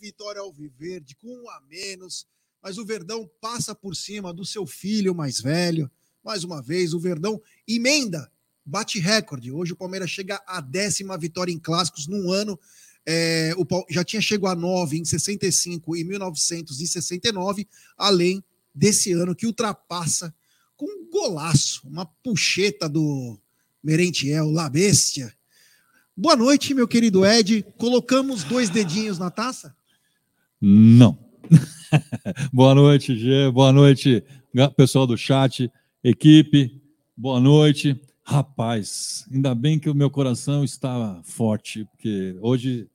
vitória 0.00 0.40
ao 0.40 0.52
Viverde, 0.52 1.14
com 1.16 1.48
a 1.50 1.60
menos, 1.62 2.26
mas 2.62 2.78
o 2.78 2.84
Verdão 2.84 3.28
passa 3.40 3.74
por 3.74 3.96
cima 3.96 4.32
do 4.32 4.44
seu 4.44 4.66
filho 4.66 5.14
mais 5.14 5.40
velho. 5.40 5.90
Mais 6.22 6.44
uma 6.44 6.60
vez, 6.60 6.92
o 6.92 7.00
Verdão 7.00 7.40
emenda, 7.66 8.30
bate 8.64 8.98
recorde. 8.98 9.50
Hoje 9.50 9.72
o 9.72 9.76
Palmeiras 9.76 10.10
chega 10.10 10.42
à 10.46 10.60
décima 10.60 11.16
vitória 11.16 11.52
em 11.52 11.58
clássicos 11.58 12.06
num 12.06 12.30
ano. 12.30 12.58
É, 13.06 13.54
o 13.56 13.66
já 13.88 14.04
tinha 14.04 14.20
chegado 14.20 14.52
a 14.52 14.54
nove 14.54 14.98
em 14.98 15.04
65 15.04 15.96
e 15.96 16.04
1969, 16.04 17.66
além 17.96 18.44
desse 18.74 19.12
ano 19.12 19.34
que 19.34 19.46
ultrapassa 19.46 20.34
com 20.76 20.86
um 20.86 21.10
golaço, 21.10 21.80
uma 21.88 22.04
puxeta 22.04 22.88
do 22.88 23.38
Merentiel, 23.82 24.50
La 24.50 24.68
Bestia. 24.68 25.32
Boa 26.14 26.36
noite, 26.36 26.74
meu 26.74 26.86
querido 26.86 27.24
Ed. 27.24 27.64
Colocamos 27.78 28.44
dois 28.44 28.68
dedinhos 28.68 29.18
na 29.18 29.30
taça? 29.30 29.74
Não. 30.60 31.18
boa 32.52 32.74
noite, 32.74 33.16
Gê. 33.16 33.50
Boa 33.50 33.72
noite, 33.72 34.24
pessoal 34.76 35.06
do 35.06 35.16
chat, 35.16 35.70
equipe. 36.02 36.80
Boa 37.16 37.40
noite. 37.40 38.00
Rapaz, 38.22 39.26
ainda 39.32 39.54
bem 39.54 39.78
que 39.78 39.90
o 39.90 39.94
meu 39.94 40.10
coração 40.10 40.62
está 40.62 41.20
forte, 41.24 41.84
porque 41.86 42.36
hoje 42.40 42.88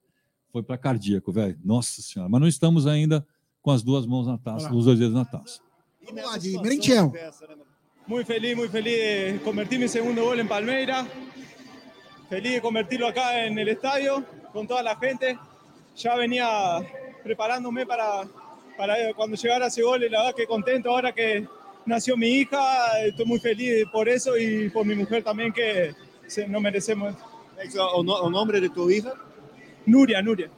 foi 0.52 0.64
para 0.64 0.78
cardíaco, 0.78 1.32
velho. 1.32 1.58
Nossa 1.64 2.02
Senhora. 2.02 2.30
Mas 2.30 2.42
não 2.42 2.48
estamos 2.48 2.88
ainda 2.88 3.26
com 3.62 3.72
as 3.72 3.84
duas 3.84 4.06
mãos 4.06 4.28
na 4.28 4.38
taça, 4.38 4.74
os 4.74 4.86
dois 4.86 5.00
dedos 5.00 5.16
na 5.16 5.26
taça. 5.26 5.60
Vamos 6.06 6.24
lá, 6.24 6.38
de 6.38 6.58
Merentiel. 6.62 7.12
Muy 8.08 8.24
feliz, 8.24 8.56
muy 8.56 8.70
feliz 8.70 8.94
de 8.94 9.40
convertir 9.44 9.80
mi 9.80 9.90
segundo 9.90 10.24
gol 10.24 10.40
en 10.40 10.48
Palmeiras. 10.48 11.08
Feliz 12.30 12.54
de 12.54 12.62
convertirlo 12.62 13.08
acá 13.08 13.46
en 13.46 13.58
el 13.58 13.68
estadio 13.70 14.24
con 14.54 14.68
toda 14.68 14.84
la 14.84 14.96
gente. 14.96 15.38
Ya 15.96 16.16
venía 16.16 16.80
preparándome 17.24 17.86
para, 17.86 18.28
para 18.78 18.96
cuando 19.14 19.36
llegara 19.38 19.68
ese 19.68 19.82
gol 19.82 20.02
la 20.02 20.20
verdad 20.22 20.36
que 20.36 20.46
contento 20.46 20.90
ahora 20.90 21.12
que 21.12 21.48
nació 21.86 22.16
mi 22.18 22.28
hija. 22.28 22.60
Estoy 23.06 23.26
muy 23.26 23.40
feliz 23.40 23.86
por 23.92 24.08
eso 24.10 24.38
y 24.38 24.70
por 24.70 24.86
mi 24.86 24.96
mujer 24.96 25.24
también 25.24 25.52
que 25.54 25.94
se, 26.28 26.48
nos 26.48 26.62
merecemos. 26.62 27.14
O, 27.94 28.04
no- 28.04 28.16
o 28.16 28.30
nome 28.30 28.60
de 28.60 28.70
tua 28.70 28.92
hija? 28.94 29.14
Nuria, 29.86 30.22
Nuria. 30.22 30.50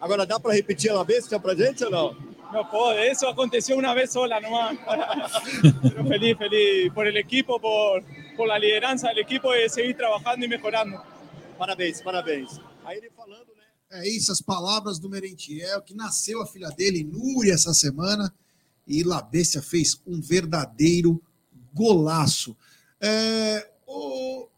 Agora 0.00 0.24
dá 0.26 0.38
para 0.38 0.54
repetir 0.54 0.90
a 0.90 1.02
bestia 1.02 1.38
pra 1.40 1.54
gente 1.54 1.84
ou 1.84 1.90
não? 1.90 2.34
No 2.52 2.70
puedo, 2.70 2.92
eso 3.00 3.26
aconteció 3.28 3.76
una 3.76 3.94
vez 3.94 4.12
sola 4.12 4.38
nomás. 4.38 4.76
Pero 5.82 6.04
feliz, 6.06 6.36
feliz 6.38 6.92
por 6.92 7.06
el 7.06 7.16
equipo, 7.16 7.58
por, 7.58 8.04
por 8.36 8.46
la 8.46 8.58
lideranza 8.58 9.08
del 9.08 9.18
equipo 9.18 9.50
de 9.50 9.68
seguir 9.68 9.96
trabajando 9.96 10.44
y 10.44 10.48
mejorando. 10.48 11.02
Parabéns, 11.58 12.00
parabéns. 12.02 12.60
Aí 12.84 12.98
ele 12.98 13.10
falando? 13.10 13.46
É 13.94 14.08
isso, 14.08 14.32
as 14.32 14.40
palavras 14.40 14.98
do 14.98 15.08
Merentiel, 15.08 15.80
que 15.80 15.94
nasceu 15.94 16.42
a 16.42 16.46
filha 16.46 16.68
dele, 16.70 17.04
Núria, 17.04 17.52
essa 17.52 17.72
semana, 17.72 18.34
e 18.88 19.04
La 19.04 19.22
Bestia 19.22 19.62
fez 19.62 20.00
um 20.04 20.20
verdadeiro 20.20 21.22
golaço. 21.72 22.56
É, 23.00 23.70
o, 23.86 24.48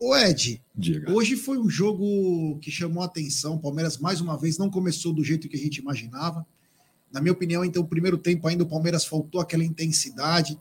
o 0.00 0.16
Ed, 0.16 0.60
Diga. 0.74 1.12
hoje 1.12 1.36
foi 1.36 1.58
um 1.58 1.70
jogo 1.70 2.58
que 2.58 2.68
chamou 2.68 3.04
a 3.04 3.06
atenção. 3.06 3.54
O 3.54 3.60
Palmeiras, 3.60 3.98
mais 3.98 4.20
uma 4.20 4.36
vez, 4.36 4.58
não 4.58 4.68
começou 4.68 5.12
do 5.12 5.22
jeito 5.22 5.48
que 5.48 5.56
a 5.56 5.60
gente 5.60 5.76
imaginava. 5.76 6.44
Na 7.12 7.20
minha 7.20 7.32
opinião, 7.32 7.64
então, 7.64 7.84
o 7.84 7.86
primeiro 7.86 8.18
tempo 8.18 8.48
ainda 8.48 8.64
o 8.64 8.68
Palmeiras 8.68 9.04
faltou 9.04 9.40
aquela 9.40 9.62
intensidade. 9.62 10.58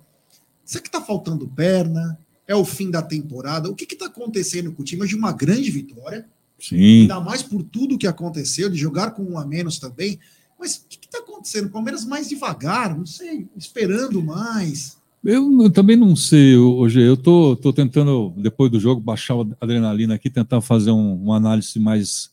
Será 0.63 0.79
que 0.83 0.89
está 0.89 1.01
faltando 1.01 1.47
perna? 1.47 2.19
É 2.47 2.55
o 2.55 2.63
fim 2.63 2.91
da 2.91 3.01
temporada? 3.01 3.67
O 3.67 3.75
que 3.75 3.91
está 3.91 4.05
acontecendo 4.05 4.71
com 4.71 4.83
o 4.83 4.85
time? 4.85 5.01
Hoje 5.01 5.15
uma 5.15 5.31
grande 5.31 5.71
vitória 5.71 6.29
Sim. 6.59 7.01
ainda 7.01 7.19
mais 7.19 7.43
por 7.43 7.61
tudo 7.63 7.97
que 7.97 8.07
aconteceu, 8.07 8.69
de 8.69 8.77
jogar 8.77 9.11
com 9.11 9.23
um 9.23 9.37
a 9.37 9.45
menos 9.45 9.77
também. 9.79 10.17
Mas 10.59 10.77
o 10.77 10.87
que 10.87 11.05
está 11.05 11.19
acontecendo? 11.19 11.65
O 11.67 11.69
Palmeiras 11.71 12.05
mais 12.05 12.29
devagar, 12.29 12.97
não 12.97 13.05
sei, 13.05 13.47
esperando 13.57 14.23
mais. 14.23 14.97
Eu, 15.23 15.49
não- 15.49 15.69
também 15.69 15.97
não 15.97 16.15
sei, 16.15 16.55
hoje 16.55 17.01
eu 17.01 17.17
tô, 17.17 17.55
tô 17.55 17.73
tentando, 17.73 18.31
depois 18.37 18.71
do 18.71 18.79
jogo, 18.79 19.01
baixar 19.01 19.35
a 19.35 19.45
adrenalina 19.59 20.15
aqui, 20.15 20.29
tentar 20.29 20.61
fazer 20.61 20.91
um- 20.91 21.15
uma 21.15 21.35
análise 21.37 21.77
mais, 21.79 22.29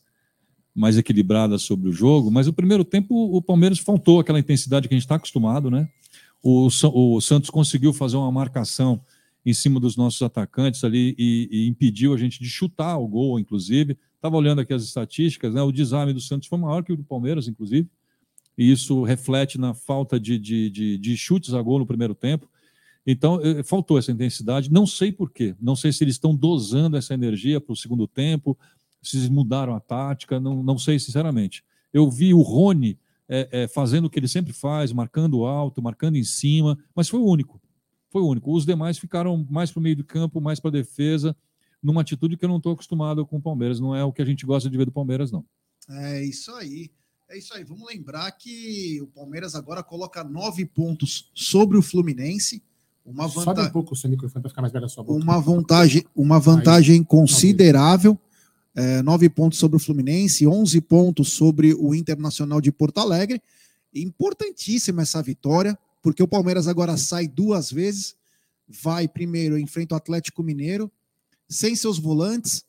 mais 0.75 0.97
equilibrada 0.97 1.57
sobre 1.57 1.89
o 1.89 1.91
jogo, 1.91 2.31
mas 2.31 2.47
o 2.47 2.53
primeiro 2.53 2.83
tempo 2.85 3.13
o 3.35 3.41
Palmeiras 3.41 3.79
faltou 3.79 4.19
aquela 4.19 4.39
intensidade 4.39 4.87
que 4.87 4.93
a 4.93 4.97
gente 4.97 5.05
está 5.05 5.15
acostumado, 5.15 5.69
né? 5.71 5.87
O, 6.41 6.67
o 6.93 7.21
Santos 7.21 7.49
conseguiu 7.49 7.93
fazer 7.93 8.17
uma 8.17 8.31
marcação 8.31 9.01
em 9.45 9.53
cima 9.53 9.79
dos 9.79 9.97
nossos 9.97 10.21
atacantes 10.21 10.83
ali 10.83 11.15
e, 11.17 11.49
e 11.51 11.67
impediu 11.67 12.13
a 12.13 12.17
gente 12.17 12.39
de 12.39 12.47
chutar 12.49 12.97
o 12.97 13.07
gol, 13.07 13.39
inclusive. 13.39 13.97
Estava 14.23 14.37
olhando 14.37 14.61
aqui 14.61 14.73
as 14.73 14.83
estatísticas, 14.83 15.53
né? 15.53 15.61
O 15.61 15.69
desarme 15.69 16.13
do 16.13 16.21
Santos 16.21 16.47
foi 16.47 16.57
maior 16.57 16.81
que 16.81 16.93
o 16.93 16.95
do 16.95 17.03
Palmeiras, 17.03 17.45
inclusive, 17.49 17.89
e 18.57 18.71
isso 18.71 19.03
reflete 19.03 19.59
na 19.59 19.73
falta 19.73 20.17
de, 20.17 20.39
de, 20.39 20.69
de, 20.69 20.97
de 20.97 21.17
chutes 21.17 21.53
a 21.53 21.61
gol 21.61 21.77
no 21.77 21.85
primeiro 21.85 22.15
tempo. 22.15 22.49
Então, 23.05 23.41
eh, 23.41 23.63
faltou 23.63 23.97
essa 23.97 24.13
intensidade. 24.13 24.71
Não 24.71 24.87
sei 24.87 25.11
por 25.11 25.29
quê. 25.29 25.53
Não 25.59 25.75
sei 25.75 25.91
se 25.91 26.05
eles 26.05 26.15
estão 26.15 26.33
dosando 26.33 26.95
essa 26.95 27.13
energia 27.13 27.59
para 27.59 27.73
o 27.73 27.75
segundo 27.75 28.07
tempo, 28.07 28.57
se 29.01 29.17
eles 29.17 29.27
mudaram 29.27 29.75
a 29.75 29.81
tática. 29.81 30.39
Não, 30.39 30.63
não 30.63 30.77
sei, 30.77 30.97
sinceramente. 30.99 31.61
Eu 31.91 32.09
vi 32.09 32.33
o 32.33 32.41
Rony 32.41 32.97
eh, 33.27 33.49
eh, 33.51 33.67
fazendo 33.67 34.05
o 34.05 34.09
que 34.09 34.19
ele 34.19 34.29
sempre 34.29 34.53
faz, 34.53 34.93
marcando 34.93 35.43
alto, 35.43 35.81
marcando 35.81 36.15
em 36.15 36.23
cima, 36.23 36.79
mas 36.95 37.09
foi 37.09 37.19
o 37.19 37.25
único. 37.25 37.61
Foi 38.09 38.21
o 38.21 38.27
único. 38.29 38.55
Os 38.55 38.65
demais 38.65 38.97
ficaram 38.97 39.45
mais 39.49 39.69
para 39.69 39.81
o 39.81 39.83
meio 39.83 39.97
do 39.97 40.03
campo, 40.05 40.39
mais 40.39 40.61
para 40.61 40.69
a 40.69 40.71
defesa, 40.71 41.35
numa 41.83 42.01
atitude 42.01 42.37
que 42.37 42.45
eu 42.45 42.49
não 42.49 42.57
estou 42.57 42.71
acostumado 42.71 43.25
com 43.25 43.37
o 43.37 43.41
Palmeiras. 43.41 43.79
Não 43.79 43.95
é 43.95 44.03
o 44.03 44.13
que 44.13 44.21
a 44.21 44.25
gente 44.25 44.45
gosta 44.45 44.69
de 44.69 44.77
ver 44.77 44.85
do 44.85 44.91
Palmeiras, 44.91 45.31
não. 45.31 45.45
É 45.89 46.23
isso 46.23 46.51
aí. 46.53 46.89
É 47.29 47.37
isso 47.37 47.53
aí. 47.53 47.63
Vamos 47.63 47.87
lembrar 47.87 48.31
que 48.31 49.01
o 49.01 49.07
Palmeiras 49.07 49.53
agora 49.53 49.83
coloca 49.83 50.23
nove 50.23 50.65
pontos 50.65 51.29
sobre 51.33 51.77
o 51.77 51.81
Fluminense. 51.81 52.63
Uma, 53.05 53.27
Sobe 53.27 53.45
vanta 53.45 53.63
um 53.63 53.69
pouco 53.71 53.93
o 53.93 53.97
seu 53.97 54.09
microfone 54.09 54.41
para 54.41 54.49
ficar 54.49 54.61
mais 54.61 54.71
perto 54.71 54.83
da 54.83 54.89
sua 54.89 55.03
boca. 55.03 55.21
uma 55.21 55.39
vantagem, 55.41 56.05
uma 56.15 56.39
vantagem 56.39 57.03
considerável. 57.03 58.17
É, 58.75 59.01
nove 59.01 59.29
pontos 59.29 59.59
sobre 59.59 59.75
o 59.77 59.79
Fluminense, 59.79 60.47
11 60.47 60.81
pontos 60.81 61.33
sobre 61.33 61.73
o 61.73 61.93
Internacional 61.93 62.61
de 62.61 62.71
Porto 62.71 62.99
Alegre. 62.99 63.41
Importantíssima 63.93 65.01
essa 65.01 65.21
vitória, 65.21 65.77
porque 66.01 66.23
o 66.23 66.27
Palmeiras 66.27 66.67
agora 66.67 66.97
sai 66.97 67.27
duas 67.27 67.71
vezes. 67.71 68.15
Vai 68.67 69.07
primeiro, 69.07 69.59
enfrenta 69.59 69.93
o 69.93 69.97
Atlético 69.97 70.41
Mineiro, 70.41 70.91
sem 71.53 71.75
seus 71.75 71.97
volantes, 71.99 72.63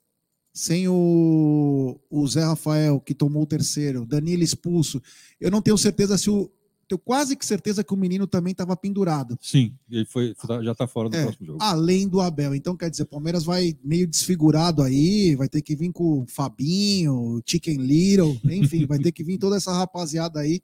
sem 0.53 0.87
o, 0.89 1.99
o 2.11 2.27
Zé 2.27 2.45
Rafael, 2.45 3.01
que 3.01 3.15
tomou 3.15 3.43
o 3.43 3.47
terceiro, 3.47 4.07
Danilo 4.07 4.43
expulso. 4.43 5.03
Eu 5.41 5.51
não 5.51 5.61
tenho 5.63 5.77
certeza 5.79 6.17
se 6.19 6.31
o. 6.31 6.51
Tenho 6.87 6.99
quase 6.99 7.35
que 7.35 7.47
certeza 7.47 7.83
que 7.83 7.95
o 7.95 7.97
menino 7.97 8.27
também 8.27 8.51
estava 8.51 8.77
pendurado 8.77 9.39
Sim, 9.41 9.75
ele 9.91 10.05
foi, 10.05 10.35
já 10.63 10.73
está 10.73 10.87
fora 10.87 11.09
do 11.09 11.17
É. 11.17 11.23
próximo 11.23 11.47
jogo. 11.47 11.59
além 11.63 12.07
do 12.07 12.21
Abel. 12.21 12.55
Então, 12.55 12.77
quer 12.77 12.91
dizer, 12.91 13.05
o 13.05 13.07
Palmeiras 13.07 13.43
vai 13.43 13.75
meio 13.83 14.07
desfigurado 14.07 14.83
aí, 14.83 15.35
vai 15.35 15.49
ter 15.49 15.63
que 15.63 15.75
vir 15.75 15.91
com 15.93 16.21
o 16.21 16.27
Fabinho, 16.29 17.15
o 17.15 17.43
Chicken 17.45 17.79
Little, 17.79 18.39
enfim, 18.45 18.85
vai 18.87 18.99
ter 18.99 19.13
que 19.13 19.25
vir 19.25 19.39
toda 19.39 19.57
essa 19.57 19.73
rapaziada 19.73 20.41
aí 20.41 20.61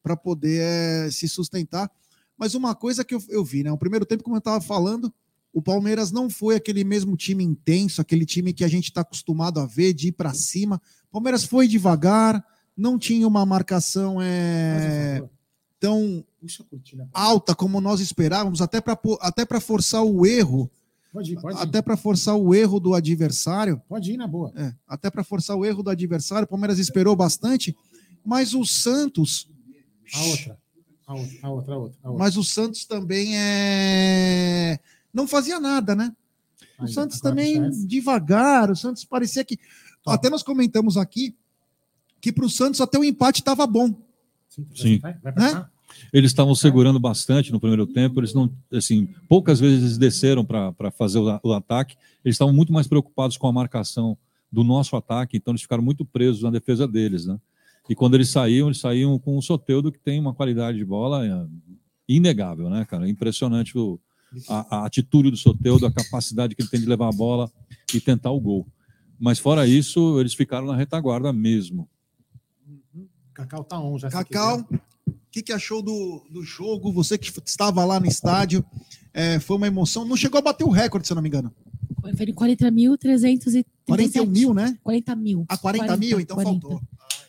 para 0.00 0.16
poder 0.16 0.60
eh, 0.62 1.10
se 1.10 1.28
sustentar. 1.28 1.90
Mas 2.38 2.54
uma 2.54 2.72
coisa 2.76 3.04
que 3.04 3.14
eu, 3.14 3.22
eu 3.28 3.44
vi, 3.44 3.64
né? 3.64 3.72
O 3.72 3.76
primeiro 3.78 4.06
tempo, 4.06 4.22
como 4.22 4.36
eu 4.36 4.38
estava 4.38 4.60
falando, 4.60 5.12
o 5.54 5.62
Palmeiras 5.62 6.10
não 6.10 6.28
foi 6.28 6.56
aquele 6.56 6.82
mesmo 6.82 7.16
time 7.16 7.44
intenso, 7.44 8.00
aquele 8.00 8.26
time 8.26 8.52
que 8.52 8.64
a 8.64 8.68
gente 8.68 8.86
está 8.86 9.02
acostumado 9.02 9.60
a 9.60 9.66
ver, 9.66 9.94
de 9.94 10.08
ir 10.08 10.12
para 10.12 10.34
cima. 10.34 10.82
O 11.08 11.12
Palmeiras 11.12 11.44
foi 11.44 11.68
devagar, 11.68 12.44
não 12.76 12.98
tinha 12.98 13.26
uma 13.26 13.46
marcação 13.46 14.16
um 14.16 15.16
favor, 15.16 15.30
tão 15.78 16.24
cortina. 16.68 17.08
alta 17.12 17.54
como 17.54 17.80
nós 17.80 18.00
esperávamos, 18.00 18.60
até 18.60 18.80
para 18.80 18.98
até 19.20 19.46
forçar 19.60 20.02
o 20.02 20.26
erro 20.26 20.68
Pode 21.12 21.32
ir, 21.32 21.40
pode 21.40 21.56
ir. 21.56 21.60
até 21.62 21.80
para 21.80 21.96
forçar 21.96 22.34
o 22.34 22.52
erro 22.52 22.80
do 22.80 22.92
adversário, 22.92 23.80
Pode 23.88 24.10
ir 24.10 24.16
na 24.16 24.26
boa. 24.26 24.52
é, 24.56 24.74
até 24.88 25.08
para 25.08 25.22
forçar 25.22 25.56
o 25.56 25.64
erro 25.64 25.84
do 25.84 25.90
adversário, 25.90 26.46
o 26.46 26.48
Palmeiras 26.48 26.80
esperou 26.80 27.14
bastante, 27.14 27.76
mas 28.24 28.54
o 28.54 28.64
Santos. 28.64 29.48
A 30.12 30.20
outra, 30.24 30.58
a 31.06 31.14
outra, 31.14 31.38
a 31.46 31.50
outra. 31.50 31.74
A 31.74 31.78
outra. 31.78 32.12
mas 32.18 32.36
o 32.36 32.42
Santos 32.42 32.84
também 32.84 33.38
é 33.38 34.80
não 35.14 35.26
fazia 35.26 35.60
nada, 35.60 35.94
né? 35.94 36.12
O 36.78 36.82
Aí, 36.82 36.88
Santos 36.92 37.20
também 37.20 37.64
essa. 37.64 37.86
devagar, 37.86 38.70
o 38.70 38.76
Santos 38.76 39.04
parecia 39.04 39.44
que 39.44 39.58
Tá. 40.04 40.14
até 40.14 40.28
nós 40.28 40.42
comentamos 40.42 40.98
aqui 40.98 41.34
que 42.20 42.30
para 42.30 42.44
o 42.44 42.50
Santos 42.50 42.80
até 42.80 42.98
o 42.98 43.04
empate 43.04 43.40
estava 43.40 43.66
bom. 43.66 43.94
Sim. 44.48 44.66
Sim. 44.74 44.98
Vai, 44.98 45.14
vai 45.14 45.34
Né? 45.34 45.66
Eles 46.12 46.30
estavam 46.30 46.54
segurando 46.54 46.98
bastante 46.98 47.52
no 47.52 47.60
primeiro 47.60 47.86
tempo, 47.86 48.20
eles 48.20 48.34
não, 48.34 48.52
assim, 48.72 49.08
poucas 49.28 49.60
vezes 49.60 49.82
eles 49.82 49.98
desceram 49.98 50.44
para 50.44 50.90
fazer 50.90 51.18
o, 51.18 51.40
o 51.42 51.52
ataque, 51.52 51.96
eles 52.24 52.34
estavam 52.34 52.52
muito 52.52 52.72
mais 52.72 52.86
preocupados 52.86 53.36
com 53.36 53.46
a 53.46 53.52
marcação 53.52 54.18
do 54.50 54.64
nosso 54.64 54.96
ataque, 54.96 55.36
então 55.36 55.52
eles 55.52 55.62
ficaram 55.62 55.82
muito 55.82 56.04
presos 56.04 56.42
na 56.42 56.50
defesa 56.50 56.86
deles, 56.86 57.26
né? 57.26 57.38
E 57.88 57.94
quando 57.94 58.14
eles 58.14 58.30
saíam, 58.30 58.68
eles 58.68 58.78
saíam 58.78 59.18
com 59.18 59.36
o 59.36 59.42
Soteudo, 59.42 59.92
que 59.92 59.98
tem 59.98 60.18
uma 60.18 60.34
qualidade 60.34 60.78
de 60.78 60.84
bola 60.84 61.26
é, 61.26 61.46
inegável, 62.08 62.68
né, 62.68 62.84
cara? 62.84 63.08
Impressionante 63.08 63.76
o, 63.78 64.00
a, 64.48 64.76
a 64.76 64.86
atitude 64.86 65.30
do 65.30 65.36
Soteudo, 65.36 65.86
a 65.86 65.92
capacidade 65.92 66.54
que 66.54 66.62
ele 66.62 66.68
tem 66.68 66.80
de 66.80 66.86
levar 66.86 67.08
a 67.08 67.12
bola 67.12 67.50
e 67.92 68.00
tentar 68.00 68.30
o 68.30 68.40
gol. 68.40 68.66
Mas 69.18 69.38
fora 69.38 69.66
isso, 69.66 70.20
eles 70.20 70.34
ficaram 70.34 70.66
na 70.66 70.76
retaguarda 70.76 71.32
mesmo. 71.32 71.88
Cacau 73.32 73.64
tá 73.64 73.80
on 73.80 73.98
já. 73.98 74.08
Cacau, 74.08 74.66
o 75.06 75.14
que, 75.30 75.42
que 75.42 75.52
achou 75.52 75.82
do, 75.82 76.24
do 76.30 76.42
jogo? 76.42 76.92
Você 76.92 77.18
que 77.18 77.32
estava 77.44 77.84
lá 77.84 77.98
no 77.98 78.06
estádio, 78.06 78.64
é, 79.12 79.40
foi 79.40 79.56
uma 79.56 79.66
emoção. 79.66 80.04
Não 80.04 80.16
chegou 80.16 80.38
a 80.38 80.42
bater 80.42 80.64
o 80.64 80.70
recorde, 80.70 81.06
se 81.06 81.12
eu 81.12 81.16
não 81.16 81.22
me 81.22 81.28
engano. 81.28 81.52
Foi 82.16 82.26
de 82.26 82.32
40.337. 82.32 83.64
41 83.86 84.26
mil, 84.26 84.54
né? 84.54 84.78
40 84.82 85.16
mil. 85.16 85.44
A 85.48 85.56
40, 85.56 85.96
mil, 85.96 86.20
então 86.20 86.36
40. 86.36 86.60
faltou. 86.60 86.82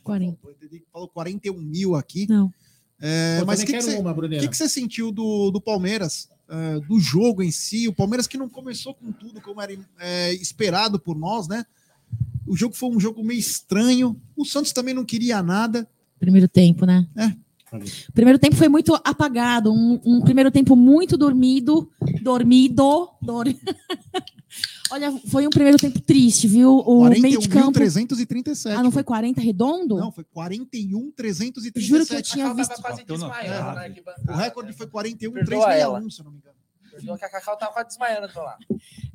40. 0.04 0.38
Eu 0.44 0.52
entendi 0.52 0.80
que 0.80 0.86
Falou 0.92 1.08
41 1.10 1.60
mil 1.60 1.96
aqui. 1.96 2.28
Não. 2.30 2.54
É, 3.02 3.44
mas 3.46 3.62
o 3.62 3.66
que, 3.66 3.82
você, 3.82 3.98
uma, 3.98 4.16
que, 4.16 4.48
que 4.48 4.56
você 4.56 4.70
sentiu 4.70 5.12
do, 5.12 5.52
do 5.52 5.60
Palmeiras, 5.60 6.30
é, 6.50 6.80
do 6.82 7.00
jogo 7.00 7.42
em 7.44 7.52
si? 7.52 7.88
O 7.88 7.94
Palmeiras 7.94 8.28
que 8.28 8.38
não 8.38 8.48
começou 8.50 8.94
com 8.94 9.12
tudo 9.12 9.42
como 9.42 9.62
era 9.62 9.78
é, 10.00 10.34
esperado 10.34 11.00
por 11.00 11.18
nós, 11.18 11.48
né? 11.48 11.66
O 12.48 12.56
jogo 12.56 12.76
foi 12.76 12.90
um 12.90 13.00
jogo 13.00 13.24
meio 13.24 13.40
estranho. 13.40 14.16
O 14.36 14.46
Santos 14.46 14.72
também 14.72 14.94
não 14.94 15.04
queria 15.04 15.42
nada. 15.42 15.88
Primeiro 16.20 16.48
tempo, 16.48 16.86
né? 16.86 17.08
É. 17.16 17.28
O 18.08 18.12
primeiro 18.14 18.40
tempo 18.40 18.56
foi 18.56 18.70
muito 18.70 18.94
apagado. 19.04 19.74
Um, 19.74 20.00
um 20.06 20.22
primeiro 20.22 20.50
tempo 20.52 20.76
muito 20.76 21.18
dormido. 21.18 21.90
Dormido. 22.22 23.10
dor- 23.22 23.48
Olha, 24.92 25.12
foi 25.28 25.48
um 25.48 25.50
primeiro 25.50 25.78
tempo 25.78 26.00
triste, 26.00 26.48
viu? 26.48 26.78
O 26.78 27.10
meio 27.10 27.40
de 27.40 27.50
campo. 27.50 27.80
41.337. 27.80 28.72
Ah, 28.78 28.84
não 28.84 28.92
foi 28.92 29.04
40 29.04 29.42
redondo? 29.42 29.98
Não, 29.98 30.12
foi 30.12 30.24
41.337. 30.24 31.80
Juro 31.80 32.06
que 32.06 32.16
eu 32.16 32.22
tinha 32.22 32.46
Cacau 32.46 32.56
visto. 32.56 32.70
tava 32.70 32.82
quase 32.82 33.04
desmaiando 33.04 33.76
na 33.76 33.82
arquibancada. 33.82 34.32
O 34.32 34.36
recorde 34.36 34.74
foi 34.74 34.88
Perdoa 34.88 35.74
ela. 35.74 36.00
41.361, 36.02 36.12
se 36.12 36.20
eu 36.22 36.26
não 36.26 36.32
me 36.32 36.38
engano. 36.38 36.56
Perdoa 36.92 37.18
que 37.18 37.26
a 37.26 37.30
Cacau 37.30 37.58
tava 37.58 37.74
quase 37.74 37.88
desmaiando 37.90 38.28
do 38.28 38.40
lado. 38.40 38.66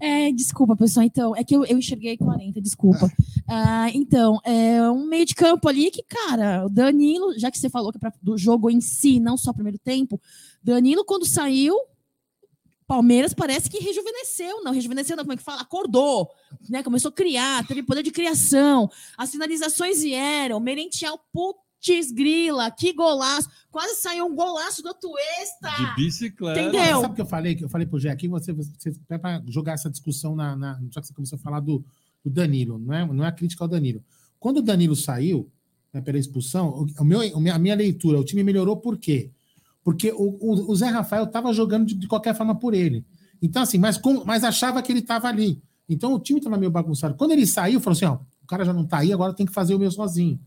É, 0.01 0.33
desculpa, 0.33 0.77
pessoal. 0.77 1.07
Então, 1.07 1.37
é 1.37 1.45
que 1.45 1.55
eu, 1.55 1.65
eu 1.65 1.79
enxerguei 1.79 2.17
40, 2.17 2.61
desculpa. 2.61 3.11
Ah, 3.49 3.89
então, 3.95 4.39
é 4.45 4.83
um 4.91 5.07
meio 5.07 5.25
de 5.25 5.35
campo 5.35 5.69
ali 5.69 5.91
que, 5.91 6.03
cara, 6.03 6.67
o 6.67 6.69
Danilo, 6.69 7.39
já 7.39 7.51
que 7.51 7.59
você 7.59 7.71
falou 7.71 7.91
que 7.91 7.99
é 7.99 8.01
pra, 8.01 8.13
do 8.21 8.37
jogo 8.37 8.71
em 8.71 8.81
si, 8.81 9.21
não 9.21 9.37
só 9.37 9.51
o 9.51 9.55
primeiro 9.55 9.79
tempo, 9.79 10.21
Danilo, 10.63 11.05
quando 11.05 11.27
saiu, 11.27 11.75
Palmeiras 12.91 13.33
parece 13.33 13.71
que 13.71 13.79
rejuvenesceu, 13.79 14.65
não, 14.65 14.73
rejuvenesceu, 14.73 15.17
não, 15.17 15.23
como 15.23 15.35
é 15.35 15.37
que 15.37 15.45
fala? 15.45 15.61
Acordou, 15.61 16.29
né? 16.69 16.83
Começou 16.83 17.11
a 17.11 17.13
criar, 17.13 17.65
teve 17.65 17.85
poder 17.85 18.03
de 18.03 18.11
criação, 18.11 18.91
as 19.17 19.31
finalizações 19.31 20.03
vieram, 20.03 20.59
Merentiel, 20.59 21.17
putz, 21.33 22.11
grila, 22.11 22.69
que 22.69 22.93
golaço, 22.93 23.49
quase 23.71 23.95
saiu 23.95 24.27
um 24.27 24.35
golaço 24.35 24.83
do 24.83 24.89
Atuesta. 24.89 25.71
De 25.79 25.95
bicicleta. 26.05 26.61
Entendeu? 26.61 27.01
Sabe 27.01 27.13
o 27.13 27.15
que 27.15 27.21
eu 27.23 27.27
falei? 27.27 27.55
Que 27.55 27.65
eu 27.65 27.69
falei 27.69 27.87
pro 27.87 28.01
Gé 28.01 28.11
aqui, 28.11 28.27
você, 28.27 28.53
você 28.53 28.93
é 29.09 29.19
para 29.19 29.41
jogar 29.47 29.75
essa 29.75 29.89
discussão 29.89 30.35
na, 30.35 30.57
na. 30.57 30.81
Já 30.91 31.01
que 31.01 31.07
você 31.07 31.15
começou 31.15 31.37
a 31.37 31.41
falar 31.41 31.61
do, 31.61 31.85
do 32.25 32.31
Danilo, 32.31 32.77
não 32.77 32.93
é, 32.93 33.07
não 33.07 33.25
é 33.25 33.29
a 33.29 33.33
crítica 33.33 33.63
ao 33.63 33.69
Danilo. 33.69 34.03
Quando 34.41 34.57
o 34.57 34.63
Danilo 34.63 34.97
saiu 34.97 35.49
né, 35.93 36.01
pela 36.01 36.19
expulsão, 36.19 36.69
o, 36.71 36.87
o 37.03 37.05
meu, 37.05 37.21
o 37.37 37.41
meu- 37.41 37.55
a 37.55 37.59
minha 37.59 37.77
leitura, 37.77 38.19
o 38.19 38.25
time 38.25 38.43
melhorou 38.43 38.77
por 38.77 38.99
quê? 38.99 39.31
Porque 39.83 40.13
o, 40.13 40.37
o, 40.41 40.71
o 40.71 40.77
Zé 40.77 40.87
Rafael 40.87 41.25
estava 41.25 41.53
jogando 41.53 41.87
de, 41.87 41.95
de 41.95 42.07
qualquer 42.07 42.35
forma 42.35 42.55
por 42.55 42.75
ele. 42.75 43.05
Então, 43.41 43.63
assim, 43.63 43.79
mas, 43.79 43.97
com, 43.97 44.25
mas 44.25 44.45
achava 44.45 44.83
que 44.83 44.93
ele 44.93 45.01
estava 45.01 45.29
ali. 45.29 45.63
Então 45.89 46.15
o 46.15 46.21
time 46.21 46.39
estava 46.39 46.57
meio 46.57 46.71
bagunçado. 46.71 47.15
Quando 47.15 47.33
ele 47.33 47.47
saiu, 47.47 47.81
falou 47.81 47.97
assim: 47.97 48.05
ó, 48.05 48.19
o 48.43 48.47
cara 48.47 48.65
já 48.65 48.73
não 48.73 48.85
tá 48.85 48.99
aí, 48.99 49.13
agora 49.13 49.35
tem 49.35 49.45
que 49.45 49.53
fazer 49.53 49.75
o 49.75 49.79
meu 49.79 49.91
sozinho. 49.91 50.39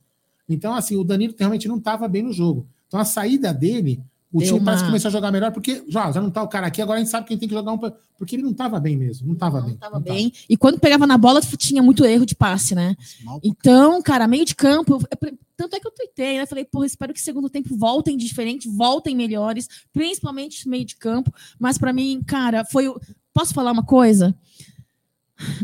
Então, 0.47 0.73
assim, 0.73 0.95
o 0.95 1.03
Danilo 1.03 1.33
realmente 1.37 1.67
não 1.67 1.77
estava 1.77 2.07
bem 2.07 2.23
no 2.23 2.31
jogo. 2.31 2.67
Então 2.87 2.99
a 2.99 3.05
saída 3.05 3.53
dele, 3.53 4.01
o 4.33 4.39
Deu 4.39 4.47
time 4.55 4.65
parece 4.65 4.81
que 4.83 4.85
uma- 4.87 4.91
começou 4.91 5.09
a 5.09 5.11
jogar 5.11 5.31
melhor, 5.31 5.51
porque 5.51 5.83
já, 5.87 6.11
já 6.11 6.19
não 6.19 6.31
tá 6.31 6.41
o 6.43 6.47
cara 6.47 6.67
aqui, 6.67 6.81
agora 6.81 6.97
a 6.97 7.01
gente 7.01 7.11
sabe 7.11 7.27
quem 7.27 7.37
tem 7.37 7.47
que 7.47 7.53
jogar 7.55 7.71
um. 7.71 7.77
Porque 8.17 8.35
ele 8.35 8.43
não 8.43 8.51
estava 8.51 8.79
bem 8.79 8.97
mesmo. 8.97 9.27
Não 9.27 9.33
estava 9.33 9.59
Não 9.59 9.67
bem. 9.67 9.77
tava 9.77 9.95
não 9.95 10.03
tava. 10.03 10.15
bem. 10.17 10.33
E 10.49 10.57
quando 10.57 10.79
pegava 10.79 11.05
na 11.07 11.17
bola, 11.17 11.39
tinha 11.57 11.83
muito 11.83 12.03
erro 12.03 12.25
de 12.25 12.35
passe, 12.35 12.73
né? 12.75 12.95
Mal 13.23 13.39
Então, 13.43 14.01
cara, 14.01 14.27
meio 14.27 14.43
de 14.45 14.55
campo. 14.55 14.93
eu- 14.93 15.37
tanto 15.55 15.75
é 15.75 15.79
que 15.79 15.87
eu 15.87 15.91
tuitei, 15.91 16.37
né? 16.39 16.45
Falei, 16.45 16.65
porra, 16.65 16.85
espero 16.85 17.13
que 17.13 17.21
segundo 17.21 17.49
tempo 17.49 17.77
voltem 17.77 18.17
diferente, 18.17 18.67
voltem 18.67 19.15
melhores, 19.15 19.67
principalmente 19.93 20.67
meio 20.67 20.83
de 20.85 20.95
campo. 20.95 21.31
Mas 21.59 21.77
pra 21.77 21.93
mim, 21.93 22.21
cara, 22.25 22.65
foi. 22.65 22.87
o- 22.87 22.99
Posso 23.33 23.53
falar 23.53 23.71
uma 23.71 23.83
coisa? 23.83 24.35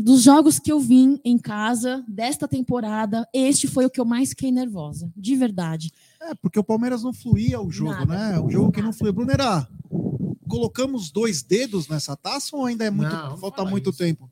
Dos 0.02 0.22
jogos 0.22 0.58
que 0.58 0.70
eu 0.72 0.80
vim 0.80 1.20
em 1.24 1.38
casa 1.38 2.04
desta 2.06 2.46
temporada, 2.48 3.26
este 3.32 3.66
foi 3.68 3.86
o 3.86 3.90
que 3.90 4.00
eu 4.00 4.04
mais 4.04 4.30
fiquei 4.30 4.50
nervosa. 4.50 5.10
De 5.16 5.36
verdade. 5.36 5.90
É, 6.22 6.34
porque 6.34 6.58
o 6.58 6.64
Palmeiras 6.64 7.02
não 7.02 7.12
fluía 7.12 7.60
o 7.60 7.70
jogo, 7.70 8.04
Nada. 8.04 8.32
né? 8.32 8.38
O 8.38 8.50
jogo 8.50 8.70
que 8.70 8.82
não 8.82 8.92
fluía. 8.92 9.12
Brunera, 9.12 9.66
colocamos 10.48 11.10
dois 11.10 11.42
dedos 11.42 11.88
nessa 11.88 12.16
taça 12.16 12.54
ou 12.56 12.66
ainda 12.66 12.84
é 12.84 12.90
muito, 12.90 13.14
Não, 13.14 13.30
não 13.30 13.36
falta 13.38 13.58
fala 13.58 13.70
muito 13.70 13.90
isso. 13.90 13.98
tempo? 13.98 14.30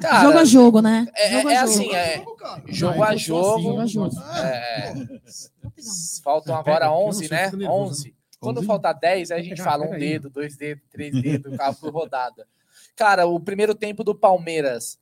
Cara, 0.00 0.24
jogo 0.26 0.38
a 0.38 0.44
jogo, 0.44 0.82
né? 0.82 1.08
é- 1.16 1.30
jogo 1.32 1.48
é 1.48 1.54
jogo. 1.54 1.64
assim, 1.70 1.94
é- 1.94 2.24
jogo 2.66 2.96
Não, 2.96 3.02
a 3.02 3.12
eu 3.14 3.18
sou 3.18 3.54
assim, 3.54 3.62
jogo. 3.62 3.62
Jogo 3.62 3.80
a 3.80 3.86
jogo. 3.86 4.20
é, 4.36 4.92
pegar 4.92 5.08
um. 5.08 6.22
faltam 6.22 6.54
É, 6.54 6.58
agora 6.58 6.64
pega, 6.64 6.80
porque 6.80 6.84
eu 6.84 6.90
não 6.90 7.06
11, 7.08 7.18
sei, 7.18 7.28
né? 7.38 7.44
fico 7.46 7.56
nervoso, 7.56 7.90
11. 7.90 8.16
Quando 8.38 8.58
11? 8.58 8.66
faltar 8.66 8.94
10, 8.94 9.30
aí 9.30 9.40
a 9.40 9.42
gente 9.42 9.62
fala 9.62 9.86
um 9.86 9.98
dedo, 9.98 10.28
dois 10.28 10.54
dedos, 10.56 10.84
três 10.90 11.14
dedos, 11.22 11.56
carro 11.56 11.74
por 11.76 11.90
rodada. 11.92 12.46
Cara, 12.94 13.26
o 13.26 13.40
primeiro 13.40 13.74
tempo 13.74 14.04
do 14.04 14.14
Palmeiras, 14.14 14.98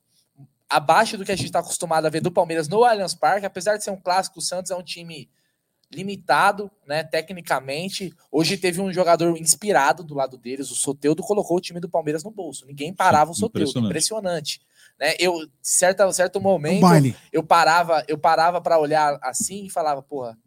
abaixo 0.69 1.17
do 1.17 1.25
que 1.25 1.31
a 1.33 1.35
gente 1.35 1.47
está 1.47 1.59
acostumado 1.59 2.05
a 2.05 2.09
ver 2.09 2.21
do 2.21 2.31
Palmeiras 2.31 2.69
no 2.69 2.85
Allianz 2.85 3.13
Parque, 3.13 3.45
apesar 3.45 3.75
de 3.75 3.83
ser 3.83 3.91
um 3.91 3.99
clássico, 3.99 4.39
o 4.39 4.41
Santos 4.41 4.71
é 4.71 4.75
um 4.77 4.81
time 4.83 5.29
limitado, 5.95 6.69
né, 6.85 7.03
tecnicamente. 7.03 8.13
Hoje 8.31 8.57
teve 8.57 8.81
um 8.81 8.91
jogador 8.91 9.37
inspirado 9.37 10.03
do 10.03 10.13
lado 10.13 10.37
deles, 10.37 10.69
o 10.69 10.75
Soteudo 10.75 11.23
colocou 11.23 11.57
o 11.57 11.61
time 11.61 11.79
do 11.79 11.89
Palmeiras 11.89 12.23
no 12.23 12.31
bolso. 12.31 12.65
Ninguém 12.65 12.93
parava 12.93 13.31
o 13.31 13.33
Soteudo, 13.33 13.69
impressionante. 13.69 13.89
impressionante. 13.89 14.61
Né? 14.99 15.15
Eu, 15.19 15.33
certa, 15.61 16.11
certo 16.13 16.39
Um 16.39 16.41
momento, 16.41 16.85
eu 17.31 17.43
parava, 17.43 18.03
eu 18.07 18.17
parava 18.17 18.61
para 18.61 18.79
olhar 18.79 19.17
assim 19.21 19.65
e 19.65 19.69
falava, 19.69 20.01
porra, 20.01 20.37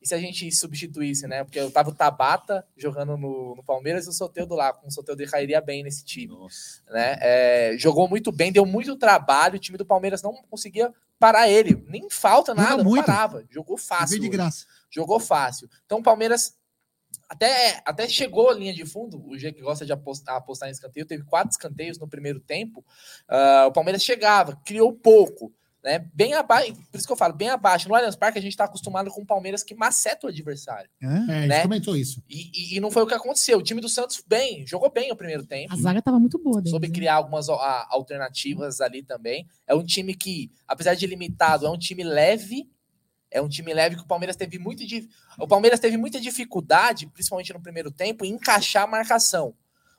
e 0.00 0.08
se 0.08 0.14
a 0.14 0.18
gente 0.18 0.50
substituísse, 0.50 1.26
né? 1.26 1.44
Porque 1.44 1.60
eu 1.60 1.70
tava 1.70 1.90
o 1.90 1.94
Tabata 1.94 2.66
jogando 2.74 3.18
no, 3.18 3.54
no 3.54 3.62
Palmeiras 3.62 4.06
e 4.06 4.08
o 4.08 4.12
Soteudo 4.12 4.54
lá, 4.54 4.72
com 4.72 4.88
o 4.88 4.90
Soteudo 4.90 5.20
ele 5.22 5.30
cairia 5.30 5.60
bem 5.60 5.82
nesse 5.82 6.02
time, 6.04 6.34
Nossa. 6.34 6.80
né? 6.88 7.18
É, 7.20 7.74
jogou 7.78 8.08
muito 8.08 8.32
bem, 8.32 8.50
deu 8.50 8.64
muito 8.64 8.96
trabalho, 8.96 9.56
o 9.56 9.58
time 9.58 9.76
do 9.76 9.84
Palmeiras 9.84 10.22
não 10.22 10.32
conseguia 10.48 10.90
parar 11.18 11.50
ele, 11.50 11.84
nem 11.86 12.08
falta 12.08 12.54
nada, 12.54 12.78
não 12.78 12.84
muito. 12.84 13.04
parava, 13.04 13.44
jogou 13.50 13.76
Veio 13.76 13.86
fácil, 13.86 14.18
de 14.18 14.28
hoje. 14.28 14.66
Jogou 14.90 15.18
fácil. 15.20 15.68
Então 15.86 15.98
o 15.98 16.02
Palmeiras 16.02 16.54
até, 17.28 17.80
até 17.84 18.08
chegou 18.08 18.50
a 18.50 18.54
linha 18.54 18.72
de 18.74 18.84
fundo, 18.84 19.24
o 19.26 19.36
G 19.38 19.52
que 19.52 19.60
gosta 19.60 19.86
de 19.86 19.92
apostar, 19.92 20.36
apostar 20.36 20.68
em 20.68 20.72
escanteio, 20.72 21.06
teve 21.06 21.24
quatro 21.24 21.50
escanteios 21.50 21.98
no 21.98 22.08
primeiro 22.08 22.40
tempo, 22.40 22.84
ah, 23.28 23.66
o 23.68 23.72
Palmeiras 23.72 24.02
chegava, 24.02 24.56
criou 24.64 24.92
pouco, 24.92 25.52
né? 25.82 26.06
Bem 26.12 26.34
abaixo, 26.34 26.74
por 26.74 26.98
isso 26.98 27.06
que 27.06 27.12
eu 27.12 27.16
falo, 27.16 27.32
bem 27.34 27.48
abaixo. 27.48 27.88
No 27.88 27.94
Allianz 27.94 28.14
Parque 28.14 28.38
a 28.38 28.42
gente 28.42 28.52
está 28.52 28.64
acostumado 28.64 29.10
com 29.10 29.22
o 29.22 29.26
Palmeiras 29.26 29.62
que 29.62 29.74
maceta 29.74 30.26
o 30.26 30.30
adversário. 30.30 30.90
É? 31.02 31.06
É, 31.06 31.08
a 31.08 31.14
gente 31.40 31.48
Né? 31.48 31.62
comentou 31.62 31.96
isso. 31.96 32.22
E, 32.28 32.50
e- 32.52 32.76
e 32.76 32.80
não 32.80 32.90
foi 32.90 33.02
o 33.02 33.06
que 33.06 33.14
aconteceu. 33.14 33.58
O 33.58 33.62
time 33.62 33.80
do 33.80 33.88
Santos 33.88 34.22
bem, 34.26 34.66
jogou 34.66 34.90
bem 34.90 35.10
o 35.10 35.16
primeiro 35.16 35.46
tempo. 35.46 35.72
A 35.72 35.76
zaga 35.76 36.02
tava 36.02 36.18
muito 36.20 36.38
boa 36.38 36.62
Soube 36.66 36.88
né? 36.88 36.94
criar 36.94 37.14
algumas 37.14 37.48
a- 37.48 37.86
alternativas 37.90 38.80
ali 38.82 39.02
também. 39.02 39.46
É 39.66 39.74
um 39.74 39.82
time 39.84 40.14
que, 40.14 40.50
apesar 40.68 40.94
de 40.94 41.06
limitado, 41.06 41.64
é 41.66 41.70
um 41.70 41.78
time 41.78 42.04
leve. 42.04 42.68
É 43.30 43.40
um 43.40 43.48
time 43.48 43.72
leve 43.72 43.96
que 43.96 44.02
o 44.02 44.06
Palmeiras 44.06 44.36
teve 44.36 44.58
muito 44.58 44.82
o 45.38 45.46
Palmeiras 45.46 45.78
teve 45.78 45.96
muita 45.96 46.20
dificuldade, 46.20 47.06
principalmente 47.06 47.52
no 47.52 47.60
primeiro 47.60 47.90
tempo, 47.90 48.24
em 48.24 48.32
encaixar 48.32 48.84
a 48.84 48.86
marcação. 48.86 49.54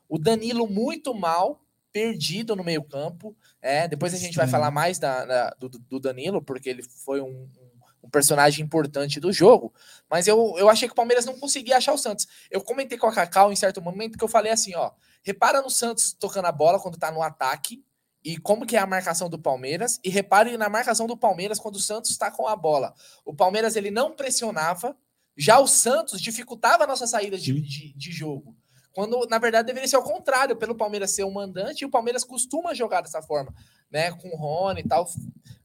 O 0.10 0.18
Danilo 0.18 0.68
muito 0.68 1.14
mal, 1.14 1.62
perdido 1.94 2.56
no 2.56 2.64
meio-campo. 2.64 3.36
É, 3.62 3.88
depois 3.88 4.14
a 4.14 4.18
gente 4.18 4.36
vai 4.36 4.46
Estranho. 4.46 4.52
falar 4.52 4.72
mais 4.72 5.00
da, 5.00 5.26
da- 5.26 5.50
do, 5.60 5.70
do 5.70 6.00
Danilo, 6.00 6.42
porque 6.42 6.70
ele 6.70 6.84
foi 6.84 7.22
um, 7.22 7.28
um- 7.28 7.72
um 8.04 8.10
personagem 8.10 8.66
importante 8.66 9.20
do 9.20 9.32
jogo. 9.32 9.74
Mas 10.10 10.28
eu, 10.28 10.56
eu 10.58 10.70
achei 10.70 10.88
que 10.88 10.94
o 10.94 10.96
Palmeiras 10.96 11.26
não 11.26 11.40
conseguia 11.40 11.78
achar 11.78 11.94
o 11.94 11.98
Santos. 11.98 12.28
Eu 12.50 12.62
comentei 12.62 12.98
com 12.98 13.08
a 13.08 13.14
Cacau 13.14 13.52
em 13.52 13.56
certo 13.56 13.82
momento 13.82 14.18
que 14.18 14.24
eu 14.24 14.28
falei 14.28 14.52
assim: 14.52 14.74
ó, 14.76 14.92
repara 15.24 15.62
no 15.62 15.70
Santos 15.70 16.12
tocando 16.14 16.46
a 16.46 16.52
bola 16.52 16.80
quando 16.80 16.98
tá 16.98 17.12
no 17.12 17.22
ataque 17.22 17.84
e 18.24 18.38
como 18.38 18.66
que 18.66 18.76
é 18.76 18.80
a 18.80 18.86
marcação 18.86 19.30
do 19.30 19.40
Palmeiras 19.40 20.00
e 20.04 20.10
repare 20.10 20.56
na 20.58 20.70
marcação 20.70 21.08
do 21.08 21.18
Palmeiras 21.18 21.60
quando 21.60 21.76
o 21.76 21.80
Santos 21.80 22.12
está 22.12 22.30
com 22.30 22.48
a 22.48 22.56
bola. 22.56 22.94
O 23.26 23.34
Palmeiras 23.34 23.76
ele 23.76 23.90
não 23.90 24.16
pressionava, 24.16 24.96
já 25.36 25.60
o 25.60 25.68
Santos 25.68 26.22
dificultava 26.22 26.84
a 26.84 26.88
nossa 26.88 27.08
saída 27.08 27.38
de, 27.38 27.60
de, 27.60 27.94
de 27.94 28.12
jogo. 28.12 28.56
Quando, 28.94 29.26
na 29.28 29.38
verdade, 29.38 29.68
deveria 29.68 29.88
ser 29.88 29.98
o 29.98 30.04
contrário, 30.04 30.56
pelo 30.56 30.76
Palmeiras 30.76 31.12
ser 31.12 31.24
o 31.24 31.32
mandante, 31.32 31.82
e 31.82 31.86
o 31.86 31.90
Palmeiras 31.90 32.24
costuma 32.24 32.74
jogar 32.74 33.02
dessa 33.02 33.22
forma, 33.22 33.54
né? 33.90 34.12
Com 34.12 34.30
o 34.30 34.36
Rony 34.36 34.82
e 34.82 34.88
tal. 34.88 35.10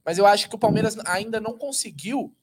Mas 0.05 0.17
eu 0.17 0.27
acho 0.27 0.49
que 0.49 0.55
o 0.55 0.59
Palmeiras 0.59 0.97
ainda 1.05 1.41
não 1.41 1.59
conseguiu 1.59 2.35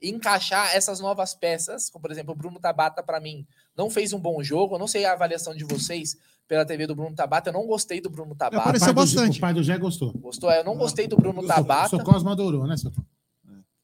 encaixar 0.00 0.74
essas 0.74 1.00
novas 1.00 1.34
peças, 1.34 1.90
como 1.90 2.02
por 2.02 2.12
exemplo 2.12 2.32
o 2.32 2.36
Bruno 2.36 2.60
Tabata, 2.60 3.02
para 3.02 3.18
mim, 3.18 3.46
não 3.76 3.90
fez 3.90 4.12
um 4.12 4.20
bom 4.20 4.42
jogo. 4.42 4.76
Eu 4.76 4.78
não 4.78 4.86
sei 4.86 5.04
a 5.04 5.12
avaliação 5.12 5.54
de 5.54 5.64
vocês 5.64 6.16
pela 6.46 6.64
TV 6.64 6.86
do 6.86 6.94
Bruno 6.94 7.14
Tabata, 7.14 7.48
eu 7.50 7.52
não 7.54 7.66
gostei 7.66 8.00
do 8.00 8.10
Bruno 8.10 8.34
Tabata. 8.34 8.62
Apareceu 8.62 8.88
O 8.90 8.92
do- 8.92 8.96
bastante. 8.96 9.38
O 9.38 9.40
pai 9.40 9.54
do 9.54 9.62
Gé 9.62 9.78
gostou. 9.78 10.12
Gostou? 10.12 10.50
Eu 10.50 10.64
não 10.64 10.76
gostei 10.76 11.06
do 11.06 11.16
Bruno 11.16 11.40
O 11.42 11.46
Tabata. 11.46 11.88
seu 11.90 12.00
Cosmo 12.04 12.30
adorou, 12.30 12.66
né, 12.66 12.76
seu? 12.76 12.90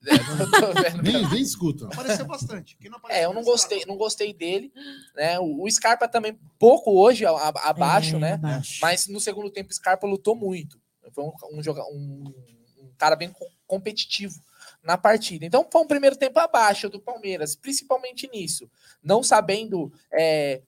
É, 0.06 0.16
não 0.16 0.50
tô 0.50 0.82
vendo. 0.82 1.02
Nem, 1.04 1.28
nem 1.28 1.42
escuta. 1.42 1.86
Apareceu 1.86 2.24
bastante. 2.26 2.74
Quem 2.78 2.90
não 2.90 2.96
apareceu 2.98 3.22
É, 3.22 3.26
eu 3.26 3.34
não 3.34 3.42
o 3.42 3.44
gostei, 3.44 3.84
não 3.86 3.96
gostei 3.98 4.32
dele, 4.32 4.72
né? 5.14 5.38
O, 5.38 5.62
o 5.64 5.70
Scarpa 5.70 6.08
também 6.08 6.38
pouco 6.58 6.90
hoje 6.92 7.26
a- 7.26 7.30
a- 7.32 7.68
abaixo, 7.70 8.16
É, 8.16 8.18
né? 8.18 8.32
abaixo. 8.34 8.78
Mas 8.80 9.06
no 9.08 9.20
segundo 9.20 9.50
tempo 9.50 9.70
o 9.70 9.74
Scarpa 9.74 10.06
lutou 10.06 10.34
muito. 10.34 10.80
Foi 11.12 11.24
um, 11.24 11.32
um, 11.52 11.60
um- 11.92 12.34
um 12.82 12.90
cara 12.96 13.14
bem 13.14 13.28
co- 13.30 13.44
competitivo 13.66 14.40
na 14.82 14.96
partida. 14.96 15.44
Então 15.44 15.66
foi 15.70 15.82
um 15.82 15.86
primeiro 15.86 16.16
tempo 16.16 16.38
abaixo 16.38 16.88
do 16.88 16.98
Palmeiras, 16.98 17.54
principalmente 17.54 18.26
nisso, 18.32 18.70
não 19.02 19.22
sabendo 19.22 19.92
é, 20.10 20.62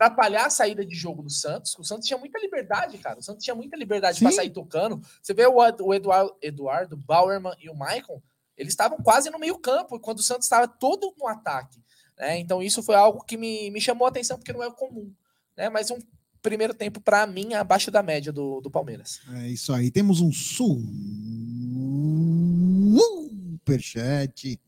atrapalhar 0.00 0.46
a 0.46 0.50
saída 0.50 0.84
de 0.84 0.94
jogo 0.94 1.22
do 1.22 1.28
Santos. 1.30 1.76
O 1.78 1.84
Santos 1.84 2.06
tinha 2.06 2.18
muita 2.18 2.38
liberdade, 2.40 2.96
cara. 2.96 3.18
O 3.18 3.22
Santos 3.22 3.44
tinha 3.44 3.54
muita 3.54 3.76
liberdade 3.76 4.18
para 4.18 4.32
sair 4.32 4.48
tocando. 4.50 5.00
Você 5.20 5.34
vê 5.34 5.46
o, 5.46 5.56
o 5.56 5.94
Eduardo, 5.94 6.34
Eduardo 6.40 6.96
Bauerman 6.96 7.52
e 7.60 7.68
o 7.68 7.74
Maicon, 7.74 8.22
eles 8.56 8.72
estavam 8.72 8.98
quase 8.98 9.28
no 9.30 9.38
meio 9.38 9.58
campo, 9.58 10.00
quando 10.00 10.18
o 10.18 10.22
Santos 10.22 10.46
estava 10.46 10.66
todo 10.66 11.14
no 11.18 11.26
ataque. 11.26 11.82
né? 12.18 12.38
Então 12.38 12.62
isso 12.62 12.82
foi 12.82 12.94
algo 12.94 13.22
que 13.24 13.36
me, 13.36 13.70
me 13.70 13.80
chamou 13.80 14.06
a 14.06 14.08
atenção, 14.08 14.38
porque 14.38 14.52
não 14.52 14.62
é 14.62 14.70
comum. 14.70 15.12
Né? 15.56 15.68
Mas 15.68 15.90
um 15.90 15.98
primeiro 16.40 16.72
tempo, 16.72 17.00
para 17.00 17.26
mim, 17.26 17.52
abaixo 17.52 17.90
da 17.90 18.02
média 18.02 18.32
do, 18.32 18.60
do 18.60 18.70
Palmeiras. 18.70 19.20
É 19.34 19.48
isso 19.48 19.72
aí. 19.72 19.90
Temos 19.90 20.20
um 20.20 20.32
superchat 23.60 24.58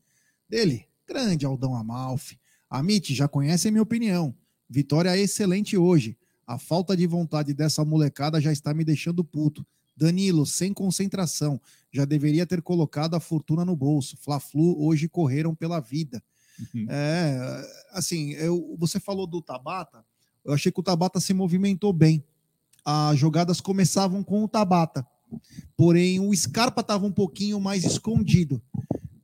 dele, 0.47 0.87
grande 1.07 1.45
Aldão 1.45 1.75
Amalfi. 1.75 2.39
Amit, 2.69 3.13
já 3.13 3.27
conhece 3.27 3.67
a 3.67 3.71
minha 3.71 3.83
opinião. 3.83 4.35
Vitória 4.69 5.17
excelente 5.17 5.77
hoje. 5.77 6.17
A 6.45 6.57
falta 6.57 6.95
de 6.95 7.07
vontade 7.07 7.53
dessa 7.53 7.85
molecada 7.85 8.41
já 8.41 8.51
está 8.51 8.73
me 8.73 8.83
deixando 8.83 9.23
puto. 9.23 9.65
Danilo, 9.95 10.45
sem 10.45 10.73
concentração, 10.73 11.61
já 11.91 12.03
deveria 12.03 12.45
ter 12.45 12.61
colocado 12.61 13.15
a 13.15 13.19
fortuna 13.19 13.63
no 13.63 13.75
bolso. 13.75 14.17
Fla-Flu 14.17 14.83
hoje 14.83 15.07
correram 15.07 15.53
pela 15.53 15.79
vida. 15.79 16.21
Uhum. 16.73 16.85
É, 16.89 17.67
assim, 17.91 18.31
eu, 18.31 18.75
você 18.77 18.99
falou 18.99 19.27
do 19.27 19.41
Tabata, 19.41 20.03
eu 20.43 20.53
achei 20.53 20.71
que 20.71 20.79
o 20.79 20.83
Tabata 20.83 21.19
se 21.19 21.33
movimentou 21.33 21.93
bem. 21.93 22.23
As 22.83 23.17
jogadas 23.17 23.61
começavam 23.61 24.23
com 24.23 24.43
o 24.43 24.47
Tabata, 24.47 25.05
porém 25.77 26.19
o 26.19 26.35
Scarpa 26.35 26.81
estava 26.81 27.05
um 27.05 27.11
pouquinho 27.11 27.59
mais 27.59 27.85
escondido. 27.85 28.61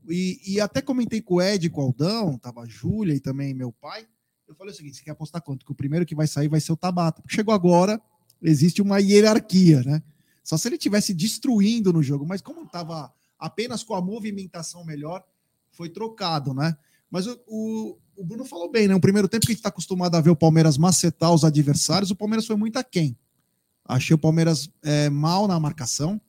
E, 0.07 0.39
e 0.45 0.61
até 0.61 0.81
comentei 0.81 1.21
com 1.21 1.35
o 1.35 1.41
Ed, 1.41 1.69
com 1.69 1.81
o 1.81 1.83
Aldão, 1.85 2.37
tava 2.37 2.61
a 2.61 2.65
Júlia 2.65 3.13
e 3.13 3.19
também 3.19 3.53
meu 3.53 3.71
pai. 3.71 4.07
Eu 4.49 4.55
falei 4.55 4.73
o 4.73 4.75
seguinte: 4.75 4.97
você 4.97 5.03
quer 5.03 5.11
apostar 5.11 5.43
quanto? 5.43 5.63
Que 5.63 5.71
o 5.71 5.75
primeiro 5.75 6.07
que 6.07 6.15
vai 6.15 6.25
sair 6.25 6.47
vai 6.47 6.59
ser 6.59 6.71
o 6.71 6.75
Tabata. 6.75 7.21
Porque 7.21 7.35
chegou 7.35 7.53
agora, 7.53 8.01
existe 8.41 8.81
uma 8.81 8.97
hierarquia, 8.97 9.83
né? 9.83 10.01
Só 10.43 10.57
se 10.57 10.67
ele 10.67 10.77
tivesse 10.77 11.13
destruindo 11.13 11.93
no 11.93 12.01
jogo, 12.01 12.25
mas 12.25 12.41
como 12.41 12.63
estava 12.63 13.13
apenas 13.37 13.83
com 13.83 13.93
a 13.93 14.01
movimentação 14.01 14.83
melhor, 14.83 15.23
foi 15.71 15.87
trocado, 15.87 16.51
né? 16.51 16.75
Mas 17.11 17.27
o, 17.27 17.39
o, 17.47 17.97
o 18.17 18.25
Bruno 18.25 18.43
falou 18.43 18.71
bem, 18.71 18.87
né? 18.87 18.95
O 18.95 18.99
primeiro 18.99 19.27
tempo 19.27 19.45
que 19.45 19.51
a 19.51 19.53
gente 19.53 19.59
está 19.59 19.69
acostumado 19.69 20.15
a 20.15 20.21
ver 20.21 20.31
o 20.31 20.35
Palmeiras 20.35 20.79
macetar 20.79 21.31
os 21.31 21.45
adversários, 21.45 22.09
o 22.09 22.15
Palmeiras 22.15 22.47
foi 22.47 22.55
muito 22.55 22.77
aquém. 22.77 23.15
Achei 23.85 24.15
o 24.15 24.19
Palmeiras 24.19 24.67
é, 24.81 25.11
mal 25.11 25.47
na 25.47 25.59
marcação. 25.59 26.19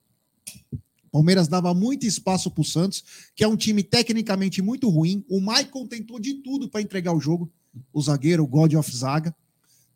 O 0.73 1.11
Palmeiras 1.11 1.49
dava 1.49 1.73
muito 1.73 2.07
espaço 2.07 2.51
para 2.51 2.61
o 2.61 2.65
Santos, 2.65 3.03
que 3.35 3.43
é 3.43 3.49
um 3.49 3.57
time 3.57 3.83
tecnicamente 3.83 4.61
muito 4.61 4.91
ruim. 4.91 5.25
O 5.29 5.41
Maicon 5.41 5.87
tentou 5.87 6.21
de 6.21 6.35
tudo 6.35 6.69
para 6.69 6.83
entregar 6.83 7.15
o 7.15 7.21
jogo. 7.21 7.51
O 7.93 8.03
zagueiro, 8.03 8.43
o 8.43 8.47
God 8.47 8.75
of 8.75 8.97
Zaga, 8.97 9.35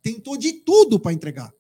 tentou 0.03 0.37
de 0.37 0.53
tudo 0.53 0.99
para 0.99 1.13
entregar. 1.13 1.53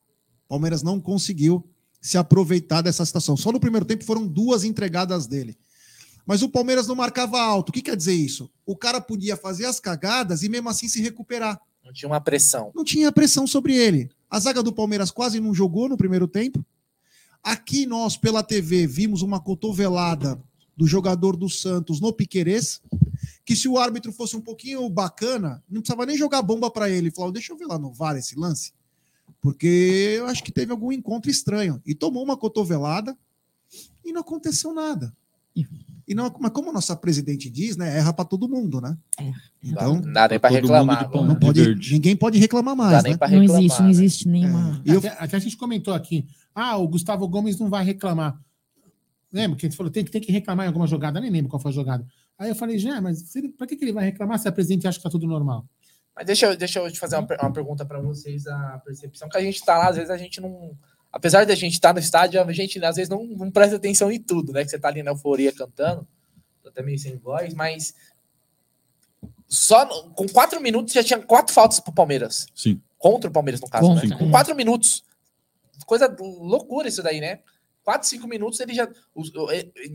Palmeiras 0.48 0.82
não 0.82 1.00
conseguiu 1.00 1.68
se 2.00 2.18
aproveitar 2.18 2.82
dessa 2.82 3.04
situação. 3.04 3.36
Só 3.36 3.50
no 3.50 3.58
primeiro 3.58 3.86
tempo 3.86 4.04
foram 4.04 4.26
duas 4.26 4.62
entregadas 4.62 5.26
dele. 5.26 5.56
Mas 6.26 6.42
o 6.42 6.48
Palmeiras 6.48 6.86
não 6.86 6.94
marcava 6.94 7.40
alto. 7.40 7.70
O 7.70 7.72
que 7.72 7.82
quer 7.82 7.96
dizer 7.96 8.14
isso? 8.14 8.50
O 8.64 8.76
cara 8.76 9.00
podia 9.00 9.36
fazer 9.36 9.66
as 9.66 9.80
cagadas 9.80 10.42
e 10.42 10.48
mesmo 10.48 10.68
assim 10.68 10.88
se 10.88 11.02
recuperar. 11.02 11.60
Não 11.84 11.92
tinha 11.92 12.08
uma 12.08 12.20
pressão. 12.20 12.70
Não 12.74 12.84
tinha 12.84 13.12
pressão 13.12 13.46
sobre 13.46 13.74
ele. 13.74 14.10
A 14.30 14.38
zaga 14.40 14.62
do 14.62 14.72
Palmeiras 14.72 15.10
quase 15.10 15.38
não 15.38 15.54
jogou 15.54 15.88
no 15.88 15.96
primeiro 15.96 16.26
tempo. 16.26 16.64
Aqui 17.42 17.84
nós, 17.84 18.16
pela 18.16 18.42
TV, 18.42 18.86
vimos 18.86 19.20
uma 19.20 19.38
cotovelada 19.38 20.42
do 20.76 20.86
jogador 20.86 21.36
do 21.36 21.48
Santos 21.48 22.00
no 22.00 22.12
Piquerez, 22.12 22.80
que 23.44 23.54
se 23.54 23.68
o 23.68 23.78
árbitro 23.78 24.12
fosse 24.12 24.36
um 24.36 24.40
pouquinho 24.40 24.88
bacana, 24.88 25.62
não 25.68 25.80
precisava 25.82 26.06
nem 26.06 26.16
jogar 26.16 26.40
bomba 26.42 26.70
para 26.70 26.88
ele. 26.88 27.10
Falou, 27.10 27.30
deixa 27.32 27.52
eu 27.52 27.56
ver 27.58 27.66
lá 27.66 27.78
no 27.78 27.92
VAR 27.92 28.16
esse 28.16 28.38
lance, 28.38 28.72
porque 29.40 30.14
eu 30.18 30.26
acho 30.26 30.42
que 30.42 30.50
teve 30.52 30.72
algum 30.72 30.90
encontro 30.90 31.30
estranho. 31.30 31.80
E 31.84 31.94
tomou 31.94 32.22
uma 32.24 32.36
cotovelada 32.36 33.16
e 34.04 34.12
não 34.12 34.20
aconteceu 34.22 34.72
nada. 34.72 35.14
E 36.06 36.14
não, 36.14 36.34
mas 36.40 36.50
como 36.52 36.70
a 36.70 36.72
nossa 36.72 36.94
presidente 36.96 37.48
diz, 37.48 37.76
né, 37.76 37.96
erra 37.98 38.12
para 38.12 38.24
todo 38.24 38.48
mundo, 38.48 38.80
né? 38.80 38.96
Então, 39.62 39.94
não 40.00 40.12
dá 40.12 40.28
nem 40.28 40.38
para 40.38 40.50
todo 40.50 40.60
reclamar. 40.62 41.10
não 41.14 41.28
de 41.34 41.40
pode, 41.40 41.62
verde. 41.62 41.92
ninguém 41.94 42.16
pode 42.16 42.38
reclamar 42.38 42.74
mais, 42.76 43.02
né? 43.04 43.16
para 43.16 43.30
Não 43.30 43.40
reclamar. 43.40 43.62
existe, 43.62 43.78
não 43.78 43.84
né? 43.86 43.90
existe 43.92 44.28
nenhuma. 44.28 44.82
E 44.84 44.90
eu- 44.90 44.98
Até, 44.98 45.08
até 45.18 45.36
a 45.36 45.40
gente 45.40 45.56
comentou 45.56 45.94
aqui. 45.94 46.26
Ah, 46.54 46.76
o 46.76 46.86
Gustavo 46.88 47.26
Gomes 47.28 47.58
não 47.58 47.70
vai 47.70 47.84
reclamar. 47.84 48.38
Lembra 49.32 49.56
que 49.56 49.64
a 49.66 49.68
gente 49.68 49.76
falou, 49.76 49.90
tem, 49.90 50.04
que- 50.04 50.10
tem 50.10 50.20
que 50.20 50.30
reclamar 50.32 50.66
em 50.66 50.68
alguma 50.68 50.86
jogada? 50.86 51.20
Nem 51.20 51.30
lembro 51.30 51.48
qual 51.50 51.60
foi 51.60 51.70
a 51.70 51.74
jogada. 51.74 52.06
Aí 52.38 52.48
eu 52.48 52.54
falei, 52.54 52.78
já, 52.78 53.00
mas 53.00 53.22
pra 53.56 53.66
que, 53.66 53.76
que 53.76 53.84
ele 53.84 53.92
vai 53.92 54.04
reclamar 54.04 54.38
se 54.38 54.48
a 54.48 54.52
presidente 54.52 54.88
acha 54.88 54.98
que 54.98 55.04
tá 55.04 55.10
tudo 55.10 55.26
normal? 55.26 55.64
Mas 56.14 56.26
deixa 56.26 56.46
eu, 56.46 56.56
deixa 56.56 56.78
eu 56.78 56.90
te 56.90 56.98
fazer 56.98 57.16
uma, 57.16 57.26
uma 57.42 57.52
pergunta 57.52 57.84
para 57.84 58.00
vocês, 58.00 58.46
a 58.46 58.80
percepção 58.84 59.28
que 59.28 59.36
a 59.36 59.40
gente 59.40 59.64
tá 59.64 59.76
lá, 59.78 59.88
às 59.88 59.96
vezes 59.96 60.10
a 60.10 60.16
gente 60.16 60.40
não. 60.40 60.76
Apesar 61.12 61.46
da 61.46 61.54
gente 61.54 61.74
estar 61.74 61.92
no 61.92 62.00
estádio, 62.00 62.40
a 62.40 62.52
gente 62.52 62.84
às 62.84 62.96
vezes 62.96 63.08
não, 63.08 63.24
não 63.24 63.50
presta 63.50 63.76
atenção 63.76 64.10
em 64.10 64.20
tudo, 64.20 64.52
né? 64.52 64.64
Que 64.64 64.70
você 64.70 64.78
tá 64.78 64.88
ali 64.88 65.02
na 65.02 65.12
euforia 65.12 65.52
cantando, 65.52 66.06
tô 66.62 66.68
até 66.68 66.82
meio 66.82 66.98
sem 66.98 67.16
voz, 67.16 67.54
mas 67.54 67.94
só 69.46 69.84
no- 69.86 70.10
com 70.14 70.26
quatro 70.28 70.60
minutos 70.60 70.92
já 70.92 71.04
tinha 71.04 71.20
quatro 71.20 71.54
faltas 71.54 71.78
pro 71.78 71.92
Palmeiras. 71.92 72.46
Sim. 72.54 72.80
Contra 72.98 73.30
o 73.30 73.32
Palmeiras, 73.32 73.60
no 73.60 73.68
caso, 73.68 73.94
né? 73.94 74.16
Com 74.16 74.26
é. 74.26 74.30
quatro 74.30 74.54
minutos. 74.56 75.04
Coisa 75.86 76.14
loucura 76.18 76.88
isso 76.88 77.02
daí, 77.02 77.20
né? 77.20 77.40
Quatro, 77.84 78.08
cinco 78.08 78.26
minutos 78.26 78.58
ele 78.60 78.72
já. 78.72 78.88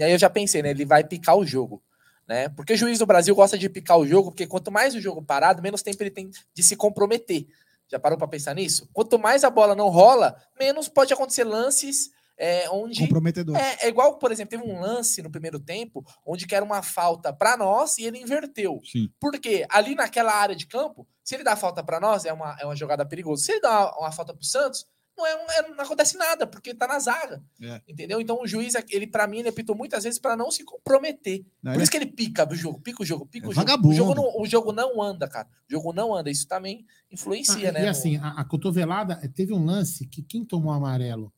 Aí 0.01 0.12
eu 0.12 0.17
já 0.17 0.29
pensei, 0.29 0.62
né? 0.62 0.69
Ele 0.69 0.86
vai 0.86 1.03
picar 1.03 1.36
o 1.36 1.46
jogo. 1.46 1.81
Né? 2.29 2.48
Porque 2.50 2.74
o 2.74 2.77
juiz 2.77 3.00
do 3.00 3.07
Brasil 3.07 3.33
gosta 3.33 3.57
de 3.57 3.67
picar 3.67 3.98
o 3.98 4.05
jogo, 4.05 4.29
porque 4.29 4.45
quanto 4.45 4.71
mais 4.71 4.93
o 4.93 5.01
jogo 5.01 5.19
parado, 5.19 5.63
menos 5.63 5.81
tempo 5.81 6.03
ele 6.03 6.12
tem 6.12 6.29
de 6.53 6.62
se 6.62 6.75
comprometer. 6.75 7.48
Já 7.91 8.00
parou 8.00 8.19
para 8.19 8.27
pensar 8.27 8.53
nisso? 8.53 8.88
Quanto 8.93 9.17
mais 9.17 9.43
a 9.43 9.50
bola 9.50 9.74
não 9.74 9.89
rola, 9.89 10.39
menos 10.59 10.88
pode 10.88 11.12
acontecer 11.12 11.43
lances 11.43 12.12
é, 12.38 12.69
onde 12.69 13.01
Comprometedor. 13.01 13.57
é, 13.57 13.77
é 13.81 13.88
igual, 13.89 14.19
por 14.19 14.31
exemplo, 14.31 14.51
teve 14.51 14.63
um 14.63 14.79
lance 14.79 15.24
no 15.24 15.31
primeiro 15.31 15.59
tempo 15.59 16.05
onde 16.24 16.45
que 16.45 16.53
era 16.53 16.63
uma 16.63 16.83
falta 16.83 17.33
para 17.33 17.57
nós 17.57 17.98
e 17.98 18.05
ele 18.05 18.19
inverteu. 18.19 18.79
Sim. 18.86 19.09
Porque 19.19 19.65
ali 19.67 19.95
naquela 19.95 20.31
área 20.31 20.55
de 20.55 20.67
campo, 20.67 21.07
se 21.24 21.33
ele 21.33 21.43
dá 21.43 21.55
falta 21.55 21.83
para 21.83 22.00
nós, 22.00 22.25
é 22.25 22.31
uma, 22.31 22.55
é 22.59 22.65
uma 22.65 22.75
jogada 22.75 23.03
perigosa. 23.07 23.43
Se 23.43 23.53
ele 23.53 23.62
dá 23.62 23.71
uma, 23.71 24.01
uma 24.01 24.12
falta 24.12 24.33
para 24.36 24.41
o 24.41 24.45
Santos, 24.45 24.86
não, 25.20 25.28
é, 25.28 25.60
é- 25.60 25.70
não 25.76 25.84
acontece 25.84 26.18
nada, 26.18 26.48
porque 26.48 26.74
tá 26.74 26.88
na 26.88 26.98
zaga. 27.00 27.44
É. 27.62 27.82
Entendeu? 27.88 28.20
Então 28.22 28.42
o 28.42 28.48
juiz, 28.48 28.74
ele 28.90 29.06
para 29.06 29.28
mim, 29.28 29.40
ele 29.40 29.50
apitou 29.50 29.76
muitas 29.76 30.04
vezes 30.04 30.18
para 30.20 30.36
não 30.38 30.50
se 30.50 30.64
comprometer. 30.64 31.46
Né? 31.62 31.74
Por 31.74 31.82
isso 31.82 31.92
que 31.92 31.98
ele 31.98 32.06
pica 32.08 32.48
o 32.50 32.56
jogo, 32.56 32.80
pica 32.80 33.04
o 33.04 33.06
jogo, 33.06 33.26
pica 33.26 33.46
É 33.46 33.50
o 33.50 33.52
jogo. 33.54 33.66
vagabundo. 33.68 33.90
O 33.94 33.98
jogo, 33.98 34.16
não, 34.16 34.42
o 34.42 34.46
jogo 34.48 34.72
não 34.72 35.02
anda, 35.02 35.28
cara. 35.28 35.48
O 35.70 35.72
jogo 35.72 35.94
não 35.94 36.16
anda. 36.16 36.32
Isso 36.32 36.48
também 36.48 36.86
influencia, 37.12 37.70
Ah, 37.70 37.72
né? 37.74 37.82
e 37.82 37.84
no- 37.84 37.90
assim, 37.90 38.18
a, 38.18 38.30
a 38.30 38.44
cotovelada, 38.46 39.20
eh, 39.22 39.28
teve 39.28 39.54
um 39.54 39.64
lance 39.66 40.06
que 40.08 40.22
quem 40.24 40.44
tomou 40.46 40.72
amarelo? 40.72 41.32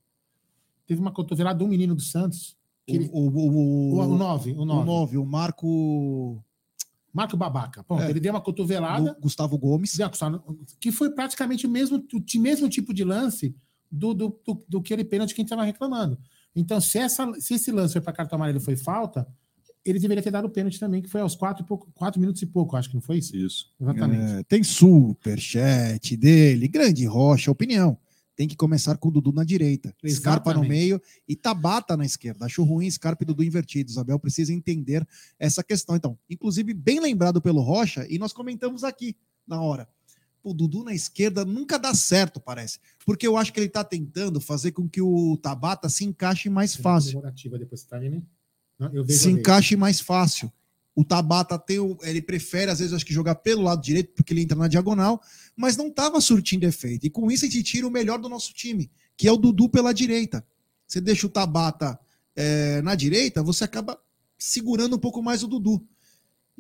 Teve 0.86 1.02
uma 1.02 1.12
cotovelada 1.12 1.58
de 1.60 1.64
um 1.66 1.68
menino 1.68 1.96
do 1.96 2.02
Santos. 2.02 2.56
Que 2.86 2.96
ele, 2.96 3.10
O, 3.14 3.30
o, 3.30 3.96
o, 3.98 4.00
o, 4.00 4.18
9, 4.18 4.52
o 4.54 4.62
o 4.62 4.66
9. 4.66 4.86
9, 4.86 5.18
o 5.18 5.26
Marco 5.26 6.44
Marco 7.14 7.36
Babaca. 7.36 7.84
Pronto, 7.84 8.04
É. 8.04 8.10
ele 8.10 8.20
deu 8.22 8.32
uma 8.34 8.40
cotovelada. 8.42 9.14
Gu- 9.16 9.22
Gustavo 9.22 9.58
Gomes. 9.58 9.98
que 10.80 10.92
foi 10.92 11.10
praticamente 11.12 11.68
o 11.68 11.70
mesmo, 11.70 11.98
o 11.98 12.40
mesmo 12.40 12.70
tipo 12.70 12.94
de 12.94 13.04
lance 13.04 13.54
do, 13.92 14.14
do, 14.14 14.40
do, 14.46 14.66
do 14.68 14.82
que 14.82 14.94
ele 14.94 15.04
pênalti 15.04 15.36
que 15.36 15.42
a 15.42 15.44
gente 15.44 15.48
estava 15.48 15.64
reclamando. 15.64 16.18
Então, 16.56 16.80
se, 16.80 16.98
essa, 16.98 17.32
se 17.40 17.56
esse 17.56 17.72
lance 17.72 17.94
foi 17.94 18.02
para 18.02 18.14
cartão 18.14 18.38
amarelo 18.38 18.60
e 18.60 18.62
foi 18.62 18.76
falta, 18.76 19.28
ele 19.84 20.00
deveria 20.00 20.24
ter 20.24 20.32
dado 20.32 20.46
o 20.46 20.50
pênalti 20.50 20.80
também, 20.80 21.02
que 21.02 21.10
foi 21.10 21.22
aos 21.22 21.36
quatro, 21.36 21.64
e 21.64 21.68
pouco, 21.68 21.92
quatro 21.94 22.20
minutos 22.20 22.42
e 22.42 22.46
pouco, 22.46 22.76
acho 22.76 22.90
que 22.90 22.96
não 22.96 23.02
foi 23.02 23.18
isso? 23.18 23.36
Isso. 23.36 23.74
Exatamente. 23.80 24.40
É, 24.40 24.44
tem 24.44 24.64
superchat 24.64 26.16
dele, 26.16 26.68
grande 26.68 27.06
rocha, 27.06 27.52
opinião. 27.52 27.98
Tem 28.36 28.48
que 28.48 28.56
começar 28.56 28.98
com 28.98 29.10
o 29.10 29.12
Dudu 29.12 29.32
na 29.34 29.44
direita, 29.44 29.94
Scarpa 30.08 30.54
no 30.54 30.62
Exatamente. 30.62 30.70
meio 30.70 31.02
e 31.28 31.36
Tabata 31.36 31.98
na 31.98 32.06
esquerda. 32.06 32.46
Acho 32.46 32.64
ruim 32.64 32.90
Scarpa 32.90 33.24
e 33.24 33.26
Dudu 33.26 33.44
invertidos. 33.44 33.98
Abel 33.98 34.18
precisa 34.18 34.54
entender 34.54 35.06
essa 35.38 35.64
questão. 35.64 35.96
Então, 35.96 36.18
inclusive, 36.30 36.74
bem 36.74 37.00
lembrado 37.00 37.42
pelo 37.42 37.62
Rocha, 37.62 38.06
e 38.10 38.18
nós 38.18 38.34
comentamos 38.34 38.84
aqui 38.84 39.16
na 39.46 39.62
hora. 39.62 39.88
O 40.44 40.54
Dudu 40.54 40.84
na 40.84 40.94
esquerda 40.94 41.46
nunca 41.46 41.78
dá 41.78 41.94
certo, 41.94 42.40
parece. 42.40 42.80
Porque 43.06 43.28
eu 43.28 43.38
acho 43.38 43.54
que 43.54 43.60
ele 43.60 43.68
está 43.68 43.84
tentando 43.84 44.42
fazer 44.42 44.72
com 44.72 44.90
que 44.90 45.02
o 45.02 45.38
Tabata 45.38 45.88
se 45.90 46.04
encaixe 46.04 46.50
mais 46.50 46.76
fácil. 46.76 47.22
Depois, 47.22 47.24
tá 47.24 47.32
vejo 49.04 49.20
se 49.20 49.30
encaixe 49.30 49.76
mais 49.76 50.00
fácil. 50.00 50.52
O 50.96 51.06
Tabata 51.06 51.58
tem 51.58 51.80
o, 51.80 51.98
ele 52.02 52.22
prefere, 52.22 52.70
às 52.70 52.80
vezes, 52.80 52.94
acho 52.94 53.06
que 53.06 53.14
jogar 53.14 53.36
pelo 53.36 53.62
lado 53.62 53.82
direito, 53.82 54.14
porque 54.14 54.34
ele 54.34 54.42
entra 54.42 54.58
na 54.58 54.68
diagonal, 54.68 55.22
mas 55.56 55.78
não 55.78 55.88
estava 55.88 56.20
surtindo 56.20 56.66
efeito. 56.66 57.06
E 57.06 57.10
com 57.10 57.32
isso 57.32 57.46
a 57.46 57.48
gente 57.48 57.64
tira 57.64 57.88
o 57.88 57.92
melhor 57.92 58.20
do 58.20 58.28
nosso 58.28 58.54
time, 58.54 58.92
que 59.16 59.28
é 59.28 59.32
o 59.32 59.38
Dudu 59.38 59.70
pela 59.70 59.94
direita. 59.94 60.46
Você 60.86 61.00
deixa 61.00 61.26
o 61.26 61.30
Tabata 61.30 61.98
é, 62.36 62.82
na 62.82 62.96
direita, 62.96 63.42
você 63.42 63.64
acaba 63.64 63.98
segurando 64.38 64.96
um 64.96 65.00
pouco 65.00 65.22
mais 65.22 65.44
o 65.44 65.48
Dudu. 65.48 65.86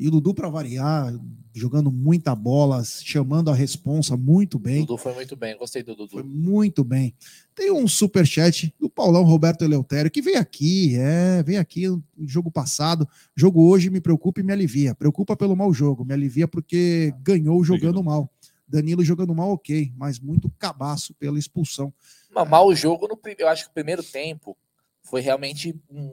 E 0.01 0.07
o 0.07 0.11
Dudu, 0.11 0.33
para 0.33 0.49
variar, 0.49 1.13
jogando 1.53 1.91
muita 1.91 2.33
bola, 2.33 2.83
chamando 2.83 3.51
a 3.51 3.53
responsa 3.53 4.17
muito 4.17 4.57
bem. 4.57 4.79
Dudu 4.79 4.97
foi 4.97 5.13
muito 5.13 5.35
bem, 5.35 5.55
gostei 5.55 5.83
do 5.83 5.95
Foi 5.95 6.23
Dudu. 6.23 6.25
muito 6.27 6.83
bem. 6.83 7.13
Tem 7.53 7.71
um 7.71 7.87
superchat 7.87 8.73
do 8.79 8.89
Paulão 8.89 9.21
Roberto 9.23 9.63
Eleutério, 9.63 10.09
que 10.09 10.19
veio 10.19 10.39
aqui, 10.39 10.95
é, 10.97 11.43
veio 11.43 11.61
aqui 11.61 11.87
no 11.87 12.01
jogo 12.17 12.49
passado. 12.49 13.07
Jogo 13.35 13.63
hoje 13.69 13.91
me 13.91 14.01
preocupa 14.01 14.39
e 14.39 14.43
me 14.43 14.51
alivia. 14.51 14.95
Preocupa 14.95 15.37
pelo 15.37 15.55
mau 15.55 15.71
jogo, 15.71 16.03
me 16.03 16.15
alivia 16.15 16.47
porque 16.47 17.13
ganhou 17.21 17.63
jogando 17.63 18.03
mal. 18.03 18.27
Danilo 18.67 19.03
jogando 19.03 19.35
mal, 19.35 19.51
ok, 19.51 19.93
mas 19.95 20.19
muito 20.19 20.49
cabaço 20.57 21.13
pela 21.13 21.37
expulsão. 21.37 21.93
Mas 22.33 22.49
mal 22.49 22.65
o 22.65 22.73
jogo, 22.73 23.07
no, 23.07 23.19
eu 23.37 23.47
acho 23.47 23.65
que 23.65 23.69
o 23.69 23.73
primeiro 23.75 24.01
tempo 24.01 24.57
foi 25.03 25.21
realmente 25.21 25.79
um, 25.91 26.11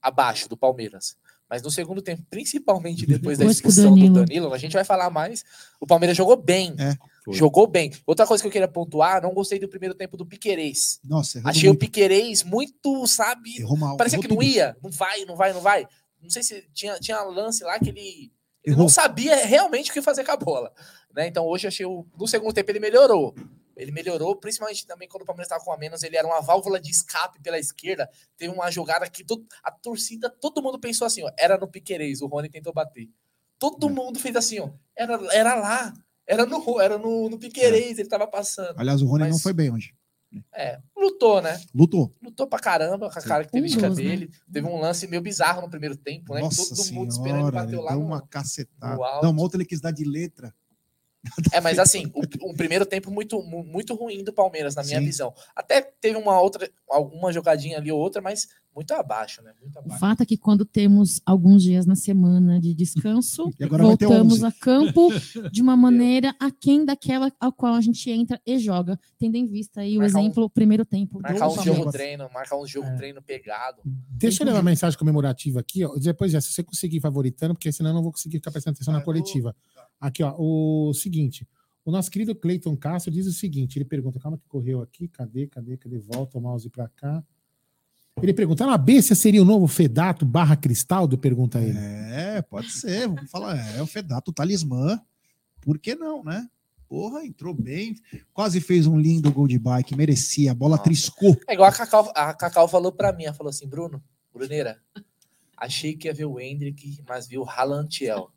abaixo 0.00 0.48
do 0.48 0.56
Palmeiras. 0.56 1.16
Mas 1.48 1.62
no 1.62 1.70
segundo 1.70 2.00
tempo, 2.02 2.22
principalmente 2.30 3.06
depois 3.06 3.36
da 3.38 3.44
Depois 3.44 3.56
o 3.56 3.58
expulsão 3.58 3.90
do 3.94 3.96
Danilo- 3.96 4.14
Danilo, 4.26 4.54
a 4.54 4.58
gente 4.58 4.72
vai 4.72 4.84
falar 4.84 5.10
mais. 5.10 5.44
O 5.80 5.86
Palmeiras 5.86 6.16
jogou 6.16 6.36
bem. 6.36 6.74
É. 6.78 6.96
Jogou 7.32 7.66
bem. 7.66 7.90
Outra 8.06 8.26
coisa 8.26 8.42
que 8.42 8.48
eu 8.48 8.52
queria 8.52 8.68
pontuar, 8.68 9.22
não 9.22 9.32
gostei 9.32 9.58
do 9.58 9.68
primeiro 9.68 9.94
tempo 9.94 10.16
do 10.16 10.26
Piquerez. 10.26 11.00
Nossa, 11.04 11.40
Achei 11.44 11.68
o 11.68 11.72
muito. 11.72 11.80
Piquerez 11.80 12.42
muito, 12.42 13.06
sabe? 13.06 13.58
Errou 13.58 13.76
mal. 13.78 13.96
Parecia 13.96 14.16
errou 14.16 14.22
que 14.22 14.28
não 14.28 14.36
tudo. 14.36 14.46
ia. 14.46 14.76
Não 14.82 14.90
vai, 14.90 15.24
não 15.24 15.36
vai, 15.36 15.52
não 15.52 15.60
vai. 15.60 15.86
Não 16.22 16.28
sei 16.28 16.42
se 16.42 16.66
tinha, 16.74 16.98
tinha 16.98 17.22
lance 17.22 17.62
lá 17.64 17.78
que 17.78 17.88
ele, 17.90 18.30
ele 18.62 18.76
não 18.76 18.88
sabia 18.88 19.36
realmente 19.46 19.90
o 19.90 19.94
que 19.94 20.02
fazer 20.02 20.24
com 20.24 20.32
a 20.32 20.36
bola. 20.36 20.70
Né? 21.14 21.26
Então 21.28 21.46
hoje 21.46 21.66
eu 21.66 21.68
achei 21.68 21.86
o. 21.86 22.04
No 22.18 22.26
segundo 22.26 22.52
tempo 22.52 22.70
ele 22.70 22.80
melhorou. 22.80 23.34
Ele 23.76 23.90
melhorou, 23.92 24.36
principalmente 24.36 24.86
também 24.86 25.08
quando 25.08 25.22
o 25.22 25.26
Palmeiras 25.26 25.46
estava 25.46 25.64
com 25.64 25.72
a 25.72 25.78
menos, 25.78 26.02
ele 26.02 26.16
era 26.16 26.26
uma 26.26 26.40
válvula 26.40 26.80
de 26.80 26.90
escape 26.90 27.40
pela 27.40 27.58
esquerda. 27.58 28.08
Teve 28.36 28.52
uma 28.52 28.70
jogada 28.70 29.08
que 29.08 29.24
a 29.62 29.70
torcida, 29.70 30.30
todo 30.30 30.62
mundo 30.62 30.78
pensou 30.78 31.06
assim, 31.06 31.22
ó, 31.22 31.30
era 31.38 31.58
no 31.58 31.68
Piquerez, 31.68 32.20
o 32.20 32.26
Rony 32.26 32.48
tentou 32.48 32.72
bater. 32.72 33.08
Todo 33.58 33.88
mundo 33.90 34.18
fez 34.18 34.36
assim, 34.36 34.60
ó, 34.60 34.70
era, 34.96 35.18
era 35.32 35.54
lá, 35.54 35.94
era 36.26 36.46
no, 36.46 36.80
era 36.80 36.98
no, 36.98 37.28
no 37.28 37.38
Piquerez, 37.38 37.98
ele 37.98 38.08
tava 38.08 38.26
passando. 38.26 38.78
Aliás, 38.78 39.02
o 39.02 39.06
Rony 39.06 39.24
não 39.24 39.30
Mas- 39.30 39.42
foi 39.42 39.52
bem 39.52 39.72
hoje. 39.72 39.94
É, 40.52 40.80
lutou, 40.96 41.40
né? 41.40 41.60
Lutou. 41.72 42.12
lutou 42.20 42.46
pra 42.46 42.58
caramba 42.58 43.08
com 43.10 43.18
a 43.18 43.22
característica 43.22 43.88
dos, 43.88 43.98
né? 43.98 44.04
dele. 44.04 44.30
Teve 44.52 44.66
um 44.66 44.80
lance 44.80 45.06
meio 45.06 45.22
bizarro 45.22 45.62
no 45.62 45.70
primeiro 45.70 45.96
tempo, 45.96 46.34
né? 46.34 46.40
Nossa 46.40 46.74
todo 46.74 46.92
mundo 46.92 47.10
esperando 47.10 47.48
ele 47.48 47.50
senhora, 47.50 47.64
bateu 47.64 47.80
lá 47.80 47.90
deu 47.92 48.00
no... 48.00 48.06
uma 48.06 48.26
cacetada. 48.26 48.96
no. 48.96 49.22
Não, 49.22 49.30
uma 49.30 49.42
outra 49.42 49.58
ele 49.58 49.64
quis 49.64 49.80
dar 49.80 49.92
de 49.92 50.04
letra. 50.04 50.52
É, 51.52 51.60
mas 51.60 51.78
assim, 51.80 52.10
o, 52.14 52.50
um 52.50 52.54
primeiro 52.54 52.84
tempo 52.86 53.10
muito, 53.10 53.42
mu- 53.42 53.64
muito 53.64 53.94
ruim 53.94 54.22
do 54.24 54.32
Palmeiras, 54.32 54.74
na 54.74 54.82
minha 54.82 54.98
Sim. 55.00 55.04
visão. 55.06 55.34
Até 55.54 55.80
teve 55.82 56.16
uma 56.16 56.40
outra, 56.40 56.70
alguma 56.88 57.32
jogadinha 57.32 57.78
ali 57.78 57.90
ou 57.90 57.98
outra, 58.00 58.20
mas 58.22 58.48
muito 58.74 58.92
abaixo, 58.92 59.40
né? 59.40 59.52
Muito 59.60 59.76
O 59.76 59.78
abaixo. 59.78 60.00
fato 60.00 60.22
é 60.22 60.26
que 60.26 60.36
quando 60.36 60.64
temos 60.64 61.20
alguns 61.24 61.62
dias 61.62 61.86
na 61.86 61.94
semana 61.94 62.60
de 62.60 62.74
descanso, 62.74 63.48
E 63.60 63.66
voltamos 63.66 64.34
11. 64.42 64.46
a 64.46 64.50
campo 64.52 65.08
de 65.52 65.62
uma 65.62 65.76
maneira 65.76 66.34
aquém 66.40 66.84
daquela 66.84 67.30
a 67.38 67.52
qual 67.52 67.74
a 67.74 67.80
gente 67.80 68.10
entra 68.10 68.40
e 68.44 68.58
joga, 68.58 68.98
tendo 69.16 69.36
em 69.36 69.46
vista 69.46 69.80
aí 69.82 69.96
o 69.96 70.00
Marcar 70.00 70.18
um- 70.18 70.20
exemplo 70.22 70.50
primeiro 70.50 70.84
tempo. 70.84 71.20
Marcar 71.22 71.48
um 71.48 71.62
jogo 71.62 71.90
treino, 71.92 72.28
marcar 72.34 72.58
um 72.58 72.66
jogo 72.66 72.88
É. 72.88 72.96
treino 72.96 73.22
pegado. 73.22 73.80
Deixa 73.84 74.42
eu 74.42 74.46
ler 74.46 74.52
uma 74.54 74.62
mensagem 74.62 74.98
comemorativa 74.98 75.60
aqui, 75.60 75.84
ó. 75.84 75.94
Depois, 75.94 76.32
já, 76.32 76.40
se 76.40 76.52
você 76.52 76.62
conseguir 76.64 76.98
favoritando, 77.00 77.54
porque 77.54 77.70
senão 77.70 77.90
eu 77.90 77.94
não 77.94 78.02
vou 78.02 78.10
conseguir 78.10 78.38
ficar 78.38 78.50
prestando 78.50 78.74
atenção 78.74 78.92
na 78.92 79.00
coletiva. 79.02 79.54
Aqui, 80.04 80.22
ó, 80.22 80.34
o 80.36 80.92
seguinte. 80.92 81.48
O 81.82 81.90
nosso 81.90 82.10
querido 82.10 82.34
Cleiton 82.34 82.76
Castro 82.76 83.10
diz 83.10 83.26
o 83.26 83.32
seguinte: 83.32 83.78
ele 83.78 83.86
pergunta, 83.86 84.20
calma 84.20 84.36
que 84.36 84.46
correu 84.46 84.82
aqui, 84.82 85.08
cadê, 85.08 85.46
cadê, 85.46 85.78
cadê? 85.78 85.98
Volta 85.98 86.36
o 86.36 86.42
mouse 86.42 86.68
pra 86.68 86.88
cá. 86.88 87.24
Ele 88.20 88.34
pergunta: 88.34 88.70
a 88.70 88.76
Bessa 88.76 89.14
seria 89.14 89.40
o 89.40 89.46
novo 89.46 89.66
Fedato 89.66 90.26
barra 90.26 90.56
Cristaldo? 90.56 91.16
Pergunta 91.16 91.58
ele. 91.58 91.78
É, 91.78 92.42
pode 92.42 92.70
ser. 92.70 93.08
Vamos 93.08 93.30
falar. 93.30 93.56
É 93.74 93.80
o 93.80 93.86
Fedato 93.86 94.30
talismã. 94.30 95.00
Por 95.62 95.78
que 95.78 95.94
não, 95.94 96.22
né? 96.22 96.46
Porra, 96.86 97.24
entrou 97.24 97.54
bem. 97.54 97.96
Quase 98.34 98.60
fez 98.60 98.86
um 98.86 98.98
lindo 98.98 99.32
gol 99.32 99.48
de 99.48 99.58
bike. 99.58 99.96
Merecia. 99.96 100.52
A 100.52 100.54
bola 100.54 100.72
Nossa. 100.72 100.84
triscou. 100.84 101.34
É 101.48 101.54
igual 101.54 101.70
a 101.70 101.72
Cacau, 101.72 102.12
a 102.14 102.34
Cacau 102.34 102.68
falou 102.68 102.92
pra 102.92 103.10
mim, 103.10 103.24
ela 103.24 103.32
falou 103.32 103.48
assim, 103.48 103.66
Bruno, 103.66 104.04
Bruneira, 104.30 104.78
achei 105.56 105.94
que 105.96 106.08
ia 106.08 106.14
ver 106.14 106.24
o 106.26 106.38
Hendrick, 106.40 106.98
mas 107.08 107.26
vi 107.26 107.38
o 107.38 107.48
Halantiel. 107.48 108.30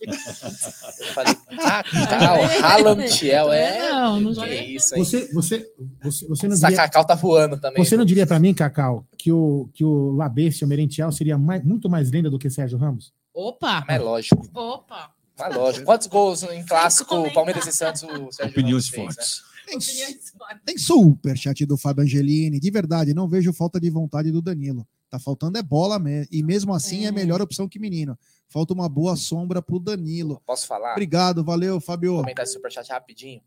Eu 0.02 1.06
falei, 1.14 1.34
Cacau, 1.56 2.36
Halantiel, 2.64 3.52
é... 3.52 3.90
Não, 3.90 4.20
não 4.20 4.30
Que 4.30 4.34
joga. 4.34 4.54
isso 4.54 4.94
aí. 4.94 5.00
Você, 5.04 5.32
você, 5.32 5.72
você, 6.02 6.26
você 6.28 6.46
não 6.48 6.54
Essa 6.54 6.66
diria, 6.68 6.76
Cacau 6.82 7.04
tá 7.04 7.14
voando 7.14 7.56
também. 7.60 7.84
você 7.84 7.96
não 7.96 8.04
diria 8.04 8.26
pra 8.26 8.38
mim, 8.40 8.52
Cacau, 8.52 9.06
que 9.16 9.30
o, 9.30 9.68
que 9.72 9.84
o 9.84 10.12
Labesse, 10.16 10.64
o 10.64 10.68
Merentiel, 10.68 11.12
seria 11.12 11.38
mais- 11.38 11.62
muito 11.64 11.88
mais 11.88 12.10
lenda 12.10 12.28
do 12.30 12.38
que 12.38 12.50
Sérgio 12.50 12.78
Ramos? 12.78 13.12
Opa! 13.32 13.84
Mas 13.86 13.96
é 13.96 13.98
lógico, 14.02 14.48
Opa! 14.54 15.10
mas 15.38 15.54
lógico. 15.54 15.86
Quantos 15.86 16.06
gols 16.08 16.42
em 16.42 16.64
clássico. 16.66 17.32
Palmeiras 17.32 17.66
e 17.66 17.72
Santos 17.72 18.02
o 18.02 18.30
Sérgio 18.32 18.52
Opiniões 18.52 18.90
Ramos 18.90 19.14
fez, 19.14 19.16
né? 19.16 19.51
Tem, 19.78 20.18
tem 20.64 20.78
superchat 20.78 21.64
do 21.66 21.76
Fábio 21.76 22.04
Angelini. 22.04 22.58
De 22.60 22.70
verdade, 22.70 23.14
não 23.14 23.28
vejo 23.28 23.52
falta 23.52 23.80
de 23.80 23.90
vontade 23.90 24.30
do 24.30 24.40
Danilo. 24.42 24.86
Tá 25.10 25.18
faltando 25.18 25.58
é 25.58 25.62
bola 25.62 25.98
mesmo. 25.98 26.28
E 26.32 26.42
mesmo 26.42 26.72
assim 26.74 27.04
é, 27.04 27.08
É. 27.08 27.12
melhor 27.12 27.40
opção 27.42 27.68
que 27.68 27.78
menino. 27.78 28.18
Falta 28.48 28.72
uma 28.72 28.88
boa 28.88 29.14
sombra 29.16 29.60
pro 29.62 29.78
Danilo. 29.78 30.42
Posso 30.46 30.66
falar? 30.66 30.92
Obrigado, 30.92 31.44
valeu, 31.44 31.80
Fábio. 31.80 32.16
Comentar 32.16 32.44
esse 32.44 32.54
superchat 32.54 32.88
rapidinho. 32.90 33.42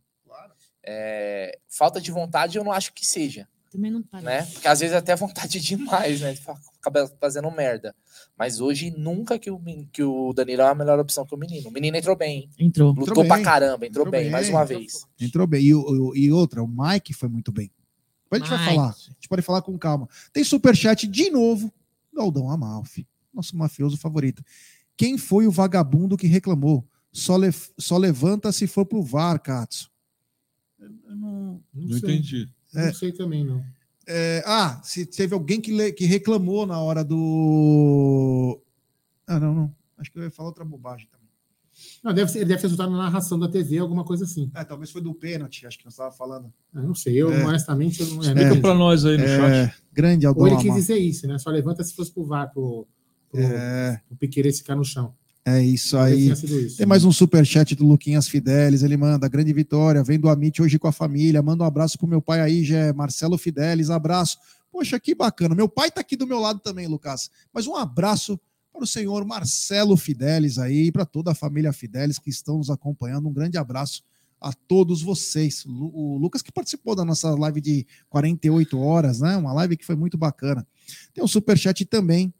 É, 0.83 1.57
falta 1.67 1.99
de 1.99 2.11
vontade 2.11 2.57
eu 2.57 2.63
não 2.63 2.71
acho 2.71 2.93
que 2.93 3.05
seja, 3.05 3.47
Também 3.71 3.89
não 3.89 4.03
parece. 4.03 4.25
né? 4.25 4.43
Porque 4.53 4.67
às 4.67 4.79
vezes 4.79 4.93
é 4.93 4.97
até 4.97 5.15
vontade 5.15 5.59
demais, 5.61 6.21
né? 6.21 6.35
Acaba 6.85 7.07
fazendo 7.19 7.49
merda. 7.49 7.95
Mas 8.37 8.61
hoje 8.61 8.91
nunca 8.91 9.39
que 9.39 9.49
o, 9.49 9.59
que 9.91 10.03
o 10.03 10.31
Danilo 10.33 10.61
é 10.61 10.69
a 10.69 10.75
melhor 10.75 10.99
opção 10.99 11.25
que 11.25 11.33
o 11.33 11.37
menino. 11.37 11.67
O 11.69 11.71
menino 11.71 11.97
entrou 11.97 12.15
bem, 12.15 12.47
Entrou. 12.59 12.89
lutou 12.89 13.03
Entrou 13.05 13.25
pra 13.25 13.35
bem. 13.37 13.43
caramba, 13.43 13.85
entrou, 13.87 14.03
Entrou 14.03 14.11
bem, 14.11 14.21
bem. 14.23 14.31
mais 14.31 14.49
uma 14.49 14.63
vez. 14.63 15.05
Entrou 15.19 15.47
bem. 15.47 15.63
E, 15.63 15.73
o- 15.73 15.81
o- 16.09 16.15
e 16.15 16.31
outra, 16.31 16.61
o 16.63 16.67
Mike 16.67 17.13
foi 17.13 17.27
muito 17.27 17.51
bem. 17.51 17.71
Depois 18.23 18.41
a 18.41 18.45
gente 18.45 18.55
vai 18.55 18.59
Mike. 18.65 18.75
falar. 18.75 18.89
A 18.91 19.13
gente 19.13 19.27
pode 19.29 19.41
falar 19.41 19.61
com 19.63 19.77
calma. 19.79 20.07
Tem 20.31 20.43
superchat 20.43 21.07
de 21.07 21.29
novo 21.31 21.73
do 22.13 22.21
Aldão 22.21 22.49
Amalfi, 22.51 23.07
nosso 23.33 23.57
mafioso 23.57 23.97
favorito. 23.97 24.43
Quem 24.95 25.17
foi 25.17 25.47
o 25.47 25.51
vagabundo 25.51 26.15
que 26.15 26.27
reclamou? 26.27 26.87
Só, 27.11 27.35
le- 27.37 27.49
só 27.77 27.97
levanta 27.97 28.51
se 28.51 28.67
for 28.67 28.85
pro 28.85 29.01
VAR, 29.01 29.39
Katsu. 29.41 29.89
Eu 30.79 31.15
não- 31.15 31.61
Não 31.73 31.97
entendi. 31.97 32.47
Não 32.73 32.93
sei 32.93 33.11
também, 33.11 33.43
não. 33.43 33.63
É, 34.07 34.43
ah, 34.45 34.79
se 34.83 35.05
teve 35.05 35.33
alguém 35.33 35.59
que, 35.59 35.71
le- 35.71 35.91
que 35.93 36.05
reclamou 36.05 36.65
na 36.65 36.79
hora 36.79 37.03
do. 37.03 38.61
Ah, 39.27 39.39
não, 39.39 39.53
não. 39.53 39.75
Acho 39.97 40.11
que 40.11 40.19
eu 40.19 40.23
ia 40.23 40.31
falar 40.31 40.49
outra 40.49 40.63
bobagem 40.65 41.07
também. 41.07 41.25
Não, 42.03 42.13
deve, 42.13 42.31
ser, 42.31 42.39
deve 42.45 42.55
ter 42.57 42.63
resultado 42.63 42.91
na 42.91 42.97
narração 42.97 43.37
da 43.37 43.49
TV, 43.49 43.79
alguma 43.79 44.05
coisa 44.05 44.23
assim. 44.23 44.49
É, 44.55 44.63
talvez 44.63 44.91
foi 44.91 45.01
do 45.01 45.13
pênalti, 45.13 45.65
acho 45.67 45.77
que 45.77 45.83
nós 45.85 45.93
estávamos 45.93 46.17
falando. 46.17 46.53
Eu 46.73 46.83
não 46.83 46.95
sei, 46.95 47.21
eu 47.21 47.31
É. 47.33 47.43
honestamente 47.45 48.01
eu 48.01 48.07
não 48.07 48.23
é, 48.23 48.27
Explica 48.27 48.61
pra 48.61 48.73
nós 48.73 49.03
aí 49.05 49.17
no 49.17 49.27
chat. 49.27 49.51
É, 49.53 49.73
grande 49.91 50.25
Aldão 50.25 50.43
Ou 50.43 50.47
ele 50.47 50.57
quis 50.61 50.73
dizer 50.73 50.97
isso, 50.97 51.27
né? 51.27 51.37
Só 51.37 51.49
levanta 51.49 51.83
se 51.83 51.93
fosse 51.95 52.11
pro 52.13 52.23
VAR, 52.23 52.49
pro, 52.53 52.87
pro, 53.29 53.41
É, 53.41 53.99
pro 54.07 54.15
Piqueires 54.17 54.59
ficar 54.59 54.75
no 54.75 54.85
chão. 54.85 55.13
É 55.45 55.61
isso 55.61 55.95
Talvez 55.95 56.43
aí. 56.43 56.65
isso. 56.65 56.77
Tem 56.77 56.87
mais 56.87 57.05
um 57.05 57.11
superchat 57.11 57.75
do 57.75 57.85
Luquinhas 57.85 58.27
Fidelis. 58.27 58.81
Ele 58.81 58.97
manda 58.97 59.27
grande 59.27 59.53
vitória. 59.53 60.03
Vem 60.03 60.19
do 60.19 60.27
Amit 60.27 60.59
hoje 60.59 60.79
com 60.79 60.87
a 60.87 60.91
família. 60.91 61.39
Manda 61.43 61.63
um 61.63 61.67
abraço 61.67 61.99
pro 61.99 62.07
meu 62.07 62.19
pai 62.19 62.41
aí, 62.41 62.63
Gé. 62.63 62.91
Marcelo 62.91 63.37
Fidelis. 63.37 63.91
Abraço. 63.91 64.39
Poxa, 64.71 64.99
que 64.99 65.13
bacana. 65.13 65.53
Meu 65.53 65.69
pai 65.69 65.91
tá 65.91 66.01
aqui 66.01 66.17
do 66.17 66.25
meu 66.25 66.39
lado 66.39 66.59
também, 66.59 66.87
Lucas. 66.87 67.29
Mas 67.53 67.67
um 67.67 67.75
abraço 67.75 68.39
para 68.73 68.83
o 68.83 68.87
senhor 68.87 69.23
Marcelo 69.23 69.95
Fidelis 69.95 70.57
aí 70.57 70.87
e 70.87 70.91
para 70.91 71.05
toda 71.05 71.31
a 71.31 71.35
família 71.35 71.71
Fidelis 71.71 72.17
que 72.17 72.31
estão 72.31 72.57
nos 72.57 72.71
acompanhando. 72.71 73.29
Um 73.29 73.33
grande 73.33 73.57
abraço 73.57 74.03
a 74.41 74.51
todos 74.51 75.03
vocês. 75.03 75.63
O 75.67 76.17
Lucas 76.17 76.41
que 76.41 76.51
participou 76.51 76.95
da 76.95 77.05
nossa 77.05 77.29
live 77.35 77.61
de 77.61 77.87
48 78.09 78.79
horas, 78.79 79.19
né? 79.19 79.37
Uma 79.37 79.53
live 79.53 79.77
que 79.77 79.85
foi 79.85 79.95
muito 79.95 80.17
bacana. 80.17 80.67
Tem 81.13 81.23
um 81.23 81.27
superchat 81.27 81.85
também 81.85 82.33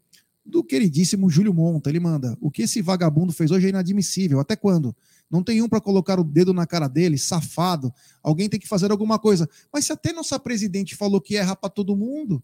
do 0.46 0.62
queridíssimo 0.62 1.28
Júlio 1.28 1.52
Monta. 1.52 1.90
Ele 1.90 2.00
manda: 2.00 2.36
O 2.40 2.50
que 2.50 2.62
esse 2.62 2.80
vagabundo 2.80 3.32
fez 3.32 3.50
hoje 3.50 3.66
é 3.66 3.70
inadmissível. 3.70 4.38
Até 4.38 4.54
quando? 4.54 4.94
Não 5.30 5.42
tem 5.42 5.60
um 5.60 5.68
para 5.68 5.80
colocar 5.80 6.20
o 6.20 6.24
dedo 6.24 6.54
na 6.54 6.66
cara 6.66 6.86
dele, 6.86 7.18
safado. 7.18 7.92
Alguém 8.22 8.48
tem 8.48 8.60
que 8.60 8.68
fazer 8.68 8.90
alguma 8.90 9.18
coisa. 9.18 9.48
Mas 9.72 9.84
se 9.84 9.92
até 9.92 10.12
nossa 10.12 10.38
presidente 10.38 10.94
falou 10.94 11.20
que 11.20 11.36
erra 11.36 11.56
para 11.56 11.68
todo 11.68 11.96
mundo, 11.96 12.42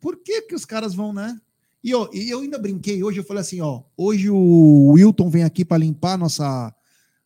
por 0.00 0.16
que 0.22 0.42
que 0.42 0.54
os 0.54 0.64
caras 0.64 0.94
vão, 0.94 1.12
né? 1.12 1.40
E, 1.82 1.94
ó, 1.94 2.08
e 2.12 2.30
eu 2.30 2.40
ainda 2.40 2.58
brinquei 2.58 3.02
hoje, 3.02 3.20
eu 3.20 3.24
falei 3.24 3.40
assim, 3.40 3.60
ó, 3.60 3.82
hoje 3.96 4.30
o 4.30 4.92
Wilton 4.92 5.30
vem 5.30 5.44
aqui 5.44 5.64
para 5.64 5.78
limpar 5.78 6.14
a 6.14 6.18
nossa, 6.18 6.74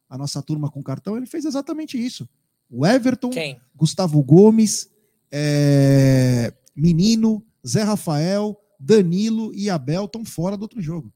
a 0.08 0.18
nossa 0.18 0.42
turma 0.42 0.70
com 0.70 0.82
cartão, 0.82 1.16
ele 1.16 1.26
fez 1.26 1.44
exatamente 1.44 2.02
isso. 2.02 2.28
O 2.70 2.86
Everton, 2.86 3.30
Quem? 3.30 3.60
Gustavo 3.74 4.22
Gomes, 4.22 4.90
é, 5.30 6.52
Menino, 6.74 7.44
Zé 7.66 7.82
Rafael, 7.82 8.58
Danilo 8.84 9.54
e 9.54 9.70
Abel 9.70 10.06
estão 10.06 10.24
fora 10.24 10.56
do 10.56 10.62
outro 10.62 10.80
jogo. 10.82 11.12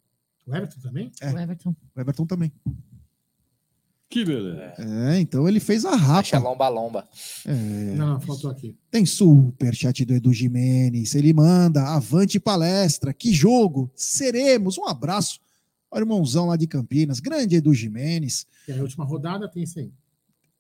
O 0.47 0.55
Everton 0.55 0.81
também? 0.81 1.11
É. 1.21 1.33
O 1.33 1.39
Everton. 1.39 1.75
O 1.97 2.01
Everton 2.01 2.27
também. 2.27 2.53
Que 4.09 4.25
beleza. 4.25 4.73
É, 4.79 5.19
então 5.19 5.49
ele 5.49 5.59
fez 5.59 5.85
a 5.85 5.91
Acha 5.91 6.37
rapa. 6.37 6.49
lomba-lomba. 6.49 7.09
É, 7.45 7.53
Não, 7.97 8.21
faltou 8.21 8.51
aqui. 8.51 8.77
tem 8.89 9.05
superchat 9.05 10.05
do 10.05 10.15
Edu 10.15 10.33
Jimenez. 10.33 11.15
Ele 11.17 11.33
manda, 11.33 11.83
avante 11.89 12.39
palestra, 12.39 13.13
que 13.13 13.33
jogo, 13.33 13.91
seremos. 13.97 14.79
Um 14.79 14.87
abraço 14.87 15.41
ao 15.91 15.99
irmãozão 15.99 16.47
lá 16.47 16.57
de 16.57 16.69
Campinas, 16.69 17.19
grande 17.19 17.57
Edu 17.57 17.75
Jimenez. 17.75 18.47
E 18.69 18.73
a 18.73 18.77
última 18.77 19.05
rodada 19.05 19.49
tem 19.49 19.65
isso 19.65 19.81
aí. 19.81 19.91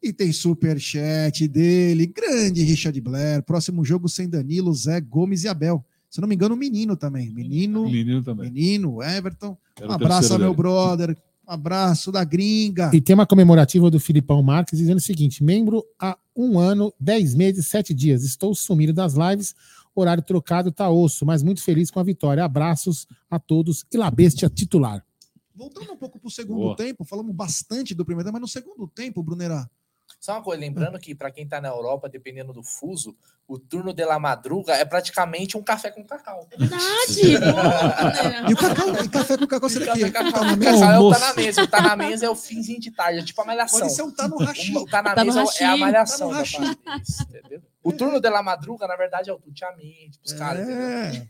E 0.02 0.12
tem 0.12 0.32
superchat 0.32 1.46
dele, 1.46 2.06
grande 2.06 2.62
Richard 2.64 3.00
Blair. 3.00 3.42
Próximo 3.44 3.84
jogo 3.84 4.08
sem 4.08 4.28
Danilo, 4.28 4.74
Zé 4.74 5.00
Gomes 5.00 5.44
e 5.44 5.48
Abel. 5.48 5.84
Se 6.10 6.20
não 6.20 6.28
me 6.28 6.34
engano, 6.34 6.54
o 6.54 6.58
menino 6.58 6.96
também. 6.96 7.30
Menino, 7.30 7.84
Menino 7.88 8.22
também. 8.22 8.50
menino, 8.50 9.02
Everton. 9.02 9.56
Era 9.76 9.88
Um 9.88 9.90
o 9.90 9.94
abraço 9.94 10.32
ao 10.32 10.38
meu 10.38 10.48
dele. 10.50 10.56
brother. 10.56 11.18
Um 11.48 11.52
abraço 11.52 12.10
da 12.10 12.24
gringa. 12.24 12.90
E 12.92 13.00
tem 13.00 13.14
uma 13.14 13.26
comemorativa 13.26 13.88
do 13.90 14.00
Filipão 14.00 14.42
Marques 14.42 14.78
dizendo 14.78 14.98
o 14.98 15.02
seguinte: 15.02 15.44
membro 15.44 15.84
há 16.00 16.16
um 16.34 16.58
ano, 16.58 16.92
dez 16.98 17.34
meses, 17.34 17.66
sete 17.68 17.94
dias. 17.94 18.24
Estou 18.24 18.54
sumido 18.54 18.92
das 18.92 19.14
lives, 19.14 19.54
horário 19.94 20.22
trocado, 20.22 20.72
tá 20.72 20.88
osso, 20.90 21.24
mas 21.24 21.42
muito 21.42 21.62
feliz 21.62 21.90
com 21.90 22.00
a 22.00 22.02
vitória. 22.02 22.44
Abraços 22.44 23.06
a 23.30 23.38
todos 23.38 23.84
e 23.92 23.96
La 23.96 24.10
Bestia 24.10 24.48
titular. 24.48 25.04
Voltando 25.54 25.92
um 25.92 25.96
pouco 25.96 26.18
pro 26.18 26.30
segundo 26.30 26.58
Boa. 26.58 26.76
tempo, 26.76 27.04
falamos 27.04 27.34
bastante 27.34 27.94
do 27.94 28.04
primeiro 28.04 28.26
tempo, 28.26 28.34
mas 28.34 28.42
no 28.42 28.48
segundo 28.48 28.86
tempo, 28.88 29.22
Brunera, 29.22 29.70
Só 30.20 30.32
uma 30.32 30.42
coisa, 30.42 30.60
lembrando 30.60 30.98
que 30.98 31.14
para 31.14 31.30
quem 31.30 31.46
tá 31.46 31.60
na 31.60 31.68
Europa, 31.68 32.08
dependendo 32.08 32.52
do 32.52 32.62
fuso, 32.62 33.16
o 33.46 33.58
turno 33.58 33.92
de 33.92 34.04
la 34.04 34.18
madruga 34.18 34.72
é 34.74 34.84
praticamente 34.84 35.56
um 35.56 35.62
café 35.62 35.90
com 35.90 36.04
cacau. 36.04 36.48
É 36.50 36.56
verdade. 36.56 37.38
Boa, 37.38 38.50
E 38.50 38.52
o 38.54 38.56
cacau, 38.56 38.88
e 39.04 39.08
café 39.08 39.36
com 39.38 39.46
cacau 39.46 39.68
seria 39.68 39.86
Café 39.86 39.98
que 40.00 40.10
com 40.10 40.12
cacau, 40.12 40.32
tá 40.32 40.44
na 40.46 40.52
o 40.52 40.56
mesa? 40.56 40.80
cacau 40.80 41.10
é 41.12 41.14
tá 41.14 41.18
na 41.20 41.34
mesa. 41.34 41.62
O 41.62 41.66
tá 41.68 41.80
na 41.82 41.96
mesa 41.96 42.26
é 42.26 42.30
o 42.30 42.34
finzinho 42.34 42.80
de 42.80 42.90
tarde, 42.90 43.20
é 43.20 43.22
tipo 43.22 43.40
a 43.40 43.44
malhação. 43.44 43.80
Pode 43.80 43.92
ser 43.94 44.02
um 44.02 44.10
tá 44.10 44.26
no 44.26 44.36
rachi. 44.38 44.76
O 44.76 44.84
tá 44.86 45.02
na 45.02 45.14
Tá 45.14 45.24
mesa 45.24 45.38
é 45.38 45.42
a 45.42 45.44
hashi. 45.44 45.80
malhação. 45.80 46.30
Tá 46.30 46.42
entendeu? 47.38 47.62
O 47.82 47.92
turno 47.92 48.20
de 48.20 48.28
la 48.28 48.42
madruga, 48.42 48.88
na 48.88 48.96
verdade, 48.96 49.30
é 49.30 49.32
o 49.32 49.38
Tutiaminte, 49.38 50.18
os 50.24 50.32
caras, 50.32 50.62
entendeu? 50.68 50.86
É, 50.88 51.26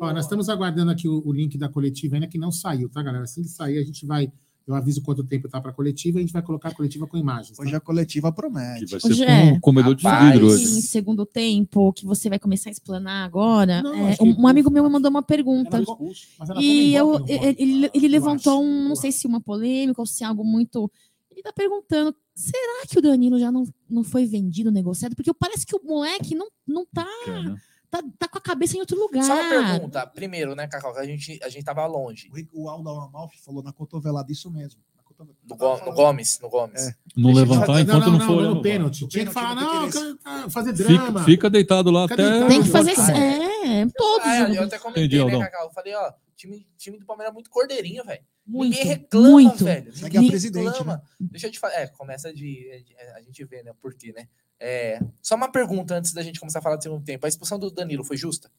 Ó, 0.00 0.12
nós 0.12 0.24
estamos 0.24 0.48
aguardando 0.48 0.92
aqui 0.92 1.08
o, 1.08 1.20
o 1.26 1.32
link 1.32 1.58
da 1.58 1.68
coletiva 1.68 2.14
ainda 2.14 2.28
que 2.28 2.38
não 2.38 2.52
saiu, 2.52 2.88
tá, 2.88 3.02
galera? 3.02 3.24
Assim 3.24 3.42
que 3.42 3.48
sair, 3.48 3.76
a 3.78 3.82
gente 3.82 4.06
vai. 4.06 4.30
Eu 4.70 4.76
aviso 4.76 5.02
quanto 5.02 5.24
tempo 5.24 5.48
tá 5.48 5.60
para 5.60 5.72
coletiva 5.72 6.18
e 6.18 6.20
a 6.20 6.22
gente 6.22 6.32
vai 6.32 6.42
colocar 6.42 6.68
a 6.70 6.74
coletiva 6.74 7.06
com 7.06 7.16
imagens. 7.16 7.56
tá? 7.56 7.62
hoje 7.62 7.74
a 7.74 7.80
coletiva 7.80 8.30
Que 8.30 8.36
promete. 8.36 8.86
vai 8.86 8.96
Ô, 8.98 9.00
ser 9.00 9.14
Gé. 9.14 9.26
com 9.50 9.56
um 9.56 9.60
comedor 9.60 9.94
de 9.94 10.02
vidro 10.04 10.46
Em 10.46 10.50
hoje. 10.50 10.82
segundo 10.82 11.26
tempo, 11.26 11.92
que 11.92 12.06
você 12.06 12.28
vai 12.28 12.38
começar 12.38 12.70
a 12.70 12.72
explanar 12.72 13.24
agora, 13.26 13.82
Não, 13.82 14.08
é, 14.08 14.16
que- 14.16 14.22
um 14.22 14.46
amigo 14.46 14.70
meu 14.70 14.84
me 14.84 14.90
mandou 14.90 15.10
uma 15.10 15.22
pergunta. 15.22 15.80
Expulso, 15.80 16.26
ela 16.40 16.62
E 16.62 16.94
eu, 16.94 17.06
embora, 17.06 17.18
não 17.20 17.26
pode. 17.26 17.62
ele, 17.62 17.90
ele 17.92 18.06
Eu 18.06 18.10
levantou 18.10 18.52
acho. 18.60 18.62
um, 18.62 18.82
não 18.84 18.90
Eu 18.90 18.96
sei 18.96 19.10
se 19.12 19.26
uma 19.26 19.40
polêmica 19.40 20.00
ou 20.00 20.06
se 20.06 20.22
algo 20.24 20.44
muito. 20.44 20.90
Ele 21.30 21.42
tá 21.42 21.52
perguntando: 21.52 22.14
será 22.34 22.86
que 22.88 22.98
o 22.98 23.02
Danilo 23.02 23.38
já 23.38 23.50
não, 23.50 23.64
não 23.88 24.04
foi 24.04 24.26
vendido, 24.26 24.70
negociado? 24.70 25.14
Porque 25.16 25.32
parece 25.32 25.64
que 25.66 25.74
o 25.74 25.80
moleque 25.84 26.34
não, 26.34 26.48
não 26.66 26.84
tá, 26.86 27.06
É, 27.26 27.30
né? 27.42 27.56
Tá, 27.90 28.02
tá 28.18 28.28
com 28.28 28.38
a 28.38 28.40
cabeça 28.40 28.76
em 28.76 28.80
outro 28.80 28.98
lugar. 28.98 29.22
Só 29.24 29.34
uma 29.34 29.48
pergunta. 29.48 30.06
Primeiro, 30.06 30.54
né, 30.54 30.66
Cacau, 30.68 30.92
que 30.94 31.00
a 31.00 31.04
gente, 31.04 31.38
a 31.42 31.48
gente 31.48 31.64
tava 31.64 31.84
longe. 31.86 32.30
O 32.54 32.62
O 32.64 32.68
Aldo 32.68 32.88
Amalfi 32.90 33.38
falou 33.42 33.62
na 33.62 33.72
cotovelada 33.72 34.30
isso 34.30 34.50
mesmo. 34.50 34.80
Na 34.96 35.02
cotovelada. 35.02 35.38
No, 35.48 35.56
Go- 35.56 35.84
no 35.84 35.92
Gomes, 35.92 36.38
no 36.40 36.48
Gomes. 36.48 36.88
É. 36.88 36.94
Não 37.16 37.32
levantar 37.32 37.66
fazer- 37.66 37.82
enquanto 37.82 38.06
não, 38.10 38.20
for 38.20 38.26
no 38.28 38.36
olhando. 38.38 38.62
pênalti. 38.62 39.02
No 39.02 39.08
Tinha 39.08 39.26
que 39.26 39.34
pênalti, 39.34 39.48
falar, 39.48 39.60
não 39.60 39.82
não, 39.82 39.90
quero 39.90 40.50
fazer 40.50 40.76
Fica, 40.76 40.88
drama. 40.92 41.24
fica 41.24 41.50
deitado 41.50 41.90
lá 41.90 42.02
Fica 42.08 42.14
até. 42.14 42.22
deitado. 42.30 42.48
Tem 42.48 42.60
que 42.62 42.66
Não 42.68 42.72
fazer. 42.72 42.94
fazer. 42.94 43.12
É, 43.12 43.86
todos. 43.96 44.26
Ah, 44.26 44.48
os- 44.48 44.56
eu 44.56 44.62
até 44.64 44.78
comentei, 44.78 45.04
Entendi, 45.04 45.16
né, 45.16 45.22
Aldão. 45.22 45.40
Cacau? 45.40 45.66
Eu 45.66 45.72
falei, 45.72 45.94
ó, 45.94 46.12
time, 46.36 46.66
time 46.78 46.98
do 46.98 47.04
Palmeiras 47.06 47.30
é 47.30 47.34
muito 47.34 47.50
cordeirinho, 47.50 48.04
velho. 48.04 48.22
muito, 48.46 48.70
Ninguém 48.72 48.86
reclama, 48.86 49.28
muito. 49.30 49.64
velho. 49.64 49.92
Ninguém 50.02 50.26
a 50.26 50.30
presidente, 50.30 50.64
né? 50.64 50.70
reclama. 50.70 51.02
Deixa 51.20 51.46
eu 51.46 51.50
te 51.52 51.58
falar. 51.60 51.74
É, 51.74 51.86
começa 51.88 52.32
de. 52.32 52.68
é, 52.98 53.12
A 53.16 53.20
gente 53.20 53.44
vê, 53.44 53.62
né? 53.62 53.72
Por 53.80 53.94
quê, 53.94 54.12
né? 54.16 54.26
É, 54.60 55.00
só 55.22 55.34
uma 55.36 55.50
pergunta 55.50 55.94
antes 55.94 56.12
da 56.12 56.22
gente 56.22 56.38
começar 56.38 56.58
a 56.58 56.62
falar 56.62 56.76
do 56.76 56.82
segundo 56.82 57.02
tempo. 57.02 57.24
A 57.24 57.28
expulsão 57.28 57.58
do 57.58 57.70
Danilo 57.70 58.04
foi 58.04 58.16
justa? 58.16 58.50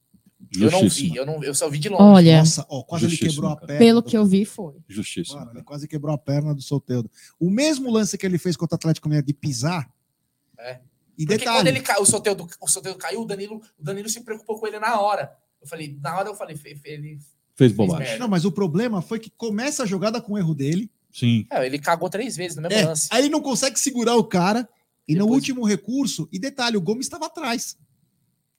Eu 0.60 0.72
não 0.72 0.90
vi, 0.90 1.16
eu, 1.16 1.26
não, 1.26 1.42
eu 1.44 1.54
só 1.54 1.70
vi 1.70 1.78
de 1.78 1.88
longe. 1.88 2.02
Olha, 2.04 2.40
Nossa, 2.40 2.66
ó, 2.68 2.84
quase 2.84 3.06
ele 3.06 3.16
quebrou 3.16 3.52
a 3.52 3.56
perna. 3.56 3.78
pelo 3.80 4.02
do- 4.02 4.10
que 4.10 4.18
eu 4.18 4.26
vi, 4.26 4.44
foi. 4.44 4.74
Mano, 5.34 5.52
ele 5.54 5.64
quase 5.64 5.88
quebrou 5.88 6.14
a 6.14 6.18
perna 6.18 6.54
do 6.54 6.62
Soteudo. 6.62 7.10
O 7.40 7.50
mesmo 7.50 7.90
lance 7.92 8.18
que 8.18 8.26
ele 8.26 8.38
fez 8.40 8.58
contra 8.58 8.74
o 8.76 8.78
Atlético 8.78 9.08
Mineiro 9.08 9.26
de 9.28 9.34
pisar. 9.34 9.90
É. 10.60 10.80
E 11.18 11.26
Porque 11.26 11.38
detalhe, 11.38 11.58
quando 11.60 11.68
ele 11.68 11.80
caiu, 11.82 12.02
o 12.02 12.06
Soteldo, 12.06 12.48
o 12.60 12.68
Soteldo 12.68 12.98
caiu, 12.98 13.22
o 13.22 13.26
Danilo, 13.26 13.62
o 13.80 13.84
Danilo 13.84 14.10
se 14.10 14.22
preocupou 14.22 14.60
com 14.60 14.66
ele 14.68 14.80
na 14.80 15.00
hora. 15.00 15.32
Eu 15.62 15.68
falei, 15.68 15.96
na 16.02 16.18
hora 16.18 16.30
eu 16.30 16.36
falei, 16.36 16.58
fe- 16.58 16.76
fe- 16.76 16.90
ele, 16.90 17.20
Fez 17.54 17.72
Fez 17.72 17.74
bobagem. 17.74 18.18
não, 18.18 18.28
mas 18.28 18.44
o 18.44 18.52
problema 18.52 19.02
foi 19.02 19.20
que 19.20 19.30
começa 19.30 19.84
a 19.84 19.86
jogada 19.86 20.20
com 20.20 20.34
o 20.34 20.38
erro 20.38 20.56
dele. 20.56 20.90
Sim. 21.14 21.46
é, 21.52 21.66
ele 21.66 21.78
cagou 21.78 22.10
três 22.10 22.36
vezes 22.36 22.56
no 22.56 22.64
mesmo 22.64 22.78
É, 22.78 22.86
lance. 22.86 23.08
aí 23.12 23.22
ele 23.22 23.30
não 23.30 23.42
consegue 23.42 23.80
segurar 23.80 24.16
o 24.16 24.24
cara. 24.24 24.68
E 25.08 25.14
no 25.16 25.26
Depois- 25.26 25.36
último 25.36 25.66
recurso, 25.66 26.28
e 26.32 26.40
detalhe, 26.40 26.78
o 26.78 26.82
Gomes 26.82 27.06
estava 27.06 27.26
atrás. 27.26 27.78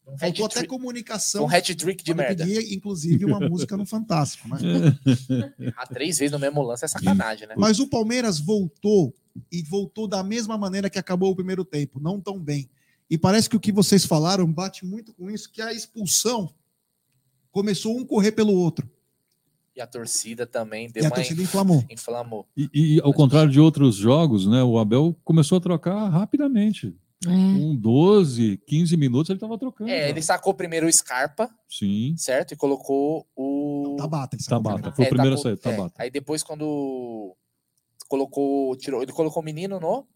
Um 0.07 0.19
Faltou 0.19 0.47
até 0.47 0.67
comunicação. 0.67 1.45
um 1.45 1.49
hat-trick 1.49 2.03
de 2.03 2.13
merda. 2.13 2.45
pedir, 2.45 2.73
inclusive, 2.75 3.25
uma 3.25 3.39
música 3.39 3.77
no 3.77 3.87
Fantástico, 3.87 4.49
né? 4.49 4.59
Ah, 5.77 5.87
três 5.87 6.19
vezes 6.19 6.33
no 6.33 6.41
mesmo 6.41 6.61
lance 6.61 6.85
é 6.85 6.89
sacanagem, 6.89 7.47
né? 7.47 7.55
Mas 7.57 7.79
o 7.79 7.87
Palmeiras 7.87 8.41
voltou 8.41 9.15
e 9.51 9.63
voltou 9.63 10.09
da 10.09 10.23
mesma 10.25 10.59
maneira 10.59 10.91
que 10.91 10.99
acabou 10.99 11.31
o 11.31 11.37
primeiro 11.37 11.65
tempo, 11.65 12.01
não 12.01 12.21
tão 12.21 12.39
bem. 12.39 12.69
E 13.09 13.17
parece 13.17 13.49
que 13.49 13.57
o 13.57 13.61
que 13.61 13.71
vocês 13.71 14.05
falaram 14.05 14.53
bate 14.53 14.85
muito 14.85 15.15
com 15.15 15.31
isso, 15.31 15.51
que 15.51 15.63
a 15.63 15.73
expulsão 15.73 16.53
começou 17.53 17.97
um 17.97 18.05
correr 18.05 18.33
pelo 18.33 18.53
outro. 18.55 18.91
E 19.75 19.81
a 19.81 19.87
torcida 19.87 20.47
também 20.47 20.91
deu 20.91 21.03
E 21.03 21.07
a 21.07 21.09
uma 21.09 21.15
torcida 21.15 21.41
inflamou. 21.43 21.85
inflamou. 21.91 22.47
E, 22.57 22.69
e 22.75 23.01
ao 23.03 23.13
contrário 23.13 23.51
de 23.51 23.59
outros 23.59 23.97
jogos, 23.97 24.47
né? 24.47 24.63
O 24.63 24.79
Abel 24.79 25.17
começou 25.25 25.59
a 25.59 25.61
trocar 25.61 26.09
rapidamente. 26.09 26.95
É. 27.25 27.29
Com 27.29 27.77
12, 27.77 28.61
15 28.67 28.97
minutos 28.97 29.31
ele 29.31 29.37
estava 29.37 29.57
trocando. 29.57 29.89
É, 29.91 30.11
ele 30.11 30.21
sacou 30.21 30.53
primeiro 30.53 30.87
o 30.87 30.93
Scarpa, 30.93 31.49
Sim. 31.69 32.15
certo? 32.19 32.53
E 32.53 32.57
colocou 32.57 33.27
o. 33.37 33.95
Tabata, 33.97 34.37
Tabata. 34.49 34.93
Foi 34.93 35.05
o 35.07 35.09
primeiro 35.09 35.37
a 35.37 35.39
sair, 35.39 35.57
Tabata. 35.57 35.95
Aí 36.03 36.11
depois, 36.11 36.43
quando 36.43 37.35
colocou. 38.09 38.77
Tirou, 38.77 39.03
ele 39.03 39.13
colocou 39.13 39.41
o 39.41 39.45
menino 39.45 39.79
no. 39.79 40.07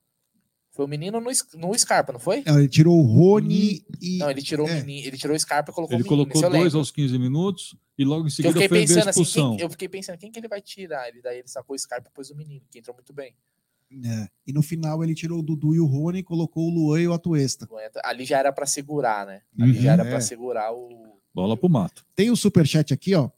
Foi 0.76 0.84
o 0.84 0.88
menino 0.88 1.18
no, 1.20 1.30
no 1.54 1.78
Scarpa, 1.78 2.12
não 2.12 2.20
foi? 2.20 2.42
É, 2.44 2.50
Ele 2.52 2.68
tirou 2.68 2.98
o 2.98 3.02
Rony 3.02 3.82
e. 4.00 4.18
Não, 4.18 4.30
ele 4.30 4.42
tirou, 4.42 4.68
é. 4.68 4.72
o 4.72 4.84
menino, 4.84 5.06
ele 5.08 5.16
tirou 5.16 5.34
o 5.34 5.40
Scarpa 5.40 5.70
e 5.70 5.74
colocou 5.74 5.96
Ele 5.96 6.02
o 6.02 6.06
menino. 6.06 6.26
colocou 6.30 6.50
dois 6.50 6.62
lembro. 6.64 6.78
aos 6.78 6.90
15 6.90 7.18
minutos 7.18 7.74
e 7.98 8.04
logo 8.04 8.26
em 8.26 8.30
seguida 8.30 8.52
fiquei 8.52 8.68
foi 8.68 8.78
ver 8.78 8.84
a 8.84 8.86
pensando 8.86 9.08
assim, 9.08 9.22
expulsão. 9.22 9.56
quem, 9.56 9.60
eu 9.64 9.70
fiquei 9.70 9.88
pensando, 9.88 10.18
quem 10.18 10.30
que 10.30 10.38
ele 10.38 10.48
vai 10.48 10.60
tirar? 10.60 11.08
Ele, 11.08 11.22
daí 11.22 11.38
ele 11.38 11.48
sacou 11.48 11.74
o 11.74 11.78
Scarpa 11.78 12.10
depois 12.10 12.28
do 12.28 12.36
menino, 12.36 12.60
que 12.70 12.78
entrou 12.78 12.94
muito 12.94 13.12
bem. 13.14 13.34
É, 14.04 14.28
e 14.46 14.52
no 14.52 14.60
final 14.62 15.02
ele 15.02 15.14
tirou 15.14 15.38
o 15.38 15.42
Dudu 15.42 15.74
e 15.74 15.80
o 15.80 15.86
Rony, 15.86 16.22
colocou 16.22 16.68
o 16.68 16.70
Luan 16.70 17.00
e 17.00 17.08
o 17.08 17.12
Atuesta. 17.14 17.66
Ali 18.04 18.24
já 18.26 18.38
era 18.38 18.52
pra 18.52 18.66
segurar, 18.66 19.24
né? 19.26 19.40
Ali 19.58 19.70
Uhum. 19.76 19.82
já 19.82 19.92
era 19.94 20.04
É. 20.04 20.10
pra 20.10 20.20
segurar 20.20 20.72
o. 20.74 21.16
Bola 21.32 21.56
pro 21.56 21.68
mato. 21.70 22.04
Tem 22.14 22.30
o 22.30 22.36
superchat 22.36 22.92
aqui, 22.92 23.14
ó. 23.14 23.30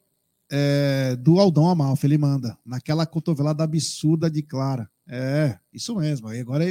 é, 0.51 1.15
do 1.17 1.39
Aldão 1.39 1.69
Amalfi, 1.69 2.07
ele 2.07 2.17
manda. 2.17 2.57
Naquela 2.65 3.05
cotovelada 3.07 3.63
absurda 3.63 4.31
de 4.31 4.43
Clara. 4.43 4.91
É, 5.07 5.59
isso 5.73 5.95
mesmo. 5.95 6.29
Aí 6.29 6.41
agora 6.41 6.65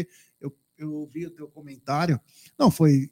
eu, 0.78 0.94
ouvi 0.94 1.26
o 1.26 1.32
teu 1.32 1.48
comentário. 1.48 2.20
Não, 2.58 2.70
foi. 2.72 3.10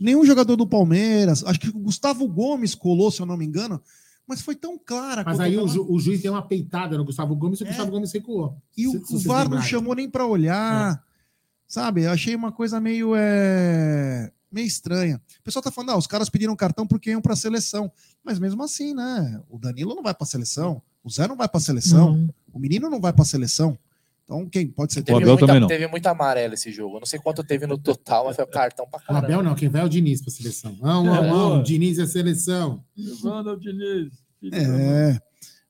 Nenhum 0.00 0.24
jogador 0.24 0.56
do 0.56 0.66
Palmeiras. 0.66 1.44
Acho 1.44 1.60
que 1.60 1.68
o 1.68 1.78
Gustavo 1.78 2.26
Gomes 2.28 2.74
colou, 2.74 3.10
se 3.10 3.20
eu 3.20 3.26
não 3.26 3.36
me 3.36 3.44
engano. 3.44 3.80
Mas 4.26 4.40
foi 4.40 4.54
tão 4.56 4.78
clara. 4.78 5.22
Mas 5.24 5.38
aí 5.38 5.58
o, 5.58 5.68
ju- 5.68 5.86
o 5.88 6.00
juiz 6.00 6.22
deu 6.22 6.32
uma 6.32 6.46
peitada 6.46 6.96
no 6.96 7.04
Gustavo 7.04 7.36
Gomes 7.36 7.60
e 7.60 7.64
o 7.64 7.66
É. 7.66 7.68
Gustavo 7.68 7.90
Gomes 7.90 8.10
recuou. 8.12 8.56
E 8.76 8.88
o, 8.88 8.92
Se- 8.92 9.06
se 9.06 9.14
o 9.16 9.18
VAR 9.20 9.48
não 9.48 9.60
chamou 9.62 9.94
nem 9.94 10.08
para 10.08 10.26
olhar. 10.26 11.02
Sabe? 11.66 12.02
Eu 12.04 12.10
achei 12.10 12.34
uma 12.34 12.52
coisa 12.52 12.80
meio, 12.80 13.14
é, 13.16 14.30
meio 14.50 14.66
estranha. 14.66 15.20
O 15.40 15.42
pessoal 15.42 15.62
tá 15.62 15.70
falando, 15.70 15.90
ah, 15.90 15.96
os 15.98 16.06
caras 16.06 16.28
pediram 16.28 16.54
cartão 16.56 16.86
porque 16.86 17.10
iam 17.10 17.20
para 17.22 17.32
a 17.32 17.36
seleção. 17.36 17.90
Mas 18.22 18.38
mesmo 18.38 18.62
assim, 18.62 18.94
né? 18.94 19.40
O 19.48 19.58
Danilo 19.58 19.94
não 19.94 20.02
vai 20.02 20.14
para 20.14 20.24
a 20.24 20.28
seleção, 20.28 20.82
o 21.02 21.10
Zé 21.10 21.26
não 21.26 21.36
vai 21.36 21.48
para 21.48 21.58
a 21.58 21.62
seleção, 21.62 22.16
Não. 22.16 22.34
o 22.52 22.58
menino 22.58 22.88
não 22.90 23.00
vai 23.00 23.12
para 23.12 23.22
a 23.22 23.26
seleção. 23.26 23.78
Então, 24.24 24.48
quem 24.48 24.66
pode 24.68 24.92
ser? 24.94 25.00
O 25.00 25.04
Teve 25.04 25.16
Abel 25.18 25.28
muita, 25.32 25.46
também 25.46 25.60
não. 25.60 25.68
teve 25.68 25.86
muito 25.86 26.06
amarelo 26.06 26.54
esse 26.54 26.72
jogo. 26.72 26.96
Eu 26.96 27.00
não 27.00 27.06
sei 27.06 27.18
quanto 27.18 27.44
teve 27.44 27.66
no 27.66 27.76
total, 27.76 28.24
mas 28.24 28.36
foi 28.36 28.46
cartão 28.46 28.86
pra 28.88 28.98
O 28.98 29.02
caramba. 29.02 29.26
Abel 29.26 29.42
não, 29.42 29.54
quem 29.54 29.68
vai 29.68 29.82
é 29.82 29.84
o 29.84 29.88
Diniz 29.88 30.22
pra 30.22 30.30
seleção. 30.30 30.76
Não, 30.80 31.04
não, 31.04 31.16
É. 31.24 31.28
não, 31.28 31.60
o 31.60 31.62
Diniz 31.62 31.98
é 31.98 32.06
seleção. 32.06 32.82
Evandro 32.96 33.52
o 33.52 33.60
Diniz. 33.60 34.12
É. 34.52 35.18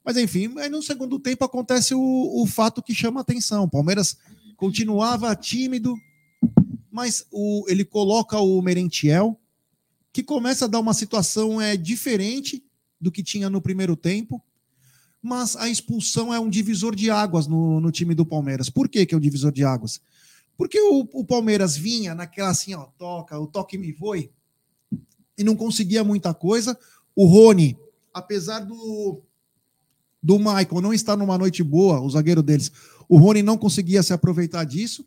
Mas 0.05 0.17
enfim, 0.17 0.55
aí 0.59 0.69
no 0.69 0.83
segundo 0.83 1.19
tempo 1.19 1.45
acontece 1.45 1.95
o, 1.95 2.43
o 2.43 2.47
fato 2.47 2.83
que 2.83 2.95
chama 2.95 3.21
atenção. 3.23 3.65
O 3.65 3.71
Palmeiras 3.71 4.17
continuava 4.57 5.35
tímido, 5.35 5.95
mas 6.93 7.27
o, 7.33 7.65
ele 7.69 7.85
coloca 7.85 8.39
o 8.39 8.61
Merentiel, 8.63 9.37
que 10.13 10.23
começa 10.23 10.67
a 10.67 10.69
dar 10.69 10.79
uma 10.79 10.95
situação 10.95 11.61
é, 11.61 11.77
diferente 11.77 12.63
do 13.01 13.11
que 13.11 13.23
tinha 13.23 13.51
no 13.51 13.61
primeiro 13.61 13.97
tempo. 13.97 14.41
Mas 15.27 15.57
a 15.57 15.71
expulsão 15.71 16.35
é 16.35 16.39
um 16.39 16.51
divisor 16.51 16.95
de 16.95 17.11
águas 17.11 17.47
no, 17.47 17.81
no 17.81 17.91
time 17.91 18.15
do 18.15 18.27
Palmeiras. 18.27 18.69
Por 18.69 18.91
que, 18.91 19.07
que 19.07 19.15
é 19.15 19.17
um 19.17 19.21
divisor 19.21 19.51
de 19.51 19.65
águas? 19.65 19.99
Porque 20.55 20.79
o, 20.79 21.09
o 21.15 21.25
Palmeiras 21.25 21.75
vinha 21.75 22.15
naquela 22.15 22.51
assim, 22.51 22.75
ó, 22.75 22.89
toca, 22.99 23.39
o 23.41 23.47
toque 23.47 23.79
me 23.79 23.91
voe, 23.91 24.31
e 25.39 25.43
não 25.43 25.57
conseguia 25.57 26.05
muita 26.05 26.35
coisa. 26.35 26.79
O 27.17 27.25
Rony, 27.25 27.75
apesar 28.13 28.61
do, 28.61 29.23
do 30.23 30.39
Michael 30.39 30.83
não 30.83 30.93
estar 30.93 31.17
numa 31.17 31.39
noite 31.39 31.63
boa, 31.63 32.03
o 32.03 32.11
zagueiro 32.11 32.43
deles, 32.43 32.71
o 33.09 33.17
Rony 33.17 33.43
não 33.43 33.57
conseguia 33.57 34.03
se 34.03 34.13
aproveitar 34.13 34.65
disso. 34.65 35.07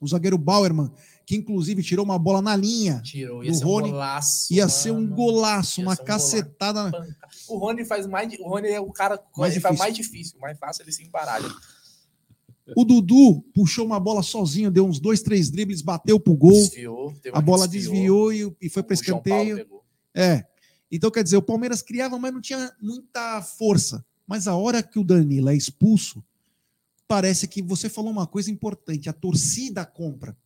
O 0.00 0.08
zagueiro 0.08 0.38
Bauerman, 0.38 0.90
que 1.30 1.36
inclusive 1.36 1.80
tirou 1.80 2.04
uma 2.04 2.18
bola 2.18 2.42
na 2.42 2.56
linha, 2.56 3.00
Tirou, 3.04 3.44
ia 3.44 3.52
Do 3.52 3.56
ser 3.58 3.64
Rony, 3.64 3.88
um 3.88 3.92
golaço. 3.92 4.52
ia 4.52 4.68
ser 4.68 4.90
um 4.90 5.00
mano. 5.00 5.14
golaço, 5.14 5.80
Ia 5.80 5.86
uma 5.86 5.92
um 5.92 6.04
cacetada. 6.04 6.90
Panca. 6.90 7.28
O 7.46 7.56
Rony 7.56 7.84
faz 7.84 8.04
mais. 8.08 8.36
O 8.40 8.48
Rony 8.48 8.66
é 8.66 8.80
o 8.80 8.90
cara 8.90 9.22
Mais 9.36 9.52
ele 9.52 9.60
faz 9.60 9.76
difícil. 9.76 9.78
mais 9.78 9.94
difícil, 9.96 10.38
mais 10.40 10.58
fácil 10.58 10.82
ele 10.82 10.90
se 10.90 11.04
embaralha. 11.04 11.48
O 12.76 12.84
Dudu 12.84 13.42
puxou 13.54 13.86
uma 13.86 14.00
bola 14.00 14.24
sozinho, 14.24 14.72
deu 14.72 14.84
uns 14.84 14.98
dois, 14.98 15.22
três 15.22 15.52
dribles, 15.52 15.82
bateu 15.82 16.18
pro 16.18 16.34
gol. 16.36 16.50
Desviou. 16.50 17.12
teve 17.22 17.36
A 17.38 17.40
bola 17.40 17.68
desviou 17.68 18.32
e, 18.32 18.52
e 18.60 18.68
foi 18.68 18.82
para 18.82 18.94
escanteio. 18.94 19.64
É. 20.12 20.44
Então, 20.90 21.12
quer 21.12 21.22
dizer, 21.22 21.36
o 21.36 21.42
Palmeiras 21.42 21.80
criava, 21.80 22.18
mas 22.18 22.32
não 22.34 22.40
tinha 22.40 22.72
muita 22.82 23.40
força. 23.40 24.04
Mas 24.26 24.48
a 24.48 24.56
hora 24.56 24.82
que 24.82 24.98
o 24.98 25.04
Danilo 25.04 25.48
é 25.48 25.54
expulso, 25.56 26.24
parece 27.06 27.46
que 27.46 27.62
você 27.62 27.88
falou 27.88 28.10
uma 28.10 28.26
coisa 28.26 28.50
importante: 28.50 29.08
a 29.08 29.12
torcida 29.12 29.86
compra. 29.86 30.36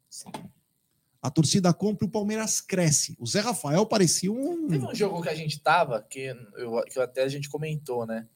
A 1.25 1.31
torcida 1.31 1.73
compra 1.73 2.05
e 2.05 2.09
o 2.09 2.11
Palmeiras 2.11 2.61
cresce. 2.61 3.17
O 3.19 3.27
Zé 3.27 3.41
Rafael 3.41 3.87
parecia 3.87 4.31
um. 4.31 4.69
Teve 4.69 4.85
um 4.85 4.95
jogo 4.95 5.23
que 5.23 5.31
a 5.31 5.35
gente 5.35 5.59
tava, 5.59 6.03
que, 6.03 6.37
eu, 6.57 6.83
que 6.83 7.01
até 7.01 7.23
a 7.23 7.29
gente 7.29 7.49
comentou, 7.49 8.05
né? 8.05 8.27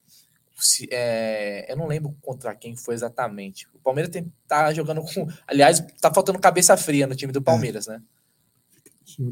Se- 0.56 0.88
é, 0.90 1.70
eu 1.70 1.76
não 1.76 1.86
lembro 1.86 2.16
contra 2.22 2.54
quem 2.54 2.74
foi 2.74 2.94
exatamente. 2.94 3.68
O 3.74 3.78
Palmeiras 3.78 4.10
tem, 4.10 4.32
tá 4.46 4.72
jogando 4.72 5.02
com. 5.02 5.28
Aliás, 5.46 5.80
tá 6.00 6.10
faltando 6.14 6.38
cabeça 6.38 6.78
fria 6.78 7.06
no 7.06 7.14
time 7.14 7.30
do 7.30 7.42
Palmeiras, 7.42 7.86
né? 7.86 8.00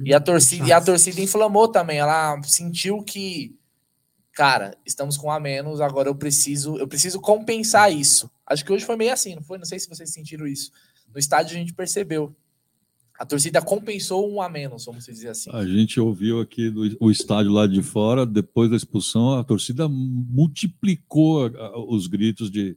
E 0.04 0.12
a 0.12 0.20
torcida, 0.20 0.68
e 0.68 0.72
a 0.72 0.80
torcida 0.80 1.20
inflamou 1.22 1.66
também. 1.66 1.96
Ela 1.98 2.38
sentiu 2.42 3.02
que, 3.02 3.58
cara, 4.32 4.76
estamos 4.84 5.16
com 5.16 5.30
a 5.30 5.40
menos, 5.40 5.80
agora 5.80 6.10
eu 6.10 6.14
preciso, 6.14 6.76
eu 6.76 6.86
preciso 6.86 7.20
compensar 7.22 7.90
isso. 7.90 8.30
Acho 8.46 8.62
que 8.64 8.72
hoje 8.72 8.84
foi 8.84 8.96
meio 8.96 9.14
assim, 9.14 9.34
não 9.34 9.42
foi? 9.42 9.56
Não 9.56 9.64
sei 9.64 9.78
se 9.80 9.88
vocês 9.88 10.12
sentiram 10.12 10.46
isso. 10.46 10.70
No 11.12 11.18
estádio 11.18 11.56
a 11.56 11.58
gente 11.58 11.72
percebeu. 11.72 12.36
A 13.18 13.24
torcida 13.24 13.62
compensou 13.62 14.30
um 14.30 14.42
a 14.42 14.48
menos, 14.48 14.84
vamos 14.84 15.06
dizer 15.06 15.30
assim. 15.30 15.50
A 15.52 15.66
gente 15.66 15.98
ouviu 15.98 16.40
aqui 16.40 16.70
do, 16.70 16.96
o 17.00 17.10
estádio 17.10 17.50
lá 17.50 17.66
de 17.66 17.82
fora, 17.82 18.26
depois 18.26 18.70
da 18.70 18.76
expulsão, 18.76 19.38
a 19.38 19.44
torcida 19.44 19.88
multiplicou 19.88 21.50
os 21.88 22.06
gritos 22.06 22.50
de 22.50 22.76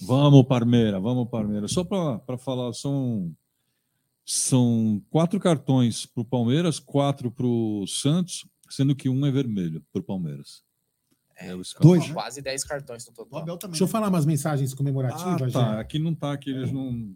vamos, 0.00 0.46
Parmeira, 0.46 0.98
vamos, 0.98 1.28
Parmeira. 1.28 1.68
Só 1.68 1.84
para 1.84 2.38
falar, 2.38 2.72
são, 2.72 3.34
são 4.24 5.02
quatro 5.10 5.38
cartões 5.38 6.06
para 6.06 6.22
o 6.22 6.24
Palmeiras, 6.24 6.78
quatro 6.78 7.30
para 7.30 7.46
o 7.46 7.86
Santos, 7.86 8.46
sendo 8.68 8.94
que 8.94 9.08
um 9.08 9.26
é 9.26 9.30
vermelho 9.30 9.84
para 9.92 10.00
o 10.00 10.04
Palmeiras. 10.04 10.62
É, 11.40 11.52
Dois, 11.80 12.06
né? 12.06 12.12
Quase 12.12 12.42
10 12.42 12.64
cartões 12.64 13.06
no 13.06 13.12
O 13.12 13.14
total. 13.14 13.44
Também. 13.58 13.70
Deixa 13.70 13.84
eu 13.84 13.88
falar 13.88 14.08
umas 14.08 14.26
mensagens 14.26 14.72
Ah, 14.72 14.76
comemorativas, 14.76 15.52
tá. 15.52 15.60
já. 15.60 15.80
Aqui 15.80 15.98
não 15.98 16.14
tá, 16.14 16.32
aqui 16.32 16.50
eles 16.50 16.70
não. 16.70 17.14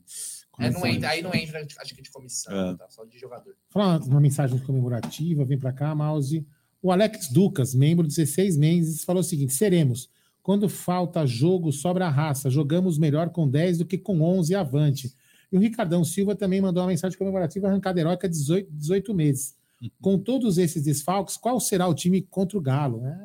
É, 0.59 0.71
não 0.71 0.87
entra, 0.87 1.09
aí 1.11 1.21
não 1.23 1.35
entra, 1.35 1.67
acho 1.81 1.95
que 1.95 2.01
de 2.03 2.11
comissão, 2.11 2.53
É. 2.55 2.77
tá? 2.77 2.87
Só 2.89 3.05
de 3.05 3.19
jogador. 3.19 3.55
Falar 3.71 4.01
uma 4.03 4.21
mensagem 4.21 4.59
comemorativa, 4.61 5.45
vem 5.45 5.59
para 5.59 5.73
cá, 5.73 5.95
Mouse. 5.95 6.47
O 6.81 6.93
Alex 6.93 7.29
Ducas, 7.31 7.75
membro 7.75 8.07
de 8.07 8.15
16 8.15 8.57
meses, 8.57 9.05
falou 9.05 9.21
o 9.21 9.25
seguinte: 9.25 9.53
seremos. 9.53 10.09
Quando 10.43 10.69
falta 10.69 11.27
jogo, 11.27 11.73
sobra 11.73 12.09
raça. 12.09 12.51
Jogamos 12.51 12.99
melhor 12.99 13.31
com 13.31 13.49
10 13.49 13.79
do 13.79 13.85
que 13.87 13.97
com 13.99 14.21
11 14.21 14.55
avante. 14.55 15.15
E 15.51 15.57
o 15.57 15.61
Ricardão 15.61 16.05
Silva 16.05 16.35
também 16.37 16.61
mandou 16.61 16.83
uma 16.83 16.89
mensagem 16.91 17.17
comemorativa 17.17 17.67
arrancada 17.69 17.99
heróica 18.01 18.29
18, 18.29 18.71
18 18.71 19.15
meses. 19.15 19.55
Com 20.01 20.19
todos 20.19 20.59
esses 20.59 20.83
desfalques, 20.83 21.37
qual 21.37 21.59
será 21.61 21.87
o 21.89 21.95
time 21.95 22.23
contra 22.23 22.59
o 22.59 22.61
Galo? 22.61 23.05
É, 23.07 23.19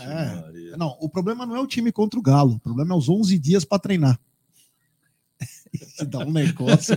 É. 0.00 0.76
Não, 0.76 0.96
o 1.00 1.08
problema 1.08 1.46
não 1.46 1.56
é 1.56 1.60
o 1.60 1.66
time 1.66 1.92
contra 1.92 2.18
o 2.18 2.22
Galo. 2.22 2.54
O 2.54 2.60
problema 2.60 2.94
é 2.94 2.98
os 2.98 3.08
11 3.08 3.38
dias 3.38 3.64
para 3.64 3.78
treinar. 3.78 4.18
Dá 6.08 6.20
um 6.20 6.32
negócio. 6.32 6.96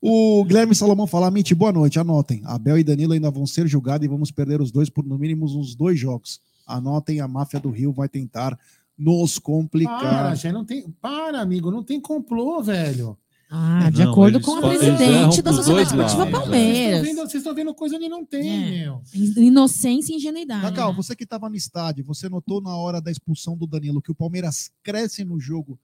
o 0.00 0.44
Guilherme 0.44 0.74
Salomão 0.74 1.06
fala: 1.06 1.30
Miti, 1.30 1.54
boa 1.54 1.72
noite. 1.72 1.98
Anotem. 1.98 2.42
Abel 2.44 2.78
e 2.78 2.84
Danilo 2.84 3.12
ainda 3.12 3.30
vão 3.30 3.46
ser 3.46 3.66
julgados 3.66 4.04
e 4.04 4.08
vamos 4.08 4.30
perder 4.30 4.60
os 4.60 4.70
dois 4.70 4.88
por 4.88 5.04
no 5.04 5.18
mínimo 5.18 5.44
uns 5.46 5.74
dois 5.74 5.98
jogos. 5.98 6.40
Anotem, 6.66 7.20
a 7.20 7.28
máfia 7.28 7.60
do 7.60 7.70
Rio 7.70 7.92
vai 7.92 8.08
tentar 8.08 8.58
nos 8.96 9.38
Para, 9.38 9.44
complicar. 9.44 10.36
já 10.36 10.52
não 10.52 10.64
tem. 10.64 10.88
Para, 11.00 11.40
amigo, 11.40 11.70
não 11.70 11.82
tem 11.82 12.00
complô, 12.00 12.62
velho. 12.62 13.16
Ah, 13.52 13.90
de 13.90 14.04
Não, 14.04 14.12
acordo 14.12 14.40
com 14.40 14.58
eles 14.58 14.78
presidente 14.78 15.42
da 15.42 15.52
Sociedade 15.52 15.88
Esportiva 15.88 15.96
lados, 15.96 16.12
Vocês 16.14 16.26
estão 16.28 16.40
Palmeiras. 16.40 17.02
vendo, 17.02 17.16
vocês 17.16 17.34
estão 17.34 17.54
vendo 17.54 17.74
coisa 17.74 17.96
onde 17.96 18.08
não 18.08 18.24
tem, 18.24 18.48
É. 18.48 18.84
meu. 18.84 19.02
Inocência 19.12 20.12
e 20.12 20.16
ingenuidade. 20.16 20.62
Cacau, 20.62 20.90
né? 20.90 20.96
você 20.96 21.16
que 21.16 21.24
estava 21.24 21.48
no 21.48 21.56
estádio, 21.56 22.04
você 22.04 22.28
notou 22.28 22.60
na 22.60 22.76
hora 22.76 23.00
da 23.00 23.10
expulsão 23.10 23.56
do 23.56 23.66
Danilo 23.66 24.00
que 24.00 24.12
o 24.12 24.14
Palmeiras 24.14 24.70
cresce 24.84 25.24
no 25.24 25.40
jogo? 25.40 25.76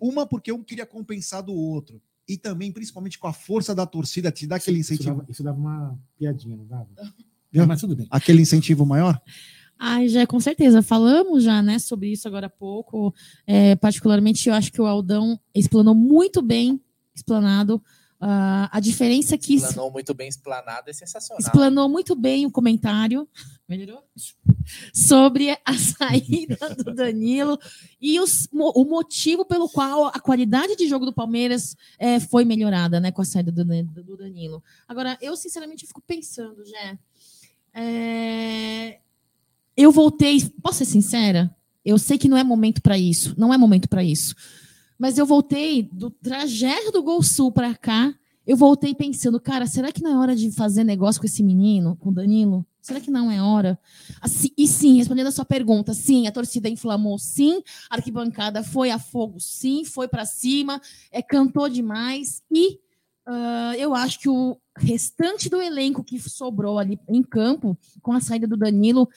Uma, 0.00 0.26
porque 0.26 0.50
um 0.50 0.64
queria 0.64 0.84
compensar 0.84 1.42
do 1.44 1.52
outro. 1.54 2.02
E 2.28 2.36
também, 2.36 2.72
principalmente 2.72 3.18
com 3.20 3.28
a 3.28 3.32
força 3.32 3.72
da 3.74 3.86
torcida, 3.86 4.32
te 4.32 4.46
dá 4.46 4.56
aquele 4.56 4.80
Isso 4.80 4.92
incentivo, 4.94 5.16
dava, 5.18 5.30
isso 5.30 5.42
dava 5.44 5.58
uma 5.58 5.98
piadinha, 6.18 6.56
não 6.56 6.66
dava? 6.66 6.88
Mas 7.68 7.80
tudo 7.80 7.94
bem. 7.94 8.06
aquele 8.10 8.42
incentivo 8.42 8.84
maior? 8.84 9.20
Ai, 9.82 10.08
já, 10.08 10.26
com 10.26 10.38
certeza. 10.38 10.82
Falamos 10.82 11.42
já, 11.42 11.62
né, 11.62 11.78
sobre 11.78 12.12
isso 12.12 12.28
agora 12.28 12.48
há 12.48 12.50
pouco. 12.50 13.14
É, 13.46 13.74
particularmente, 13.76 14.46
eu 14.46 14.54
acho 14.54 14.70
que 14.70 14.80
o 14.80 14.84
Aldão 14.86 15.40
explanou 15.54 15.94
muito 15.94 16.42
bem, 16.42 16.78
explanado, 17.14 17.82
ah, 18.20 18.68
a 18.70 18.78
diferença 18.80 19.38
que 19.38 19.54
Explanou 19.54 19.90
muito 19.90 20.12
bem 20.12 20.28
explanado, 20.28 20.90
é 20.90 20.92
sensacional. 20.92 21.40
explanou 21.40 21.88
muito 21.88 22.14
bem 22.14 22.44
o 22.44 22.50
comentário 22.50 23.26
melhorou? 23.66 24.04
sobre 24.92 25.56
a 25.64 25.72
saída 25.78 26.58
do 26.74 26.92
Danilo 26.94 27.58
e 27.98 28.20
os- 28.20 28.46
o 28.52 28.84
motivo 28.84 29.46
pelo 29.46 29.66
qual 29.70 30.08
a 30.08 30.20
qualidade 30.20 30.76
de 30.76 30.86
jogo 30.86 31.06
do 31.06 31.12
Palmeiras 31.14 31.74
eh, 31.98 32.20
foi 32.20 32.44
melhorada 32.44 33.00
né, 33.00 33.10
com 33.10 33.22
a 33.22 33.24
saída 33.24 33.50
do, 33.50 33.64
do 33.64 34.16
Danilo. 34.18 34.62
Agora, 34.86 35.16
eu 35.22 35.34
sinceramente 35.34 35.86
fico 35.86 36.02
pensando, 36.06 36.62
Jé. 36.66 36.98
eh, 37.72 38.98
eu 39.76 39.90
voltei, 39.90 40.40
posso 40.62 40.78
ser 40.78 40.84
sincera? 40.84 41.54
Eu 41.84 41.98
sei 41.98 42.18
que 42.18 42.28
não 42.28 42.36
é 42.36 42.44
momento 42.44 42.82
para 42.82 42.98
isso, 42.98 43.34
não 43.38 43.52
é 43.52 43.58
momento 43.58 43.88
para 43.88 44.04
isso. 44.04 44.34
Mas 44.98 45.16
eu 45.16 45.24
voltei 45.24 45.88
do 45.92 46.10
trajeto 46.10 46.92
do 46.92 47.02
Gol 47.02 47.22
Sul 47.22 47.50
para 47.50 47.74
cá, 47.74 48.14
eu 48.46 48.56
voltei 48.56 48.94
pensando, 48.94 49.40
cara, 49.40 49.66
será 49.66 49.90
que 49.92 50.02
não 50.02 50.10
é 50.10 50.18
hora 50.18 50.36
de 50.36 50.50
fazer 50.50 50.84
negócio 50.84 51.20
com 51.20 51.26
esse 51.26 51.42
menino, 51.42 51.96
com 51.96 52.10
o 52.10 52.12
Danilo? 52.12 52.66
Será 52.82 53.00
que 53.00 53.10
não 53.10 53.30
é 53.30 53.42
hora? 53.42 53.78
Assim, 54.20 54.48
e 54.56 54.66
sim, 54.66 54.96
respondendo 54.96 55.28
a 55.28 55.32
sua 55.32 55.44
pergunta, 55.44 55.94
sim, 55.94 56.26
a 56.26 56.32
torcida 56.32 56.68
inflamou, 56.68 57.18
sim, 57.18 57.62
a 57.88 57.96
arquibancada 57.96 58.62
foi 58.62 58.90
a 58.90 58.98
fogo, 58.98 59.38
sim, 59.38 59.84
foi 59.84 60.08
para 60.08 60.24
cima, 60.24 60.80
é, 61.12 61.22
cantou 61.22 61.68
demais 61.68 62.42
e 62.50 62.78
ah, 63.32 63.74
eu 63.78 63.94
acho 63.94 64.18
que 64.18 64.28
o 64.28 64.58
restante 64.76 65.48
do 65.48 65.62
elenco 65.62 66.02
que 66.02 66.18
sobrou 66.18 66.78
ali 66.80 66.98
em 67.08 67.22
campo, 67.22 67.78
com 68.02 68.12
a 68.12 68.20
saída 68.20 68.44
do 68.44 68.56
Danilo, 68.56 69.08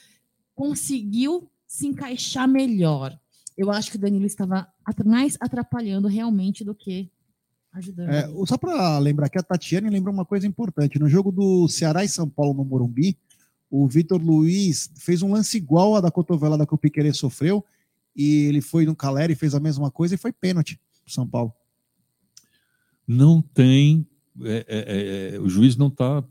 conseguiu 0.56 1.50
se 1.68 1.88
encaixar 1.88 2.48
melhor. 2.48 3.18
Eu 3.58 3.72
acho 3.72 3.92
que 3.92 3.98
o 3.98 4.00
Danilo 4.00 4.26
estava 4.26 4.68
mais 5.06 5.38
atrapalhando 5.40 6.08
realmente 6.08 6.64
do 6.64 6.74
que 6.74 7.10
ajudando. 7.72 8.10
É, 8.10 8.28
o- 8.30 8.46
só 8.46 8.58
para 8.58 8.98
lembrar 9.00 9.30
que 9.30 9.40
a 9.40 9.44
Tatiane 9.44 9.90
lembrou 9.90 10.14
uma 10.14 10.26
coisa 10.26 10.46
importante. 10.48 11.00
No 11.00 11.08
jogo 11.10 11.32
do 11.32 11.68
Ceará 11.68 12.04
e 12.04 12.10
São 12.10 12.30
Paulo 12.30 12.54
no 12.54 12.66
Morumbi, 12.66 13.18
o 13.70 13.88
Vitor 13.88 14.22
Luiz 14.22 14.92
fez 14.98 15.22
um 15.24 15.32
lance 15.32 15.58
igual 15.58 15.96
a 15.96 16.02
da 16.02 16.12
cotovelada 16.12 16.66
que 16.66 16.74
o 16.76 16.78
Piquerez 16.78 17.18
sofreu, 17.18 17.66
e 18.16 18.46
ele 18.46 18.62
foi 18.62 18.86
no 18.86 18.96
Caleri 18.96 19.34
e 19.34 19.36
fez 19.36 19.56
a 19.56 19.60
mesma 19.60 19.90
coisa 19.90 20.14
e 20.14 20.18
foi 20.20 20.32
pênalti 20.32 20.80
pro 21.04 21.12
São 21.12 21.28
Paulo. 21.28 21.52
não 23.08 23.42
tem. 23.42 24.06
é, 24.42 24.66
é, 24.68 25.36
é, 25.36 25.40
o 25.40 25.48
juiz 25.50 25.76
não 25.76 25.88
está 25.88 26.24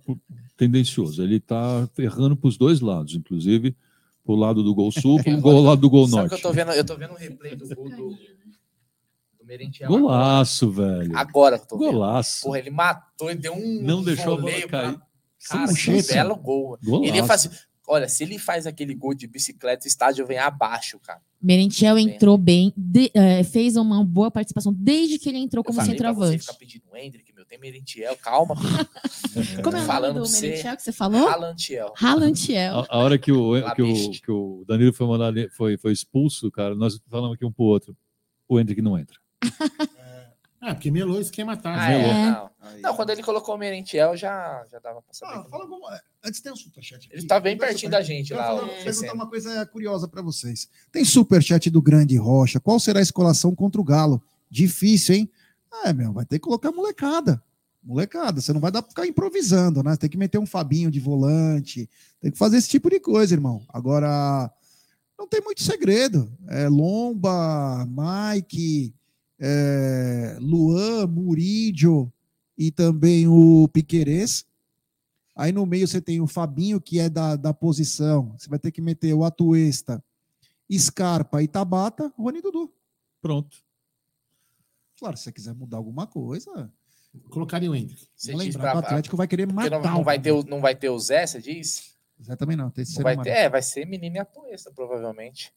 tendencioso, 0.57 1.23
ele 1.23 1.37
está 1.37 1.89
errando 1.99 2.37
para 2.37 2.49
os 2.49 2.57
dois 2.57 2.81
lados, 2.81 3.15
inclusive 3.15 3.77
para 4.25 4.33
o 4.33 4.37
lado 4.37 4.63
do 4.63 4.75
Gol 4.75 4.91
Sul 4.93 5.21
e 5.27 5.31
o 5.35 5.61
lado 5.63 5.81
do 5.81 5.91
Gol 5.91 6.07
Sabe 6.07 6.29
que 6.29 6.31
Norte. 6.31 6.45
eu 6.45 6.51
tô 6.51 6.53
vendo, 6.55 6.71
eu 6.73 6.85
tô 6.85 6.97
vendo 6.97 7.13
o 7.13 7.17
replay 7.17 7.57
do 7.57 7.69
gol 7.75 7.89
do, 7.91 8.11
do 8.11 9.45
Merentiel 9.45 9.89
Golaço, 9.89 10.71
velho. 10.71 11.17
Agora 11.17 11.59
que 11.59 11.65
eu 11.65 11.69
tô 11.69 11.79
vendo. 11.79 11.93
Golaço. 11.93 12.43
Porra, 12.43 12.59
ele 12.59 12.71
matou, 12.71 13.31
ele 13.31 13.41
deu 13.41 13.53
um 13.55 13.83
Não 13.83 14.03
deixou 14.03 14.35
a 14.35 14.37
bola 14.41 14.51
cair. 14.53 14.69
pra- 14.69 15.03
Cara, 15.49 15.67
Sem 15.67 16.01
que 16.01 16.13
belo 16.13 16.37
gol. 16.37 16.79
Golaço. 16.85 17.05
Ele 17.09 17.17
ia 17.17 17.25
fazer. 17.25 17.51
Olha, 17.89 18.09
se 18.09 18.23
ele 18.23 18.39
faz 18.39 18.67
aquele 18.67 18.95
gol 18.95 19.13
de 19.13 19.27
bicicleta, 19.27 19.85
o 19.85 19.89
estádio 19.89 20.25
vem 20.25 20.39
abaixo, 20.39 20.99
cara. 21.01 21.21
Merentiel 21.43 21.99
entrou 21.99 22.39
bem, 22.39 22.73
de- 22.77 23.11
eh, 23.13 23.43
fez 23.43 23.75
uma 23.77 24.05
boa 24.05 24.31
participação 24.31 24.73
desde 24.73 25.19
que 25.19 25.29
ele 25.29 25.39
entrou 25.39 25.61
Eu 25.61 25.65
como 25.65 25.81
falei 25.81 25.97
pra 25.97 26.13
você 26.13 26.39
centroavante. 26.39 26.45
ficar 26.47 26.55
pedindo 26.59 26.97
Hendrick, 26.97 27.33
meu, 27.35 27.45
tem 27.45 27.59
Merentiel, 27.59 28.17
calma. 28.19 28.55
Como 29.65 29.77
é 29.77 29.81
o 29.83 29.87
nome 30.13 30.21
do. 30.21 30.31
Merentiel 30.31 30.77
que 30.77 30.83
você 30.83 30.93
falou? 30.93 31.27
Alantiel. 31.29 31.93
Ralantiel. 31.97 32.79
A, 32.81 32.87
a 32.91 32.99
hora 32.99 33.19
que 33.19 33.33
o, 33.33 33.55
que, 33.75 33.83
o, 33.83 34.11
que 34.13 34.31
o 34.31 34.65
Danilo 34.69 34.93
foi, 34.93 35.07
mandado, 35.09 35.49
foi, 35.51 35.77
foi 35.77 35.93
expulso, 35.93 36.49
cara, 36.53 36.77
nós 36.77 37.01
falamos 37.11 37.35
aqui 37.35 37.45
um 37.45 37.51
pro 37.53 37.65
outro. 37.65 37.97
O 38.49 38.61
Hendrick 38.61 38.81
não 38.81 38.97
entra. 38.97 39.17
Ah, 40.65 40.75
porque 40.75 40.93
melou 40.93 41.17
o 41.17 41.21
esquema 41.21 41.57
tá. 41.57 41.75
Ah, 41.75 41.93
é, 41.93 42.01
É. 42.09 42.25
não. 42.31 42.51
Aí, 42.61 42.81
Não, 42.81 42.95
quando 42.95 43.11
ele 43.11 43.23
colocou 43.23 43.57
o 43.57 43.59
Merentiel, 43.59 44.17
já, 44.17 44.65
já 44.71 44.79
dava 44.79 45.03
pra 45.03 45.13
saber. 45.13 45.35
Ah, 45.41 45.45
fala 45.51 45.65
alguma... 45.65 46.01
Antes 46.25 46.41
tem 46.41 46.53
um 46.53 46.57
superchat. 46.57 47.05
aqui. 47.09 47.17
Ele 47.17 47.27
tá 47.27 47.41
bem 47.41 47.59
pertinho 47.59 47.91
da 47.91 48.01
gente 48.01 48.31
Eu 48.31 48.39
lá. 48.39 48.51
vou 48.55 48.61
falar- 48.69 48.83
perguntar 48.85 49.13
uma 49.13 49.29
coisa 49.29 49.67
curiosa 49.67 50.07
para 50.07 50.23
vocês. 50.23 50.69
Tem 50.93 51.05
superchat 51.05 51.69
do 51.69 51.83
Grande 51.83 52.17
Rocha. 52.17 52.61
Qual 52.61 52.79
será 52.79 53.01
a 53.01 53.03
escalação 53.03 53.53
contra 53.57 53.81
o 53.81 53.85
Galo? 53.85 54.23
Difícil, 54.49 55.17
hein? 55.17 55.31
É, 55.85 55.93
meu, 55.93 56.13
vai 56.13 56.25
ter 56.25 56.39
que 56.39 56.45
colocar 56.45 56.71
molecada. 56.71 57.43
Molecada, 57.83 58.41
você 58.41 58.53
não 58.53 58.61
vai 58.61 58.71
dar 58.71 58.83
pra 58.83 58.91
ficar 58.91 59.05
improvisando, 59.09 59.83
né? 59.83 59.97
Tem 59.97 60.09
que 60.09 60.17
meter 60.17 60.39
um 60.39 60.47
Fabinho 60.47 60.89
de 60.93 61.01
volante, 61.01 61.91
tem 62.21 62.31
que 62.31 62.39
fazer 62.39 62.59
esse 62.59 62.69
tipo 62.69 62.89
de 62.89 63.01
coisa, 63.01 63.35
irmão. 63.35 63.61
Agora, 63.69 64.49
não 65.19 65.27
tem 65.27 65.41
muito 65.41 65.61
segredo. 65.65 66.33
É 66.47 66.69
Lomba, 66.69 67.85
Mike, 67.89 68.95
é, 69.45 70.37
Luan, 70.41 71.09
Murídio 71.09 72.13
e 72.57 72.71
também 72.71 73.27
o 73.27 73.67
Piquerez. 73.73 74.47
Aí 75.35 75.51
no 75.51 75.67
meio 75.67 75.89
você 75.89 76.01
tem 76.01 76.21
o 76.21 76.29
Fabinho, 76.29 76.81
que 76.81 77.01
é 77.01 77.11
da, 77.11 77.35
da 77.35 77.53
posição. 77.53 78.37
Você 78.39 78.49
vai 78.49 78.59
ter 78.61 78.71
que 78.71 78.81
meter 78.81 79.13
o 79.15 79.25
Atuesta, 79.25 80.03
Scarpa 80.73 81.43
e 81.43 81.49
Tabata, 81.49 82.13
Rony 82.17 82.39
e 82.39 82.43
Dudu. 82.43 82.73
Pronto. 83.21 83.57
Claro, 84.99 85.17
se 85.17 85.25
você 85.25 85.33
quiser 85.33 85.55
mudar 85.55 85.79
alguma 85.79 86.07
coisa, 86.07 86.71
Colocaria 87.29 87.71
o 87.71 87.75
Hendrick. 87.75 88.09
Você 88.17 88.35
lembrar 88.35 88.51
que 88.51 88.59
pra, 88.59 88.75
o 88.75 88.79
Atlético 88.79 89.17
vai 89.17 89.29
querer 89.29 89.53
matar 89.53 89.71
não, 89.71 89.97
não 89.97 90.05
vai 90.05 90.19
ter 90.19 90.33
o, 90.33 90.43
não 90.45 90.61
vai 90.61 90.75
ter 90.75 90.89
o 90.89 90.99
Zé, 90.99 91.27
você 91.27 91.43
diz? 91.43 91.95
Zé 92.23 92.37
também 92.37 92.57
não, 92.57 92.71
tem 92.71 92.85
Não 92.95 93.03
vai 93.03 93.21
ter, 93.21 93.31
é, 93.31 93.49
vai 93.51 93.61
ser 93.61 93.85
menino 93.87 94.17
e 94.17 94.19
atuesta, 94.19 94.71
provavelmente. 94.73 95.53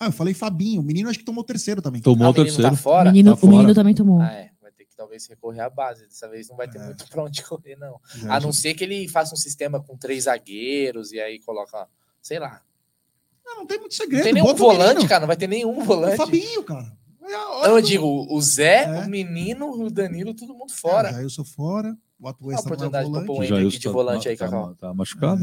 Ah, 0.00 0.06
eu 0.06 0.12
falei 0.12 0.32
Fabinho. 0.34 0.80
O 0.80 0.84
menino 0.84 1.08
acho 1.08 1.18
que 1.18 1.24
tomou 1.24 1.42
o 1.42 1.46
terceiro 1.46 1.82
também. 1.82 2.00
Tomou 2.00 2.26
Ah, 2.26 2.28
o 2.28 2.30
o 2.30 2.34
menino 2.34 2.46
terceiro. 2.46 2.70
tá 2.70 2.76
fora? 2.76 3.08
o 3.10 3.12
menino, 3.12 3.36
tá 3.36 3.46
o 3.46 3.50
menino 3.50 3.74
também 3.74 3.94
tomou. 3.94 4.20
Ah, 4.20 4.32
é. 4.32 4.50
Vai 4.62 4.70
ter 4.72 4.84
que 4.84 4.94
talvez 4.96 5.26
recorrer 5.26 5.60
à 5.60 5.68
base. 5.70 6.06
Dessa 6.06 6.28
vez 6.28 6.48
não 6.48 6.56
vai 6.56 6.68
ter 6.68 6.78
É. 6.78 6.84
muito 6.84 7.08
pra 7.08 7.22
onde 7.24 7.42
correr, 7.42 7.76
não. 7.76 8.00
Já- 8.14 8.34
A 8.36 8.40
não 8.40 8.52
ser 8.52 8.74
que 8.74 8.84
ele 8.84 9.08
faça 9.08 9.34
um 9.34 9.36
sistema 9.36 9.80
com 9.82 9.96
três 9.96 10.24
zagueiros 10.24 11.12
e 11.12 11.20
aí 11.20 11.40
coloca, 11.40 11.88
sei 12.22 12.38
lá. 12.38 12.60
Não, 13.44 13.56
não 13.58 13.66
tem 13.66 13.78
muito 13.78 13.92
Não 13.92 13.96
segredo. 13.96 14.22
tem 14.24 14.32
nenhum 14.34 14.46
bota 14.46 14.62
o 14.62 14.66
volante, 14.66 15.08
cara. 15.08 15.20
Não 15.20 15.26
vai 15.26 15.36
ter 15.36 15.48
nenhum 15.48 15.78
O 15.78 15.82
volante. 15.82 16.16
Fabinho, 16.16 16.62
cara. 16.62 16.92
É 17.22 17.34
a 17.34 17.48
hora 17.48 17.68
Não, 17.68 17.76
eu 17.76 17.82
digo, 17.82 18.06
o 18.30 18.40
Zé, 18.40 18.84
É. 18.84 19.04
o 19.04 19.08
menino, 19.10 19.70
o 19.70 19.90
Danilo, 19.90 20.32
todo 20.34 20.54
mundo 20.54 20.72
É, 20.72 20.74
fora. 20.76 21.12
já 21.12 21.22
eu 21.22 21.28
sou 21.30 21.44
fora. 21.44 21.96
O 22.20 22.26
Atuesta 22.28 22.68
não 22.76 22.86
é 22.86 23.02
volante. 23.04 23.30
o 23.30 23.44
Já 23.70 23.78
de 23.78 23.88
volante 23.88 24.28
aí, 24.28 24.36
tá, 24.36 24.46
Cacau. 24.46 24.74
tá 24.74 24.92
machucado? 24.94 25.40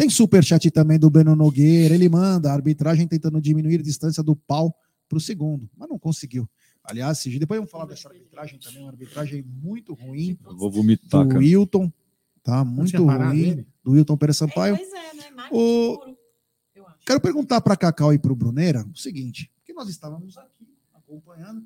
Tem 0.00 0.08
superchat 0.08 0.70
também 0.70 0.98
do 0.98 1.10
Breno 1.10 1.36
Nogueira. 1.36 1.94
Ele 1.94 2.08
manda 2.08 2.50
a 2.50 2.54
arbitragem 2.54 3.06
tentando 3.06 3.38
diminuir 3.38 3.80
a 3.80 3.82
distância 3.82 4.22
do 4.22 4.34
pau 4.34 4.74
para 5.06 5.18
o 5.18 5.20
segundo, 5.20 5.68
mas 5.76 5.90
não 5.90 5.98
conseguiu. 5.98 6.48
Aliás, 6.82 7.22
depois 7.22 7.58
vamos 7.58 7.70
falar 7.70 7.84
dessa 7.84 8.08
arbitragem 8.08 8.58
também, 8.58 8.80
uma 8.80 8.88
arbitragem 8.92 9.42
muito 9.42 9.92
ruim 9.92 10.38
Eu 10.42 10.56
vou 10.56 10.70
vomitar, 10.70 11.22
do 11.22 11.28
cara. 11.28 11.38
Wilton, 11.40 11.92
tá? 12.42 12.64
Muito 12.64 13.04
ruim, 13.04 13.66
do 13.84 13.90
Wilton 13.90 14.16
Pérez 14.16 14.38
Sampaio. 14.38 14.74
pois 14.78 14.88
é, 14.90 15.14
né? 15.16 15.30
Marketing 15.32 15.54
O- 15.62 15.98
puro, 15.98 16.16
eu 16.76 16.86
acho. 16.88 16.98
Quero 17.04 17.20
perguntar 17.20 17.60
para 17.60 17.76
Cacau 17.76 18.14
e 18.14 18.18
para 18.18 18.32
o 18.32 18.34
Bruneira 18.34 18.86
o 18.90 18.96
seguinte, 18.96 19.52
porque 19.58 19.74
nós 19.74 19.90
estávamos 19.90 20.34
aqui 20.38 20.66
acompanhando. 20.94 21.62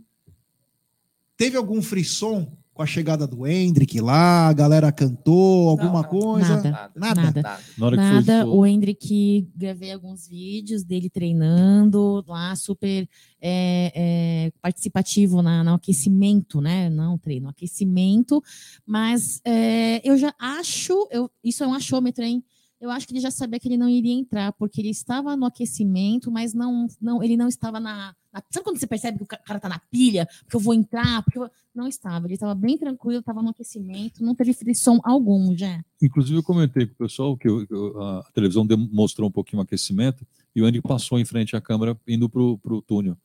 Teve 1.36 1.56
algum 1.56 1.80
frisson 1.80 2.52
com 2.74 2.82
a 2.82 2.86
chegada 2.86 3.26
do 3.26 3.46
Hendrick 3.46 4.00
lá? 4.00 4.48
A 4.48 4.52
galera 4.52 4.90
cantou 4.90 5.70
alguma 5.70 6.02
não. 6.02 6.08
coisa? 6.08 6.56
Nada. 6.56 6.70
Nada. 6.70 6.92
Nada. 6.96 7.22
Nada. 7.22 7.42
Nada. 7.42 7.60
Na 7.78 7.86
hora 7.86 7.96
que 7.96 8.02
Nada, 8.02 8.42
foi, 8.42 8.50
o 8.50 8.66
Hendrick, 8.66 9.48
gravei 9.56 9.92
alguns 9.92 10.26
vídeos 10.26 10.82
dele 10.82 11.08
treinando 11.08 12.24
lá, 12.26 12.54
super 12.56 13.08
é, 13.40 13.92
é, 13.94 14.52
participativo 14.60 15.40
na, 15.40 15.62
no 15.62 15.74
aquecimento, 15.74 16.60
né? 16.60 16.90
Não 16.90 17.16
treino, 17.16 17.48
aquecimento. 17.48 18.42
Mas 18.84 19.40
é, 19.44 20.06
eu 20.06 20.18
já 20.18 20.34
acho, 20.38 21.08
eu, 21.12 21.30
isso 21.42 21.62
é 21.62 21.66
um 21.66 21.74
achômetro, 21.74 22.24
hein? 22.24 22.42
Eu 22.84 22.90
acho 22.90 23.06
que 23.06 23.14
ele 23.14 23.20
já 23.20 23.30
sabia 23.30 23.58
que 23.58 23.66
ele 23.66 23.78
não 23.78 23.88
iria 23.88 24.12
entrar, 24.12 24.52
porque 24.52 24.78
ele 24.78 24.90
estava 24.90 25.34
no 25.38 25.46
aquecimento, 25.46 26.30
mas 26.30 26.52
não, 26.52 26.86
não 27.00 27.22
ele 27.22 27.34
não 27.34 27.48
estava 27.48 27.80
na, 27.80 28.14
na- 28.30 28.42
Sabe 28.50 28.62
quando 28.62 28.78
você 28.78 28.86
percebe 28.86 29.16
que 29.16 29.24
o 29.24 29.26
ca- 29.26 29.38
cara 29.38 29.58
tá 29.58 29.70
na 29.70 29.78
pilha? 29.90 30.28
Porque 30.42 30.56
eu 30.56 30.60
vou 30.60 30.74
entrar, 30.74 31.22
porque 31.22 31.38
eu... 31.38 31.50
Não 31.74 31.88
estava, 31.88 32.26
ele 32.26 32.34
estava 32.34 32.54
bem 32.54 32.76
tranquilo, 32.78 33.18
estava 33.20 33.42
no 33.42 33.48
aquecimento, 33.48 34.22
não 34.22 34.32
teve 34.34 34.52
frição 34.52 35.00
algum, 35.02 35.56
já. 35.56 35.82
Inclusive, 36.00 36.38
eu 36.38 36.42
comentei 36.42 36.86
com 36.86 36.92
o 36.92 36.96
pessoal 36.96 37.36
que 37.36 37.48
eu- 37.48 37.66
eu- 37.68 38.00
a 38.00 38.22
televisão 38.34 38.64
mostrou 38.92 39.28
um 39.28 39.32
pouquinho 39.32 39.60
o 39.60 39.64
aquecimento 39.64 40.24
e 40.54 40.60
o 40.62 40.66
Andy 40.66 40.80
passou 40.82 41.18
em 41.18 41.24
frente 41.24 41.56
à 41.56 41.60
câmera 41.60 41.98
indo 42.06 42.28
para 42.28 42.40
o 42.42 42.82
túnel. 42.86 43.16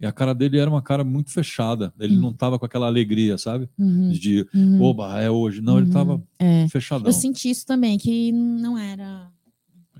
E 0.00 0.06
a 0.06 0.12
cara 0.12 0.32
dele 0.34 0.58
era 0.58 0.70
uma 0.70 0.80
cara 0.82 1.02
muito 1.02 1.30
fechada. 1.32 1.92
Ele 1.98 2.16
Hum. 2.16 2.20
não 2.20 2.30
estava 2.30 2.58
com 2.58 2.64
aquela 2.64 2.86
alegria, 2.86 3.36
sabe? 3.36 3.68
Uhum, 3.76 4.10
De, 4.10 4.46
uhum. 4.54 4.80
oba, 4.82 5.20
é 5.20 5.28
hoje. 5.30 5.60
Não, 5.60 5.74
ele 5.76 5.82
Uhum. 5.86 5.88
estava 5.88 6.22
É. 6.38 6.68
fechadão. 6.68 7.06
Eu 7.06 7.12
senti 7.12 7.50
isso 7.50 7.66
também, 7.66 7.98
que 7.98 8.30
não 8.32 8.78
era. 8.78 9.30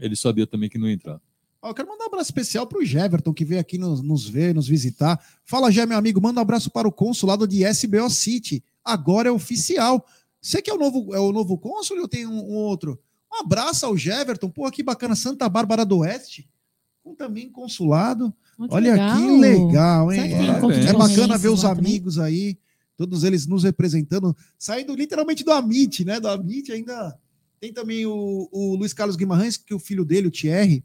Ele 0.01 0.15
sabia 0.15 0.47
também 0.47 0.69
que 0.69 0.79
não 0.79 0.87
ia 0.87 0.95
entrar. 0.95 1.21
Ó, 1.61 1.71
eu 1.71 1.75
quero 1.75 1.89
mandar 1.89 2.05
um 2.05 2.07
abraço 2.07 2.29
especial 2.31 2.65
para 2.69 2.79
o 2.79 2.85
Jeverton, 2.85 3.35
que 3.35 3.45
veio 3.45 3.61
aqui 3.61 3.77
nos, 3.77 4.01
nos 4.01 4.29
ver, 4.29 4.55
nos 4.55 4.69
visitar. 4.69 5.21
Fala, 5.45 5.73
Jé, 5.73 5.85
meu 5.85 5.99
amigo, 5.99 6.21
manda 6.23 6.39
um 6.39 6.43
abraço 6.43 6.71
para 6.71 6.87
o 6.87 6.93
consulado 6.93 7.49
de 7.49 7.65
SBO 7.65 8.09
City. 8.09 8.63
Agora 8.85 9.29
é 9.29 9.33
oficial. 9.33 10.07
Você 10.41 10.63
que 10.63 10.71
é 10.71 10.75
o 10.75 10.79
novo, 10.79 11.13
é 11.13 11.19
o 11.19 11.33
novo 11.33 11.59
cônsul 11.59 11.99
ou 12.01 12.07
tem 12.07 12.25
um, 12.25 12.39
um 12.39 12.55
outro? 12.55 12.97
Um 13.33 13.41
abraço 13.41 13.85
ao 13.85 13.97
Jeverton. 13.97 14.49
Pô, 14.49 14.71
que 14.71 14.85
bacana. 14.85 15.17
Santa 15.17 15.49
Bárbara 15.49 15.85
do 15.85 15.99
Oeste. 15.99 16.49
Com 17.09 17.15
também 17.15 17.51
consulado. 17.51 18.35
Olha 18.59 18.69
que 18.69 18.75
Olha 18.75 18.93
legal. 18.93 19.17
que 19.17 19.39
legal, 19.39 20.13
hein? 20.13 20.29
De 20.29 20.87
É 20.87 20.93
bacana 20.93 21.39
ver 21.39 21.49
os 21.49 21.63
lá 21.63 21.75
também? 21.75 21.93
amigos 21.93 22.19
aí, 22.19 22.59
todos 22.99 23.25
eles 23.25 23.47
nos 23.47 23.65
representando, 23.65 24.37
saindo 24.59 24.95
literalmente 24.95 25.43
do 25.43 25.51
Amit, 25.53 26.05
né? 26.05 26.21
Do 26.21 26.29
Amit 26.29 26.71
ainda. 26.71 27.17
Tem 27.59 27.73
também 27.73 28.05
o, 28.05 28.49
o 28.53 28.77
Luiz 28.77 28.93
Carlos 28.93 29.17
Guimarães, 29.17 29.57
que 29.57 29.73
o 29.73 29.79
filho 29.79 30.05
dele, 30.05 30.29
o 30.29 30.31
Thierry, 30.31 30.85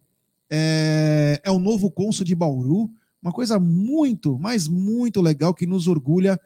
é, 0.49 1.41
é 1.43 1.51
o 1.51 1.59
novo 1.59 1.91
cônsul 1.91 2.25
de 2.25 2.33
Bauru. 2.33 2.89
Uma 3.21 3.33
coisa 3.33 3.59
muito, 3.59 4.39
mas 4.39 4.67
muito 4.67 5.21
legal 5.21 5.53
que 5.53 5.67
nos 5.67 5.88
orgulha 5.88 6.39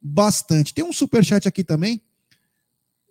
bastante. 0.00 0.72
Tem 0.72 0.84
um 0.84 0.92
superchat 0.92 1.48
aqui 1.48 1.64
também 1.64 2.00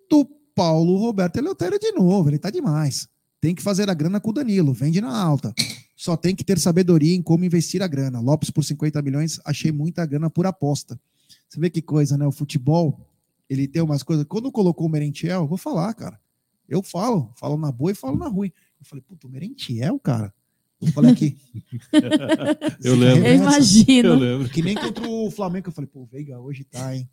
do 0.09 0.25
Paulo 0.55 0.95
Roberto 0.97 1.36
Eleutério 1.38 1.77
de 1.79 1.91
novo. 1.91 2.29
Ele 2.29 2.39
tá 2.39 2.49
demais. 2.49 3.09
Tem 3.41 3.53
que 3.53 3.62
fazer 3.62 3.89
a 3.89 3.93
grana 3.93 4.21
com 4.21 4.29
o 4.29 4.33
Danilo, 4.33 4.71
vende 4.73 5.01
na 5.01 5.15
alta. 5.15 5.53
Só 6.03 6.17
tem 6.17 6.35
que 6.35 6.43
ter 6.43 6.59
sabedoria 6.59 7.15
em 7.15 7.21
como 7.21 7.45
investir 7.45 7.81
a 7.81 7.87
grana. 7.87 8.19
Lopes 8.19 8.49
por 8.49 8.61
50 8.61 9.01
milhões, 9.01 9.39
achei 9.45 9.71
muita 9.71 10.05
grana 10.05 10.29
por 10.29 10.45
aposta. 10.45 10.99
Você 11.47 11.57
vê 11.61 11.69
que 11.69 11.81
coisa, 11.81 12.17
né? 12.17 12.27
O 12.27 12.31
futebol, 12.33 13.09
ele 13.49 13.69
tem 13.69 13.81
umas 13.81 14.03
coisas. 14.03 14.25
Quando 14.27 14.51
colocou 14.51 14.85
o 14.85 14.89
Merentiel, 14.89 15.43
eu 15.43 15.47
vou 15.47 15.57
falar, 15.57 15.93
cara. 15.93 16.19
Eu 16.67 16.83
falo, 16.83 17.31
falo 17.37 17.55
na 17.55 17.71
boa 17.71 17.91
e 17.91 17.95
falo 17.95 18.17
na 18.17 18.27
ruim. 18.27 18.51
Eu 18.81 18.85
falei, 18.85 19.01
puto, 19.01 19.29
o 19.29 19.31
Merentiel, 19.31 19.97
cara. 19.97 20.33
Eu 20.81 20.91
falei 20.91 21.13
aqui. 21.13 21.37
Eu 22.83 22.95
lembro. 22.97 23.25
Eu 23.25 23.25
Eu 23.25 23.35
imagino. 23.35 24.13
lembro. 24.15 24.49
Que 24.49 24.61
nem 24.61 24.75
contra 24.75 25.07
o 25.07 25.31
Flamengo, 25.31 25.69
eu 25.69 25.71
falei, 25.71 25.89
pô, 25.89 26.05
Veiga 26.05 26.37
hoje 26.37 26.65
tá, 26.65 26.93
hein? 26.93 27.09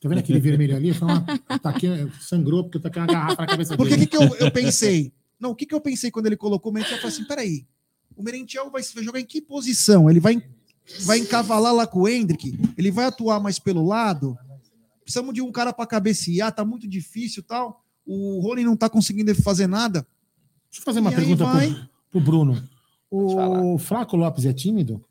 Tá 0.00 0.08
vendo 0.08 0.18
aquele 0.18 0.38
vermelho 0.38 0.76
ali? 0.76 0.94
Foi 0.94 1.08
uma, 1.08 1.26
taquei, 1.60 1.90
sangrou 2.20 2.62
porque 2.62 2.76
eu 2.78 2.82
taquei 2.82 3.02
uma 3.02 3.08
garrafa 3.08 3.42
na 3.42 3.48
cabeça 3.48 3.76
Porque 3.76 3.96
dele. 3.96 4.06
que, 4.06 4.16
que 4.16 4.22
eu, 4.22 4.36
eu 4.36 4.52
pensei? 4.52 5.12
Não, 5.40 5.50
o 5.50 5.56
que, 5.56 5.66
que 5.66 5.74
eu 5.74 5.80
pensei 5.80 6.08
quando 6.12 6.26
ele 6.26 6.36
colocou 6.36 6.70
o 6.70 6.72
Merentiel? 6.72 6.98
Eu 6.98 7.02
falei 7.02 7.16
assim, 7.16 7.26
peraí, 7.26 7.66
o 8.16 8.22
Merentiel 8.22 8.70
vai, 8.70 8.82
vai 8.82 9.04
jogar 9.04 9.20
em 9.20 9.24
que 9.24 9.40
posição? 9.40 10.08
Ele 10.10 10.20
vai, 10.20 10.42
vai 11.04 11.18
encavalar 11.18 11.72
lá 11.74 11.86
com 11.86 12.00
o 12.00 12.08
Hendrick? 12.08 12.58
Ele 12.76 12.90
vai 12.90 13.04
atuar 13.06 13.40
mais 13.40 13.58
pelo 13.58 13.84
lado? 13.86 14.36
Precisamos 15.02 15.34
de 15.34 15.42
um 15.42 15.50
cara 15.52 15.72
para 15.72 15.86
cabecear, 15.86 16.52
tá 16.54 16.64
muito 16.64 16.88
difícil 16.88 17.40
e 17.42 17.46
tal. 17.46 17.84
O 18.06 18.40
Rony 18.40 18.64
não 18.64 18.76
tá 18.76 18.88
conseguindo 18.88 19.34
fazer 19.42 19.66
nada. 19.66 20.06
Deixa 20.70 20.80
eu 20.80 20.84
fazer 20.84 21.00
uma 21.00 21.10
E 21.10 21.14
aí 21.14 21.20
pergunta 21.20 21.44
vai- 21.44 21.70
pro, 21.70 21.88
pro 22.12 22.20
Bruno. 22.20 22.68
O. 23.10 23.78
Flaco 23.78 24.16
Lopes 24.16 24.44
é 24.46 24.52
tímido? 24.52 25.04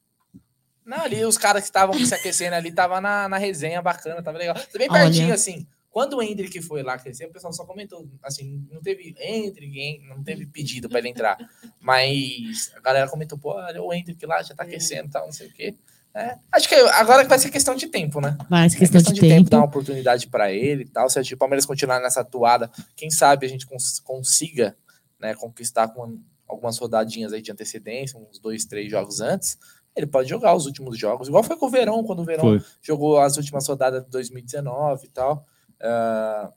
Não, 0.86 1.02
ali 1.02 1.24
os 1.24 1.38
caras 1.38 1.62
que 1.62 1.70
estavam 1.70 1.94
se 2.06 2.14
aquecendo 2.14 2.56
ali, 2.56 2.72
tava 2.72 3.00
na, 3.00 3.30
na 3.30 3.38
resenha 3.38 3.82
bacana, 3.82 4.24
tava 4.24 4.38
legal. 4.38 4.56
Bem 4.76 4.88
Olha. 4.90 5.04
pertinho, 5.04 5.34
assim. 5.34 5.68
Quando 5.92 6.16
o 6.16 6.24
Hendrick 6.24 6.62
foi 6.62 6.82
lá 6.82 6.94
aquecer, 6.94 7.28
o 7.28 7.32
pessoal 7.34 7.52
só 7.52 7.66
comentou, 7.66 8.08
assim, 8.24 8.66
não 8.72 8.82
teve 8.82 9.14
Hendrick, 9.20 10.00
não 10.08 10.24
teve 10.24 10.46
pedido 10.48 10.88
pra 10.88 11.00
ele 11.00 11.10
entrar. 11.10 11.38
Mas 11.80 12.72
a 12.76 12.80
galera 12.80 13.10
comentou, 13.10 13.38
pô, 13.38 13.52
olha 13.56 13.84
o 13.84 13.94
Hendrick 13.94 14.26
lá, 14.26 14.42
já 14.42 14.56
tá 14.56 14.64
aquecendo 14.64 15.10
e 15.10 15.12
tal, 15.12 15.26
não 15.26 15.34
sei 15.34 15.48
o 15.48 15.54
quê. 15.54 15.76
É, 16.14 16.38
acho 16.52 16.68
que 16.68 16.76
agora 16.76 17.26
vai 17.28 17.39
ser 17.39 17.50
questão 17.50 17.74
de 17.76 17.88
tempo, 17.88 18.20
né? 18.22 18.38
Vai, 18.50 18.66
essa 18.66 18.76
É 18.76 18.80
questão, 18.80 19.02
de, 19.02 19.20
tempo. 19.20 19.50
dar 19.50 19.58
uma 19.60 19.66
oportunidade 19.66 20.28
para 20.28 20.52
ele 20.52 20.84
e 20.84 20.88
tal. 20.88 21.10
Se 21.10 21.34
o 21.34 21.38
Palmeiras 21.38 21.66
continuar 21.66 22.00
nessa 22.02 22.22
atuada, 22.22 22.70
quem 22.96 23.10
sabe 23.10 23.46
a 23.46 23.50
gente 23.50 23.66
cons- 23.66 24.00
consiga 24.00 24.76
né, 25.20 25.34
conquistar 25.36 25.88
com 25.89 26.20
algumas 26.48 26.78
rodadinhas 26.78 27.32
aí 27.32 27.42
de 27.42 27.52
antecedência, 27.52 28.20
uns 28.20 28.39
dois, 28.39 28.66
três 28.66 28.89
jogos 28.92 29.22
antes. 29.22 29.58
Ele 29.96 30.06
pode 30.08 30.30
jogar 30.30 30.54
os 30.54 30.66
últimos 30.66 30.98
jogos, 30.98 31.28
igual 31.30 31.44
foi 31.44 31.56
com 31.58 31.66
o 31.66 31.70
Verão, 31.70 32.04
quando 32.04 32.22
o 32.22 32.26
Verão 32.26 32.44
Foi. 32.44 32.62
jogou 32.82 33.20
as 33.20 33.38
últimas 33.38 33.66
rodadas 33.68 34.04
de 34.04 34.10
2019 34.10 35.06
e 35.06 35.10
tal. 35.10 35.46
Ah, 35.82 36.52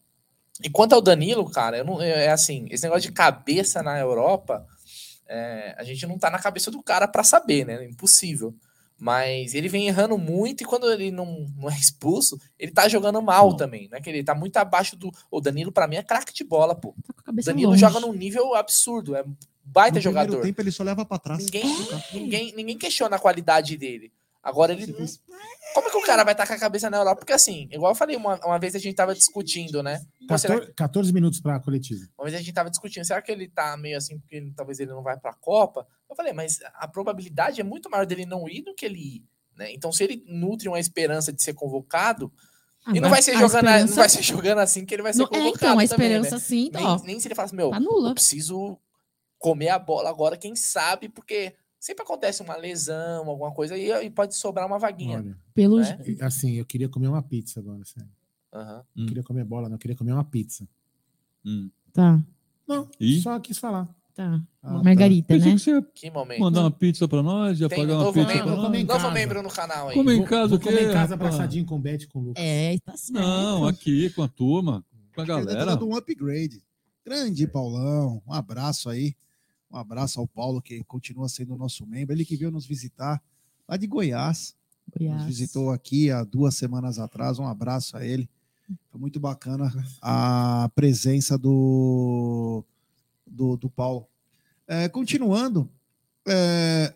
e 0.63 0.71
quanto 0.71 0.95
ao 0.95 1.03
Danilo, 1.03 1.49
cara, 1.51 1.79
eu 1.79 1.85
não, 1.85 2.01
é 2.01 2.29
assim, 2.31 2.67
esse 2.71 2.85
negócio 2.85 3.09
de 3.09 3.13
cabeça 3.13 3.83
na 3.83 3.99
Europa, 3.99 4.65
é, 5.27 5.75
a 5.77 5.83
gente 5.83 6.07
não 6.07 6.19
tá 6.19 6.31
na 6.31 6.39
cabeça 6.39 6.71
do 6.71 6.83
cara 6.83 7.09
para 7.09 7.25
saber, 7.25 7.67
né? 7.67 7.85
Impossível. 7.85 8.55
Mas 8.97 9.55
ele 9.55 9.69
vem 9.69 9.89
errando 9.89 10.17
muito 10.17 10.63
e 10.63 10.65
quando 10.65 10.91
ele 10.91 11.11
não, 11.11 11.47
não 11.57 11.69
é 11.69 11.75
expulso, 11.75 12.41
ele 12.57 12.71
tá 12.71 12.89
jogando 12.89 13.21
mal 13.21 13.57
também, 13.57 13.89
né? 13.91 14.01
Que 14.01 14.09
ele 14.09 14.23
tá 14.23 14.35
muito 14.35 14.57
abaixo 14.57 14.95
do. 14.97 15.11
O 15.31 15.41
Danilo, 15.41 15.73
pra 15.73 15.89
mim, 15.89 15.97
é 15.97 16.03
craque 16.03 16.33
de 16.33 16.45
bola, 16.45 16.75
pô. 16.77 16.95
Tá 17.25 17.33
O 17.33 17.35
Danilo 17.35 17.71
longe. 17.71 17.81
joga 17.81 17.99
num 17.99 18.13
nível 18.13 18.55
absurdo, 18.55 19.17
é 19.17 19.23
um 19.23 19.35
baita 19.65 19.97
no 19.97 20.01
jogador. 20.03 20.41
tempo 20.41 20.61
ele 20.61 20.71
só 20.71 20.85
leva 20.85 21.05
pra 21.05 21.19
trás. 21.19 21.45
Ninguém, 21.45 21.65
ninguém, 22.13 22.53
ninguém 22.55 22.79
questiona 22.79 23.17
a 23.17 23.19
qualidade 23.19 23.77
dele. 23.77 24.13
Agora 24.45 24.73
ele. 24.75 24.87
não- 24.89 25.07
Como 25.75 25.89
é 25.89 25.91
que 25.91 25.97
o 25.97 26.03
cara 26.03 26.23
vai 26.23 26.35
estar 26.35 26.47
com 26.47 26.53
a 26.53 26.59
cabeça 26.59 26.91
na 26.91 26.99
Europa? 26.99 27.21
Porque 27.21 27.33
assim, 27.33 27.67
igual 27.73 27.93
eu 27.93 27.97
falei 27.97 28.15
uma, 28.15 28.39
uma 28.45 28.59
vez 28.59 28.75
a 28.77 28.79
gente 28.79 28.95
tava 28.95 29.15
discutindo, 29.15 29.83
né? 29.83 30.05
Pô, 30.29 30.37
será 30.39 30.55
14, 30.57 30.75
14 30.75 31.13
minutos 31.13 31.41
para 31.41 31.57
a 31.57 31.61
coletiva. 31.61 32.01
Uma 32.19 32.25
vez 32.27 32.35
a 32.37 32.39
gente 32.39 32.53
tava 32.53 32.69
discutindo, 32.71 33.05
será 33.05 33.23
que 33.23 33.33
ele 33.33 33.49
tá 33.49 33.75
meio 33.77 33.97
assim, 33.97 34.19
porque 34.19 34.37
ele- 34.37 34.53
talvez 34.55 34.79
ele 34.79 34.91
não 34.93 35.03
vai 35.03 35.19
pra 35.19 35.33
Copa? 35.33 35.87
Eu 36.09 36.15
falei, 36.15 36.33
mas 36.35 36.61
a 36.75 36.87
probabilidade 36.87 37.61
é 37.61 37.65
muito 37.65 37.89
maior 37.91 38.05
dele 38.07 38.27
não 38.27 38.47
ir 38.49 38.63
do 38.63 38.75
que 38.75 38.85
ele 38.85 38.99
ir. 39.17 39.25
Né? 39.57 39.73
Então, 39.73 39.91
se 39.91 40.05
ele 40.05 40.23
nutre 40.29 40.69
uma 40.69 40.79
esperança 40.79 41.33
de 41.33 41.43
ser 41.43 41.55
convocado, 41.55 42.31
e 42.93 43.01
não 43.01 43.09
vai 43.09 43.23
ser 43.23 43.31
a 43.33 43.41
jogando, 43.41 43.65
não 43.65 43.71
esperança- 43.73 43.95
vai 43.95 44.09
ser 44.11 44.23
jogando 44.23 44.59
assim 44.59 44.85
que 44.85 44.95
ele 44.95 45.03
vai 45.03 45.13
ser 45.15 45.21
Não, 45.21 45.27
é, 45.27 45.29
convocado. 45.31 45.57
então, 45.57 45.69
a 45.71 45.73
também, 45.73 45.85
esperança 45.87 46.37
né? 46.37 46.41
sim, 46.41 46.71
nem, 46.73 46.85
ó, 46.85 46.99
nem 47.03 47.19
se 47.19 47.27
ele 47.29 47.35
fala 47.35 47.47
assim, 47.47 47.57
meu, 47.57 47.71
tá 47.71 47.79
eu 47.81 48.15
preciso 48.15 48.79
comer 49.39 49.71
a 49.71 49.79
bola 49.79 50.11
agora, 50.11 50.37
quem 50.37 50.55
sabe, 50.55 51.09
porque 51.09 51.55
sempre 51.85 52.03
acontece 52.03 52.43
uma 52.43 52.57
lesão, 52.57 53.29
alguma 53.29 53.53
coisa, 53.53 53.77
e, 53.77 53.91
e 54.07 54.11
pode 54.11 54.35
sobrar 54.35 54.67
uma 54.67 54.79
vaguinha. 54.79 55.19
Olha, 55.19 55.37
Pelo 55.53 55.81
né? 55.81 55.99
assim, 56.23 56.53
eu 56.55 56.65
queria 56.65 56.89
comer 56.89 57.09
uma 57.09 57.23
pizza 57.23 57.61
agora, 57.61 57.85
sério. 57.85 58.09
Aham. 58.53 58.85
Não 58.95 59.05
Hum. 59.05 59.07
queria 59.09 59.23
comer 59.23 59.45
bola, 59.45 59.69
não. 59.69 59.75
Eu 59.77 59.79
queria 59.79 59.97
comer 59.97 60.13
uma 60.13 60.25
pizza. 60.25 60.67
Hum. 61.45 61.69
Tá, 61.93 62.23
Não, 62.67 62.89
E? 62.99 63.21
só 63.21 63.39
quis 63.39 63.59
falar. 63.59 63.87
tá. 64.15 64.41
Ah, 64.63 64.83
Margarita, 64.83 65.27
Pensei 65.29 65.75
né? 65.75 65.83
que 65.93 66.07
Que 66.07 66.11
momento. 66.11 66.41
mandar 66.41 66.61
uma 66.63 66.71
pizza 66.71 67.07
pra 67.07 67.23
nós, 67.23 67.59
Tem 67.59 67.69
pagar 67.69 67.83
um 67.83 67.97
uma 67.97 68.05
novo 68.05 68.13
pizza 68.15 68.29
membro, 68.29 68.45
pra 68.45 68.53
em 68.53 68.57
nós. 68.57 68.87
Novo 68.87 68.87
casa. 69.03 69.11
membro 69.11 69.43
no 69.43 69.49
canal 69.51 69.89
aí. 69.89 69.95
Como 69.95 70.11
em 70.11 70.25
casa 70.25 70.49
vou 70.49 70.57
o 70.57 70.61
quê, 70.61 70.69
comer 70.71 70.89
em 70.89 70.93
casa 70.93 71.15
abraçadinho 71.15 71.67
com 71.67 71.75
o 71.77 71.79
Beth 71.79 72.07
com 72.11 72.21
o 72.21 72.23
Lucas. 72.23 72.43
É, 72.43 72.79
tá 72.79 72.97
certo. 72.97 73.21
Não, 73.21 73.67
aqui 73.67 74.09
com 74.11 74.23
a 74.23 74.29
turma, 74.29 74.83
com 75.15 75.21
a 75.21 75.25
tá 75.27 75.35
galera. 75.35 75.67
dando 75.67 75.87
um 75.87 75.95
upgrade. 75.97 76.63
Grande 77.05 77.47
Paulão, 77.47 78.23
um 78.27 78.33
abraço 78.33 78.89
aí. 78.89 79.15
Um 79.75 79.79
abraço 79.79 80.21
ao 80.21 80.27
Paulo, 80.29 80.63
que 80.63 80.85
continua 80.85 81.29
sendo 81.29 81.57
nosso 81.57 81.85
membro. 81.85 82.15
Ele 82.15 82.25
que 82.25 82.37
veio 82.37 82.51
nos 82.51 82.65
visitar 82.65 83.21
lá 83.69 83.77
de 83.77 83.89
Goiás. 83.89 84.55
Nos 84.87 84.99
Goiás. 85.09 85.25
visitou 85.25 85.71
aqui 85.73 86.13
há 86.13 86.23
duas 86.23 86.55
semanas 86.55 86.99
atrás. 87.01 87.41
Um 87.41 87.47
abraço 87.49 87.97
a 87.97 88.07
ele. 88.07 88.29
Foi 88.91 89.01
muito 89.01 89.19
bacana 89.19 89.73
a 90.01 90.71
presença 90.77 91.37
do, 91.37 92.63
do, 93.27 93.57
do 93.57 93.69
Paulo. 93.69 94.07
É, 94.69 94.89
continuando, 94.89 95.69
é, 96.27 96.95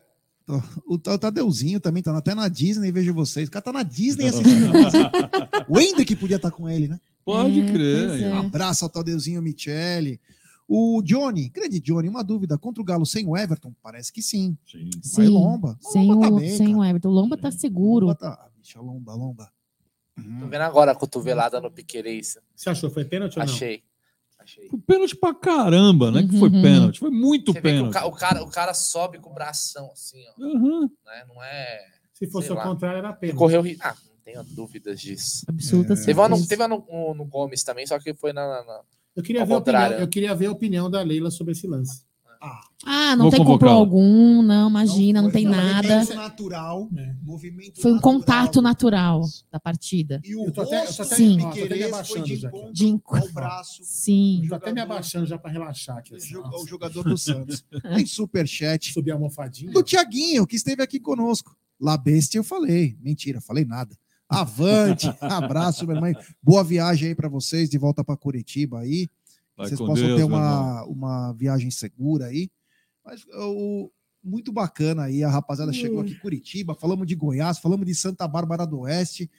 o, 0.87 0.95
o 0.95 0.99
Tadeuzinho 0.99 1.81
também 1.81 2.03
tá 2.03 2.17
até 2.17 2.35
na 2.35 2.47
Disney, 2.49 2.93
vejo 2.93 3.13
vocês. 3.13 3.49
O 3.49 3.51
cara 3.51 3.63
tá 3.65 3.73
na 3.73 3.83
Disney 3.83 4.29
assistindo. 4.29 4.71
o 5.69 5.81
Ender 5.81 6.07
que 6.07 6.15
podia 6.17 6.37
estar 6.37 6.51
com 6.53 6.69
ele, 6.69 6.87
né? 6.89 7.01
Pode 7.25 7.61
É, 7.61 7.73
crer. 7.73 8.09
pois 8.09 8.23
é. 8.23 8.33
Abraço 8.33 8.85
ao 8.85 8.89
Tadeuzinho 8.89 9.43
Michele. 9.43 10.19
O 10.71 11.01
Johnny, 11.03 11.49
grande 11.49 11.81
Johnny, 11.81 12.09
uma 12.11 12.23
dúvida. 12.23 12.59
Contra 12.59 12.83
o 12.83 12.85
Galo 12.85 13.07
sem 13.07 13.27
o 13.27 13.35
Everton? 13.37 13.73
Parece 13.83 14.13
que 14.13 14.21
sim. 14.21 14.57
Sim. 14.71 14.91
Vai 15.15 15.27
Sim, 15.27 15.29
Lomba. 15.29 15.79
sem, 15.81 16.07
Lomba 16.07 16.29
tá 16.29 16.35
o, 16.35 16.39
bem, 16.39 16.57
sem 16.57 16.77
o 16.77 16.85
Everton. 16.85 17.09
O 17.09 17.13
Lomba 17.13 17.37
tá 17.39 17.51
seguro. 17.51 18.07
Lomba 18.07 18.19
tá... 18.19 18.33
Ah, 18.35 18.51
bicha, 18.55 18.79
Lomba, 18.81 19.15
Lomba. 19.15 19.51
Uhum. 20.19 20.41
Tô 20.41 20.47
vendo 20.49 20.61
agora 20.63 20.93
a 20.93 20.95
cotovelada 20.95 21.59
no 21.61 21.71
Piqueires. 21.71 22.37
Você 22.55 22.69
achou? 22.69 22.91
Foi 22.91 23.05
pênalti 23.05 23.39
ou 23.39 23.47
não? 23.47 23.53
Achei. 23.55 23.83
Achei. 24.39 24.69
Foi 24.69 24.79
pênalti 24.81 25.17
pra 25.17 25.33
caramba, 25.35 26.11
né? 26.11 26.23
Que 26.23 26.39
foi 26.39 26.51
Uhum. 26.51 26.63
pênalti. 26.63 26.99
Foi 27.01 27.11
muito 27.11 27.53
Você 27.53 27.61
vê 27.61 27.71
que 27.71 27.75
o, 27.77 27.79
pênalti. 27.91 27.93
ca- 27.95 28.07
o 28.07 28.13
cara, 28.13 28.43
o 28.45 28.51
cara 28.51 28.75
sobe 28.75 29.19
com 29.19 29.31
o 29.31 29.35
bração 29.35 29.91
assim, 29.93 30.23
ó. 30.37 30.43
Uhum. 30.43 30.83
né? 31.07 31.25
Não 31.29 31.43
é. 31.43 31.79
Se 32.13 32.27
fosse 32.27 32.53
o 32.53 32.57
contrário, 32.57 32.99
era 32.99 33.13
pênalti. 33.15 33.39
Correu. 33.39 33.63
Ah, 33.81 33.95
não 34.07 34.17
tenho 34.23 34.45
dúvidas 34.55 35.01
disso. 35.01 35.47
Absoluta 35.49 35.95
É. 35.95 35.97
Teve 35.97 36.21
uma, 36.21 36.47
teve 36.47 36.63
uma 36.63 36.69
no, 36.69 36.85
no- 36.91 37.15
no 37.15 37.25
Gomes 37.25 37.63
também, 37.65 37.87
só 37.87 37.99
que 37.99 38.13
foi 38.13 38.33
na. 38.35 38.47
na- 38.47 38.65
na- 38.65 38.81
Eu 39.19 39.23
queria, 39.25 39.41
Ao 39.41 39.47
ver 39.47 39.55
a 39.55 39.59
opinião, 39.59 39.91
eu 40.01 40.09
queria 40.09 40.35
ver 40.35 40.47
a 40.47 40.53
opinião 40.53 40.89
da 40.91 41.03
Leila 41.03 41.29
sobre 41.31 41.51
esse 41.53 41.67
lance. 41.67 42.07
Ah, 42.87 43.17
não 43.17 43.25
Vou 43.25 43.31
tem 43.33 43.41
complô 43.41 43.55
convocá-la. 43.55 43.73
algum, 43.81 44.43
não, 44.43 44.71
imagina, 44.71 45.21
não, 45.21 45.29
foi 45.29 45.41
tem 45.43 45.51
nada. 45.51 45.89
Movimento 45.99 46.15
natural. 46.15 46.89
É. 46.97 47.15
Movimento 47.21 47.83
Foi 47.83 47.91
um 47.91 47.95
natural. 47.97 48.15
contato 48.15 48.63
natural 48.63 49.23
da 49.51 49.59
partida. 49.59 50.21
E 50.25 50.37
o 50.37 50.45
Eu 50.45 50.53
tô 50.53 50.61
até- 50.61 50.77
eu 50.77 50.81
tô 50.83 50.87
rosto 50.87 51.03
até- 51.03 51.17
do 51.17 51.45
ó, 51.45 51.51
tô 51.51 51.65
até 51.65 51.75
me 51.77 51.83
abaixando 51.83 52.25
de 52.25 52.37
já 52.37 52.49
aqui. 52.49 52.73
De 52.73 53.01
ao 53.05 53.33
braço 53.33 53.83
Sim. 53.83 54.47
Tô 54.49 54.55
até 54.55 54.67
me 54.67 54.79
jogador- 54.79 54.93
abaixando 54.93 55.27
já 55.27 55.37
para 55.37 55.51
relaxar 55.51 55.97
aqui. 55.99 56.15
assim. 56.15 56.37
ao 56.37 56.65
jogador 56.65 57.03
do 57.03 57.19
Santos. 57.19 57.65
Tem 58.05 58.07
superchat 58.07 58.93
Subir 58.93 59.11
a 59.11 59.15
almofadinha. 59.15 59.73
do 59.73 59.83
Tiaguinho, 59.83 60.47
que 60.47 60.55
esteve 60.55 60.81
aqui 60.81 61.01
conosco. 61.01 61.57
La 61.81 61.97
Bestia 61.97 62.39
eu 62.39 62.45
falei. 62.45 62.97
Mentira, 63.01 63.41
falei 63.41 63.65
nada. 63.65 63.97
Avante, 64.29 65.07
abraço, 65.21 65.87
meu 65.87 65.97
irmão. 65.97 66.13
Boa 66.43 66.63
viagem 66.63 67.09
aí 67.09 67.15
para 67.15 67.29
vocês, 67.29 67.71
de 67.71 67.79
volta 67.79 68.05
para 68.05 68.17
Curitiba 68.17 68.81
aí. 68.81 69.09
Vai 69.57 69.69
vocês 69.69 69.81
possam 69.81 70.07
Deus, 70.07 70.19
ter 70.19 70.25
uma, 70.25 70.85
uma 70.85 71.33
viagem 71.33 71.71
segura 71.71 72.27
aí. 72.27 72.51
Mas 73.05 73.25
o, 73.35 73.91
muito 74.23 74.53
bacana 74.53 75.05
aí, 75.05 75.25
a 75.25 75.31
rapaziada 75.31 75.73
chegou 75.73 76.01
aqui 76.01 76.13
em 76.13 76.19
Curitiba, 76.19 76.75
falamos 76.75 77.07
de 77.07 77.15
Goiás, 77.15 77.59
falamos 77.59 77.87
de 77.87 77.95
Santa 77.95 78.29
Bárbara 78.29 78.67
do 78.67 78.81
Oeste, 78.81 79.31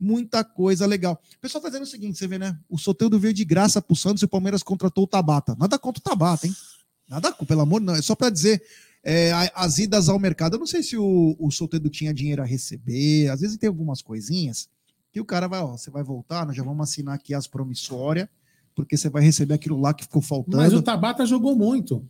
muita 0.00 0.42
coisa 0.42 0.86
legal. 0.86 1.20
O 1.36 1.40
pessoal 1.40 1.60
tá 1.60 1.68
dizendo 1.68 1.82
o 1.82 1.86
seguinte, 1.86 2.18
você 2.18 2.26
vê, 2.26 2.38
né? 2.38 2.58
O 2.68 2.78
Soteldo 2.78 3.18
veio 3.18 3.34
de 3.34 3.44
graça 3.44 3.82
pro 3.82 3.94
Santos 3.94 4.22
e 4.22 4.24
o 4.24 4.28
Palmeiras 4.28 4.62
contratou 4.62 5.04
o 5.04 5.06
Tabata. 5.06 5.54
Nada 5.58 5.78
contra 5.78 6.00
o 6.00 6.02
Tabata, 6.02 6.46
hein? 6.46 6.54
Nada, 7.08 7.32
pelo 7.32 7.60
amor, 7.62 7.80
não, 7.80 7.94
é 7.94 8.02
só 8.02 8.14
para 8.14 8.30
dizer, 8.30 8.62
é, 9.04 9.32
as 9.54 9.78
idas 9.78 10.08
ao 10.08 10.18
mercado, 10.18 10.54
eu 10.54 10.58
não 10.60 10.66
sei 10.66 10.82
se 10.82 10.96
o, 10.96 11.36
o 11.38 11.50
Soteldo 11.50 11.88
tinha 11.88 12.12
dinheiro 12.12 12.42
a 12.42 12.44
receber, 12.46 13.28
às 13.28 13.40
vezes 13.40 13.56
tem 13.56 13.68
algumas 13.68 14.02
coisinhas 14.02 14.68
que 15.12 15.20
o 15.20 15.24
cara 15.24 15.48
vai, 15.48 15.60
ó, 15.60 15.68
você 15.76 15.90
vai 15.90 16.02
voltar, 16.02 16.44
nós 16.46 16.54
já 16.56 16.62
vamos 16.62 16.88
assinar 16.88 17.14
aqui 17.14 17.32
as 17.34 17.46
promissórias, 17.46 18.28
porque 18.74 18.96
você 18.96 19.08
vai 19.08 19.22
receber 19.22 19.54
aquilo 19.54 19.80
lá 19.80 19.92
que 19.94 20.04
ficou 20.04 20.20
faltando. 20.22 20.58
Mas 20.58 20.72
o 20.72 20.82
Tabata 20.82 21.24
jogou 21.26 21.56
muito. 21.56 22.06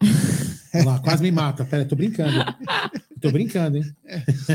Lá, 0.86 0.98
quase 1.00 1.22
me 1.22 1.30
mata. 1.30 1.64
Pera, 1.66 1.84
tô 1.84 1.94
brincando. 1.94 2.32
Tô 3.20 3.30
brincando, 3.30 3.76
hein? 3.76 3.84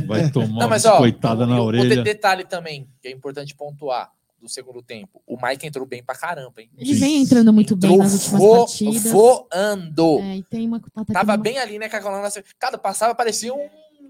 Vai 0.07 0.31
tomar 0.31 0.61
Não, 0.61 0.67
mas 0.69 0.83
uma 0.83 0.95
ó, 0.95 0.97
coitada 0.97 1.43
o- 1.43 1.47
na 1.47 1.57
o- 1.59 1.63
o 1.63 1.65
orelha. 1.67 1.97
de- 1.97 2.03
detalhe 2.03 2.43
também, 2.43 2.89
que 2.99 3.07
é 3.07 3.11
importante 3.11 3.53
pontuar 3.55 4.11
do 4.41 4.47
segundo 4.49 4.81
tempo. 4.81 5.21
O 5.25 5.37
Mike 5.41 5.65
entrou 5.67 5.85
bem 5.85 6.03
pra 6.03 6.15
caramba, 6.15 6.61
hein? 6.61 6.69
Ele 6.77 6.93
vem 6.93 7.21
entrando 7.23 7.51
muito 7.53 7.75
bem 7.75 7.89
Entrou 7.91 8.03
nas 8.03 8.13
últimas 8.13 8.41
vo- 8.41 8.57
partidas. 8.59 9.03
voando. 9.11 10.19
É, 10.19 10.37
e 10.37 10.43
tem 10.43 10.67
uma. 10.67 10.79
Tá, 10.79 11.05
tá 11.05 11.13
Tava 11.13 11.31
uma- 11.31 11.37
bem 11.37 11.57
ali, 11.57 11.77
né, 11.79 11.89
Cacolana? 11.89 12.27
Cada 12.59 12.77
passava, 12.77 13.13
parecia 13.15 13.53
um. 13.53 13.67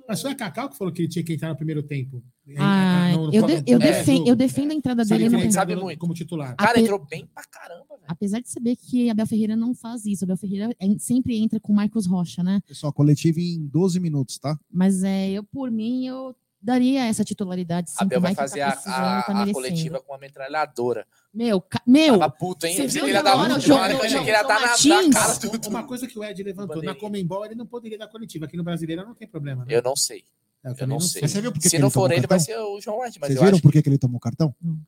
Mas 0.07 0.21
foi 0.21 0.31
a 0.31 0.35
Cacau 0.35 0.69
que 0.69 0.77
falou 0.77 0.93
que 0.93 1.01
ele 1.01 1.09
tinha 1.09 1.23
que 1.23 1.33
entrar 1.33 1.49
no 1.49 1.57
primeiro 1.57 1.83
tempo. 1.83 2.23
Ah, 2.57 3.11
No- 3.11 3.27
no- 3.27 3.33
eu, 3.33 3.45
de- 3.45 3.63
eu, 3.69 3.77
defen- 3.77 4.17
jogo. 4.19 4.29
eu 4.29 4.35
defendo 4.37 4.71
a 4.71 4.73
entrada 4.73 5.03
Sabe 5.03 5.27
dele. 5.27 5.45
no- 5.45 5.51
sabe 5.51 5.75
muito. 5.75 5.99
Como 5.99 6.13
titular. 6.13 6.55
Cara, 6.55 6.71
Ape- 6.71 6.79
entrou 6.81 6.97
bem 7.09 7.25
pra 7.25 7.43
caramba, 7.43 7.85
velho. 7.89 8.03
Apesar 8.07 8.39
de 8.39 8.49
saber 8.49 8.77
que 8.77 9.09
Abel 9.09 9.27
Ferreira 9.27 9.53
não 9.57 9.73
faz 9.75 10.05
isso, 10.05 10.23
Abel 10.23 10.37
Ferreira 10.37 10.73
é- 10.79 10.97
sempre 10.97 11.37
entra 11.37 11.59
com 11.59 11.73
o 11.73 11.75
Marcos 11.75 12.05
Rocha, 12.05 12.41
né? 12.41 12.61
Pessoal, 12.65 12.93
coletivo 12.93 13.41
em 13.41 13.65
12 13.67 13.99
minutos, 13.99 14.37
tá? 14.39 14.57
Mas 14.71 15.03
é, 15.03 15.29
eu, 15.31 15.43
por 15.43 15.69
mim, 15.69 16.07
eu 16.07 16.33
daria 16.61 17.05
essa 17.05 17.23
titularidade. 17.23 17.89
Sim, 17.91 17.97
Abel 17.99 18.21
vai 18.21 18.33
fazer 18.35 18.59
tá 18.59 18.67
a, 18.67 19.19
a- 19.19 19.23
tá 19.23 19.43
a 19.43 19.53
coletiva 19.53 19.99
com 20.01 20.11
uma 20.13 20.17
metralhadora. 20.19 21.05
Meu, 21.33 21.61
ca- 21.61 21.81
meu, 21.85 22.17
Tava 22.19 22.31
puto, 22.33 22.65
hein? 22.65 22.73
Você 22.75 22.81
Eu 22.81 22.85
pensei 22.85 23.01
viu 23.01 23.05
que 23.05 23.09
ele 23.11 23.17
ia 23.17 23.23
dar 23.23 23.37
muito. 23.37 23.59
jogo 23.61 23.85
que 23.85 23.91
eu 23.93 23.97
achei 24.01 24.17
do 24.19 24.23
que 24.23 24.29
ele 24.29 24.37
ia 24.37 24.43
dar 24.43 24.59
na, 24.61 24.67
cara 25.11 25.67
Uma 25.69 25.83
coisa 25.83 26.07
que 26.07 26.17
o 26.19 26.23
Ed 26.23 26.43
levantou, 26.43 26.81
na. 26.81 26.95
Comembol 26.95 27.45
ele 27.45 27.55
não 27.55 27.65
poderia 27.65 27.97
dar 27.97 28.07
coletiva. 28.07 28.45
Aqui 28.45 28.57
no 28.57 28.63
Brasileiro 28.63 29.05
não 29.05 29.13
tem 29.13 29.27
problema. 29.27 29.63
Né? 29.65 29.75
Eu 29.75 29.81
não 29.83 29.95
sei. 29.95 30.23
É, 30.63 30.69
Eu 30.69 30.75
também 30.75 30.95
não 30.95 30.99
sei. 30.99 31.21
Mas 31.21 31.31
você 31.31 31.41
viu 31.41 31.51
por 31.51 31.59
que 31.61 31.69
Se 31.69 31.75
que 31.75 31.81
não 31.81 31.89
for 31.89 32.11
ele, 32.11 32.21
cartão? 32.27 32.37
vai 32.37 32.39
ser 32.45 32.57
o 32.57 32.81
João 32.81 33.01
White. 33.01 33.19
Mas 33.19 33.27
Vocês 33.29 33.39
eu 33.39 33.45
viram 33.45 33.59
por 33.59 33.71
que, 33.71 33.81
que 33.81 33.89
ele 33.89 33.97
tomou 33.97 34.19
cartão? 34.19 34.53
Hum. 34.63 34.79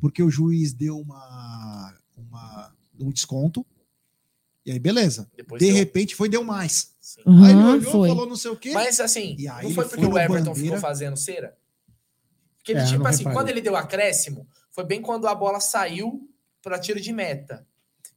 Porque 0.00 0.22
o 0.22 0.30
juiz 0.30 0.72
deu 0.72 0.98
uma, 1.00 1.94
uma- 2.16 2.72
um 3.00 3.10
desconto. 3.10 3.66
E 4.68 4.72
aí, 4.72 4.78
beleza. 4.78 5.30
depois 5.34 5.58
De 5.60 5.66
deu- 5.66 5.74
repente 5.76 6.14
foi 6.14 6.28
e 6.28 6.30
deu 6.30 6.44
mais. 6.44 6.94
sim. 7.00 7.22
aí 7.26 7.50
ele 7.52 7.62
olhou, 7.62 7.90
foi. 7.92 8.08
falou 8.08 8.26
não 8.26 8.36
sei 8.36 8.50
o 8.50 8.56
quê. 8.56 8.72
Mas 8.72 9.00
assim, 9.00 9.34
E 9.38 9.48
aí 9.48 9.64
não 9.64 9.74
foi 9.74 9.84
foi 9.84 9.96
porque 9.96 10.04
o 10.06 10.10
no 10.10 10.18
Everton 10.18 10.44
bandeira. 10.50 10.60
ficou 10.60 10.78
fazendo 10.78 11.16
cera? 11.16 11.56
Porque 12.58 12.72
ele, 12.72 12.80
É, 12.80 12.84
tipo 12.84 13.06
assim, 13.06 13.18
reparei. 13.24 13.36
quando 13.38 13.48
ele 13.48 13.60
deu 13.62 13.74
acréscimo, 13.76 14.46
foi 14.70 14.84
bem 14.84 15.00
quando 15.00 15.26
a 15.26 15.34
bola 15.34 15.58
saiu 15.60 16.28
para 16.62 16.78
tiro 16.78 17.00
de 17.00 17.12
meta. 17.12 17.66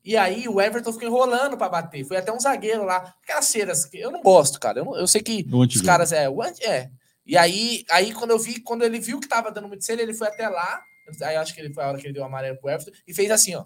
E 0.04 0.18
aí 0.18 0.47
o 0.49 0.60
Everton 0.60 0.91
ficou 0.91 1.08
enrolando 1.08 1.56
para 1.56 1.70
bater. 1.70 2.04
Foi 2.04 2.18
até 2.18 2.34
um 2.34 2.39
zagueiro 2.39 2.84
lá. 2.84 3.16
Aquelas 3.24 3.45
ceras 3.45 3.86
que 3.86 3.97
eu 3.97 4.12
não 4.12 4.22
gosto, 4.22 4.60
cara. 4.60 4.80
Eu, 4.80 4.86
não- 4.86 4.97
eu 4.97 5.08
sei 5.08 5.22
que 5.22 5.45
os 5.54 5.82
caras 5.82 6.12
é, 6.12 6.28
o 6.28 6.43
é. 6.43 6.89
E 7.26 7.38
aí, 7.38 7.86
aí 7.89 8.12
quando 8.14 8.32
eu 8.32 8.39
vi, 8.39 8.60
quando 8.60 8.84
ele 8.84 8.99
viu 8.99 9.20
que 9.20 9.28
tava 9.28 9.52
dando 9.52 9.68
muito 9.68 9.86
cera, 9.86 10.02
ele 10.02 10.14
foi 10.14 10.28
até 10.28 10.49
lá. 10.49 10.82
Aí 11.22 11.36
eu 11.36 11.41
acho 11.41 11.54
que 11.54 11.62
ele 11.62 11.74
foi 11.74 11.84
a 11.84 11.88
hora 11.88 11.97
que 11.97 12.08
ele 12.08 12.14
deu 12.14 12.24
o 12.24 12.26
amarelo 12.26 12.58
pro 12.58 12.70
Everton 12.70 12.91
e 13.08 13.14
fez 13.14 13.30
assim, 13.32 13.56
ó. 13.56 13.64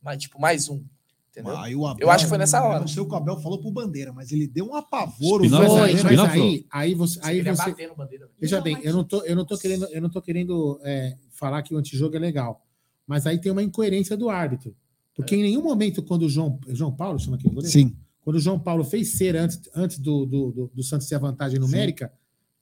Mas, 0.00 0.18
tipo, 0.22 0.40
mais 0.40 0.68
um. 0.68 0.84
Entendeu? 1.30 1.56
Aí 1.56 1.74
o 1.76 1.86
Abel- 1.86 2.06
Eu 2.06 2.10
acho 2.10 2.24
que 2.24 2.28
foi 2.28 2.38
nessa 2.38 2.62
hora. 2.62 2.80
Não 2.80 2.88
sei 2.88 3.02
o 3.02 3.06
que 3.06 3.12
o 3.12 3.16
Abel 3.16 3.36
falou 3.38 3.60
pro 3.60 3.70
Bandeira, 3.70 4.12
mas 4.12 4.32
ele 4.32 4.46
deu 4.46 4.66
um 4.66 4.74
apavoro. 4.74 5.44
Mas, 5.48 5.66
Foi, 5.66 5.80
aí, 5.80 5.94
mas 6.02 6.18
aí, 6.20 6.66
aí 6.70 6.94
você, 6.94 7.20
aí 7.22 7.40
você, 7.42 7.74
velho. 7.74 7.94
Veja 8.40 8.60
bem, 8.60 8.78
eu 8.82 8.92
não 8.92 9.04
tô, 9.04 9.22
eu 9.24 9.36
não 9.36 9.44
tô 9.44 9.56
querendo, 9.58 9.84
eu 9.86 10.00
não 10.00 10.10
tô 10.10 10.20
querendo 10.22 10.80
é, 10.82 11.16
falar 11.30 11.62
que 11.62 11.74
o 11.74 11.78
antijogo 11.78 12.16
é 12.16 12.18
legal, 12.18 12.64
mas 13.06 13.26
aí 13.26 13.38
tem 13.40 13.52
uma 13.52 13.62
incoerência 13.62 14.16
do 14.16 14.28
árbitro, 14.28 14.74
porque 15.14 15.36
em 15.36 15.42
nenhum 15.42 15.62
momento 15.62 16.02
quando 16.02 16.22
o 16.22 16.28
João, 16.28 16.58
João 16.68 16.92
Paulo 16.92 17.18
chama 17.18 17.36
aqui, 17.36 17.46
o 17.46 17.50
goleiro? 17.50 17.70
Sim. 17.72 17.94
quando 18.22 18.36
o 18.36 18.40
João 18.40 18.58
Paulo 18.58 18.82
fez 18.84 19.12
ser 19.12 19.36
antes, 19.36 19.60
antes 19.74 19.98
do, 19.98 20.26
do, 20.26 20.50
do, 20.50 20.70
do 20.74 20.82
Santos 20.82 21.06
ter 21.06 21.14
a 21.14 21.18
vantagem 21.18 21.58
numérica, 21.60 22.12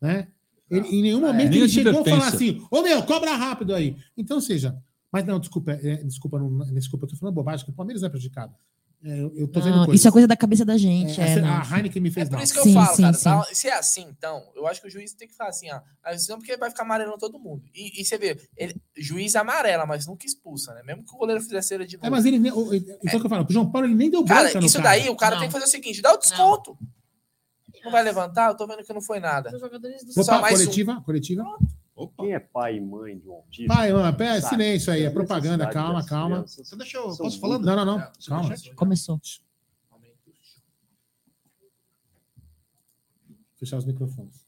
né? 0.00 0.28
Ele, 0.68 0.86
em 0.88 1.02
nenhum 1.02 1.20
momento 1.20 1.50
nem 1.50 1.60
ele 1.60 1.68
chegou 1.68 2.00
a 2.00 2.04
falar 2.04 2.28
assim, 2.28 2.60
ô 2.70 2.82
meu, 2.82 3.02
cobra 3.04 3.34
rápido 3.36 3.72
aí. 3.74 3.96
Então, 4.16 4.36
ou 4.38 4.40
seja, 4.40 4.76
mas 5.12 5.24
não, 5.24 5.38
desculpa, 5.40 5.72
é, 5.72 5.96
desculpa, 6.04 6.38
não, 6.38 6.58
desculpa, 6.74 7.04
eu 7.06 7.10
tô 7.10 7.16
falando 7.16 7.34
bobagem, 7.34 7.64
que 7.64 7.70
o 7.70 7.74
Palmeiras 7.74 8.02
é 8.02 8.08
prejudicado. 8.08 8.54
É, 9.04 9.20
eu, 9.20 9.30
eu 9.36 9.46
tô 9.46 9.60
vendo 9.60 9.76
Não, 9.76 9.84
coisas. 9.84 10.00
isso 10.00 10.08
é 10.08 10.10
coisa 10.10 10.26
da 10.26 10.36
cabeça 10.36 10.64
da 10.64 10.76
gente. 10.76 11.20
É, 11.20 11.28
é, 11.28 11.32
a, 11.34 11.42
não. 11.42 11.48
a 11.60 11.76
Heineken 11.76 12.00
me 12.02 12.08
É 12.08 12.12
fez 12.12 12.28
por 12.28 12.36
mal. 12.36 12.42
isso 12.42 12.52
que 12.54 12.58
eu 12.58 12.62
Sim, 12.64 12.72
falo, 12.74 12.96
sim, 12.96 13.02
cara. 13.02 13.44
sim. 13.44 13.54
se 13.54 13.68
é 13.68 13.74
assim, 13.78 14.06
então, 14.08 14.42
eu 14.56 14.66
acho 14.66 14.80
que 14.80 14.88
o 14.88 14.90
juiz 14.90 15.12
tem 15.12 15.28
que 15.28 15.34
falar 15.36 15.50
assim, 15.50 15.70
ó. 15.70 15.80
Assim, 16.02 16.30
não 16.32 16.38
porque 16.38 16.56
vai 16.56 16.70
ficar 16.70 16.82
amarelando 16.82 17.18
todo 17.18 17.38
mundo. 17.38 17.62
E, 17.74 18.00
e 18.00 18.04
você 18.04 18.16
vê, 18.16 18.36
ele, 18.56 18.74
juiz 18.96 19.36
amarela, 19.36 19.84
mas 19.86 20.06
nunca 20.06 20.24
expulsa, 20.26 20.74
né? 20.74 20.82
Mesmo 20.82 21.04
que 21.04 21.14
o 21.14 21.18
goleiro 21.18 21.42
fizesse 21.42 21.68
cera 21.68 21.86
de 21.86 21.96
novo. 21.96 22.06
É, 22.06 22.10
mas 22.10 22.24
ele 22.24 22.38
nem. 22.38 22.50
o- 22.50 22.74
Então 22.74 23.20
que 23.20 23.26
eu 23.26 23.30
falo, 23.30 23.46
o 23.48 23.52
João 23.52 23.70
Paulo 23.70 23.86
ele 23.86 23.94
nem 23.94 24.10
deu 24.10 24.24
Cara, 24.24 24.50
branca 24.50 24.64
isso 24.66 24.78
cara. 24.78 24.88
daí 24.88 25.08
o 25.10 25.16
cara 25.16 25.34
Não. 25.36 25.40
tem 25.42 25.48
que 25.50 25.52
fazer 25.52 25.66
o 25.66 25.68
seguinte: 25.68 26.00
dá 26.02 26.12
o 26.14 26.18
desconto. 26.18 26.76
Não, 27.84 27.92
vai 27.92 28.02
levantar? 28.02 28.48
Eu 28.50 28.56
tô 28.56 28.66
vendo 28.66 28.82
que 28.82 28.92
não 28.92 29.02
foi 29.02 29.20
nada. 29.20 29.54
Os 29.54 29.60
jogadores 29.60 30.04
do 30.04 30.12
Só 30.14 30.22
Opa, 30.22 30.40
mais 30.40 30.58
um. 30.58 30.64
coletiva, 30.64 31.02
coletiva. 31.96 32.22
Quem 32.22 32.34
é 32.34 32.38
pai 32.38 32.76
e 32.76 32.80
mãe 32.80 33.18
de 33.18 33.28
um 33.28 33.32
autista? 33.32 33.74
Pai, 33.74 33.92
mano, 33.92 34.16
pé, 34.16 34.40
silêncio 34.40 34.92
aí, 34.92 35.04
é 35.04 35.10
propaganda, 35.10 35.66
calma, 35.68 36.04
calma. 36.04 36.36
crianças. 36.36 36.66
Então 36.66 36.78
deixa 36.78 36.98
eu. 36.98 37.16
Posso 37.16 37.40
falando? 37.40 37.64
Não, 37.64 37.76
não, 37.76 37.84
não, 37.84 37.98
Não, 37.98 38.12
calma. 38.28 38.54
Começou. 38.76 39.20
Fechar 43.56 43.78
os 43.78 43.86
microfones. 43.86 44.45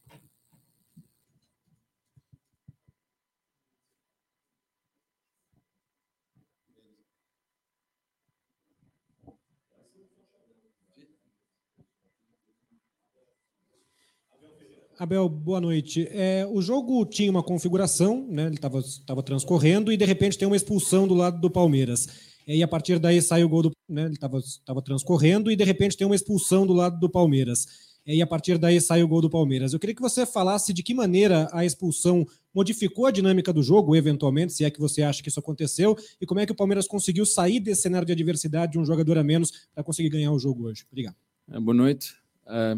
Abel, 14.99 15.29
boa 15.29 15.61
noite. 15.61 16.09
É, 16.11 16.45
o 16.51 16.61
jogo 16.61 17.07
tinha 17.07 17.31
uma 17.31 17.43
configuração, 17.43 18.27
né? 18.29 18.47
Ele 18.47 18.57
estava 18.57 19.23
transcorrendo 19.23 19.93
e 19.93 19.97
de 19.97 20.05
repente 20.05 20.37
tem 20.37 20.49
uma 20.49 20.57
expulsão 20.57 21.07
do 21.07 21.15
lado 21.15 21.41
do 21.41 21.49
Palmeiras. 21.49 22.09
E 22.45 22.65
a 22.65 22.69
partir 22.69 22.99
daí 22.99 23.23
sai 23.23 23.45
o 23.45 23.49
gol 23.49 23.63
do. 23.63 23.71
Né, 23.89 24.07
ele 24.07 24.15
estava 24.15 24.83
transcorrendo 24.83 25.53
e 25.53 25.57
de 25.57 25.63
repente 25.63 25.97
tem 25.97 26.05
uma 26.05 26.17
expulsão 26.17 26.67
do 26.67 26.73
lado 26.73 26.99
do 26.99 27.09
Palmeiras. 27.09 27.89
E 28.05 28.21
a 28.21 28.27
partir 28.27 28.59
daí 28.59 28.81
sai 28.81 29.03
o 29.05 29.09
gol 29.09 29.21
do 29.21 29.31
Palmeiras. 29.31 29.73
Eu 29.73 29.79
queria 29.79 29.95
que 29.95 30.03
você 30.03 30.27
falasse 30.27 30.73
de 30.73 30.83
que 30.83 30.93
maneira 30.93 31.49
a 31.53 31.65
expulsão 31.65 32.27
modificou 32.53 33.07
a 33.07 33.13
dinâmica 33.13 33.53
do 33.53 33.63
jogo, 33.63 33.95
eventualmente, 33.95 34.53
se 34.53 34.65
é 34.65 34.71
que 34.71 34.81
você 34.81 35.03
acha 35.03 35.23
que 35.23 35.29
isso 35.29 35.39
aconteceu, 35.39 35.97
e 36.21 36.27
como 36.27 36.41
é 36.41 36.47
que 36.47 36.51
o 36.51 36.57
Palmeiras 36.57 36.89
conseguiu 36.89 37.25
sair 37.25 37.61
desse 37.61 37.83
cenário 37.83 38.07
de 38.07 38.13
adversidade 38.13 38.73
de 38.73 38.79
um 38.81 38.85
jogador 38.85 39.17
a 39.19 39.23
menos 39.23 39.53
para 39.73 39.85
conseguir 39.85 40.09
ganhar 40.09 40.33
o 40.33 40.39
jogo 40.39 40.65
hoje. 40.65 40.85
Obrigado. 40.91 41.15
Ah, 41.49 41.61
Boa 41.61 41.75
noite. 41.75 42.15
Ah, 42.47 42.77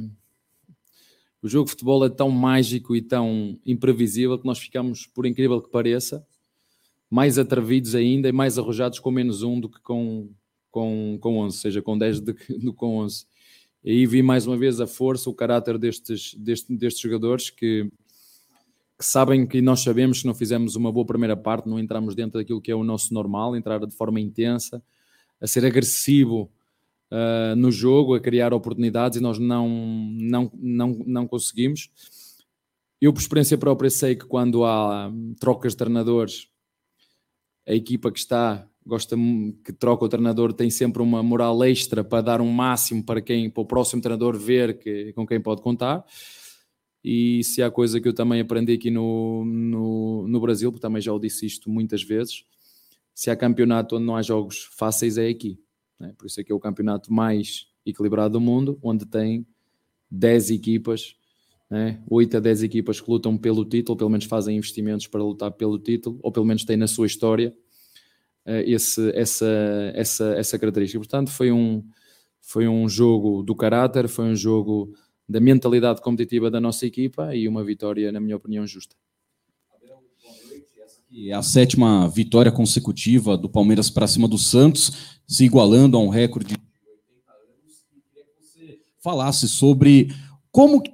o 1.43 1.49
jogo 1.49 1.64
de 1.64 1.70
futebol 1.70 2.05
é 2.05 2.09
tão 2.09 2.30
mágico 2.30 2.95
e 2.95 3.01
tão 3.03 3.59
imprevisível 3.64 4.38
que 4.38 4.47
nós 4.47 4.59
ficamos, 4.59 5.07
por 5.07 5.24
incrível 5.26 5.61
que 5.61 5.70
pareça, 5.70 6.26
mais 7.09 7.38
atrevidos 7.38 7.95
ainda 7.95 8.28
e 8.28 8.32
mais 8.32 8.59
arrojados 8.59 8.99
com 8.99 9.11
menos 9.11 9.43
um 9.43 9.59
do 9.59 9.68
que 9.68 9.80
com, 9.80 10.30
com, 10.70 11.18
com 11.20 11.38
11, 11.38 11.57
seja 11.59 11.82
com 11.82 11.97
10 11.99 12.20
do 12.20 12.34
que 12.34 12.72
com 12.72 12.99
11. 12.99 13.26
E 13.82 13.91
aí 13.91 14.07
vi 14.07 14.22
mais 14.22 14.47
uma 14.47 14.57
vez 14.57 14.80
a 14.80 14.86
força, 14.86 15.30
o 15.30 15.34
caráter 15.34 15.78
destes, 15.78 16.34
deste- 16.34 16.76
destes 16.76 17.01
jogadores 17.03 17.49
que, 17.51 17.91
que 18.99 19.05
sabem 19.05 19.47
que 19.47 19.62
nós 19.62 19.80
sabemos 19.80 20.20
que 20.20 20.26
não 20.26 20.34
fizemos 20.34 20.76
uma 20.76 20.93
boa 20.93 21.07
primeira 21.07 21.36
parte, 21.36 21.68
não 21.68 21.80
entramos 21.80 22.14
dentro 22.14 22.38
daquilo 22.38 22.61
que 22.61 22.70
é 22.70 22.74
o 22.74 22.84
nosso 22.84 23.12
normal, 23.14 23.57
entrar 23.57 23.84
de 23.84 23.95
forma 23.95 24.20
intensa, 24.20 24.82
a 25.41 25.47
ser 25.47 25.64
agressivo 25.64 26.51
uh, 27.11 27.56
no 27.56 27.70
jogo, 27.70 28.14
a 28.14 28.20
criar 28.20 28.54
oportunidades 28.54 29.18
e 29.18 29.22
nós 29.22 29.38
não, 29.38 29.68
não, 29.68 30.50
não, 30.54 30.88
não 31.06 31.26
conseguimos. 31.26 31.90
Eu, 33.00 33.12
por 33.12 33.20
experiência 33.20 33.56
própria, 33.56 33.90
sei 33.90 34.14
que 34.14 34.26
quando 34.26 34.64
há 34.64 35.11
trocas 35.40 35.72
de 35.72 35.78
treinadores, 35.78 36.48
a 37.66 37.74
equipa 37.74 38.11
que 38.11 38.18
está 38.18 38.66
gosta 38.84 39.14
que 39.62 39.72
troca 39.74 40.04
o 40.04 40.08
treinador 40.08 40.54
tem 40.54 40.70
sempre 40.70 41.02
uma 41.02 41.22
moral 41.22 41.62
extra 41.64 42.02
para 42.02 42.22
dar 42.22 42.40
um 42.40 42.50
máximo 42.50 43.04
para 43.04 43.20
quem 43.20 43.50
para 43.50 43.62
o 43.62 43.66
próximo 43.66 44.00
treinador 44.00 44.38
ver 44.38 44.78
que, 44.78 45.12
com 45.12 45.26
quem 45.26 45.38
pode 45.38 45.61
contar 45.61 46.02
e 47.04 47.44
se 47.44 47.62
há 47.62 47.70
coisa 47.70 48.00
que 48.00 48.08
eu 48.08 48.14
também 48.14 48.40
aprendi 48.40 48.72
aqui 48.72 48.90
no, 48.90 49.44
no, 49.44 50.26
no 50.26 50.40
Brasil, 50.40 50.72
porque 50.72 50.82
também 50.82 51.00
já 51.00 51.12
o 51.12 51.18
disse 51.18 51.46
isto 51.46 51.70
muitas 51.70 52.02
vezes, 52.02 52.44
se 53.14 53.30
há 53.30 53.36
campeonato 53.36 53.96
onde 53.96 54.06
não 54.06 54.16
há 54.16 54.22
jogos 54.22 54.68
fáceis 54.72 55.18
é 55.18 55.28
aqui 55.28 55.58
né? 56.01 56.14
por 56.16 56.26
isso 56.26 56.40
é 56.40 56.44
que 56.44 56.51
é 56.51 56.55
o 56.55 56.61
campeonato 56.61 57.12
mais 57.12 57.68
equilibrado 57.84 58.32
do 58.32 58.40
mundo, 58.40 58.78
onde 58.82 59.07
tem 59.07 59.46
10 60.11 60.51
equipas, 60.51 61.14
né? 61.70 62.03
8 62.11 62.36
a 62.36 62.40
10 62.40 62.64
equipas 62.64 63.01
que 63.01 63.09
lutam 63.09 63.38
pelo 63.38 63.64
título, 63.64 63.96
pelo 63.96 64.11
menos 64.11 64.24
fazem 64.24 64.57
investimentos 64.57 65.07
para 65.07 65.22
lutar 65.22 65.53
pelo 65.53 65.78
título, 65.78 66.18
ou 66.20 66.32
pelo 66.32 66.44
menos 66.44 66.64
têm 66.64 66.76
na 66.76 66.88
sua 66.88 67.07
história 67.07 67.55
eh, 68.44 68.64
esse, 68.68 69.11
essa, 69.14 69.46
essa, 69.94 70.24
essa 70.36 70.59
característica. 70.59 70.98
Portanto, 70.98 71.30
foi 71.30 71.53
um, 71.53 71.84
foi 72.40 72.66
um 72.66 72.88
jogo 72.88 73.42
do 73.42 73.55
caráter, 73.55 74.09
foi 74.09 74.24
um 74.24 74.34
jogo 74.34 74.92
da 75.28 75.38
mentalidade 75.38 76.03
competitiva 76.03 76.51
da 76.51 76.61
nossa 76.61 76.84
equipa 76.84 77.34
e 77.36 77.46
uma 77.46 77.62
vitória, 77.62 78.11
na 78.11 78.18
minha 78.18 78.36
opinião, 78.36 78.66
justa. 78.66 78.96
É 81.12 81.32
a 81.32 81.42
sétima 81.42 82.08
vitória 82.08 82.52
consecutiva 82.52 83.36
do 83.36 83.48
Palmeiras 83.48 83.90
para 83.90 84.06
cima 84.06 84.28
do 84.28 84.38
Santos, 84.38 85.18
se 85.26 85.44
igualando 85.44 85.96
a 85.96 86.00
um 86.00 86.08
recorde 86.08 86.54
de 86.54 86.61
80 86.61 87.32
anos. 87.32 87.84
E 87.96 88.00
queria 88.00 88.24
que 88.24 88.40
você 88.40 88.78
falasse 89.02 89.48
sobre 89.48 90.14
como 90.52 90.80
que 90.80 90.92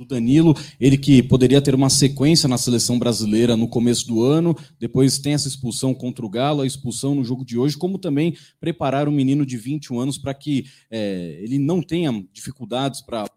do 0.00 0.04
Danilo, 0.06 0.54
ele 0.80 0.96
que 0.96 1.22
poderia 1.22 1.60
ter 1.60 1.74
uma 1.74 1.90
sequência 1.90 2.48
na 2.48 2.56
seleção 2.56 2.98
brasileira 2.98 3.56
no 3.56 3.68
começo 3.68 4.06
do 4.06 4.22
ano, 4.22 4.56
depois 4.78 5.18
tem 5.18 5.34
essa 5.34 5.46
expulsão 5.46 5.92
contra 5.92 6.24
o 6.24 6.30
Galo, 6.30 6.62
a 6.62 6.66
expulsão 6.66 7.14
no 7.14 7.22
jogo 7.22 7.44
de 7.44 7.58
hoje, 7.58 7.76
como 7.76 7.98
também 7.98 8.34
preparar 8.58 9.08
um 9.08 9.12
menino 9.12 9.44
de 9.44 9.58
21 9.58 10.00
anos 10.00 10.16
para 10.16 10.32
que 10.32 10.64
eh, 10.90 11.40
ele 11.42 11.58
não 11.58 11.82
tenha 11.82 12.12
dificuldades 12.32 13.02
para 13.02 13.28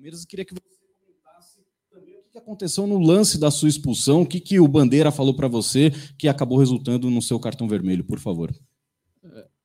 Palmeiras 0.00 0.22
e 0.22 0.26
queria 0.26 0.46
que 0.46 0.54
você 0.54 0.78
comentasse 0.98 1.58
também 1.90 2.16
o 2.16 2.22
que 2.32 2.38
aconteceu 2.38 2.86
no 2.86 2.98
lance 2.98 3.38
da 3.38 3.50
sua 3.50 3.68
expulsão, 3.68 4.22
o 4.22 4.26
que, 4.26 4.40
que 4.40 4.58
o 4.58 4.66
Bandeira 4.66 5.12
falou 5.12 5.34
para 5.34 5.46
você 5.46 5.90
que 6.16 6.26
acabou 6.26 6.56
resultando 6.56 7.10
no 7.10 7.20
seu 7.20 7.38
cartão 7.38 7.68
vermelho, 7.68 8.02
por 8.02 8.18
favor. 8.18 8.50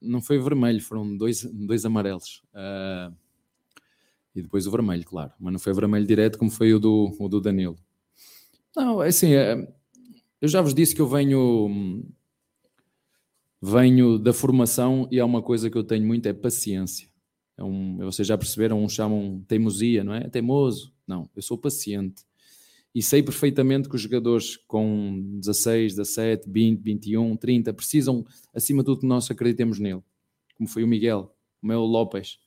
Não 0.02 0.22
foi 0.22 0.38
vermelho, 0.38 0.82
foram 0.82 1.16
dois, 1.16 1.46
dois 1.46 1.86
amarelos. 1.86 2.44
Ah, 2.54 3.14
e 4.36 4.42
depois 4.42 4.68
o 4.68 4.72
vermelho, 4.72 5.06
claro. 5.06 5.32
Mas 5.40 5.54
não 5.54 5.60
foi 5.60 5.74
vermelho 5.74 6.06
direto 6.06 6.38
como 6.38 6.52
foi 6.52 6.74
o 6.74 6.80
do, 6.80 7.16
o 7.18 7.30
do 7.30 7.40
Danilo. 7.40 7.78
Não, 8.76 9.02
é 9.02 9.08
assim, 9.08 9.34
é, 9.34 9.74
eu 10.42 10.50
já 10.50 10.62
vos 10.62 10.74
disse 10.74 10.94
que 10.94 11.02
eu 11.02 11.08
venho, 11.08 12.04
venho 13.62 14.20
da 14.20 14.34
formação 14.34 15.08
e 15.10 15.18
há 15.18 15.24
uma 15.24 15.42
coisa 15.42 15.70
que 15.70 15.78
eu 15.78 15.84
tenho 15.84 16.06
muito, 16.06 16.28
é 16.28 16.34
paciência. 16.34 17.15
É 17.58 17.64
um, 17.64 17.98
vocês 17.98 18.28
já 18.28 18.38
perceberam, 18.38 18.84
uns 18.84 18.94
chamam 18.94 19.44
teimosia, 19.48 20.04
não 20.04 20.14
é? 20.14 20.28
Teimoso. 20.30 20.94
Não, 21.08 21.30
eu 21.36 21.42
sou 21.42 21.58
paciente. 21.58 22.24
E 22.94 23.02
sei 23.02 23.22
perfeitamente 23.22 23.90
que 23.90 23.96
os 23.96 24.02
jogadores 24.02 24.56
com 24.56 25.22
16, 25.40 25.96
17, 25.96 26.50
20, 26.50 26.80
21, 26.82 27.36
30 27.36 27.74
precisam, 27.74 28.26
acima 28.54 28.82
de 28.82 28.86
tudo, 28.86 29.02
que 29.02 29.06
nós 29.06 29.30
acreditemos 29.30 29.80
nele. 29.80 30.02
Como 30.56 30.70
foi 30.70 30.84
o 30.84 30.88
Miguel, 30.88 31.36
como 31.60 31.74
é 31.74 31.78
o 31.78 31.84
Lopes, 31.84 32.40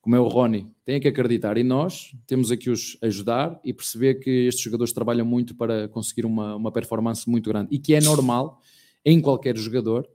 como 0.00 0.14
é 0.14 0.20
o 0.20 0.28
Rony. 0.28 0.70
Têm 0.84 1.00
que 1.00 1.08
acreditar. 1.08 1.56
E 1.56 1.62
nós 1.62 2.14
temos 2.26 2.50
aqui 2.50 2.70
os 2.70 2.98
ajudar 3.02 3.58
e 3.64 3.72
perceber 3.72 4.16
que 4.16 4.30
estes 4.46 4.62
jogadores 4.62 4.92
trabalham 4.92 5.24
muito 5.24 5.54
para 5.54 5.88
conseguir 5.88 6.26
uma, 6.26 6.54
uma 6.56 6.70
performance 6.70 7.28
muito 7.28 7.48
grande. 7.48 7.74
E 7.74 7.78
que 7.78 7.94
é 7.94 8.00
normal 8.00 8.60
em 9.04 9.20
qualquer 9.20 9.56
jogador. 9.56 10.08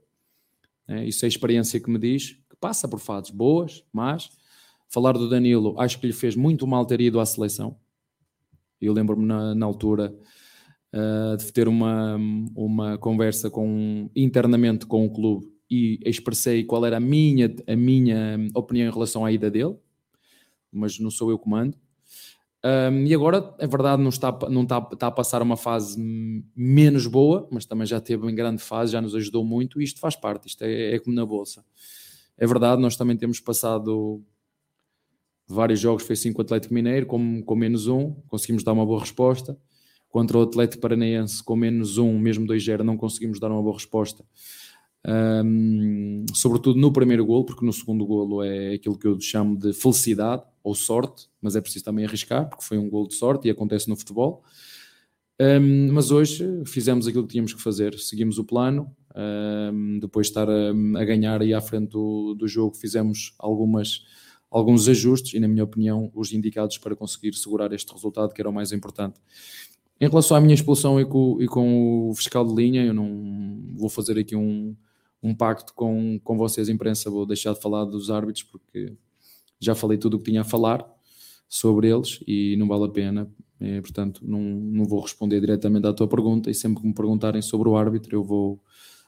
né? 0.86 1.06
Isso 1.06 1.24
é 1.24 1.26
a 1.26 1.28
experiência 1.28 1.80
que 1.80 1.90
me 1.90 1.98
diz, 1.98 2.38
passa 2.64 2.88
por 2.88 2.98
fases 2.98 3.28
boas, 3.28 3.84
mas 3.92 4.30
falar 4.88 5.12
do 5.12 5.28
Danilo, 5.28 5.78
acho 5.78 6.00
que 6.00 6.06
lhe 6.06 6.14
fez 6.14 6.34
muito 6.34 6.66
mal 6.66 6.86
ter 6.86 6.98
ido 6.98 7.20
à 7.20 7.26
seleção. 7.26 7.76
Eu 8.80 8.94
lembro-me 8.94 9.26
na, 9.26 9.54
na 9.54 9.66
altura 9.66 10.14
uh, 10.90 11.36
de 11.36 11.52
ter 11.52 11.68
uma, 11.68 12.16
uma 12.56 12.96
conversa 12.96 13.50
com, 13.50 14.08
internamente 14.16 14.86
com 14.86 15.04
o 15.04 15.10
clube 15.10 15.46
e 15.70 16.00
expressei 16.06 16.64
qual 16.64 16.86
era 16.86 16.96
a 16.96 17.00
minha, 17.00 17.54
a 17.66 17.76
minha 17.76 18.38
opinião 18.54 18.88
em 18.88 18.90
relação 18.90 19.26
à 19.26 19.30
ida 19.30 19.50
dele, 19.50 19.76
mas 20.72 20.98
não 20.98 21.10
sou 21.10 21.30
eu 21.30 21.38
que 21.38 21.46
mando. 21.46 21.76
Um, 22.64 23.04
e 23.04 23.12
agora, 23.12 23.54
é 23.58 23.66
verdade, 23.66 24.00
não, 24.00 24.08
está, 24.08 24.32
não 24.48 24.62
está, 24.62 24.88
está 24.90 25.08
a 25.08 25.10
passar 25.10 25.42
uma 25.42 25.58
fase 25.58 26.00
menos 26.56 27.06
boa, 27.06 27.46
mas 27.52 27.66
também 27.66 27.86
já 27.86 28.00
teve 28.00 28.26
em 28.26 28.34
grande 28.34 28.62
fase, 28.62 28.92
já 28.92 29.02
nos 29.02 29.14
ajudou 29.14 29.44
muito, 29.44 29.82
e 29.82 29.84
isto 29.84 30.00
faz 30.00 30.16
parte, 30.16 30.48
isto 30.48 30.62
é, 30.62 30.94
é 30.94 30.98
como 30.98 31.14
na 31.14 31.26
Bolsa. 31.26 31.62
É 32.36 32.46
verdade, 32.46 32.80
nós 32.80 32.96
também 32.96 33.16
temos 33.16 33.40
passado 33.40 34.22
vários 35.46 35.80
jogos, 35.80 36.04
foi 36.04 36.14
assim 36.14 36.32
com 36.32 36.40
o 36.40 36.44
Atlético 36.44 36.74
Mineiro, 36.74 37.06
com, 37.06 37.42
com 37.42 37.54
menos 37.54 37.86
um, 37.86 38.12
conseguimos 38.28 38.64
dar 38.64 38.72
uma 38.72 38.86
boa 38.86 39.00
resposta. 39.00 39.56
Contra 40.08 40.38
o 40.38 40.42
Atlético 40.42 40.80
Paranaense, 40.80 41.42
com 41.42 41.56
menos 41.56 41.98
um, 41.98 42.18
mesmo 42.18 42.46
2-0, 42.46 42.80
não 42.82 42.96
conseguimos 42.96 43.40
dar 43.40 43.50
uma 43.50 43.62
boa 43.62 43.74
resposta. 43.74 44.24
Um, 45.06 46.24
sobretudo 46.32 46.78
no 46.78 46.92
primeiro 46.92 47.26
golo, 47.26 47.44
porque 47.44 47.66
no 47.66 47.72
segundo 47.72 48.06
golo 48.06 48.42
é 48.42 48.74
aquilo 48.74 48.98
que 48.98 49.06
eu 49.06 49.20
chamo 49.20 49.58
de 49.58 49.72
felicidade 49.72 50.42
ou 50.62 50.74
sorte, 50.74 51.28
mas 51.42 51.56
é 51.56 51.60
preciso 51.60 51.84
também 51.84 52.06
arriscar, 52.06 52.48
porque 52.48 52.64
foi 52.64 52.78
um 52.78 52.88
golo 52.88 53.08
de 53.08 53.14
sorte 53.14 53.48
e 53.48 53.50
acontece 53.50 53.88
no 53.88 53.96
futebol. 53.96 54.42
Um, 55.40 55.92
mas 55.92 56.10
hoje 56.10 56.62
fizemos 56.64 57.06
aquilo 57.06 57.24
que 57.24 57.32
tínhamos 57.32 57.52
que 57.52 57.60
fazer, 57.60 57.98
seguimos 57.98 58.38
o 58.38 58.44
plano, 58.44 58.94
depois 60.00 60.26
de 60.26 60.30
estar 60.30 60.48
a, 60.48 60.70
a, 60.70 61.04
ganhar 61.04 61.40
aí 61.40 61.54
à 61.54 61.60
frente 61.60 61.90
do, 61.90 62.34
do 62.34 62.48
jogo, 62.48 62.74
fizemos 62.74 63.34
algumas, 63.38 64.04
alguns 64.50 64.88
ajustes 64.88 65.34
e, 65.34 65.40
na 65.40 65.48
minha 65.48 65.64
opinião, 65.64 66.10
os 66.14 66.32
indicados 66.32 66.78
para 66.78 66.96
conseguir 66.96 67.34
segurar 67.34 67.72
este 67.72 67.92
resultado, 67.92 68.34
que 68.34 68.40
era 68.40 68.50
o 68.50 68.52
mais 68.52 68.72
importante. 68.72 69.20
Em 70.00 70.08
relação 70.08 70.36
à 70.36 70.40
minha 70.40 70.54
expulsão 70.54 71.00
e 71.00 71.04
com, 71.04 71.40
e 71.40 71.46
com 71.46 72.10
o 72.10 72.14
fiscal 72.14 72.44
de 72.44 72.54
linha, 72.54 72.84
eu 72.84 72.92
não 72.92 73.62
vou 73.76 73.88
fazer 73.88 74.18
aqui 74.18 74.34
um, 74.34 74.76
um 75.22 75.34
pacto 75.34 75.72
com, 75.74 76.18
com 76.22 76.36
vocês, 76.36 76.68
imprensa, 76.68 77.08
vou 77.08 77.24
deixar 77.24 77.54
de 77.54 77.60
falar 77.60 77.84
dos 77.84 78.10
árbitros 78.10 78.42
porque 78.42 78.92
já 79.60 79.74
falei 79.74 79.96
tudo 79.96 80.16
o 80.16 80.18
que 80.18 80.30
tinha 80.30 80.42
a 80.42 80.44
falar 80.44 80.84
sobre 81.48 81.88
eles 81.88 82.20
e 82.26 82.56
não 82.56 82.66
vale 82.66 82.84
a 82.84 82.88
pena. 82.88 83.30
É, 83.60 83.80
portanto, 83.80 84.20
não, 84.22 84.40
não 84.40 84.84
vou 84.84 85.00
responder 85.00 85.40
diretamente 85.40 85.86
à 85.86 85.92
tua 85.92 86.08
pergunta 86.08 86.50
e 86.50 86.54
sempre 86.54 86.82
que 86.82 86.88
me 86.88 86.92
perguntarem 86.92 87.40
sobre 87.40 87.68
o 87.68 87.76
árbitro, 87.76 88.16
eu 88.16 88.24
vou, 88.24 88.60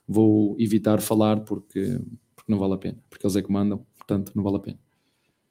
vou 0.06 0.56
evitar 0.58 1.00
falar 1.00 1.40
porque, 1.40 1.98
porque 2.34 2.50
não 2.50 2.58
vale 2.58 2.74
a 2.74 2.78
pena, 2.78 2.98
porque 3.10 3.26
eles 3.26 3.36
é 3.36 3.42
que 3.42 3.50
mandam, 3.50 3.84
portanto, 3.96 4.32
não 4.34 4.42
vale 4.42 4.56
a 4.56 4.60
pena. 4.60 4.78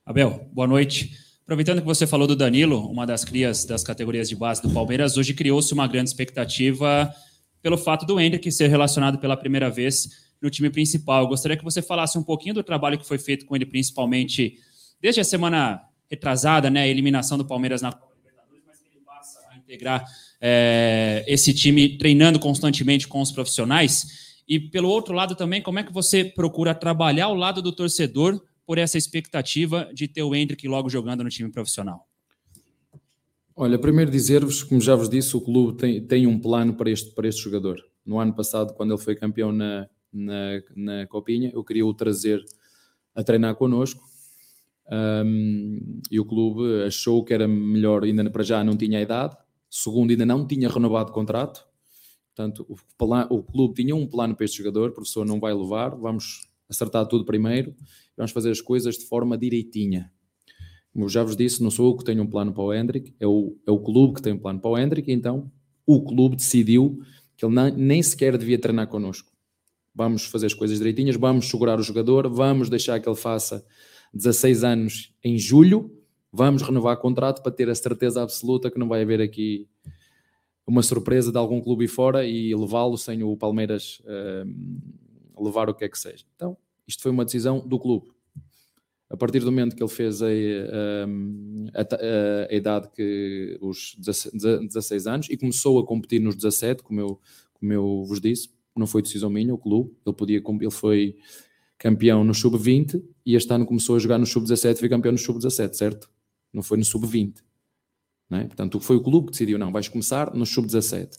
Abel, 0.05 0.47
boa 0.53 0.67
noite. 0.67 1.11
Aproveitando 1.43 1.79
que 1.79 1.85
você 1.85 2.07
falou 2.07 2.27
do 2.27 2.35
Danilo, 2.35 2.89
uma 2.89 3.05
das 3.05 3.23
crias 3.23 3.65
das 3.65 3.83
categorias 3.83 4.27
de 4.27 4.35
base 4.35 4.61
do 4.61 4.69
Palmeiras, 4.69 5.17
hoje 5.17 5.33
criou-se 5.33 5.73
uma 5.73 5.87
grande 5.87 6.09
expectativa 6.09 7.13
pelo 7.61 7.77
fato 7.77 8.05
do 8.05 8.19
Hendrick 8.19 8.51
ser 8.51 8.67
relacionado 8.67 9.17
pela 9.19 9.35
primeira 9.35 9.69
vez 9.69 10.25
no 10.41 10.49
time 10.49 10.69
principal. 10.69 11.23
Eu 11.23 11.27
gostaria 11.27 11.57
que 11.57 11.63
você 11.63 11.81
falasse 11.81 12.17
um 12.17 12.23
pouquinho 12.23 12.53
do 12.53 12.63
trabalho 12.63 12.97
que 12.97 13.07
foi 13.07 13.17
feito 13.17 13.45
com 13.45 13.55
ele, 13.55 13.65
principalmente 13.65 14.57
desde 15.01 15.21
a 15.21 15.23
semana 15.23 15.81
retrasada, 16.09 16.69
né, 16.69 16.81
a 16.81 16.87
eliminação 16.87 17.37
do 17.37 17.45
Palmeiras 17.45 17.81
na 17.81 17.91
Copa 17.91 18.13
Libertadores, 18.15 18.63
mas 18.65 18.79
que 18.79 18.87
ele 18.87 19.03
passa 19.05 19.39
a 19.51 19.57
integrar 19.57 20.05
é, 20.39 21.23
esse 21.27 21.53
time 21.53 21.97
treinando 21.97 22.39
constantemente 22.39 23.07
com 23.07 23.21
os 23.21 23.31
profissionais. 23.31 24.24
E 24.47 24.59
pelo 24.59 24.89
outro 24.89 25.13
lado 25.13 25.35
também, 25.35 25.61
como 25.61 25.79
é 25.79 25.83
que 25.83 25.93
você 25.93 26.23
procura 26.23 26.75
trabalhar 26.75 27.25
ao 27.25 27.35
lado 27.35 27.61
do 27.61 27.71
torcedor 27.71 28.41
por 28.65 28.77
essa 28.77 28.97
expectativa 28.97 29.89
de 29.93 30.07
ter 30.07 30.23
o 30.23 30.35
Hendrick 30.35 30.67
logo 30.67 30.89
jogando 30.89 31.23
no 31.23 31.29
time 31.29 31.51
profissional? 31.51 32.07
Olha, 33.55 33.79
primeiro 33.79 34.11
dizer-vos, 34.11 34.63
como 34.63 34.81
já 34.81 34.95
vos 34.95 35.09
disse, 35.09 35.35
o 35.35 35.41
clube 35.41 35.77
tem, 35.77 36.05
tem 36.05 36.27
um 36.27 36.37
plano 36.37 36.73
para 36.73 36.89
este, 36.91 37.11
para 37.11 37.27
este 37.27 37.41
jogador. 37.41 37.77
No 38.05 38.19
ano 38.19 38.35
passado, 38.35 38.73
quando 38.73 38.93
ele 38.93 39.01
foi 39.01 39.15
campeão 39.15 39.51
na, 39.51 39.87
na, 40.11 40.61
na 40.75 41.07
Copinha, 41.07 41.51
eu 41.53 41.63
queria 41.63 41.85
o 41.85 41.93
trazer 41.93 42.43
a 43.15 43.23
treinar 43.23 43.55
connosco 43.55 44.03
um, 44.91 46.01
e 46.11 46.19
o 46.19 46.25
clube 46.25 46.83
achou 46.83 47.23
que 47.23 47.33
era 47.33 47.47
melhor, 47.47 48.03
ainda 48.03 48.29
para 48.29 48.43
já 48.43 48.63
não 48.63 48.77
tinha 48.77 49.01
idade, 49.01 49.35
segundo, 49.69 50.11
ainda 50.11 50.25
não 50.25 50.45
tinha 50.45 50.69
renovado 50.69 51.11
o 51.11 51.13
contrato, 51.13 51.65
portanto, 52.35 52.65
o, 52.67 53.35
o 53.35 53.43
clube 53.43 53.75
tinha 53.75 53.95
um 53.95 54.05
plano 54.05 54.35
para 54.35 54.45
este 54.45 54.57
jogador, 54.57 54.89
o 54.89 54.93
professor 54.93 55.25
não 55.25 55.39
vai 55.39 55.53
levar, 55.53 55.95
vamos 55.95 56.47
acertar 56.69 57.05
tudo 57.07 57.23
primeiro, 57.23 57.73
vamos 58.17 58.31
fazer 58.31 58.51
as 58.51 58.59
coisas 58.59 58.97
de 58.97 59.05
forma 59.05 59.37
direitinha. 59.37 60.11
Como 60.91 61.07
já 61.07 61.23
vos 61.23 61.35
disse, 61.35 61.61
não 61.61 61.71
sou 61.71 61.89
eu 61.89 61.97
que 61.97 62.03
tenho 62.03 62.23
um 62.23 62.27
plano 62.27 62.53
para 62.53 62.63
o 62.63 62.73
Hendrick, 62.73 63.13
é 63.19 63.27
o, 63.27 63.55
é 63.65 63.71
o 63.71 63.79
clube 63.79 64.15
que 64.15 64.21
tem 64.21 64.33
um 64.33 64.39
plano 64.39 64.59
para 64.59 64.71
o 64.71 64.77
Hendrick, 64.77 65.11
então 65.11 65.51
o 65.85 66.03
clube 66.03 66.35
decidiu 66.35 66.99
que 67.37 67.45
ele 67.45 67.53
não, 67.53 67.69
nem 67.69 68.01
sequer 68.01 68.37
devia 68.37 68.57
treinar 68.57 68.87
connosco 68.87 69.35
vamos 69.95 70.25
fazer 70.25 70.47
as 70.47 70.53
coisas 70.53 70.77
direitinhas, 70.77 71.15
vamos 71.15 71.49
segurar 71.49 71.79
o 71.79 71.83
jogador, 71.83 72.29
vamos 72.29 72.69
deixar 72.69 72.99
que 72.99 73.07
ele 73.07 73.15
faça 73.15 73.65
16 74.13 74.63
anos 74.65 75.13
em 75.23 75.37
julho, 75.37 75.89
vamos 76.31 76.61
renovar 76.61 76.97
o 76.97 76.99
contrato 76.99 77.41
para 77.41 77.51
ter 77.51 77.69
a 77.69 77.75
certeza 77.75 78.21
absoluta 78.21 78.69
que 78.69 78.77
não 78.77 78.89
vai 78.89 79.01
haver 79.01 79.21
aqui 79.21 79.69
uma 80.67 80.81
surpresa 80.81 81.31
de 81.31 81.37
algum 81.37 81.61
clube 81.61 81.87
fora 81.87 82.25
e 82.25 82.55
levá-lo 82.55 82.97
sem 82.97 83.23
o 83.23 83.37
Palmeiras 83.37 84.01
uh, 84.01 85.43
levar 85.43 85.69
o 85.69 85.73
que 85.73 85.85
é 85.85 85.89
que 85.89 85.99
seja. 85.99 86.25
Então, 86.35 86.57
isto 86.87 87.03
foi 87.03 87.11
uma 87.11 87.25
decisão 87.25 87.59
do 87.59 87.79
clube. 87.79 88.07
A 89.09 89.15
partir 89.15 89.39
do 89.39 89.45
momento 89.45 89.75
que 89.75 89.83
ele 89.83 89.91
fez 89.91 90.21
a, 90.21 90.27
a, 90.27 91.81
a, 91.81 92.51
a 92.51 92.55
idade 92.55 92.89
que 92.89 93.57
os 93.61 93.95
16 93.99 95.05
anos 95.05 95.27
e 95.29 95.37
começou 95.37 95.77
a 95.79 95.85
competir 95.85 96.19
nos 96.19 96.35
17, 96.35 96.81
como 96.81 96.99
eu, 96.99 97.19
como 97.53 97.71
eu 97.71 98.03
vos 98.03 98.19
disse, 98.19 98.49
não 98.75 98.87
foi 98.87 99.01
decisão 99.01 99.29
minha, 99.29 99.53
o 99.53 99.57
clube, 99.57 99.95
ele 100.05 100.15
podia, 100.15 100.41
ele 100.61 100.71
foi 100.71 101.15
campeão 101.77 102.23
no 102.23 102.33
sub-20 102.33 103.01
e 103.25 103.35
este 103.35 103.53
ano 103.53 103.65
começou 103.65 103.95
a 103.95 103.99
jogar 103.99 104.17
no 104.17 104.25
sub-17 104.25 104.75
e 104.75 104.79
foi 104.79 104.89
campeão 104.89 105.11
no 105.11 105.17
sub-17, 105.17 105.73
certo? 105.73 106.09
Não 106.51 106.63
foi 106.63 106.77
no 106.77 106.83
sub-20. 106.83 107.44
É? 108.31 108.43
Portanto, 108.45 108.79
foi 108.79 108.95
o 108.95 109.01
clube 109.01 109.27
que 109.27 109.31
decidiu, 109.31 109.57
não, 109.57 109.71
vais 109.71 109.87
começar 109.87 110.33
no 110.33 110.45
sub-17. 110.45 111.09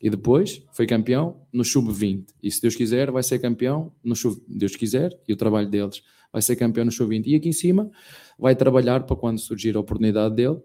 E 0.00 0.08
depois 0.08 0.62
foi 0.72 0.86
campeão 0.86 1.42
no 1.52 1.64
sub-20. 1.64 2.26
E 2.42 2.50
se 2.50 2.60
Deus 2.60 2.74
quiser, 2.74 3.10
vai 3.10 3.22
ser 3.22 3.38
campeão 3.38 3.92
no 4.02 4.16
sub 4.16 4.40
Deus 4.48 4.76
quiser, 4.76 5.18
e 5.28 5.32
o 5.32 5.36
trabalho 5.36 5.68
deles 5.68 6.02
vai 6.32 6.40
ser 6.40 6.56
campeão 6.56 6.84
no 6.84 6.92
sub-20. 6.92 7.26
E 7.26 7.34
aqui 7.34 7.48
em 7.48 7.52
cima 7.52 7.90
vai 8.38 8.54
trabalhar 8.54 9.04
para 9.04 9.16
quando 9.16 9.38
surgir 9.38 9.76
a 9.76 9.80
oportunidade 9.80 10.34
dele. 10.34 10.58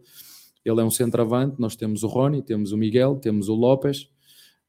Ele 0.64 0.82
é 0.82 0.84
um 0.84 0.90
centroavante, 0.90 1.60
nós 1.60 1.76
temos 1.76 2.04
o 2.04 2.08
Rony, 2.08 2.42
temos 2.42 2.72
o 2.72 2.78
Miguel, 2.78 3.16
temos 3.18 3.50
o 3.50 3.56
Lopes, 3.56 4.08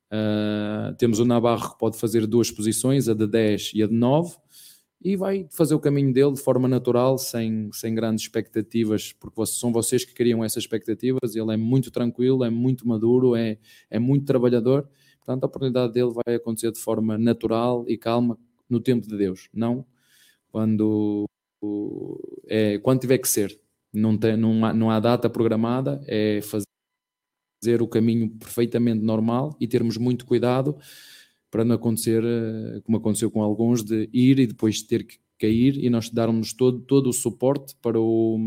Uh, 0.06 0.94
temos 0.98 1.18
o 1.18 1.24
Navarro 1.24 1.72
que 1.72 1.78
pode 1.78 1.98
fazer 1.98 2.26
duas 2.26 2.50
posições, 2.50 3.08
a 3.08 3.14
de 3.14 3.26
10 3.26 3.72
e 3.74 3.82
a 3.82 3.88
de 3.88 3.92
9, 3.92 4.36
e 5.02 5.16
vai 5.16 5.46
fazer 5.50 5.74
o 5.74 5.80
caminho 5.80 6.12
dele 6.12 6.32
de 6.32 6.40
forma 6.40 6.66
natural, 6.66 7.18
sem, 7.18 7.70
sem 7.72 7.94
grandes 7.94 8.24
expectativas, 8.24 9.12
porque 9.12 9.44
são 9.46 9.72
vocês 9.72 10.04
que 10.04 10.14
criam 10.14 10.42
essas 10.42 10.64
expectativas. 10.64 11.36
Ele 11.36 11.52
é 11.52 11.56
muito 11.56 11.90
tranquilo, 11.90 12.44
é 12.44 12.50
muito 12.50 12.88
maduro, 12.88 13.36
é, 13.36 13.58
é 13.90 13.98
muito 13.98 14.24
trabalhador. 14.24 14.88
Portanto, 15.18 15.44
a 15.44 15.46
oportunidade 15.46 15.92
dele 15.92 16.12
vai 16.12 16.36
acontecer 16.36 16.72
de 16.72 16.80
forma 16.80 17.18
natural 17.18 17.84
e 17.88 17.96
calma 17.96 18.38
no 18.68 18.80
tempo 18.80 19.06
de 19.06 19.16
Deus, 19.16 19.48
não 19.52 19.86
quando, 20.56 21.28
é, 22.48 22.78
quando 22.78 23.00
tiver 23.00 23.18
que 23.18 23.28
ser. 23.28 23.60
Não, 23.92 24.16
tem, 24.16 24.36
não, 24.36 24.64
há, 24.64 24.72
não 24.72 24.90
há 24.90 24.98
data 24.98 25.28
programada, 25.28 26.02
é 26.06 26.40
fazer 26.40 27.82
o 27.82 27.86
caminho 27.86 28.30
perfeitamente 28.30 29.02
normal 29.02 29.54
e 29.60 29.68
termos 29.68 29.98
muito 29.98 30.24
cuidado 30.24 30.78
para 31.50 31.64
não 31.64 31.74
acontecer, 31.76 32.22
eh, 32.24 32.80
como 32.84 32.98
aconteceu 32.98 33.30
com 33.30 33.42
alguns, 33.42 33.82
de 33.82 34.08
ir 34.12 34.38
e 34.38 34.46
depois 34.46 34.82
ter 34.82 35.06
que 35.06 35.18
cair 35.38 35.82
e 35.82 35.90
nós 35.90 36.10
darmos 36.10 36.52
todo, 36.52 36.80
todo 36.80 37.10
o 37.10 37.12
suporte 37.12 37.74
para 37.80 38.00
o, 38.00 38.38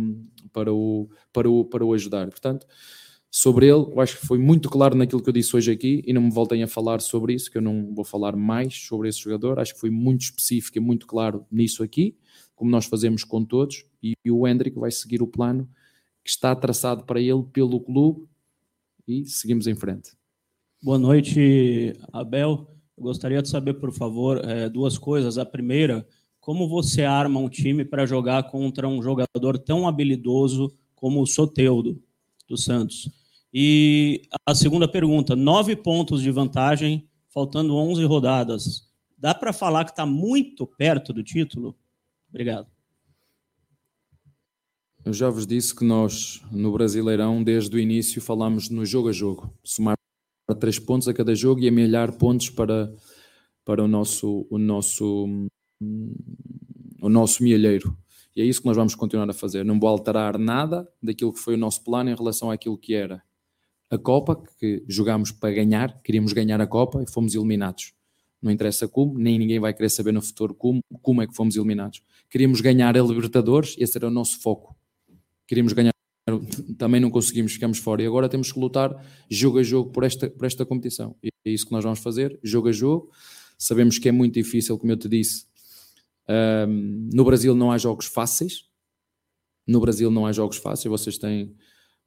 para, 0.52 0.74
o, 0.74 1.10
para, 1.32 1.50
o, 1.50 1.66
para 1.66 1.86
o 1.86 1.94
ajudar. 1.94 2.28
Portanto, 2.30 2.66
sobre 3.32 3.68
ele, 3.68 3.86
eu 3.92 4.02
acho 4.02 4.20
que 4.20 4.26
foi 4.26 4.40
muito 4.40 4.70
claro 4.70 4.96
naquilo 4.96 5.22
que 5.22 5.30
eu 5.30 5.34
disse 5.34 5.56
hoje 5.56 5.72
aqui 5.72 6.02
e 6.06 6.14
não 6.14 6.22
me 6.24 6.32
voltem 6.32 6.64
a 6.64 6.68
falar 6.68 7.00
sobre 7.00 7.34
isso, 7.34 7.52
que 7.52 7.58
eu 7.58 7.62
não 7.62 7.94
vou 7.94 8.04
falar 8.04 8.36
mais 8.36 8.76
sobre 8.76 9.08
esse 9.08 9.20
jogador. 9.20 9.60
Acho 9.60 9.74
que 9.74 9.80
foi 9.80 9.92
muito 9.92 10.22
específico 10.22 10.78
e 10.78 10.82
muito 10.82 11.06
claro 11.06 11.46
nisso 11.52 11.84
aqui, 11.84 12.18
como 12.56 12.72
nós 12.72 12.86
fazemos 12.86 13.24
com 13.24 13.46
todos, 13.46 13.86
e, 14.02 14.14
e 14.26 14.32
o 14.32 14.48
Hendrick 14.48 14.78
vai 14.78 14.92
seguir 14.92 15.22
o 15.22 15.28
plano 15.28 15.70
que 16.24 16.30
está 16.30 16.56
traçado 16.56 17.04
para 17.06 17.22
ele 17.22 17.44
pelo 17.54 17.80
clube 17.80 18.28
e 19.08 19.26
seguimos 19.26 19.68
em 19.68 19.76
frente. 19.76 20.12
Boa 20.82 20.98
noite, 20.98 21.94
Abel. 22.12 22.79
Eu 23.00 23.04
gostaria 23.04 23.42
de 23.42 23.48
saber, 23.48 23.76
por 23.76 23.94
favor, 23.94 24.44
é, 24.44 24.68
duas 24.68 24.98
coisas. 24.98 25.38
A 25.38 25.46
primeira, 25.46 26.06
como 26.42 26.68
você 26.68 27.06
arma 27.06 27.40
um 27.40 27.48
time 27.48 27.86
para 27.86 28.06
jogar 28.06 28.44
contra 28.52 28.90
um 28.90 29.02
jogador 29.02 29.58
tão 29.58 29.88
habilidoso 29.88 30.70
como 30.94 31.22
o 31.22 31.26
Soteudo, 31.26 32.04
do 32.46 32.58
Santos? 32.58 33.10
E 33.54 34.24
a 34.46 34.54
segunda 34.54 34.86
pergunta, 34.86 35.34
nove 35.34 35.78
pontos 35.78 36.22
de 36.22 36.30
vantagem, 36.30 37.08
faltando 37.30 37.74
11 37.74 38.04
rodadas. 38.04 38.90
Dá 39.18 39.34
para 39.34 39.54
falar 39.54 39.86
que 39.86 39.92
está 39.92 40.06
muito 40.06 40.68
perto 40.68 41.14
do 41.14 41.24
título? 41.24 41.78
Obrigado. 42.30 42.68
Eu 45.06 45.14
já 45.14 45.30
vos 45.30 45.48
disse 45.48 45.74
que 45.74 45.86
nós, 45.86 46.44
no 46.52 46.74
Brasileirão, 46.74 47.42
desde 47.42 47.74
o 47.74 47.80
início, 47.80 48.22
falamos 48.22 48.70
no 48.70 48.86
jogo 48.86 49.08
a 49.08 49.14
jogo. 49.14 49.54
Somar 49.64 49.99
três 50.56 50.80
pontos 50.80 51.08
a 51.08 51.14
cada 51.14 51.34
jogo 51.36 51.62
e 51.62 51.68
amelhar 51.68 52.12
pontos 52.14 52.50
para, 52.50 52.94
para 53.66 53.84
o 53.84 53.88
nosso, 53.88 54.48
o 54.50 54.58
nosso, 54.58 55.48
o 57.02 57.10
nosso 57.10 57.44
mielheiro. 57.44 57.98
E 58.36 58.42
é 58.42 58.46
isso 58.46 58.62
que 58.62 58.68
nós 58.68 58.78
vamos 58.78 58.96
continuar 58.96 59.30
a 59.30 59.34
fazer. 59.34 59.66
Não 59.66 59.80
vou 59.80 59.90
alterar 59.90 60.38
nada 60.38 60.88
daquilo 61.02 61.34
que 61.34 61.40
foi 61.40 61.56
o 61.56 61.58
nosso 61.58 61.84
plano 61.84 62.10
em 62.10 62.16
relação 62.16 62.52
àquilo 62.52 62.78
que 62.78 62.94
era 62.94 63.22
a 63.90 63.98
Copa, 63.98 64.42
que 64.60 64.84
jogámos 64.88 65.32
para 65.32 65.52
ganhar, 65.52 66.00
queríamos 66.04 66.32
ganhar 66.32 66.62
a 66.62 66.68
Copa 66.68 67.02
e 67.02 67.12
fomos 67.12 67.34
eliminados. 67.34 67.94
Não 68.42 68.52
interessa 68.52 68.88
como, 68.88 69.18
nem 69.18 69.38
ninguém 69.38 69.60
vai 69.60 69.74
querer 69.74 69.90
saber 69.90 70.14
no 70.14 70.22
futuro 70.22 70.54
como, 70.54 70.82
como 71.02 71.22
é 71.22 71.28
que 71.28 71.36
fomos 71.36 71.56
eliminados. 71.56 72.02
Queríamos 72.30 72.62
ganhar 72.62 72.96
a 72.96 73.02
Libertadores, 73.02 73.76
esse 73.80 73.98
era 73.98 74.08
o 74.08 74.12
nosso 74.12 74.40
foco 74.40 74.80
queríamos 75.50 75.74
ganhar, 75.74 75.92
também 76.78 77.00
não 77.00 77.10
conseguimos, 77.10 77.54
ficamos 77.54 77.78
fora. 77.78 78.02
E 78.04 78.06
agora 78.06 78.30
temos 78.30 78.52
que 78.52 78.60
lutar 78.60 78.96
jogo 79.30 79.60
a 79.60 79.64
jogo 79.64 79.92
por 79.92 80.04
esta, 80.04 80.30
por 80.30 80.46
esta 80.46 80.66
competição. 80.66 81.16
E 81.24 81.30
é 81.46 81.52
isso 81.52 81.66
que 81.66 81.72
nós 81.72 81.84
vamos 81.84 82.00
fazer, 82.00 82.40
jogo 82.44 82.70
a 82.70 82.72
jogo, 82.72 83.12
Sabemos 83.62 84.00
que 84.00 84.08
é 84.08 84.12
muito 84.12 84.36
difícil, 84.36 84.80
como 84.80 84.94
eu 84.94 84.96
te 84.96 85.10
disse. 85.10 85.46
Um, 86.30 87.10
no 87.14 87.26
Brasil 87.26 87.54
não 87.54 87.74
há 87.74 87.78
jogos 87.78 88.06
fáceis. 88.06 88.64
No 89.68 89.82
Brasil 89.82 90.10
não 90.10 90.26
há 90.26 90.32
jogos 90.32 90.56
fáceis. 90.56 90.90
Vocês 90.90 91.18
têm 91.18 91.54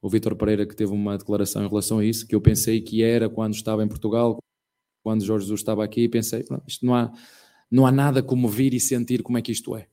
o 0.01 0.09
Vitor 0.09 0.35
Pereira 0.35 0.65
que 0.65 0.75
teve 0.75 0.91
uma 0.91 1.15
declaração 1.15 1.63
em 1.63 1.67
relação 1.69 1.99
a 1.99 2.05
isso, 2.05 2.25
que 2.25 2.33
eu 2.33 2.41
pensei 2.41 2.81
que 2.81 3.03
era 3.03 3.29
quando 3.29 3.53
estava 3.53 3.83
em 3.83 3.87
Portugal, 3.87 4.39
quando 5.03 5.23
Jorge 5.23 5.45
Jesus 5.45 5.61
estava 5.61 5.83
aqui, 5.83 6.09
pensei, 6.09 6.43
pronto, 6.43 6.63
isto 6.67 6.83
não 6.83 6.95
há, 6.95 7.11
não 7.69 7.85
há 7.85 7.91
nada 7.91 8.23
como 8.23 8.49
vir 8.49 8.73
e 8.73 8.79
sentir 8.79 9.21
como 9.21 9.37
é 9.37 9.41
que 9.41 9.51
isto 9.51 9.77
é. 9.77 9.87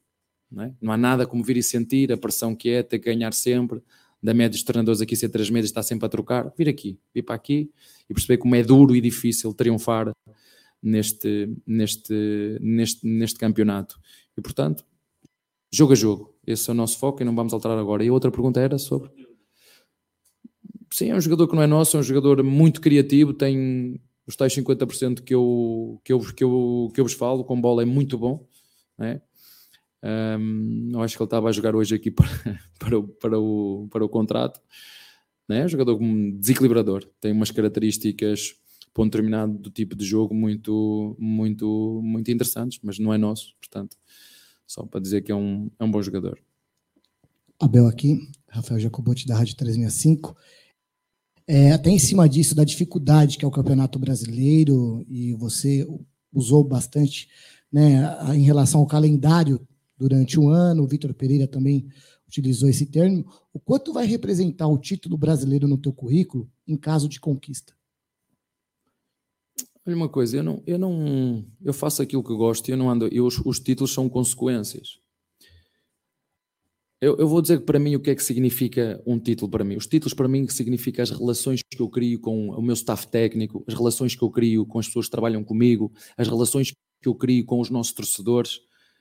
Não, 0.51 0.65
é? 0.65 0.75
não 0.81 0.93
há 0.93 0.97
nada 0.97 1.27
como 1.27 1.45
vir 1.45 1.59
e 1.59 1.63
sentir 1.63 2.11
a 2.11 2.17
pressão 2.17 2.57
que 2.57 2.71
é 2.71 2.83
ter 2.83 2.99
que 2.99 3.05
ganhar 3.05 3.35
sempre, 3.35 3.83
da 4.23 4.35
média 4.35 4.51
dos 4.51 4.63
treinadores 4.63 5.01
aqui 5.01 5.17
ser 5.17 5.29
três 5.29 5.49
meses, 5.51 5.71
está 5.71 5.83
sempre 5.83 6.07
a 6.07 6.09
trocar, 6.09 6.53
vir 6.57 6.69
aqui, 6.69 6.99
vir 7.15 7.23
para 7.23 7.35
aqui 7.35 7.71
e 8.09 8.15
perceber 8.15 8.39
como 8.39 8.55
é 8.55 8.63
duro 8.63 8.95
e 8.95 9.01
difícil 9.01 9.55
triunfar 9.55 10.13
neste, 10.83 11.55
neste, 11.67 12.59
neste, 12.61 13.07
neste 13.07 13.39
campeonato. 13.39 13.99
E 14.37 14.41
portanto, 14.41 14.85
jogo 15.73 15.93
a 15.93 15.97
jogo, 15.97 16.35
esse 16.47 16.69
é 16.69 16.73
o 16.73 16.77
nosso 16.77 16.99
foco 16.99 17.23
e 17.23 17.25
não 17.25 17.35
vamos 17.35 17.53
alterar 17.53 17.79
agora. 17.79 18.05
E 18.05 18.09
a 18.09 18.13
outra 18.13 18.31
pergunta 18.31 18.61
era 18.61 18.79
sobre. 18.79 19.11
Sim, 20.93 21.11
é 21.11 21.15
um 21.15 21.21
jogador 21.21 21.49
que 21.49 21.55
não 21.55 21.63
é 21.63 21.67
nosso, 21.67 21.97
é 21.97 22.01
um 22.01 22.03
jogador 22.03 22.43
muito 22.43 22.81
criativo, 22.81 23.33
tem 23.33 24.01
os 24.27 24.37
tais 24.37 24.55
50% 24.55 25.23
que 25.23 25.35
eu, 25.35 26.01
que, 26.05 26.13
eu, 26.13 26.19
que, 26.21 26.45
eu, 26.45 26.91
que 26.95 27.01
eu 27.01 27.05
vos 27.05 27.15
falo, 27.15 27.45
com 27.45 27.61
bola 27.61 27.83
é 27.83 27.87
muito 27.87 28.19
bom. 28.19 28.47
Né? 28.99 29.23
Um, 30.03 30.91
eu 30.93 31.03
acho 31.03 31.17
que 31.17 31.23
ele 31.23 31.27
estava 31.27 31.49
a 31.49 31.53
jogar 31.53 31.75
hoje 31.75 31.95
aqui 31.95 32.11
para, 32.13 32.29
para, 32.79 32.99
o, 32.99 33.09
para, 33.09 33.39
o, 33.39 33.89
para 33.91 34.05
o 34.05 34.09
contrato. 34.09 34.61
Né? 35.49 35.67
Jogador 35.69 35.99
desequilibrador, 36.39 37.05
tem 37.21 37.33
umas 37.33 37.51
características 37.51 38.55
para 38.93 39.03
um 39.03 39.07
determinado 39.07 39.59
do 39.59 39.71
tipo 39.71 39.95
de 39.95 40.05
jogo 40.05 40.35
muito, 40.35 41.17
muito, 41.19 42.01
muito 42.03 42.31
interessantes, 42.31 42.81
mas 42.83 42.99
não 42.99 43.13
é 43.13 43.19
nosso, 43.19 43.55
portanto, 43.61 43.97
só 44.67 44.85
para 44.85 45.01
dizer 45.01 45.23
que 45.23 45.33
é 45.33 45.35
um, 45.35 45.71
é 45.79 45.85
um 45.85 45.91
bom 45.91 46.03
jogador. 46.03 46.39
Abel 47.59 47.87
aqui, 47.87 48.19
Rafael 48.49 48.81
Jacobotti 48.81 49.27
da 49.27 49.37
Rádio 49.37 49.57
365. 49.57 50.37
É, 51.47 51.73
até 51.73 51.91
em 51.91 51.99
cima 51.99 52.29
disso, 52.29 52.55
da 52.55 52.65
dificuldade 52.65 53.37
que 53.37 53.45
é 53.45 53.49
o 53.49 53.51
Campeonato 53.51 53.99
Brasileiro, 53.99 55.05
e 55.09 55.35
você 55.35 55.87
usou 56.33 56.65
bastante 56.65 57.29
né, 57.73 58.35
em 58.35 58.43
relação 58.43 58.81
ao 58.81 58.87
calendário 58.87 59.61
durante 60.01 60.41
o 60.41 60.49
ano, 60.49 60.83
o 60.83 60.87
Vitor 60.87 61.13
Pereira 61.13 61.47
também 61.47 61.87
utilizou 62.27 62.71
esse 62.71 62.87
termo. 62.87 63.27
O 63.53 63.61
quanto 63.61 63.93
vai 63.93 64.07
representar 64.07 64.67
o 64.67 64.79
título 64.79 65.19
brasileiro 65.19 65.69
no 65.69 65.77
teu 65.77 65.93
currículo 65.93 66.51
em 66.67 66.77
caso 66.77 67.07
de 67.07 67.21
conquista? 67.21 67.75
Olha 69.87 69.97
uma 69.97 70.09
coisa, 70.09 70.39
eu 70.39 70.43
não, 70.43 70.63
eu 70.67 70.79
não, 70.79 71.45
eu 71.63 71.75
faço 71.75 72.01
aquilo 72.01 72.25
que 72.25 72.35
gosto 72.35 72.69
e 72.69 72.73
eu 72.73 72.77
não 72.79 72.89
ando, 72.91 73.09
eu, 73.09 73.27
os, 73.27 73.39
os 73.45 73.61
títulos 73.61 73.93
são 73.93 74.09
consequências. 74.09 74.99
Eu, 77.01 77.17
eu, 77.17 77.27
vou 77.27 77.41
dizer 77.41 77.61
que 77.61 77.65
para 77.65 77.79
mim 77.79 77.97
o 77.97 78.01
que 78.01 78.11
é 78.11 78.15
que 78.15 78.23
significa 78.23 79.03
um 79.07 79.19
título 79.19 79.51
para 79.51 79.65
mim. 79.65 79.77
Os 79.77 79.87
títulos 79.87 80.13
para 80.13 80.29
mim 80.29 80.47
significa 80.49 81.03
as 81.03 81.11
relações 81.11 81.63
que 81.63 81.81
eu 81.81 81.89
crio 81.89 82.21
com 82.21 82.51
o 82.51 82.63
meu 82.63 82.75
staff 82.75 83.07
técnico, 83.07 83.65
as 83.67 83.75
relações 83.75 84.15
que 84.15 84.23
eu 84.23 84.31
crio 84.31 84.67
com 84.67 84.79
as 84.79 84.87
pessoas 84.87 85.07
que 85.07 85.11
trabalham 85.11 85.43
comigo, 85.43 85.93
as 86.17 86.29
relações 86.29 86.73
que 86.73 87.09
eu 87.09 87.15
crio 87.15 87.45
com 87.47 87.59
os 87.59 87.71
nossos 87.71 87.93
torcedores, 87.95 88.61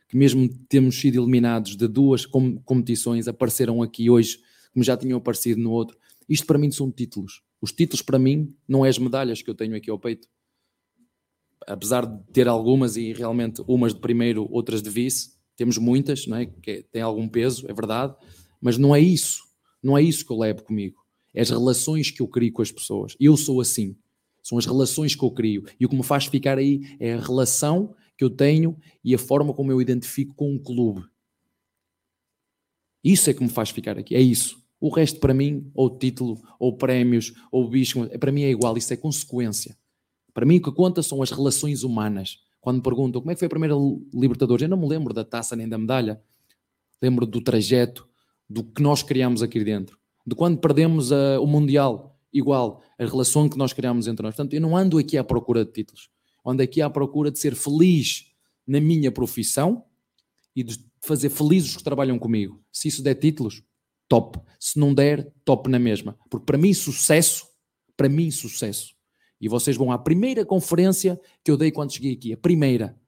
que 0.10 0.18
mesmo 0.18 0.50
temos 0.68 1.00
sido 1.00 1.22
eliminados 1.22 1.78
de 1.78 1.88
duas 1.88 2.26
com 2.26 2.58
competições, 2.64 3.28
apareceram 3.28 3.82
aqui 3.84 4.10
hoje, 4.10 4.40
como 4.74 4.84
já 4.84 4.98
tinham 4.98 5.20
aparecido 5.20 5.62
no 5.62 5.72
outro. 5.72 5.96
Isto 6.28 6.48
para 6.48 6.58
mim 6.58 6.72
são 6.72 6.92
títulos. 6.92 7.44
Os 7.62 7.72
títulos 7.72 8.02
para 8.02 8.18
mim 8.18 8.54
não 8.68 8.84
é 8.84 8.90
as 8.90 8.98
medalhas 8.98 9.44
que 9.44 9.50
eu 9.50 9.56
tenho 9.56 9.76
aqui 9.76 9.90
ao 9.90 10.00
peito. 10.00 10.28
Apesar 11.68 12.08
de 12.08 12.24
ter 12.34 12.48
algumas 12.48 12.98
e 12.98 13.14
realmente 13.14 13.64
umas 13.68 13.94
de 13.94 14.00
primeiro, 14.00 14.48
outras 14.52 14.82
de 14.82 14.90
vice, 14.90 15.32
temos 15.56 15.78
muitas, 15.78 16.26
não 16.26 16.38
é? 16.38 16.48
que 16.48 16.84
tem 16.92 17.04
algum 17.04 17.28
peso, 17.28 17.70
é 17.70 17.74
verdade, 17.74 18.16
mas 18.60 18.78
não 18.78 18.96
é 18.96 19.00
isso, 19.00 19.44
não 19.84 19.96
é 19.96 20.02
isso 20.02 20.26
que 20.26 20.32
eu 20.32 20.40
levo 20.40 20.64
comigo. 20.64 20.98
É 21.36 21.42
as 21.42 21.52
relações 21.52 22.10
que 22.10 22.22
eu 22.22 22.28
crio 22.28 22.52
com 22.52 22.64
as 22.64 22.72
pessoas. 22.72 23.16
Eu 23.20 23.38
sou 23.38 23.62
assim. 23.62 23.96
São 24.42 24.58
as 24.58 24.66
relações 24.66 25.14
que 25.14 25.24
eu 25.24 25.30
crio. 25.30 25.64
E 25.80 25.86
o 25.86 25.90
que 25.90 25.96
me 25.96 26.02
faz 26.02 26.26
ficar 26.26 26.58
aí 26.58 26.82
é 27.00 27.14
a 27.14 27.20
relação 27.20 27.94
que 28.20 28.24
eu 28.26 28.30
tenho 28.30 28.78
e 29.04 29.16
a 29.16 29.18
forma 29.18 29.54
como 29.54 29.72
eu 29.72 29.82
identifico 29.82 30.36
com 30.36 30.52
um 30.52 30.60
clube. 30.60 31.04
Isso 33.02 33.30
é 33.30 33.34
que 33.34 33.42
me 33.42 33.50
faz 33.50 33.70
ficar 33.70 33.98
aqui. 33.98 34.14
É 34.14 34.22
isso. 34.22 34.62
O 34.80 34.90
resto, 34.90 35.20
para 35.20 35.34
mim, 35.34 35.72
ou 35.74 35.90
título, 35.98 36.40
ou 36.60 36.76
prémios, 36.76 37.34
ou 37.50 37.68
bicho, 37.68 38.08
para 38.20 38.32
mim 38.32 38.44
é 38.44 38.50
igual. 38.50 38.78
Isso 38.78 38.94
é 38.94 38.98
consequência. 38.98 39.78
Para 40.34 40.46
mim, 40.46 40.58
o 40.58 40.62
que 40.62 40.72
conta 40.72 41.02
são 41.02 41.24
as 41.24 41.32
relações 41.32 41.84
humanas 41.84 42.38
quando 42.62 42.78
me 42.78 42.84
perguntam 42.84 43.22
como 43.22 43.32
é 43.32 43.36
que 43.36 43.40
foi 43.40 43.46
a 43.46 43.50
primeira 43.50 43.76
Libertadores, 44.14 44.64
eu 44.64 44.70
não 44.70 44.78
me 44.78 44.88
lembro 44.88 45.14
da 45.14 45.24
taça 45.24 45.56
nem 45.56 45.68
da 45.68 45.78
medalha, 45.78 46.22
lembro 47.02 47.26
do 47.26 47.42
trajeto, 47.42 48.08
do 48.50 48.64
que 48.64 48.82
nós 48.82 49.02
criamos 49.02 49.42
aqui 49.42 49.64
dentro, 49.64 49.98
de 50.26 50.36
quando 50.36 50.58
perdemos 50.60 51.12
a, 51.12 51.40
o 51.40 51.48
Mundial, 51.48 52.20
igual, 52.34 52.82
a 52.98 53.06
relação 53.06 53.48
que 53.48 53.58
nós 53.58 53.74
criamos 53.74 54.08
entre 54.08 54.24
nós. 54.24 54.36
Portanto, 54.36 54.54
eu 54.54 54.62
não 54.62 54.76
ando 54.76 54.98
aqui 54.98 55.18
à 55.18 55.24
procura 55.24 55.64
de 55.64 55.72
títulos, 55.72 56.10
ando 56.46 56.64
aqui 56.64 56.82
à 56.82 56.90
procura 56.90 57.32
de 57.32 57.40
ser 57.40 57.56
feliz 57.56 58.32
na 58.66 58.80
minha 58.80 59.12
profissão 59.12 59.84
e 60.56 60.64
de 60.64 60.78
fazer 61.02 61.30
felizes 61.30 61.72
os 61.72 61.78
que 61.78 61.84
trabalham 61.84 62.20
comigo. 62.20 62.62
Se 62.72 62.88
isso 62.88 63.02
der 63.02 63.16
títulos, 63.16 63.64
top. 64.08 64.40
Se 64.60 64.78
não 64.78 64.94
der, 64.94 65.32
top 65.46 65.70
na 65.70 65.80
mesma. 65.80 66.18
Porque 66.30 66.46
para 66.46 66.58
mim, 66.58 66.74
sucesso, 66.74 67.48
para 67.96 68.10
mim, 68.10 68.30
sucesso 68.32 69.00
e 69.42 69.48
vocês 69.48 69.78
vão 69.78 69.92
à 69.92 69.98
primeira 69.98 70.46
conferência 70.46 71.20
que 71.44 71.50
eu 71.50 71.58
dei 71.58 71.72
quando 71.72 71.94
cheguei 71.94 72.14
aqui, 72.14 72.34
a 72.34 72.38
primeira. 72.38 73.00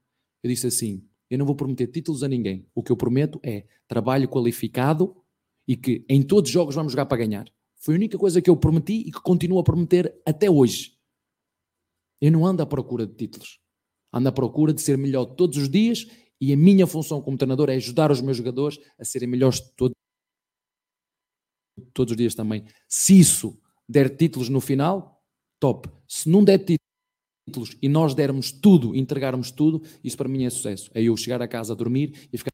Eu 0.41 0.49
disse 0.49 0.67
assim: 0.67 1.03
eu 1.29 1.37
não 1.37 1.45
vou 1.45 1.55
prometer 1.55 1.87
títulos 1.87 2.23
a 2.23 2.27
ninguém. 2.27 2.65
O 2.73 2.81
que 2.81 2.91
eu 2.91 2.97
prometo 2.97 3.39
é 3.43 3.65
trabalho 3.87 4.29
qualificado 4.29 5.15
e 5.67 5.75
que 5.75 6.05
em 6.07 6.21
todos 6.21 6.49
os 6.49 6.53
jogos 6.53 6.75
vamos 6.75 6.93
jogar 6.93 7.05
para 7.05 7.17
ganhar. 7.17 7.45
Foi 7.75 7.95
a 7.95 7.97
única 7.97 8.17
coisa 8.17 8.41
que 8.41 8.49
eu 8.49 8.55
prometi 8.55 9.03
e 9.07 9.11
que 9.11 9.21
continuo 9.21 9.59
a 9.59 9.63
prometer 9.63 10.13
até 10.25 10.49
hoje. 10.49 10.93
Eu 12.21 12.31
não 12.31 12.45
ando 12.45 12.61
à 12.61 12.65
procura 12.65 13.07
de 13.07 13.15
títulos. 13.15 13.59
Ando 14.13 14.29
à 14.29 14.31
procura 14.31 14.73
de 14.73 14.81
ser 14.81 14.97
melhor 14.97 15.25
todos 15.25 15.57
os 15.57 15.67
dias 15.67 16.05
e 16.39 16.53
a 16.53 16.57
minha 16.57 16.85
função 16.85 17.21
como 17.21 17.37
treinador 17.37 17.69
é 17.69 17.75
ajudar 17.75 18.11
os 18.11 18.21
meus 18.21 18.37
jogadores 18.37 18.79
a 18.99 19.03
serem 19.03 19.27
melhores 19.27 19.59
todos, 19.75 19.95
todos 21.93 22.11
os 22.11 22.17
dias 22.17 22.35
também. 22.35 22.65
Se 22.87 23.19
isso 23.19 23.59
der 23.87 24.15
títulos 24.15 24.49
no 24.49 24.61
final, 24.61 25.21
top. 25.59 25.89
Se 26.07 26.29
não 26.29 26.43
der 26.43 26.59
títulos 26.59 27.77
e 27.81 27.89
nós 27.89 28.13
dermos 28.13 28.51
tudo, 28.51 28.95
entregarmos 28.95 29.51
tudo, 29.51 29.81
isso 30.03 30.17
para 30.17 30.29
mim 30.29 30.45
é 30.45 30.49
sucesso. 30.49 30.89
É 30.93 31.01
eu 31.01 31.17
chegar 31.17 31.41
a 31.41 31.47
casa 31.47 31.73
a 31.73 31.75
dormir 31.75 32.29
e 32.31 32.37
ficar 32.37 32.51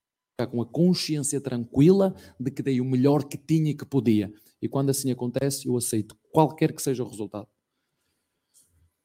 com 0.50 0.62
a 0.62 0.66
consciência 0.66 1.42
tranquila 1.42 2.16
de 2.40 2.52
que 2.52 2.62
dei 2.62 2.80
o 2.80 2.86
melhor 2.86 3.24
que 3.24 3.38
tinha 3.38 3.72
e 3.72 3.76
que 3.76 3.86
podia. 3.86 4.32
E 4.62 4.68
quando 4.68 4.90
assim 4.90 5.12
acontece, 5.12 5.68
eu 5.68 5.76
aceito 5.78 6.16
qualquer 6.32 6.74
que 6.74 6.82
seja 6.82 7.04
o 7.04 7.10
resultado. 7.10 7.48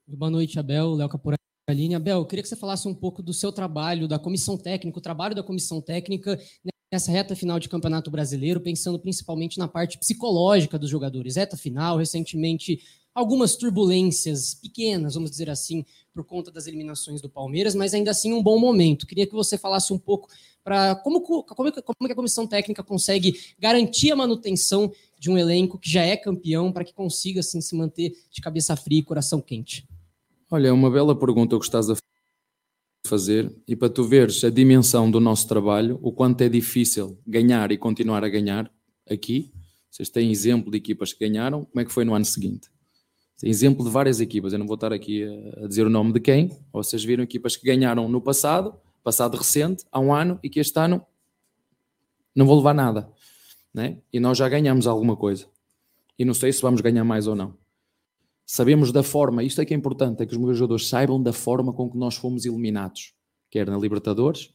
Boa 0.06 0.30
noite, 0.30 0.58
Abel. 0.58 0.94
Léo 0.94 1.08
Capuralini. 1.08 1.94
Abel, 1.94 2.18
eu 2.18 2.26
queria 2.26 2.42
que 2.42 2.48
você 2.48 2.56
falasse 2.56 2.88
um 2.88 2.94
pouco 2.94 3.22
do 3.22 3.32
seu 3.32 3.52
trabalho, 3.52 4.08
da 4.08 4.18
comissão 4.18 4.58
técnica, 4.58 4.98
o 4.98 5.02
trabalho 5.02 5.34
da 5.34 5.42
comissão 5.42 5.80
técnica 5.80 6.38
nessa 6.92 7.10
reta 7.10 7.36
final 7.36 7.58
de 7.58 7.68
Campeonato 7.68 8.10
Brasileiro, 8.10 8.60
pensando 8.60 8.98
principalmente 8.98 9.58
na 9.58 9.68
parte 9.68 9.96
psicológica 9.98 10.78
dos 10.78 10.90
jogadores. 10.90 11.36
Reta 11.36 11.56
final, 11.56 11.96
recentemente 11.96 12.80
algumas 13.14 13.56
turbulências 13.56 14.54
pequenas, 14.54 15.14
vamos 15.14 15.30
dizer 15.30 15.48
assim, 15.48 15.84
por 16.12 16.24
conta 16.24 16.50
das 16.50 16.66
eliminações 16.66 17.20
do 17.20 17.28
Palmeiras, 17.28 17.74
mas 17.74 17.94
ainda 17.94 18.10
assim 18.10 18.32
um 18.32 18.42
bom 18.42 18.58
momento. 18.58 19.06
Queria 19.06 19.26
que 19.26 19.32
você 19.32 19.56
falasse 19.56 19.92
um 19.92 19.98
pouco 19.98 20.28
para 20.64 20.96
como, 20.96 21.20
como, 21.20 21.44
como 21.44 22.06
que 22.06 22.12
a 22.12 22.16
comissão 22.16 22.46
técnica 22.46 22.82
consegue 22.82 23.38
garantir 23.58 24.10
a 24.10 24.16
manutenção 24.16 24.92
de 25.18 25.30
um 25.30 25.38
elenco 25.38 25.78
que 25.78 25.88
já 25.88 26.02
é 26.02 26.16
campeão 26.16 26.72
para 26.72 26.84
que 26.84 26.92
consiga 26.92 27.40
assim 27.40 27.60
se 27.60 27.74
manter 27.76 28.12
de 28.30 28.40
cabeça 28.40 28.74
fria 28.76 28.98
e 28.98 29.02
coração 29.02 29.40
quente. 29.40 29.86
Olha, 30.54 30.68
é 30.68 30.72
uma 30.72 30.90
bela 30.90 31.18
pergunta 31.18 31.56
o 31.56 31.58
que 31.58 31.64
estás 31.64 31.88
a 31.88 31.94
fazer 33.06 33.50
e 33.66 33.74
para 33.74 33.88
tu 33.88 34.04
veres 34.04 34.44
a 34.44 34.50
dimensão 34.50 35.10
do 35.10 35.18
nosso 35.18 35.48
trabalho, 35.48 35.98
o 36.02 36.12
quanto 36.12 36.42
é 36.42 36.48
difícil 36.50 37.18
ganhar 37.26 37.72
e 37.72 37.78
continuar 37.78 38.22
a 38.22 38.28
ganhar 38.28 38.70
aqui. 39.10 39.50
Vocês 39.90 40.10
têm 40.10 40.30
exemplo 40.30 40.70
de 40.70 40.76
equipas 40.76 41.14
que 41.14 41.26
ganharam, 41.26 41.64
como 41.64 41.80
é 41.80 41.86
que 41.86 41.90
foi 41.90 42.04
no 42.04 42.12
ano 42.12 42.26
seguinte? 42.26 42.68
Tem 43.40 43.48
exemplo 43.48 43.82
de 43.82 43.90
várias 43.90 44.20
equipas, 44.20 44.52
eu 44.52 44.58
não 44.58 44.66
vou 44.66 44.74
estar 44.74 44.92
aqui 44.92 45.24
a 45.56 45.66
dizer 45.66 45.86
o 45.86 45.90
nome 45.90 46.12
de 46.12 46.20
quem, 46.20 46.50
vocês 46.70 47.02
viram 47.02 47.24
equipas 47.24 47.56
que 47.56 47.64
ganharam 47.64 48.06
no 48.06 48.20
passado, 48.20 48.74
passado 49.02 49.38
recente, 49.38 49.86
há 49.90 49.98
um 49.98 50.12
ano, 50.12 50.38
e 50.42 50.50
que 50.50 50.60
este 50.60 50.78
ano 50.78 51.02
não 52.36 52.44
vou 52.44 52.58
levar 52.58 52.74
nada. 52.74 53.10
Né? 53.72 54.02
E 54.12 54.20
nós 54.20 54.36
já 54.36 54.50
ganhamos 54.50 54.86
alguma 54.86 55.16
coisa. 55.16 55.46
E 56.18 56.26
não 56.26 56.34
sei 56.34 56.52
se 56.52 56.60
vamos 56.60 56.82
ganhar 56.82 57.04
mais 57.04 57.26
ou 57.26 57.34
não. 57.34 57.61
Sabemos 58.46 58.92
da 58.92 59.02
forma, 59.02 59.42
isto 59.42 59.60
é 59.60 59.64
que 59.64 59.72
é 59.72 59.76
importante, 59.76 60.22
é 60.22 60.26
que 60.26 60.32
os 60.32 60.38
meus 60.38 60.56
jogadores 60.56 60.88
saibam 60.88 61.22
da 61.22 61.32
forma 61.32 61.72
com 61.72 61.90
que 61.90 61.96
nós 61.96 62.16
fomos 62.16 62.44
eliminados, 62.44 63.14
quer 63.50 63.68
na 63.68 63.78
Libertadores, 63.78 64.52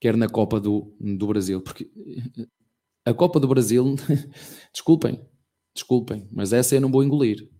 quer 0.00 0.16
na 0.16 0.28
Copa 0.28 0.58
do, 0.58 0.96
do 0.98 1.26
Brasil. 1.26 1.60
Porque 1.60 1.90
a 3.04 3.14
Copa 3.14 3.38
do 3.38 3.46
Brasil, 3.46 3.94
desculpem, 4.72 5.20
desculpem, 5.74 6.28
mas 6.32 6.52
essa 6.52 6.74
eu 6.74 6.80
não 6.80 6.90
vou 6.90 7.04
engolir 7.04 7.52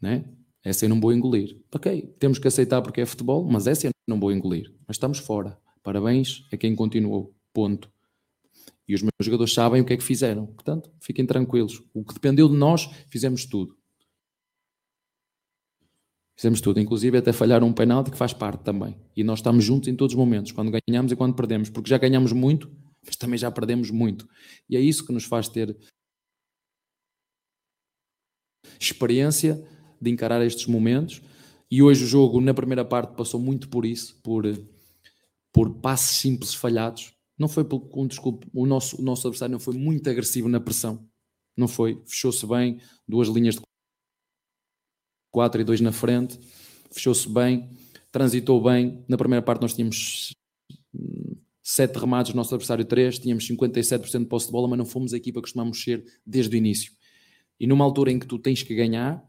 né? 0.00 0.24
Essa 0.64 0.84
eu 0.84 0.88
não 0.88 1.00
vou 1.00 1.12
engolir. 1.12 1.60
Ok, 1.74 2.14
temos 2.18 2.38
que 2.38 2.48
aceitar 2.48 2.82
porque 2.82 3.00
é 3.00 3.06
futebol, 3.06 3.44
mas 3.44 3.66
essa 3.66 3.86
eu 3.86 3.90
não 4.06 4.18
vou 4.18 4.32
engolir. 4.32 4.72
Mas 4.86 4.96
estamos 4.96 5.18
fora. 5.18 5.58
Parabéns 5.82 6.46
a 6.52 6.56
quem 6.56 6.74
continuou. 6.74 7.34
Ponto. 7.52 7.90
E 8.86 8.94
os 8.94 9.02
meus 9.02 9.12
jogadores 9.22 9.52
sabem 9.52 9.80
o 9.80 9.84
que 9.84 9.92
é 9.92 9.96
que 9.96 10.02
fizeram. 10.02 10.46
Portanto, 10.46 10.90
fiquem 11.00 11.24
tranquilos. 11.24 11.82
O 11.94 12.04
que 12.04 12.14
dependeu 12.14 12.48
de 12.48 12.56
nós, 12.56 12.90
fizemos 13.08 13.44
tudo. 13.44 13.76
Fizemos 16.36 16.60
tudo, 16.62 16.80
inclusive 16.80 17.18
até 17.18 17.34
falhar 17.34 17.62
um 17.62 17.70
penalti 17.70 18.10
que 18.10 18.16
faz 18.16 18.32
parte 18.32 18.64
também. 18.64 18.98
E 19.14 19.22
nós 19.22 19.40
estamos 19.40 19.62
juntos 19.62 19.88
em 19.88 19.94
todos 19.94 20.14
os 20.14 20.18
momentos, 20.18 20.52
quando 20.52 20.70
ganhamos 20.70 21.12
e 21.12 21.16
quando 21.16 21.34
perdemos, 21.34 21.68
porque 21.68 21.90
já 21.90 21.98
ganhamos 21.98 22.32
muito, 22.32 22.74
mas 23.04 23.14
também 23.14 23.38
já 23.38 23.50
perdemos 23.50 23.90
muito. 23.90 24.26
E 24.66 24.74
é 24.74 24.80
isso 24.80 25.06
que 25.06 25.12
nos 25.12 25.24
faz 25.24 25.48
ter 25.48 25.76
experiência 28.80 29.62
de 30.00 30.10
encarar 30.10 30.42
estes 30.42 30.66
momentos. 30.66 31.20
E 31.70 31.82
hoje 31.82 32.04
o 32.04 32.06
jogo, 32.06 32.40
na 32.40 32.54
primeira 32.54 32.86
parte, 32.86 33.14
passou 33.14 33.38
muito 33.38 33.68
por 33.68 33.84
isso, 33.84 34.18
por, 34.22 34.44
por 35.52 35.74
passes 35.80 36.16
simples 36.16 36.54
falhados. 36.54 37.12
Não 37.40 37.48
foi 37.48 37.66
um, 37.94 38.06
desculpe, 38.06 38.46
o 38.52 38.66
nosso, 38.66 39.00
o 39.00 39.02
nosso 39.02 39.26
adversário 39.26 39.54
não 39.54 39.58
foi 39.58 39.72
muito 39.72 40.10
agressivo 40.10 40.46
na 40.46 40.60
pressão. 40.60 41.08
Não 41.56 41.66
foi. 41.66 41.98
Fechou-se 42.06 42.46
bem, 42.46 42.78
duas 43.08 43.28
linhas 43.28 43.54
de 43.54 43.62
4 45.30 45.62
e 45.62 45.64
2 45.64 45.80
na 45.80 45.90
frente, 45.90 46.38
fechou-se 46.92 47.26
bem, 47.26 47.70
transitou 48.12 48.62
bem. 48.62 49.02
Na 49.08 49.16
primeira 49.16 49.42
parte 49.42 49.62
nós 49.62 49.72
tínhamos 49.72 50.34
7 51.62 51.98
remates, 51.98 52.34
nosso 52.34 52.54
adversário 52.54 52.84
3, 52.84 53.18
tínhamos 53.18 53.48
57% 53.48 54.18
de 54.18 54.26
posse 54.26 54.46
de 54.46 54.52
bola, 54.52 54.68
mas 54.68 54.78
não 54.78 54.84
fomos 54.84 55.14
a 55.14 55.16
equipa 55.16 55.40
que 55.40 55.44
costumamos 55.44 55.82
ser 55.82 56.04
desde 56.26 56.54
o 56.54 56.58
início. 56.58 56.92
E 57.58 57.66
numa 57.66 57.86
altura 57.86 58.12
em 58.12 58.18
que 58.18 58.26
tu 58.26 58.38
tens 58.38 58.62
que 58.62 58.74
ganhar, 58.74 59.24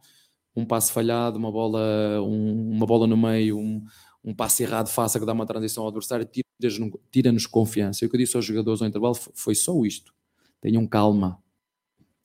um 0.53 0.65
passe 0.65 0.91
falhado, 0.91 1.37
uma 1.37 1.49
bola, 1.49 2.21
um, 2.21 2.71
uma 2.71 2.85
bola 2.85 3.07
no 3.07 3.15
meio, 3.15 3.57
um, 3.57 3.81
um 4.21 4.35
passe 4.35 4.63
errado 4.63 4.89
faça 4.89 5.17
que 5.17 5.25
dá 5.25 5.31
uma 5.31 5.45
transição 5.45 5.83
ao 5.83 5.89
adversário, 5.89 6.27
tira-nos 6.69 6.99
tira 7.11 7.49
confiança. 7.49 8.03
E 8.03 8.07
o 8.07 8.09
que 8.09 8.15
eu 8.15 8.19
disse 8.19 8.35
aos 8.35 8.45
jogadores 8.45 8.81
ao 8.81 8.87
intervalo 8.87 9.15
foi 9.15 9.55
só 9.55 9.83
isto. 9.85 10.13
Tenham 10.59 10.85
calma. 10.87 11.41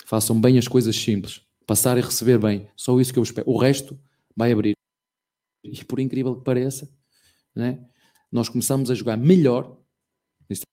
Façam 0.04 0.40
bem 0.40 0.58
as 0.58 0.68
coisas 0.68 0.94
simples 0.94 1.46
passar 1.66 1.98
e 1.98 2.00
receber 2.00 2.38
bem. 2.38 2.68
Só 2.76 2.98
isso 3.00 3.12
que 3.12 3.18
eu 3.18 3.22
espero. 3.22 3.50
O 3.50 3.58
resto 3.58 3.98
vai 4.34 4.52
abrir. 4.52 4.74
E 5.64 5.84
por 5.84 5.98
incrível 5.98 6.36
que 6.36 6.44
pareça, 6.44 6.88
né, 7.54 7.84
nós 8.30 8.48
começamos 8.48 8.90
a 8.90 8.94
jogar 8.94 9.16
melhor. 9.16 9.76
Isto 10.48 10.64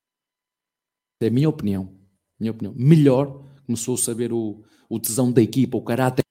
é 1.22 1.28
a 1.28 1.32
minha 1.32 1.50
opinião. 1.50 1.98
Minha 2.40 2.52
opinião. 2.52 2.74
Melhor. 2.78 3.44
Começou 3.66 3.96
a 3.96 3.98
saber 3.98 4.32
o, 4.32 4.64
o 4.88 5.00
tesão 5.00 5.32
da 5.32 5.42
equipa, 5.42 5.78
o 5.78 5.82
caráter 5.82 6.24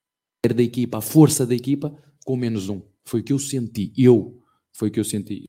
da 0.55 0.63
equipa, 0.63 0.99
a 0.99 1.01
força 1.01 1.45
da 1.45 1.55
equipa, 1.55 1.97
com 2.25 2.37
menos 2.37 2.69
um. 2.69 2.83
Foi 3.05 3.21
o 3.21 3.25
que 3.25 3.33
eu 3.33 3.39
senti. 3.39 3.93
Eu. 3.97 4.41
Foi 4.73 4.89
o 4.89 4.93
que 4.93 5.01
eu 5.01 5.05
senti. 5.05 5.49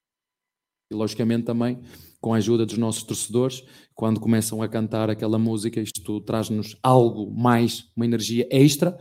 E 0.93 0.95
logicamente 0.95 1.43
também 1.43 1.79
com 2.23 2.33
a 2.33 2.37
ajuda 2.37 2.65
dos 2.65 2.77
nossos 2.77 3.03
torcedores, 3.03 3.65
quando 3.93 4.17
começam 4.17 4.61
a 4.61 4.67
cantar 4.69 5.09
aquela 5.09 5.37
música, 5.37 5.81
isto 5.81 6.21
traz-nos 6.21 6.77
algo 6.81 7.29
mais, 7.29 7.91
uma 7.97 8.05
energia 8.05 8.47
extra. 8.49 8.97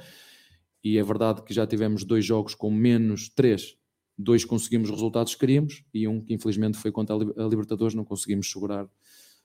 E 0.83 0.99
é 0.99 1.03
verdade 1.05 1.43
que 1.43 1.55
já 1.55 1.65
tivemos 1.65 2.03
dois 2.03 2.25
jogos 2.25 2.57
com 2.57 2.69
menos 2.69 3.29
três, 3.29 3.77
dois 4.19 4.45
conseguimos 4.45 4.89
os 4.89 4.97
resultados 4.97 5.35
que 5.35 5.41
queríamos 5.41 5.85
e 5.95 6.09
um 6.09 6.21
que 6.21 6.35
infelizmente 6.35 6.77
foi 6.77 6.91
contra 6.91 7.15
a 7.15 7.47
Libertadores, 7.49 7.95
não 7.95 8.05
conseguimos 8.05 8.51
segurar 8.51 8.89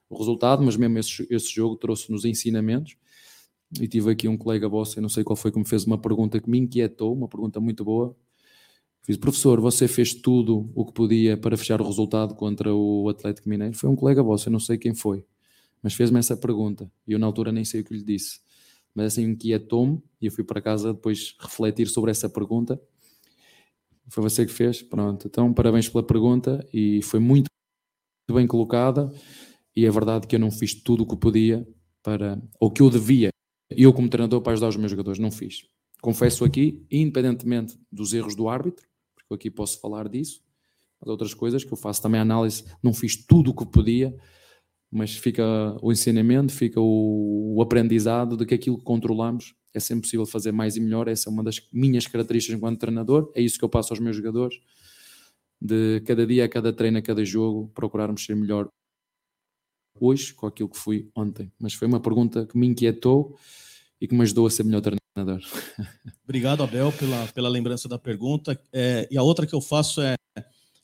o 0.09 0.17
resultado, 0.17 0.63
mas 0.63 0.75
mesmo 0.75 0.97
esse, 0.97 1.27
esse 1.29 1.53
jogo 1.53 1.75
trouxe-nos 1.75 2.25
ensinamentos. 2.25 2.95
E 3.79 3.87
tive 3.87 4.09
aqui 4.09 4.27
um 4.27 4.37
colega 4.37 4.67
vosso, 4.67 4.97
eu 4.97 5.01
não 5.03 5.09
sei 5.09 5.23
qual 5.23 5.35
foi, 5.35 5.51
que 5.51 5.59
me 5.59 5.67
fez 5.67 5.85
uma 5.85 5.99
pergunta 5.99 6.39
que 6.39 6.49
me 6.49 6.57
inquietou, 6.57 7.13
uma 7.13 7.27
pergunta 7.27 7.59
muito 7.59 7.85
boa, 7.85 8.17
Fiz, 9.07 9.15
professor, 9.15 9.61
você 9.61 9.87
fez 9.87 10.13
tudo 10.13 10.69
o 10.75 10.85
que 10.85 10.91
podia 10.91 11.37
para 11.37 11.55
fechar 11.55 11.79
o 11.79 11.85
resultado 11.85 12.35
contra 12.35 12.75
o 12.75 13.07
Atlético 13.07 13.47
Mineiro? 13.47 13.73
Foi 13.73 13.89
um 13.89 13.95
colega 13.95 14.21
vosso, 14.21 14.49
eu 14.49 14.51
não 14.51 14.59
sei 14.59 14.77
quem 14.77 14.93
foi, 14.93 15.23
mas 15.81 15.93
fez-me 15.93 16.19
essa 16.19 16.35
pergunta 16.35 16.91
e 17.07 17.13
eu 17.13 17.19
na 17.19 17.25
altura 17.25 17.49
nem 17.49 17.63
sei 17.63 17.79
o 17.79 17.83
que 17.85 17.93
lhe 17.93 18.03
disse. 18.03 18.41
Mas 18.93 19.13
assim 19.13 19.23
inquietou-me 19.23 20.03
e 20.21 20.25
eu 20.25 20.31
fui 20.33 20.43
para 20.43 20.59
casa 20.59 20.93
depois 20.93 21.37
refletir 21.39 21.87
sobre 21.87 22.11
essa 22.11 22.27
pergunta. 22.27 22.77
Foi 24.09 24.21
você 24.21 24.45
que 24.45 24.51
fez? 24.51 24.81
Pronto, 24.81 25.25
então 25.25 25.53
parabéns 25.53 25.87
pela 25.87 26.03
pergunta 26.03 26.67
e 26.73 27.01
foi 27.01 27.21
muito 27.21 27.47
bem 28.29 28.45
colocada 28.45 29.09
e 29.73 29.85
é 29.85 29.89
verdade 29.89 30.27
que 30.27 30.35
eu 30.35 30.39
não 30.39 30.51
fiz 30.51 30.73
tudo 30.73 31.03
o 31.03 31.07
que 31.07 31.15
podia 31.15 31.65
para, 32.03 32.41
ou 32.59 32.69
que 32.69 32.81
eu 32.81 32.89
devia, 32.89 33.29
eu 33.69 33.93
como 33.93 34.09
treinador 34.09 34.41
para 34.41 34.51
ajudar 34.51 34.67
os 34.67 34.75
meus 34.75 34.91
jogadores, 34.91 35.17
não 35.17 35.31
fiz. 35.31 35.65
Confesso 36.01 36.43
aqui, 36.43 36.85
independentemente 36.91 37.79
dos 37.89 38.13
erros 38.13 38.35
do 38.35 38.49
árbitro, 38.49 38.85
eu 39.29 39.35
aqui 39.35 39.49
posso 39.49 39.79
falar 39.79 40.07
disso, 40.07 40.41
mas 40.99 41.09
outras 41.09 41.33
coisas 41.33 41.63
que 41.63 41.71
eu 41.71 41.77
faço 41.77 42.01
também 42.01 42.19
análise, 42.19 42.65
não 42.81 42.93
fiz 42.93 43.15
tudo 43.15 43.51
o 43.51 43.55
que 43.55 43.65
podia, 43.65 44.15
mas 44.91 45.15
fica 45.15 45.43
o 45.81 45.91
ensinamento, 45.91 46.51
fica 46.51 46.79
o, 46.79 47.55
o 47.55 47.61
aprendizado 47.61 48.37
de 48.37 48.45
que 48.45 48.53
aquilo 48.53 48.77
que 48.77 48.83
controlamos 48.83 49.53
é 49.73 49.79
sempre 49.79 50.03
possível 50.03 50.25
fazer 50.25 50.51
mais 50.51 50.75
e 50.75 50.79
melhor. 50.79 51.07
Essa 51.07 51.29
é 51.29 51.31
uma 51.31 51.43
das 51.43 51.61
minhas 51.71 52.07
características 52.07 52.57
enquanto 52.57 52.79
treinador, 52.79 53.31
é 53.35 53.41
isso 53.41 53.59
que 53.59 53.65
eu 53.65 53.69
passo 53.69 53.93
aos 53.93 53.99
meus 53.99 54.15
jogadores, 54.15 54.59
de 55.61 56.01
cada 56.01 56.25
dia, 56.25 56.45
a 56.45 56.49
cada 56.49 56.71
treino, 56.71 56.97
a 56.97 57.01
cada 57.01 57.23
jogo, 57.25 57.69
procurarmos 57.73 58.23
ser 58.23 58.35
melhor 58.35 58.69
hoje 59.99 60.33
com 60.33 60.45
aquilo 60.45 60.69
que 60.69 60.77
fui 60.77 61.09
ontem. 61.15 61.51
Mas 61.59 61.73
foi 61.73 61.87
uma 61.87 61.99
pergunta 61.99 62.45
que 62.45 62.57
me 62.57 62.67
inquietou 62.67 63.37
e 63.99 64.07
que 64.07 64.15
me 64.15 64.21
ajudou 64.21 64.45
a 64.45 64.49
ser 64.49 64.63
melhor 64.63 64.81
treinador. 64.81 65.06
Obrigado, 66.23 66.63
Abel, 66.63 66.91
pela, 66.91 67.27
pela 67.27 67.49
lembrança 67.49 67.87
da 67.87 67.97
pergunta. 67.97 68.59
É, 68.71 69.07
e 69.09 69.17
a 69.17 69.23
outra 69.23 69.45
que 69.45 69.55
eu 69.55 69.61
faço 69.61 70.01
é: 70.01 70.15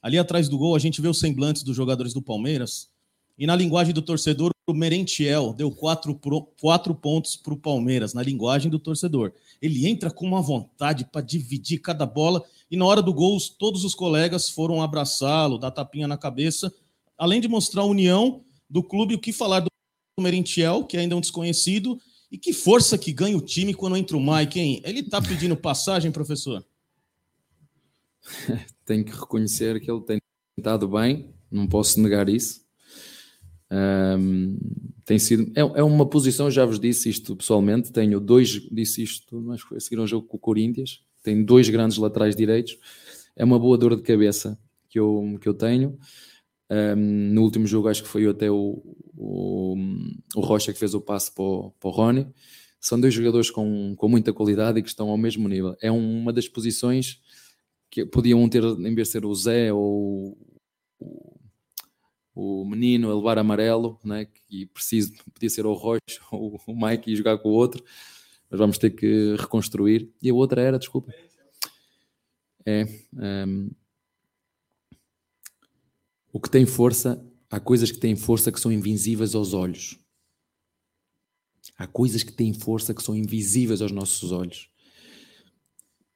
ali 0.02 0.18
atrás 0.18 0.50
do 0.50 0.58
gol, 0.58 0.76
a 0.76 0.80
gente 0.80 1.02
vê 1.02 1.08
os 1.08 1.20
semblantes 1.20 1.64
dos 1.64 1.76
jogadores 1.76 2.14
do 2.14 2.22
Palmeiras. 2.22 2.90
E 3.38 3.48
na 3.48 3.56
linguagem 3.56 3.94
do 3.94 4.02
torcedor, 4.02 4.52
o 4.68 4.74
Merentiel 4.74 5.54
deu 5.54 5.72
quatro, 5.72 6.16
pro, 6.16 6.44
quatro 6.62 6.94
pontos 6.94 7.36
para 7.36 7.54
o 7.54 7.58
Palmeiras, 7.58 8.14
na 8.14 8.22
linguagem 8.22 8.70
do 8.70 8.80
torcedor. 8.80 9.34
Ele 9.62 9.88
entra 9.88 10.12
com 10.12 10.26
uma 10.26 10.42
vontade 10.42 11.06
para 11.06 11.22
dividir 11.22 11.80
cada 11.80 12.06
bola, 12.06 12.44
e 12.70 12.78
na 12.78 12.86
hora 12.86 13.02
do 13.02 13.14
gol, 13.14 13.38
todos 13.58 13.84
os 13.84 13.96
colegas 13.96 14.50
foram 14.50 14.82
abraçá-lo, 14.82 15.58
dar 15.58 15.72
tapinha 15.72 16.08
na 16.08 16.18
cabeça, 16.18 16.74
além 17.18 17.42
de 17.42 17.48
mostrar 17.48 17.82
a 17.82 17.86
união 17.86 18.42
do 18.70 18.84
clube, 18.84 19.16
o 19.16 19.20
que 19.20 19.34
falar 19.34 19.60
do 19.60 19.70
Merentiel, 20.20 20.86
que 20.86 20.96
ainda 20.96 21.16
é 21.16 21.18
um 21.18 21.22
desconhecido, 21.22 22.00
e 22.34 22.38
que 22.40 22.52
força 22.52 22.98
que 22.98 23.14
ganha 23.14 23.38
o 23.38 23.42
time 23.42 23.76
quando 23.76 23.96
entra 23.96 24.18
o 24.18 24.20
Mike, 24.20 24.60
hein? 24.60 24.82
Ele 24.84 25.04
tá 25.04 25.22
pedindo 25.22 25.56
passagem, 25.56 26.12
professor? 26.12 26.66
Tenho 28.84 29.06
que 29.06 29.12
reconhecer 29.12 29.80
que 29.80 29.90
ele 29.90 30.02
tem 30.02 30.20
estado 30.58 30.88
bem, 30.88 31.30
não 31.52 31.68
posso 31.68 32.02
negar 32.02 32.28
isso. 32.28 32.66
Um, 33.72 34.58
tem 35.06 35.20
sido, 35.20 35.52
é, 35.56 35.62
é, 35.62 35.84
uma 35.84 36.08
posição, 36.08 36.50
já 36.50 36.66
vos 36.66 36.80
disse 36.80 37.08
isto 37.08 37.36
pessoalmente, 37.36 37.92
tenho 37.92 38.20
dois, 38.20 38.50
disse 38.72 39.04
isto, 39.04 39.40
mas 39.42 39.62
foi 39.62 39.78
a 39.78 39.80
seguir 39.80 40.00
um 40.00 40.08
jogo 40.08 40.28
com 40.28 40.38
o 40.38 40.40
Corinthians, 40.40 41.04
tenho 41.24 41.46
dois 41.46 41.70
grandes 41.70 41.98
laterais 41.98 42.36
direitos, 42.36 42.78
é 43.36 43.44
uma 43.44 43.60
boa 43.60 43.78
dor 43.78 43.96
de 43.96 44.02
cabeça 44.02 44.60
que 44.90 45.00
eu, 45.00 45.38
que 45.42 45.48
eu 45.48 45.54
tenho. 45.54 45.98
Um, 46.74 46.96
no 47.34 47.44
último 47.44 47.68
jogo, 47.68 47.88
acho 47.88 48.02
que 48.02 48.10
foi 48.10 48.26
até 48.26 48.50
o, 48.50 48.82
o, 49.16 49.76
o 50.36 50.42
Rocha 50.42 50.74
que 50.74 50.80
fez 50.80 50.96
o 50.96 51.02
passe 51.02 51.32
para 51.32 51.44
o, 51.44 51.72
para 51.80 51.88
o 51.88 51.92
Rony. 51.92 52.28
São 52.80 53.00
dois 53.00 53.14
jogadores 53.14 53.52
com, 53.52 53.96
com 53.96 54.10
muita 54.10 54.34
qualidade 54.34 54.80
e 54.80 54.82
que 54.82 54.90
estão 54.90 55.10
ao 55.10 55.18
mesmo 55.18 55.48
nível. 55.48 55.76
É 55.82 55.92
uma 55.92 56.34
das 56.34 56.48
posições 56.48 57.22
que 57.92 58.06
podiam 58.06 58.48
ter, 58.50 58.64
em 58.64 58.96
vez 58.96 59.10
de 59.10 59.12
ser 59.12 59.26
o 59.26 59.36
Zé 59.36 59.72
ou 59.72 60.36
o, 61.00 61.40
o 62.34 62.66
menino 62.66 63.12
a 63.12 63.16
levar 63.16 63.38
amarelo, 63.38 64.00
né, 64.04 64.26
que 64.26 64.66
preciso, 64.66 65.14
podia 65.32 65.50
ser 65.50 65.68
o 65.68 65.74
Rocha 65.74 66.02
ou 66.32 66.60
o 66.66 66.76
Mike 66.76 67.12
e 67.12 67.16
jogar 67.16 67.38
com 67.38 67.50
o 67.50 67.54
outro, 67.54 67.84
mas 68.50 68.60
vamos 68.60 68.80
ter 68.80 68.90
que 68.90 69.36
reconstruir. 69.38 70.12
E 70.22 70.30
a 70.32 70.34
outra 70.34 70.60
era, 70.60 70.80
desculpa. 70.80 71.14
É. 72.66 72.88
Um, 73.14 73.70
o 76.34 76.40
que 76.40 76.50
tem 76.50 76.66
força, 76.66 77.24
há 77.48 77.60
coisas 77.60 77.92
que 77.92 78.00
têm 78.00 78.16
força 78.16 78.52
que 78.52 78.60
são 78.60 78.72
invisíveis 78.72 79.36
aos 79.36 79.54
olhos. 79.54 80.00
Há 81.78 81.86
coisas 81.86 82.24
que 82.24 82.34
têm 82.34 82.52
força 82.54 82.92
que 82.92 83.04
são 83.04 83.16
invisíveis 83.16 83.84
aos 83.84 83.92
nossos 83.92 84.32
olhos. 84.32 84.68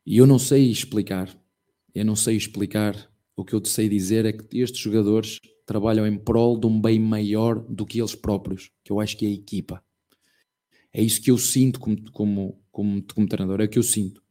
E 0.04 0.18
eu 0.18 0.26
não 0.26 0.40
sei 0.40 0.72
explicar. 0.72 1.40
Eu 1.94 2.04
não 2.04 2.16
sei 2.16 2.36
explicar. 2.36 3.10
O 3.36 3.46
que 3.46 3.54
eu 3.54 3.62
te 3.62 3.70
sei 3.70 3.88
dizer 3.88 4.26
é 4.26 4.34
que 4.34 4.60
estes 4.60 4.82
jogadores 4.82 5.40
trabalham 5.68 6.08
em 6.08 6.18
prol 6.18 6.60
de 6.60 6.66
um 6.66 6.82
bem 6.82 7.00
maior 7.00 7.60
do 7.60 7.86
que 7.86 8.00
eles 8.00 8.16
próprios, 8.16 8.72
que 8.84 8.92
eu 8.92 9.00
acho 9.00 9.16
que 9.16 9.26
é 9.26 9.30
a 9.30 9.34
equipa. 9.34 9.84
É 10.92 11.02
isso 11.04 11.22
que 11.22 11.30
eu 11.30 11.38
sinto 11.38 11.80
como, 11.80 12.12
como, 12.12 12.60
como, 12.72 13.04
como 13.04 13.28
treinador, 13.28 13.62
é 13.62 13.66
o 13.66 13.70
que 13.70 13.78
eu 13.78 13.84
sinto. 13.84 14.24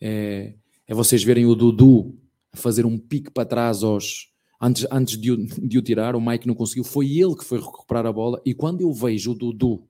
É, 0.00 0.54
é 0.86 0.94
vocês 0.94 1.24
verem 1.24 1.46
o 1.46 1.56
Dudu 1.56 2.16
a 2.52 2.56
fazer 2.56 2.86
um 2.86 2.96
pique 2.96 3.30
para 3.32 3.48
trás 3.48 3.82
aos, 3.82 4.28
antes, 4.60 4.86
antes 4.90 5.18
de, 5.18 5.32
o, 5.32 5.36
de 5.46 5.78
o 5.78 5.82
tirar, 5.82 6.16
o 6.16 6.20
Mike 6.20 6.46
não 6.46 6.54
conseguiu, 6.54 6.84
foi 6.84 7.06
ele 7.18 7.36
que 7.36 7.44
foi 7.44 7.58
recuperar 7.60 8.06
a 8.06 8.12
bola. 8.12 8.40
E 8.44 8.54
quando 8.54 8.80
eu 8.80 8.92
vejo 8.92 9.32
o 9.32 9.34
Dudu, 9.34 9.88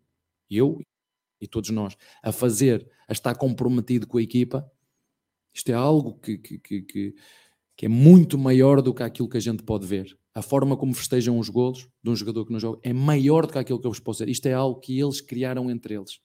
eu 0.51 0.81
e 1.41 1.47
todos 1.47 1.71
nós, 1.71 1.97
a 2.23 2.33
fazer, 2.33 2.89
a 3.09 3.13
estar 3.13 3.35
comprometido 3.37 4.07
com 4.07 4.19
a 4.19 4.23
equipa, 4.23 4.71
Isto 5.55 5.71
é 5.71 5.75
algo 5.75 6.15
que, 6.21 6.39
que, 6.39 6.59
que, 6.59 6.83
que, 6.83 7.15
que 7.77 7.87
é 7.87 7.89
muito 7.89 8.39
maior 8.39 8.83
do 8.83 8.95
que 8.95 9.03
aquilo 9.03 9.29
que 9.29 9.37
a 9.37 9.41
gente 9.41 9.63
pode 9.63 9.87
ver. 9.87 10.17
A 10.35 10.43
forma 10.43 10.77
como 10.77 10.95
festejam 10.95 11.39
os 11.39 11.49
golos 11.49 11.89
de 12.03 12.11
um 12.11 12.17
jogador 12.17 12.47
que 12.47 12.53
não 12.53 12.61
joga 12.61 12.79
é 12.83 12.93
maior 12.93 13.47
do 13.47 13.53
que 13.53 13.59
aquilo 13.59 13.81
que 13.81 13.87
eu 13.87 13.91
vos 13.91 14.01
posso 14.01 14.19
dizer. 14.19 14.31
Isto 14.31 14.47
é 14.47 14.55
algo 14.55 14.81
que 14.81 14.99
eles 15.01 15.21
criaram 15.21 15.71
entre 15.71 15.95
eles. 15.95 16.21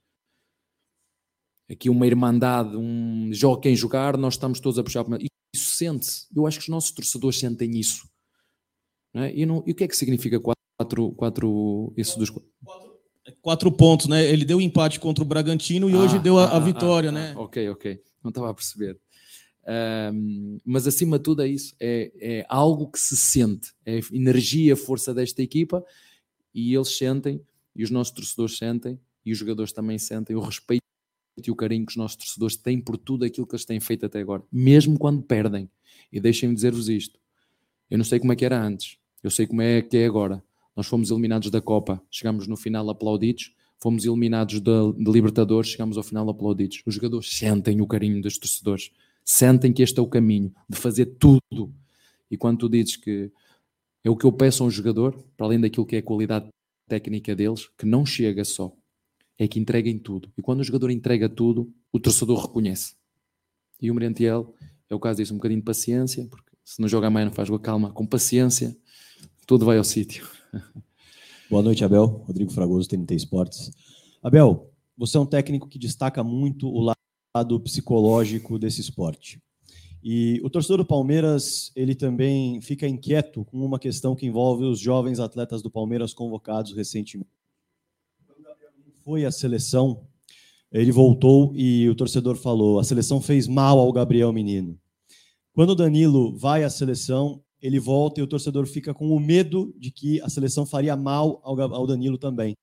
Aqui 1.69 1.89
uma 1.89 2.05
irmandade, 2.05 2.75
um 2.75 3.31
joga 3.33 3.61
quem 3.61 3.75
jogar, 3.75 4.17
nós 4.17 4.35
estamos 4.35 4.59
todos 4.59 4.77
a 4.77 4.83
puxar. 4.83 5.05
Isso 5.55 5.75
sente-se. 5.75 6.27
Eu 6.35 6.45
acho 6.45 6.59
que 6.59 6.65
os 6.65 6.69
nossos 6.69 6.91
torcedores 6.91 7.39
sentem 7.39 7.71
isso. 7.79 8.07
Não 9.13 9.23
é? 9.23 9.33
e, 9.35 9.45
não, 9.45 9.63
e 9.65 9.71
o 9.71 9.75
que 9.75 9.83
é 9.83 9.87
que 9.87 9.95
significa 9.95 10.39
quatro, 10.39 11.11
quatro 11.11 11.93
isso 11.95 12.17
dos 12.17 12.31
Quatro 13.41 13.71
pontos, 13.71 14.07
né? 14.07 14.25
Ele 14.25 14.43
deu 14.43 14.59
empate 14.59 14.99
contra 14.99 15.23
o 15.23 15.27
Bragantino 15.27 15.89
e 15.89 15.95
hoje 15.95 16.19
deu 16.19 16.37
a, 16.37 16.45
a 16.45 16.57
ah, 16.57 16.59
vitória, 16.59 17.09
ah, 17.09 17.11
né? 17.11 17.33
ah, 17.35 17.39
ok, 17.39 17.69
ok. 17.69 18.01
Não 18.21 18.29
estava 18.29 18.49
a 18.49 18.53
perceber. 18.53 18.99
Um, 20.13 20.59
mas 20.65 20.85
acima 20.87 21.17
de 21.17 21.23
tudo 21.23 21.41
é 21.41 21.47
isso, 21.47 21.73
é, 21.79 22.11
é 22.19 22.45
algo 22.49 22.91
que 22.91 22.99
se 22.99 23.15
sente, 23.15 23.71
é 23.85 23.99
a 23.99 24.01
energia, 24.11 24.73
a 24.73 24.77
força 24.77 25.13
desta 25.13 25.41
equipa 25.41 25.85
e 26.53 26.75
eles 26.75 26.97
sentem, 26.97 27.41
e 27.73 27.81
os 27.81 27.89
nossos 27.89 28.13
torcedores 28.13 28.57
sentem, 28.57 28.99
e 29.25 29.31
os 29.31 29.37
jogadores 29.37 29.71
também 29.71 29.97
sentem 29.97 30.35
o 30.35 30.41
respeito 30.41 30.83
e 31.37 31.49
o 31.49 31.55
carinho 31.55 31.85
que 31.85 31.93
os 31.93 31.95
nossos 31.95 32.17
torcedores 32.17 32.57
têm 32.57 32.79
por 32.79 32.97
tudo 32.97 33.23
aquilo 33.23 33.47
que 33.47 33.55
eles 33.55 33.65
têm 33.65 33.79
feito 33.79 34.05
até 34.05 34.19
agora, 34.19 34.43
mesmo 34.51 34.99
quando 34.99 35.23
perdem. 35.23 35.69
E 36.11 36.19
deixem-me 36.19 36.53
dizer-vos 36.53 36.89
isto: 36.89 37.17
eu 37.89 37.97
não 37.97 38.05
sei 38.05 38.19
como 38.19 38.33
é 38.33 38.35
que 38.35 38.45
era 38.45 38.61
antes, 38.61 38.97
eu 39.23 39.31
sei 39.31 39.47
como 39.47 39.61
é 39.61 39.81
que 39.81 39.97
é 39.97 40.05
agora. 40.05 40.43
Nós 40.75 40.87
fomos 40.87 41.09
eliminados 41.09 41.49
da 41.49 41.61
Copa, 41.61 42.01
chegamos 42.11 42.47
no 42.47 42.57
final 42.57 42.89
aplaudidos, 42.89 43.53
fomos 43.79 44.05
eliminados 44.05 44.59
de, 44.59 44.93
de 44.97 45.11
Libertadores, 45.11 45.71
chegamos 45.71 45.97
ao 45.97 46.03
final 46.03 46.29
aplaudidos. 46.29 46.81
Os 46.85 46.95
jogadores 46.95 47.29
sentem 47.37 47.79
o 47.81 47.87
carinho 47.87 48.21
dos 48.21 48.37
torcedores, 48.37 48.91
sentem 49.23 49.71
que 49.71 49.83
este 49.83 49.99
é 49.99 50.01
o 50.01 50.07
caminho 50.07 50.53
de 50.69 50.77
fazer 50.77 51.05
tudo. 51.05 51.73
E 52.29 52.37
quando 52.37 52.59
tu 52.59 52.69
dizes 52.69 52.97
que 52.97 53.31
é 54.03 54.09
o 54.09 54.15
que 54.15 54.25
eu 54.25 54.31
peço 54.31 54.63
a 54.63 54.67
um 54.67 54.71
jogador, 54.71 55.13
para 55.37 55.45
além 55.45 55.59
daquilo 55.59 55.85
que 55.85 55.95
é 55.95 55.99
a 55.99 56.03
qualidade 56.03 56.49
técnica 56.87 57.35
deles, 57.35 57.69
que 57.77 57.85
não 57.85 58.05
chega 58.05 58.43
só, 58.43 58.73
é 59.37 59.47
que 59.47 59.59
entreguem 59.59 59.97
tudo. 59.97 60.31
E 60.37 60.41
quando 60.41 60.59
o 60.59 60.63
jogador 60.63 60.89
entrega 60.89 61.29
tudo, 61.29 61.73
o 61.91 61.99
torcedor 61.99 62.45
reconhece. 62.45 62.95
E 63.81 63.89
o 63.89 63.95
Merentiel 63.95 64.53
é 64.89 64.95
o 64.95 64.99
caso 64.99 65.17
disso, 65.17 65.33
um 65.33 65.37
bocadinho 65.37 65.61
de 65.61 65.65
paciência, 65.65 66.25
porque 66.29 66.51
se 66.63 66.81
não 66.81 66.87
joga 66.87 67.09
mais 67.09 67.25
não 67.25 67.33
faz 67.33 67.49
gol, 67.49 67.59
calma, 67.59 67.91
com 67.91 68.05
paciência, 68.05 68.75
tudo 69.45 69.65
vai 69.65 69.77
ao 69.77 69.83
sítio. 69.83 70.27
Boa 71.49 71.61
noite, 71.61 71.83
Abel. 71.83 72.23
Rodrigo 72.25 72.51
Fragoso, 72.51 72.87
TNT 72.87 73.15
Esportes. 73.15 73.71
Abel, 74.21 74.71
você 74.97 75.17
é 75.17 75.19
um 75.19 75.25
técnico 75.25 75.67
que 75.67 75.77
destaca 75.77 76.23
muito 76.23 76.67
o 76.67 76.93
lado 77.35 77.59
psicológico 77.59 78.57
desse 78.57 78.81
esporte. 78.81 79.41
E 80.01 80.41
o 80.43 80.49
torcedor 80.49 80.77
do 80.77 80.85
Palmeiras, 80.85 81.71
ele 81.75 81.95
também 81.95 82.61
fica 82.61 82.87
inquieto 82.87 83.45
com 83.45 83.57
uma 83.63 83.79
questão 83.79 84.15
que 84.15 84.25
envolve 84.25 84.65
os 84.65 84.79
jovens 84.79 85.19
atletas 85.19 85.61
do 85.61 85.69
Palmeiras 85.69 86.13
convocados 86.13 86.73
recentemente. 86.73 87.29
Foi 89.03 89.25
a 89.25 89.31
seleção, 89.31 90.05
ele 90.71 90.91
voltou 90.91 91.53
e 91.55 91.89
o 91.89 91.95
torcedor 91.95 92.35
falou: 92.37 92.79
a 92.79 92.83
seleção 92.83 93.21
fez 93.21 93.47
mal 93.47 93.79
ao 93.79 93.91
Gabriel 93.91 94.31
Menino. 94.31 94.79
Quando 95.53 95.71
o 95.71 95.75
Danilo 95.75 96.35
vai 96.35 96.63
à 96.63 96.69
seleção, 96.69 97.42
ele 97.63 97.79
volta 97.79 98.19
e 98.19 98.23
o 98.23 98.27
torcedor 98.27 98.65
fica 98.65 98.93
com 98.93 99.09
o 99.09 99.19
medo 99.21 99.73
de 99.77 99.89
que 99.89 100.19
a 100.19 100.27
seleção 100.27 100.65
faria 100.65 100.97
mal 100.97 101.39
ao, 101.41 101.87
Danilo 101.87 102.17
também. 102.17 102.57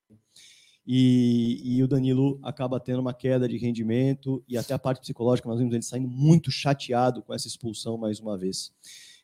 E, 0.87 1.59
e, 1.65 1.83
o 1.83 1.89
Danilo 1.89 2.39
acaba 2.43 2.79
tendo 2.79 3.01
uma 3.01 3.15
queda 3.15 3.49
de 3.49 3.57
rendimento 3.57 4.45
e 4.47 4.59
até 4.59 4.75
a 4.75 4.79
parte 4.79 5.01
psicológica, 5.01 5.49
nós 5.49 5.59
vimos 5.59 5.73
ele 5.73 5.83
saindo 5.83 6.07
muito 6.07 6.51
chateado 6.51 7.23
com 7.23 7.33
essa 7.33 7.49
expulsão 7.49 7.97
mais 7.97 8.21
uma 8.21 8.37
vez. 8.37 8.73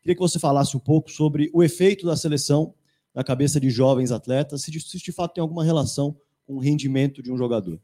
Queria 0.01 0.15
que 0.15 0.21
você 0.21 0.39
falasse 0.39 0.75
um 0.77 0.81
pouco 0.81 1.11
sobre 1.11 1.51
o 1.53 1.63
efeito 1.63 2.07
da 2.07 2.17
seleção 2.17 2.73
na 3.15 3.23
cabeça 3.23 3.61
de 3.61 3.69
jovens 3.69 4.11
atletas, 4.13 4.63
se 4.63 4.71
de, 4.71 4.81
se 4.81 4.97
de 4.97 5.13
fato 5.13 5.35
tem 5.35 5.43
alguma 5.43 5.63
relação 5.63 6.17
com 6.47 6.55
o 6.55 6.59
rendimento 6.59 7.23
de 7.23 7.31
um 7.31 7.37
jogador. 7.37 7.79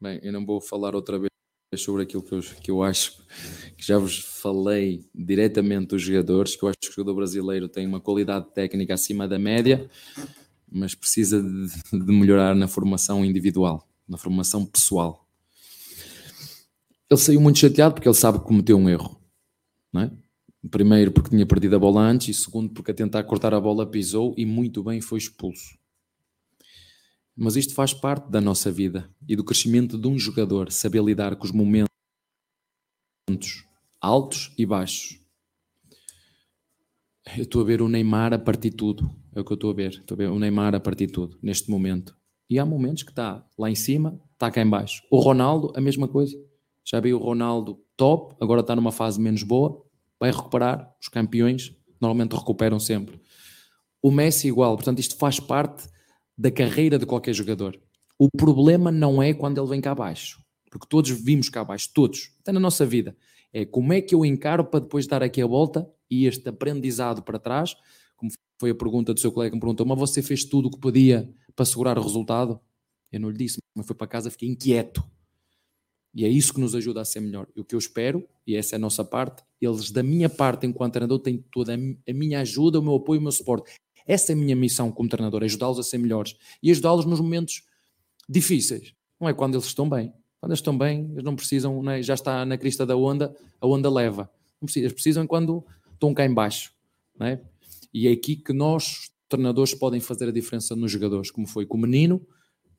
Bem, 0.00 0.18
eu 0.22 0.32
não 0.32 0.44
vou 0.44 0.60
falar 0.60 0.96
outra 0.96 1.16
vez 1.16 1.28
sobre 1.76 2.02
aquilo 2.02 2.22
que 2.22 2.32
eu, 2.32 2.40
que 2.40 2.70
eu 2.70 2.82
acho 2.82 3.18
que 3.76 3.86
já 3.86 3.98
vos 3.98 4.18
falei 4.18 5.04
diretamente 5.14 5.88
dos 5.88 6.02
jogadores, 6.02 6.56
que 6.56 6.62
eu 6.62 6.68
acho 6.68 6.78
que 6.80 6.88
o 6.88 6.92
jogador 6.92 7.14
brasileiro 7.14 7.68
tem 7.68 7.86
uma 7.86 8.00
qualidade 8.00 8.46
técnica 8.54 8.94
acima 8.94 9.28
da 9.28 9.38
média, 9.38 9.88
mas 10.70 10.94
precisa 10.94 11.42
de, 11.42 11.68
de 11.92 12.12
melhorar 12.12 12.54
na 12.54 12.66
formação 12.66 13.24
individual, 13.24 13.86
na 14.08 14.16
formação 14.16 14.64
pessoal. 14.64 15.26
Ele 17.10 17.20
saiu 17.20 17.40
muito 17.40 17.58
chateado 17.58 17.94
porque 17.94 18.08
ele 18.08 18.14
sabe 18.14 18.38
que 18.38 18.44
cometeu 18.44 18.76
um 18.76 18.88
erro, 18.88 19.20
não 19.92 20.02
é? 20.02 20.10
Primeiro 20.70 21.12
porque 21.12 21.30
tinha 21.30 21.46
perdido 21.46 21.76
a 21.76 21.78
bola 21.78 22.00
antes 22.00 22.28
e 22.28 22.40
segundo 22.42 22.70
porque 22.70 22.90
a 22.90 22.94
tentar 22.94 23.22
cortar 23.24 23.54
a 23.54 23.60
bola 23.60 23.86
pisou 23.86 24.34
e 24.36 24.44
muito 24.44 24.82
bem 24.82 25.00
foi 25.00 25.18
expulso. 25.18 25.77
Mas 27.40 27.54
isto 27.54 27.72
faz 27.72 27.94
parte 27.94 28.28
da 28.28 28.40
nossa 28.40 28.68
vida 28.68 29.08
e 29.28 29.36
do 29.36 29.44
crescimento 29.44 29.96
de 29.96 30.08
um 30.08 30.18
jogador, 30.18 30.72
saber 30.72 31.00
lidar 31.04 31.36
com 31.36 31.44
os 31.44 31.52
momentos 31.52 31.88
altos 34.00 34.52
e 34.58 34.66
baixos. 34.66 35.20
Eu 37.36 37.44
estou 37.44 37.62
a 37.62 37.64
ver 37.64 37.80
o 37.80 37.88
Neymar 37.88 38.34
a 38.34 38.38
partir 38.40 38.72
tudo. 38.72 39.08
É 39.32 39.40
o 39.40 39.44
que 39.44 39.52
eu 39.52 39.54
estou 39.54 39.70
a 39.70 39.74
ver. 39.74 39.90
Estou 39.90 40.16
a 40.16 40.18
ver 40.18 40.30
o 40.30 40.38
Neymar 40.38 40.74
a 40.74 40.80
partir 40.80 41.06
tudo, 41.06 41.38
neste 41.40 41.70
momento. 41.70 42.16
E 42.50 42.58
há 42.58 42.66
momentos 42.66 43.04
que 43.04 43.12
está 43.12 43.46
lá 43.56 43.70
em 43.70 43.76
cima, 43.76 44.20
está 44.32 44.50
cá 44.50 44.60
em 44.60 44.68
baixo. 44.68 45.04
O 45.08 45.20
Ronaldo, 45.20 45.72
a 45.76 45.80
mesma 45.80 46.08
coisa. 46.08 46.36
Já 46.84 46.98
vi 46.98 47.14
o 47.14 47.18
Ronaldo 47.18 47.78
top, 47.96 48.34
agora 48.40 48.62
está 48.62 48.74
numa 48.74 48.90
fase 48.90 49.20
menos 49.20 49.44
boa, 49.44 49.84
vai 50.18 50.32
recuperar. 50.32 50.92
Os 51.00 51.06
campeões 51.06 51.72
normalmente 52.00 52.34
recuperam 52.34 52.80
sempre. 52.80 53.20
O 54.02 54.10
Messi 54.10 54.48
igual. 54.48 54.74
Portanto, 54.74 54.98
isto 54.98 55.16
faz 55.16 55.38
parte 55.38 55.88
da 56.38 56.52
carreira 56.52 56.98
de 56.98 57.04
qualquer 57.04 57.32
jogador. 57.32 57.78
O 58.16 58.28
problema 58.30 58.92
não 58.92 59.20
é 59.20 59.34
quando 59.34 59.60
ele 59.60 59.68
vem 59.68 59.80
cá 59.80 59.90
abaixo, 59.90 60.40
porque 60.70 60.86
todos 60.88 61.10
vimos 61.10 61.48
cá 61.48 61.62
abaixo, 61.62 61.90
todos, 61.92 62.32
até 62.40 62.52
na 62.52 62.60
nossa 62.60 62.86
vida. 62.86 63.16
É 63.52 63.64
como 63.64 63.92
é 63.92 64.00
que 64.00 64.14
eu 64.14 64.24
encaro 64.24 64.64
para 64.64 64.80
depois 64.80 65.06
dar 65.06 65.22
aqui 65.22 65.42
a 65.42 65.46
volta 65.46 65.90
e 66.08 66.26
este 66.26 66.48
aprendizado 66.48 67.22
para 67.22 67.38
trás, 67.38 67.74
como 68.16 68.30
foi 68.60 68.70
a 68.70 68.74
pergunta 68.74 69.12
do 69.12 69.20
seu 69.20 69.32
colega 69.32 69.50
que 69.50 69.56
me 69.56 69.60
perguntou, 69.60 69.84
mas 69.84 69.98
você 69.98 70.22
fez 70.22 70.44
tudo 70.44 70.68
o 70.68 70.70
que 70.70 70.78
podia 70.78 71.28
para 71.56 71.64
segurar 71.64 71.98
o 71.98 72.02
resultado? 72.02 72.60
Eu 73.10 73.20
não 73.20 73.30
lhe 73.30 73.38
disse, 73.38 73.58
mas 73.74 73.86
foi 73.86 73.96
para 73.96 74.06
casa, 74.06 74.30
fiquei 74.30 74.48
inquieto. 74.48 75.02
E 76.14 76.24
é 76.24 76.28
isso 76.28 76.52
que 76.52 76.60
nos 76.60 76.74
ajuda 76.74 77.00
a 77.00 77.04
ser 77.04 77.20
melhor. 77.20 77.46
E 77.54 77.60
o 77.60 77.64
que 77.64 77.74
eu 77.74 77.78
espero, 77.78 78.26
e 78.46 78.56
essa 78.56 78.74
é 78.74 78.76
a 78.76 78.78
nossa 78.78 79.04
parte, 79.04 79.42
eles 79.60 79.90
da 79.90 80.02
minha 80.02 80.28
parte 80.28 80.66
enquanto 80.66 80.94
treinador 80.94 81.20
têm 81.20 81.44
toda 81.50 81.74
a 81.74 82.12
minha 82.12 82.40
ajuda, 82.40 82.80
o 82.80 82.82
meu 82.82 82.96
apoio, 82.96 83.20
o 83.20 83.22
meu 83.22 83.32
suporte. 83.32 83.72
Essa 84.08 84.32
é 84.32 84.34
a 84.34 84.36
minha 84.36 84.56
missão 84.56 84.90
como 84.90 85.08
treinador, 85.08 85.44
ajudá-los 85.44 85.78
a 85.78 85.82
ser 85.82 85.98
melhores 85.98 86.34
e 86.62 86.70
ajudá-los 86.70 87.04
nos 87.04 87.20
momentos 87.20 87.62
difíceis. 88.26 88.94
Não 89.20 89.28
é 89.28 89.34
quando 89.34 89.54
eles 89.54 89.66
estão 89.66 89.88
bem. 89.88 90.12
Quando 90.40 90.52
eles 90.52 90.60
estão 90.60 90.76
bem, 90.76 91.10
eles 91.12 91.22
não 91.22 91.36
precisam, 91.36 91.90
é? 91.90 92.02
já 92.02 92.14
está 92.14 92.46
na 92.46 92.56
crista 92.56 92.86
da 92.86 92.96
onda, 92.96 93.36
a 93.60 93.66
onda 93.66 93.90
leva. 93.90 94.30
Não 94.60 94.66
precisam, 94.66 94.84
eles 94.84 94.92
precisam 94.94 95.26
quando 95.26 95.62
estão 95.92 96.14
cá 96.14 96.24
embaixo. 96.24 96.72
Não 97.18 97.26
é? 97.26 97.40
E 97.92 98.08
é 98.08 98.12
aqui 98.12 98.36
que 98.36 98.52
nós, 98.52 99.10
treinadores, 99.28 99.74
podem 99.74 100.00
fazer 100.00 100.28
a 100.28 100.32
diferença 100.32 100.74
nos 100.74 100.90
jogadores, 100.90 101.30
como 101.30 101.46
foi 101.46 101.66
com 101.66 101.76
o 101.76 101.80
menino, 101.80 102.20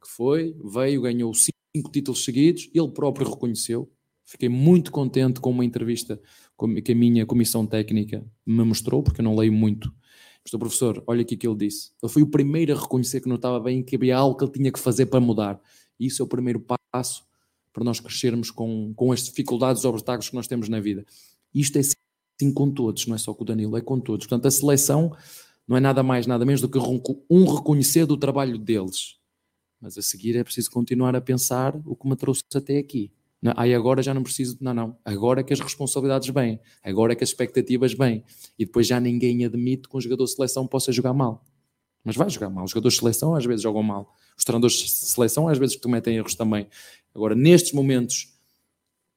que 0.02 0.10
foi, 0.10 0.56
veio, 0.64 1.02
ganhou 1.02 1.32
cinco 1.34 1.92
títulos 1.92 2.24
seguidos, 2.24 2.70
ele 2.74 2.90
próprio 2.90 3.30
reconheceu. 3.30 3.92
Fiquei 4.26 4.50
muito 4.50 4.92
contente 4.92 5.40
com 5.40 5.50
uma 5.50 5.66
entrevista 5.66 6.20
que 6.84 6.92
a 6.92 6.96
minha 6.96 7.26
comissão 7.26 7.66
técnica 7.66 8.26
me 8.46 8.64
mostrou, 8.64 9.04
porque 9.04 9.22
eu 9.22 9.24
não 9.24 9.36
leio 9.36 9.52
muito 9.52 9.94
Estou 10.50 10.60
professor, 10.60 11.04
olha 11.06 11.22
aqui 11.22 11.36
o 11.36 11.38
que 11.38 11.48
ele 11.48 11.56
disse. 11.56 11.92
Ele 12.02 12.12
foi 12.12 12.24
o 12.24 12.28
primeiro 12.28 12.76
a 12.76 12.82
reconhecer 12.82 13.22
que 13.22 13.30
não 13.30 13.36
estava 13.36 13.60
bem, 13.60 13.84
que 13.84 13.96
havia 13.96 14.18
algo 14.18 14.36
que 14.36 14.44
ele 14.44 14.52
tinha 14.52 14.72
que 14.72 14.80
fazer 14.80 15.06
para 15.06 15.20
mudar. 15.20 15.62
E 16.00 16.08
isso 16.08 16.24
é 16.24 16.26
o 16.26 16.28
primeiro 16.28 16.66
passo 16.92 17.24
para 17.72 17.84
nós 17.84 18.00
crescermos 18.00 18.50
com, 18.50 18.92
com 18.96 19.12
as 19.12 19.24
dificuldades, 19.24 19.84
os 19.84 19.86
obstáculos 19.86 20.28
que 20.28 20.36
nós 20.36 20.48
temos 20.48 20.68
na 20.68 20.80
vida. 20.80 21.06
Isto 21.54 21.78
é 21.78 21.84
sim 21.84 22.52
com 22.52 22.72
todos, 22.72 23.06
não 23.06 23.14
é 23.14 23.20
só 23.20 23.32
com 23.32 23.44
o 23.44 23.46
Danilo, 23.46 23.78
é 23.78 23.82
com 23.82 24.00
todos. 24.00 24.26
Portanto, 24.26 24.48
a 24.48 24.52
seleção 24.52 25.16
não 25.68 25.78
é 25.78 25.80
nada 25.80 26.02
mais, 26.02 26.26
nada 26.26 26.44
menos 26.44 26.62
do 26.62 26.68
que 26.68 26.80
um 27.30 27.56
reconhecer 27.56 28.08
do 28.08 28.18
trabalho 28.18 28.58
deles. 28.58 29.18
Mas 29.80 30.00
a 30.00 30.02
seguir 30.02 30.36
é 30.36 30.44
preciso 30.44 30.72
continuar 30.72 31.16
a 31.16 31.22
pensar 31.22 31.80
o 31.86 31.96
que 31.96 32.10
me 32.10 32.16
trouxe 32.16 32.42
até 32.56 32.80
aqui. 32.80 33.12
Aí 33.56 33.74
agora 33.74 34.04
já 34.04 34.14
não 34.14 34.22
preciso, 34.22 34.58
não, 34.60 34.74
não. 34.74 34.98
Agora 35.06 35.40
é 35.40 35.44
que 35.44 35.54
as 35.54 35.60
responsabilidades 35.60 36.28
vêm, 36.30 36.60
agora 36.84 37.14
é 37.14 37.16
que 37.16 37.24
as 37.24 37.30
expectativas 37.30 37.94
vêm. 37.94 38.24
E 38.58 38.66
depois 38.66 38.86
já 38.86 39.00
ninguém 39.00 39.46
admite 39.46 39.88
que 39.88 39.96
um 39.96 40.02
jogador 40.02 40.26
de 40.26 40.32
seleção 40.32 40.68
possa 40.68 40.92
jogar 40.92 41.14
mal. 41.14 41.46
Mas 42.04 42.16
vai 42.16 42.30
jogar 42.30 42.50
mal. 42.50 42.66
Os 42.66 42.72
jogadores 42.72 42.96
de 42.96 43.00
seleção 43.00 43.36
às 43.36 43.46
vezes 43.46 43.62
jogam 43.62 43.84
mal. 43.84 44.14
Os 44.38 44.44
treinadores 44.44 44.76
de 44.76 44.90
seleção 44.90 45.48
às 45.48 45.58
vezes 45.58 45.76
cometem 45.78 46.18
erros 46.18 46.36
também. 46.36 46.68
Agora, 47.14 47.34
nestes 47.36 47.72
momentos 47.72 48.34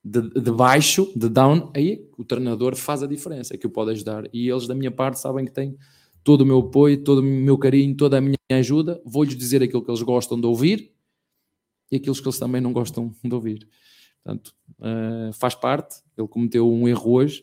de, 0.04 0.20
de 0.20 0.50
baixo, 0.50 1.12
de 1.14 1.28
down, 1.28 1.70
aí 1.74 2.08
o 2.16 2.24
treinador 2.24 2.74
faz 2.76 3.02
a 3.02 3.06
diferença, 3.06 3.54
é 3.54 3.56
que 3.56 3.66
o 3.66 3.70
pode 3.70 3.92
ajudar. 3.92 4.24
E 4.32 4.48
eles, 4.48 4.66
da 4.66 4.74
minha 4.74 4.90
parte, 4.90 5.18
sabem 5.18 5.44
que 5.44 5.52
têm 5.52 5.76
todo 6.24 6.42
o 6.42 6.46
meu 6.46 6.58
apoio, 6.58 7.02
todo 7.02 7.18
o 7.18 7.22
meu 7.22 7.58
carinho, 7.58 7.96
toda 7.96 8.18
a 8.18 8.20
minha 8.20 8.36
ajuda. 8.50 9.00
Vou-lhes 9.04 9.36
dizer 9.36 9.62
aquilo 9.62 9.82
que 9.82 9.90
eles 9.90 10.02
gostam 10.02 10.40
de 10.40 10.46
ouvir 10.46 10.92
e 11.90 11.96
aquilo 11.96 12.14
que 12.14 12.22
eles 12.22 12.38
também 12.38 12.60
não 12.60 12.72
gostam 12.72 13.14
de 13.22 13.34
ouvir. 13.34 13.68
Portanto, 14.22 14.54
uh, 14.78 15.32
faz 15.32 15.54
parte, 15.54 15.96
ele 16.16 16.28
cometeu 16.28 16.70
um 16.70 16.88
erro 16.88 17.12
hoje. 17.12 17.42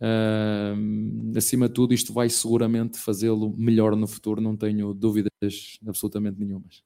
Uh, 0.00 1.36
acima 1.36 1.68
de 1.68 1.74
tudo, 1.74 1.92
isto 1.92 2.12
vai 2.12 2.30
seguramente 2.30 2.98
fazê-lo 2.98 3.54
melhor 3.56 3.94
no 3.94 4.06
futuro, 4.06 4.40
não 4.40 4.56
tenho 4.56 4.94
dúvidas 4.94 5.30
absolutamente 5.86 6.40
nenhumas. 6.40 6.82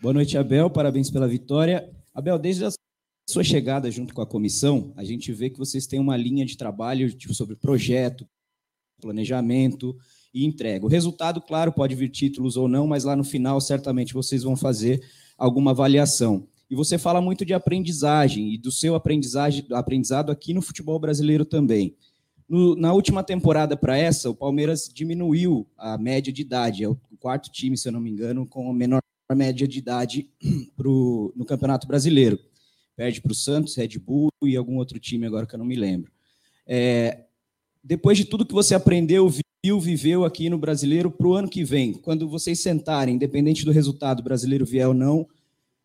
Boa 0.00 0.12
noite, 0.12 0.36
Abel. 0.36 0.68
Parabéns 0.68 1.10
pela 1.10 1.28
vitória. 1.28 1.88
Abel, 2.12 2.38
desde 2.38 2.64
a 2.64 2.70
sua 3.28 3.44
chegada 3.44 3.90
junto 3.90 4.12
com 4.12 4.20
a 4.20 4.26
comissão, 4.26 4.92
a 4.96 5.04
gente 5.04 5.32
vê 5.32 5.48
que 5.48 5.58
vocês 5.58 5.86
têm 5.86 6.00
uma 6.00 6.16
linha 6.16 6.44
de 6.44 6.56
trabalho 6.56 7.10
tipo, 7.12 7.32
sobre 7.32 7.56
projeto, 7.56 8.26
planejamento 9.00 9.96
e 10.32 10.44
entrega. 10.44 10.84
O 10.84 10.88
resultado, 10.88 11.40
claro, 11.40 11.72
pode 11.72 11.94
vir 11.94 12.10
títulos 12.10 12.56
ou 12.56 12.66
não, 12.66 12.86
mas 12.86 13.04
lá 13.04 13.14
no 13.14 13.24
final, 13.24 13.60
certamente, 13.60 14.12
vocês 14.12 14.42
vão 14.42 14.56
fazer 14.56 15.00
alguma 15.38 15.70
avaliação. 15.70 16.48
E 16.70 16.74
você 16.74 16.98
fala 16.98 17.20
muito 17.20 17.44
de 17.44 17.52
aprendizagem 17.52 18.52
e 18.54 18.58
do 18.58 18.70
seu 18.70 18.94
aprendizagem, 18.94 19.66
aprendizado 19.72 20.32
aqui 20.32 20.54
no 20.54 20.62
futebol 20.62 20.98
brasileiro 20.98 21.44
também. 21.44 21.94
No, 22.48 22.74
na 22.76 22.92
última 22.92 23.22
temporada 23.22 23.76
para 23.76 23.96
essa, 23.96 24.28
o 24.30 24.34
Palmeiras 24.34 24.90
diminuiu 24.92 25.66
a 25.76 25.96
média 25.96 26.32
de 26.32 26.42
idade. 26.42 26.84
É 26.84 26.88
o 26.88 26.98
quarto 27.18 27.50
time, 27.50 27.76
se 27.76 27.88
eu 27.88 27.92
não 27.92 28.00
me 28.00 28.10
engano, 28.10 28.46
com 28.46 28.70
a 28.70 28.74
menor 28.74 29.00
média 29.34 29.66
de 29.66 29.78
idade 29.78 30.30
pro, 30.76 31.32
no 31.34 31.44
Campeonato 31.44 31.86
Brasileiro. 31.86 32.38
Perde 32.96 33.20
para 33.20 33.32
o 33.32 33.34
Santos, 33.34 33.74
Red 33.74 33.98
Bull 33.98 34.28
e 34.42 34.56
algum 34.56 34.76
outro 34.76 34.98
time 34.98 35.26
agora 35.26 35.46
que 35.46 35.54
eu 35.54 35.58
não 35.58 35.66
me 35.66 35.74
lembro. 35.74 36.12
É, 36.66 37.24
depois 37.82 38.16
de 38.16 38.24
tudo 38.24 38.46
que 38.46 38.54
você 38.54 38.74
aprendeu, 38.74 39.28
viu, 39.28 39.80
viveu 39.80 40.24
aqui 40.24 40.48
no 40.48 40.58
Brasileiro, 40.58 41.10
para 41.10 41.26
o 41.26 41.34
ano 41.34 41.48
que 41.48 41.64
vem, 41.64 41.92
quando 41.92 42.28
vocês 42.28 42.60
sentarem, 42.60 43.14
independente 43.14 43.64
do 43.64 43.72
resultado, 43.72 44.22
brasileiro 44.22 44.64
vier 44.64 44.86
ou 44.86 44.94
não, 44.94 45.26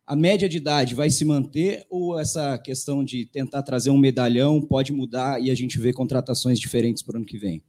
a 0.10 0.16
média 0.16 0.50
de 0.50 0.58
idade 0.58 0.96
vai 0.96 1.12
se 1.12 1.24
manter 1.24 1.86
ou 1.88 2.18
essa 2.18 2.58
questão 2.58 3.04
de 3.06 3.28
tentar 3.28 3.62
trazer 3.62 3.92
um 3.92 3.98
medalhão 3.98 4.60
pode 4.60 4.92
mudar 4.92 5.40
e 5.40 5.52
a 5.52 5.56
gente 5.56 5.80
vê 5.80 5.94
contratações 5.94 6.60
diferentes 6.60 7.04
para 7.04 7.14
o 7.14 7.18
ano 7.18 7.28
que 7.28 7.38
vem? 7.38 7.64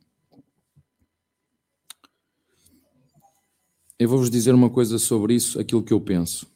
Eu 3.98 4.08
vou-vos 4.08 4.30
dizer 4.30 4.54
uma 4.54 4.70
coisa 4.70 4.98
sobre 4.98 5.34
isso, 5.34 5.60
aquilo 5.60 5.84
que 5.84 5.92
eu 5.92 6.00
penso. 6.00 6.50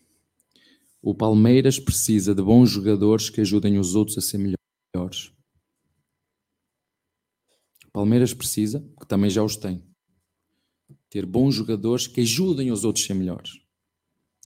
O 1.02 1.14
Palmeiras 1.14 1.78
precisa 1.78 2.34
de 2.34 2.42
bons 2.42 2.70
jogadores 2.70 3.28
que 3.28 3.42
ajudem 3.42 3.78
os 3.78 3.94
outros 3.94 4.16
a 4.16 4.22
ser 4.22 4.38
melhores. 4.38 5.30
O 7.86 7.90
Palmeiras 7.92 8.32
precisa, 8.32 8.80
que 8.98 9.06
também 9.06 9.28
já 9.28 9.42
os 9.42 9.54
tem, 9.54 9.84
ter 11.10 11.26
bons 11.26 11.54
jogadores 11.54 12.06
que 12.06 12.22
ajudem 12.22 12.72
os 12.72 12.86
outros 12.86 13.04
a 13.04 13.08
ser 13.08 13.14
melhores. 13.14 13.60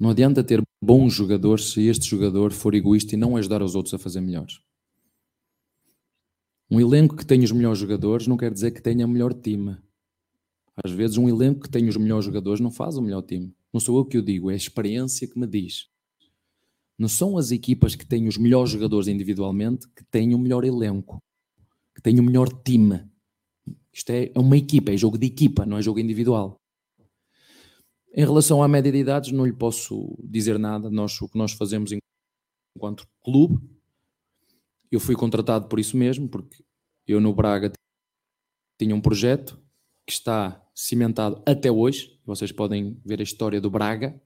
Não 0.00 0.10
adianta 0.10 0.42
ter 0.42 0.60
bons 0.80 1.12
jogadores 1.12 1.70
se 1.70 1.86
este 1.86 2.06
jogador 2.06 2.52
for 2.52 2.74
egoísta 2.74 3.14
e 3.14 3.18
não 3.18 3.36
ajudar 3.36 3.62
os 3.62 3.74
outros 3.74 3.94
a 3.94 3.98
fazer 3.98 4.20
melhores. 4.20 4.60
Um 6.70 6.80
elenco 6.80 7.16
que 7.16 7.24
tenha 7.24 7.44
os 7.44 7.52
melhores 7.52 7.78
jogadores 7.78 8.26
não 8.26 8.36
quer 8.36 8.52
dizer 8.52 8.70
que 8.72 8.82
tenha 8.82 9.06
o 9.06 9.08
melhor 9.08 9.32
time. 9.32 9.76
Às 10.84 10.92
vezes, 10.92 11.16
um 11.16 11.28
elenco 11.28 11.62
que 11.62 11.70
tem 11.70 11.88
os 11.88 11.96
melhores 11.96 12.24
jogadores 12.24 12.60
não 12.60 12.70
faz 12.70 12.96
o 12.96 13.02
melhor 13.02 13.22
time. 13.22 13.52
Não 13.72 13.80
sou 13.80 13.98
eu 13.98 14.04
que 14.04 14.18
o 14.18 14.22
digo, 14.22 14.50
é 14.50 14.54
a 14.54 14.56
experiência 14.56 15.26
que 15.26 15.38
me 15.38 15.46
diz. 15.46 15.88
Não 16.98 17.08
são 17.08 17.38
as 17.38 17.50
equipas 17.50 17.94
que 17.94 18.06
têm 18.06 18.28
os 18.28 18.36
melhores 18.36 18.70
jogadores 18.70 19.08
individualmente 19.08 19.88
que 19.88 20.04
têm 20.04 20.34
o 20.34 20.38
melhor 20.38 20.64
elenco, 20.64 21.22
que 21.94 22.02
têm 22.02 22.20
o 22.20 22.22
melhor 22.22 22.48
time. 22.62 23.02
Isto 23.92 24.10
é, 24.10 24.30
é 24.34 24.38
uma 24.38 24.56
equipa, 24.56 24.92
é 24.92 24.96
jogo 24.96 25.18
de 25.18 25.26
equipa, 25.26 25.64
não 25.64 25.78
é 25.78 25.82
jogo 25.82 26.00
individual. 26.00 26.60
Em 28.18 28.24
relação 28.24 28.60
à 28.60 28.66
média 28.66 28.90
de 28.90 28.98
idades, 28.98 29.30
não 29.30 29.46
lhe 29.46 29.52
posso 29.52 30.18
dizer 30.24 30.58
nada. 30.58 30.90
Nós, 30.90 31.22
o 31.22 31.28
que 31.28 31.38
nós 31.38 31.52
fazemos 31.52 31.92
enquanto 32.74 33.06
clube, 33.22 33.60
eu 34.90 34.98
fui 34.98 35.14
contratado 35.14 35.68
por 35.68 35.78
isso 35.78 35.96
mesmo, 35.96 36.28
porque 36.28 36.64
eu 37.06 37.20
no 37.20 37.32
Braga 37.32 37.70
tinha 38.76 38.92
um 38.92 39.00
projeto 39.00 39.56
que 40.04 40.12
está 40.12 40.60
cimentado 40.74 41.40
até 41.46 41.70
hoje. 41.70 42.18
Vocês 42.26 42.50
podem 42.50 43.00
ver 43.06 43.20
a 43.20 43.22
história 43.22 43.60
do 43.60 43.70
Braga, 43.70 44.20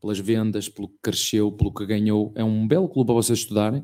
pelas 0.00 0.20
vendas, 0.20 0.68
pelo 0.68 0.86
que 0.86 0.98
cresceu, 1.02 1.50
pelo 1.50 1.74
que 1.74 1.84
ganhou. 1.84 2.32
É 2.36 2.44
um 2.44 2.64
belo 2.64 2.88
clube 2.88 3.08
para 3.08 3.16
vocês 3.16 3.40
estudarem, 3.40 3.82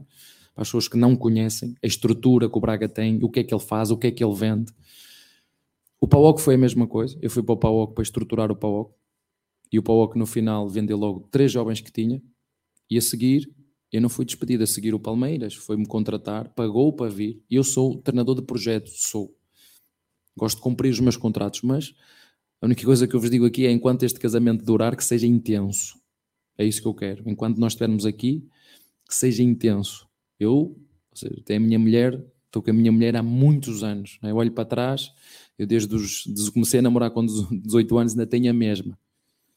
para 0.54 0.62
as 0.62 0.68
pessoas 0.68 0.86
que 0.86 0.96
não 0.96 1.16
conhecem 1.16 1.74
a 1.82 1.86
estrutura 1.88 2.48
que 2.48 2.56
o 2.56 2.60
Braga 2.60 2.88
tem, 2.88 3.18
o 3.24 3.28
que 3.28 3.40
é 3.40 3.42
que 3.42 3.52
ele 3.52 3.60
faz, 3.60 3.90
o 3.90 3.96
que 3.96 4.06
é 4.06 4.12
que 4.12 4.22
ele 4.22 4.36
vende. 4.36 4.72
O 6.00 6.06
Pauoc 6.06 6.38
foi 6.38 6.54
a 6.54 6.58
mesma 6.58 6.86
coisa. 6.86 7.18
Eu 7.20 7.28
fui 7.28 7.42
para 7.42 7.54
o 7.54 7.58
Pauoc 7.58 7.92
para 7.92 8.02
estruturar 8.04 8.52
o 8.52 8.56
Pauoc. 8.56 8.94
E 9.72 9.78
o 9.78 9.82
Pauoc 9.82 10.16
no 10.16 10.26
final 10.26 10.68
vendeu 10.68 10.96
logo 10.96 11.28
três 11.30 11.50
jovens 11.50 11.80
que 11.80 11.90
tinha. 11.90 12.22
E 12.90 12.96
a 12.96 13.00
seguir, 13.00 13.50
eu 13.92 14.00
não 14.00 14.08
fui 14.08 14.24
despedido. 14.24 14.64
A 14.64 14.66
seguir 14.66 14.94
o 14.94 15.00
Palmeiras 15.00 15.54
foi-me 15.54 15.86
contratar, 15.86 16.48
pagou 16.50 16.92
para 16.92 17.10
vir. 17.10 17.42
E 17.50 17.56
eu 17.56 17.64
sou 17.64 18.00
treinador 18.00 18.36
de 18.36 18.42
projeto, 18.42 18.90
sou. 18.90 19.34
Gosto 20.36 20.56
de 20.56 20.62
cumprir 20.62 20.90
os 20.90 21.00
meus 21.00 21.16
contratos, 21.16 21.62
mas 21.62 21.94
a 22.60 22.66
única 22.66 22.84
coisa 22.84 23.06
que 23.06 23.14
eu 23.14 23.20
vos 23.20 23.30
digo 23.30 23.46
aqui 23.46 23.66
é 23.66 23.70
enquanto 23.70 24.02
este 24.02 24.20
casamento 24.20 24.64
durar, 24.64 24.96
que 24.96 25.04
seja 25.04 25.26
intenso. 25.26 25.98
É 26.58 26.64
isso 26.64 26.80
que 26.80 26.88
eu 26.88 26.94
quero. 26.94 27.28
Enquanto 27.28 27.58
nós 27.58 27.72
estivermos 27.72 28.06
aqui, 28.06 28.46
que 29.08 29.14
seja 29.14 29.42
intenso. 29.42 30.06
Eu, 30.38 30.52
ou 30.52 30.76
seja, 31.14 31.40
tenho 31.44 31.60
a 31.60 31.62
minha 31.62 31.78
mulher, 31.78 32.22
estou 32.46 32.62
com 32.62 32.70
a 32.70 32.74
minha 32.74 32.92
mulher 32.92 33.16
há 33.16 33.22
muitos 33.22 33.82
anos. 33.82 34.18
Né? 34.22 34.30
Eu 34.30 34.36
olho 34.36 34.52
para 34.52 34.64
trás, 34.64 35.12
eu 35.58 35.66
desde 35.66 35.94
os, 35.94 36.26
desde 36.26 36.50
comecei 36.50 36.80
a 36.80 36.82
namorar 36.82 37.10
com 37.10 37.24
18 37.24 37.98
anos 37.98 38.12
ainda 38.12 38.26
tenho 38.26 38.50
a 38.50 38.54
mesma. 38.54 38.98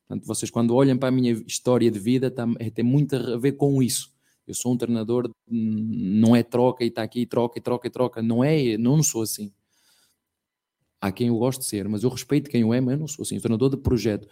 Portanto, 0.09 0.25
vocês 0.25 0.49
quando 0.49 0.73
olham 0.73 0.97
para 0.97 1.09
a 1.09 1.11
minha 1.11 1.31
história 1.45 1.91
de 1.91 1.99
vida, 1.99 2.31
tá, 2.31 2.47
é, 2.57 2.71
tem 2.71 2.83
muito 2.83 3.15
a 3.15 3.37
ver 3.37 3.51
com 3.51 3.81
isso. 3.81 4.11
Eu 4.47 4.55
sou 4.55 4.73
um 4.73 4.77
treinador, 4.77 5.29
não 5.47 6.35
é 6.35 6.41
troca 6.41 6.83
e 6.83 6.87
está 6.87 7.03
aqui, 7.03 7.27
troca 7.27 7.59
e 7.59 7.61
troca 7.61 7.87
e 7.87 7.91
troca. 7.91 8.19
Não 8.19 8.43
é, 8.43 8.75
não 8.75 9.03
sou 9.03 9.21
assim. 9.21 9.53
Há 10.99 11.11
quem 11.11 11.27
eu 11.27 11.37
gosto 11.37 11.59
de 11.59 11.67
ser, 11.67 11.87
mas 11.87 12.01
eu 12.01 12.09
respeito 12.09 12.49
quem 12.49 12.61
eu 12.61 12.73
é, 12.73 12.81
mas 12.81 12.93
eu 12.93 12.99
não 12.99 13.07
sou 13.07 13.21
assim. 13.21 13.37
Um 13.37 13.39
treinador 13.39 13.69
de 13.69 13.77
projeto. 13.77 14.27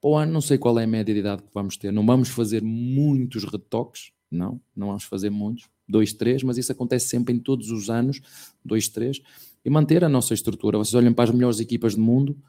Para 0.00 0.22
ano, 0.22 0.32
não 0.32 0.40
sei 0.40 0.56
qual 0.56 0.78
é 0.78 0.84
a 0.84 0.86
média 0.86 1.12
de 1.12 1.18
idade 1.18 1.42
que 1.42 1.50
vamos 1.52 1.76
ter. 1.76 1.92
Não 1.92 2.06
vamos 2.06 2.28
fazer 2.28 2.62
muitos 2.62 3.42
retoques, 3.42 4.12
não, 4.30 4.60
não 4.76 4.86
vamos 4.86 5.02
fazer 5.02 5.28
muitos, 5.28 5.68
dois, 5.88 6.12
três, 6.12 6.44
mas 6.44 6.56
isso 6.56 6.70
acontece 6.70 7.08
sempre 7.08 7.34
em 7.34 7.38
todos 7.40 7.72
os 7.72 7.90
anos, 7.90 8.20
dois, 8.64 8.88
três, 8.88 9.20
e 9.64 9.68
manter 9.68 10.04
a 10.04 10.08
nossa 10.08 10.32
estrutura. 10.32 10.78
Vocês 10.78 10.94
olham 10.94 11.12
para 11.12 11.28
as 11.28 11.34
melhores 11.34 11.58
equipas 11.58 11.96
do 11.96 12.00
mundo, 12.00 12.40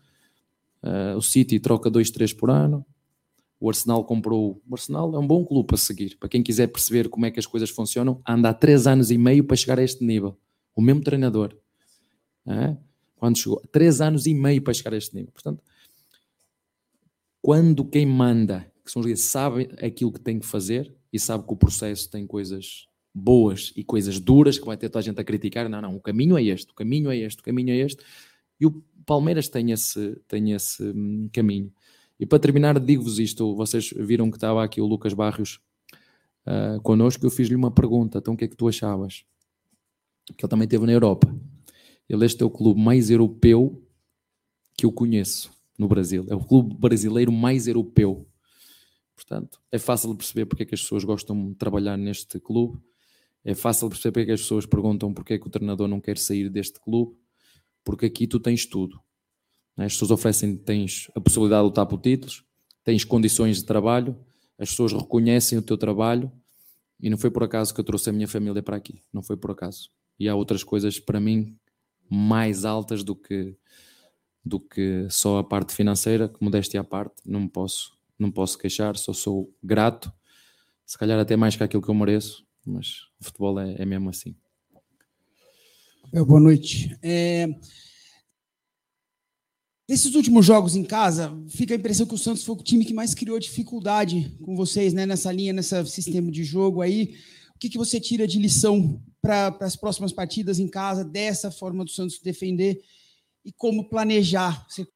uh, 0.84 1.18
o 1.18 1.22
City 1.22 1.60
troca 1.60 1.90
dois, 1.90 2.12
três 2.12 2.34
por 2.34 2.50
ano, 2.50 2.86
o 3.62 3.70
Arsenal 3.70 4.04
comprou. 4.04 4.60
O 4.68 4.74
Arsenal 4.74 5.14
é 5.16 5.20
um 5.20 5.28
bom 5.28 5.46
clube 5.46 5.68
para 5.68 5.78
seguir. 5.78 6.18
Para 6.18 6.28
quem 6.28 6.42
quiser 6.42 6.68
perceber 6.68 7.08
como 7.10 7.28
é 7.28 7.32
que 7.32 7.40
as 7.40 7.46
coisas 7.46 7.70
funcionam, 7.70 8.20
anda 8.28 8.50
há 8.50 8.54
três 8.54 8.88
anos 8.88 9.12
e 9.12 9.18
meio 9.20 9.44
para 9.44 9.56
chegar 9.56 9.78
a 9.78 9.84
este 9.84 10.04
nível. 10.04 10.36
O 10.76 10.82
mesmo 10.82 11.04
treinador. 11.04 11.56
É? 12.48 12.76
Quando 13.16 13.38
chegou, 13.38 13.62
três 13.72 14.02
anos 14.02 14.26
e 14.26 14.34
meio 14.34 14.64
para 14.64 14.74
chegar 14.74 14.96
a 14.96 14.98
este 14.98 15.16
nível. 15.16 15.32
Portanto, 15.32 15.64
quando 17.40 17.86
quem 17.86 18.04
manda, 18.04 18.66
que 18.84 18.92
são 18.92 19.00
os 19.00 19.06
líderes, 19.06 19.26
sabe 19.26 19.70
aquilo 19.80 20.12
que 20.12 20.20
tem 20.20 20.40
que 20.40 20.46
fazer 20.46 20.92
e 21.14 21.20
sabe 21.20 21.46
que 21.46 21.54
o 21.54 21.56
processo 21.56 22.10
tem 22.10 22.26
coisas 22.26 22.88
boas 23.14 23.74
e 23.76 23.84
coisas 23.84 24.20
duras 24.20 24.58
que 24.58 24.66
vai 24.66 24.78
ter 24.78 24.90
toda 24.90 25.00
a 25.00 25.04
gente 25.04 25.20
a 25.20 25.24
criticar, 25.24 25.70
não, 25.70 25.82
não, 25.82 25.96
o 25.96 26.00
caminho 26.00 26.38
é 26.38 26.44
este, 26.44 26.72
o 26.72 26.76
caminho 26.76 27.12
é 27.12 27.18
este, 27.18 27.42
o 27.42 27.44
caminho 27.44 27.72
é 27.72 27.78
este. 27.78 28.04
E 28.60 28.66
o 28.66 28.84
Palmeiras 29.12 29.50
tem 29.50 29.72
esse, 29.72 30.16
tem 30.26 30.54
esse 30.54 30.82
hum, 30.82 31.30
caminho. 31.34 31.70
E 32.18 32.26
para 32.26 32.40
terminar, 32.40 32.80
digo-vos 32.80 33.20
isto: 33.20 33.54
vocês 33.58 33.90
viram 33.90 34.32
que 34.32 34.38
estava 34.38 34.64
aqui 34.64 34.80
o 34.80 34.86
Lucas 34.86 35.14
Barrios 35.14 35.60
uh, 36.48 36.80
connosco, 36.82 37.26
eu 37.26 37.30
fiz-lhe 37.30 37.56
uma 37.56 37.70
pergunta, 37.70 38.20
então 38.20 38.36
o 38.36 38.38
que 38.38 38.46
é 38.46 38.48
que 38.48 38.56
tu 38.56 38.70
achavas? 38.70 39.26
Que 40.38 40.46
ele 40.46 40.50
também 40.50 40.64
esteve 40.64 40.86
na 40.86 40.94
Europa. 40.94 41.28
Ele 42.08 42.26
este 42.26 42.42
é 42.42 42.46
o 42.46 42.50
clube 42.50 42.80
mais 42.80 43.10
europeu 43.12 43.86
que 44.78 44.86
eu 44.86 44.94
conheço 44.94 45.52
no 45.78 45.90
Brasil. 45.90 46.26
É 46.30 46.34
o 46.34 46.40
clube 46.40 46.74
brasileiro 46.74 47.34
mais 47.34 47.68
europeu. 47.68 48.26
Portanto, 49.14 49.60
é 49.70 49.78
fácil 49.78 50.12
de 50.12 50.16
perceber 50.20 50.46
porque 50.46 50.64
é 50.64 50.66
que 50.66 50.76
as 50.76 50.82
pessoas 50.84 51.04
gostam 51.04 51.50
de 51.50 51.56
trabalhar 51.56 51.98
neste 51.98 52.40
clube. 52.40 52.80
É 53.44 53.54
fácil 53.54 53.90
de 53.90 53.96
perceber 53.96 54.14
porque 54.14 54.22
é 54.22 54.26
que 54.28 54.32
as 54.32 54.42
pessoas 54.42 54.66
perguntam 54.66 55.14
porque 55.14 55.34
é 55.34 55.38
que 55.38 55.48
o 55.48 55.50
treinador 55.50 55.90
não 55.90 56.00
quer 56.00 56.18
sair 56.18 56.50
deste 56.50 56.80
clube. 56.80 57.20
Porque 57.84 58.06
aqui 58.06 58.28
tu 58.28 58.40
tens 58.40 58.66
tudo. 58.66 59.00
As 59.78 59.94
pessoas 59.94 60.12
oferecem, 60.12 60.56
tens 60.56 61.10
a 61.16 61.22
possibilidade 61.22 61.62
de 61.62 61.68
lutar 61.68 61.86
por 61.86 62.00
títulos, 62.00 62.44
tens 62.84 63.04
condições 63.04 63.58
de 63.58 63.66
trabalho, 63.66 64.18
as 64.58 64.70
pessoas 64.70 64.94
reconhecem 64.94 65.58
o 65.58 65.62
teu 65.62 65.78
trabalho 65.78 66.32
e 67.00 67.10
não 67.10 67.18
foi 67.18 67.32
por 67.32 67.44
acaso 67.44 67.74
que 67.74 67.80
eu 67.80 67.84
trouxe 67.84 68.10
a 68.10 68.14
minha 68.14 68.28
família 68.28 68.62
para 68.62 68.78
aqui. 68.78 69.02
Não 69.12 69.24
foi 69.24 69.36
por 69.36 69.52
acaso. 69.52 69.90
E 70.20 70.30
há 70.30 70.36
outras 70.36 70.64
coisas 70.64 71.00
para 71.00 71.20
mim 71.20 71.58
mais 72.10 72.66
altas 72.66 73.04
do 73.04 73.16
que 73.16 73.56
do 74.44 74.60
que 74.60 75.08
só 75.10 75.38
a 75.38 75.44
parte 75.44 75.74
financeira, 75.74 76.28
que 76.28 76.44
modéstia 76.44 76.82
à 76.82 76.84
parte, 76.84 77.22
não 77.24 77.48
posso, 77.48 77.96
não 78.18 78.32
posso 78.32 78.58
queixar, 78.58 78.98
só 78.98 79.14
sou 79.14 79.56
grato, 79.62 80.12
se 80.84 80.98
calhar 80.98 81.20
até 81.20 81.36
mais 81.36 81.56
que 81.56 81.64
aquilo 81.64 81.82
que 81.82 81.90
eu 81.90 81.94
mereço, 81.94 82.44
mas 82.66 83.04
o 83.20 83.26
futebol 83.26 83.60
é, 83.60 83.76
é 83.80 83.86
mesmo 83.86 84.10
assim. 84.10 84.36
Boa 86.10 86.40
noite. 86.40 86.98
É... 87.02 87.48
Nesses 89.88 90.16
últimos 90.16 90.46
jogos 90.46 90.76
em 90.76 90.84
casa, 90.84 91.38
fica 91.50 91.74
a 91.74 91.78
impressão 91.78 92.06
que 92.06 92.14
o 92.14 92.18
Santos 92.18 92.46
foi 92.46 92.56
o 92.56 92.64
time 92.64 92.86
que 92.86 92.94
mais 92.94 93.14
criou 93.14 93.38
dificuldade 93.38 94.38
com 94.42 94.56
vocês, 94.56 94.94
né? 94.94 95.06
Nessa 95.06 95.32
linha, 95.32 95.52
nesse 95.52 95.86
sistema 95.88 96.32
de 96.32 96.44
jogo 96.44 96.82
aí. 96.82 97.18
que, 97.60 97.70
que 97.70 97.78
você 97.78 98.00
tira 98.00 98.26
de 98.26 98.40
lição 98.40 99.02
para 99.22 99.56
as 99.62 99.76
próximas 99.76 100.12
partidas 100.12 100.60
em 100.60 100.68
casa, 100.68 101.04
dessa 101.04 101.52
forma 101.52 101.84
do 101.84 101.92
Santos 101.92 102.20
defender 102.20 102.82
e 103.46 103.52
como 103.52 103.88
planejar? 103.88 104.66
Você 104.68 104.88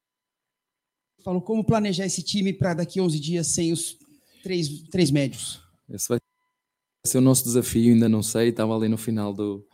falou 1.22 1.40
como 1.40 1.64
planejar 1.64 2.06
esse 2.06 2.22
time 2.22 2.52
para 2.52 2.74
daqui 2.74 2.98
a 2.98 3.02
11 3.02 3.20
dias 3.20 3.46
sem 3.48 3.72
os 3.72 3.96
três, 4.42 4.82
três 4.90 5.10
médios? 5.10 5.60
Esse 5.88 6.08
vai 6.08 6.18
ser 7.06 7.18
o 7.18 7.20
nosso 7.20 7.44
desafio, 7.44 7.92
ainda 7.92 8.08
não 8.08 8.22
sei. 8.22 8.48
Estava 8.48 8.74
ali 8.74 8.88
no 8.88 8.98
final 8.98 9.32
do, 9.32 9.64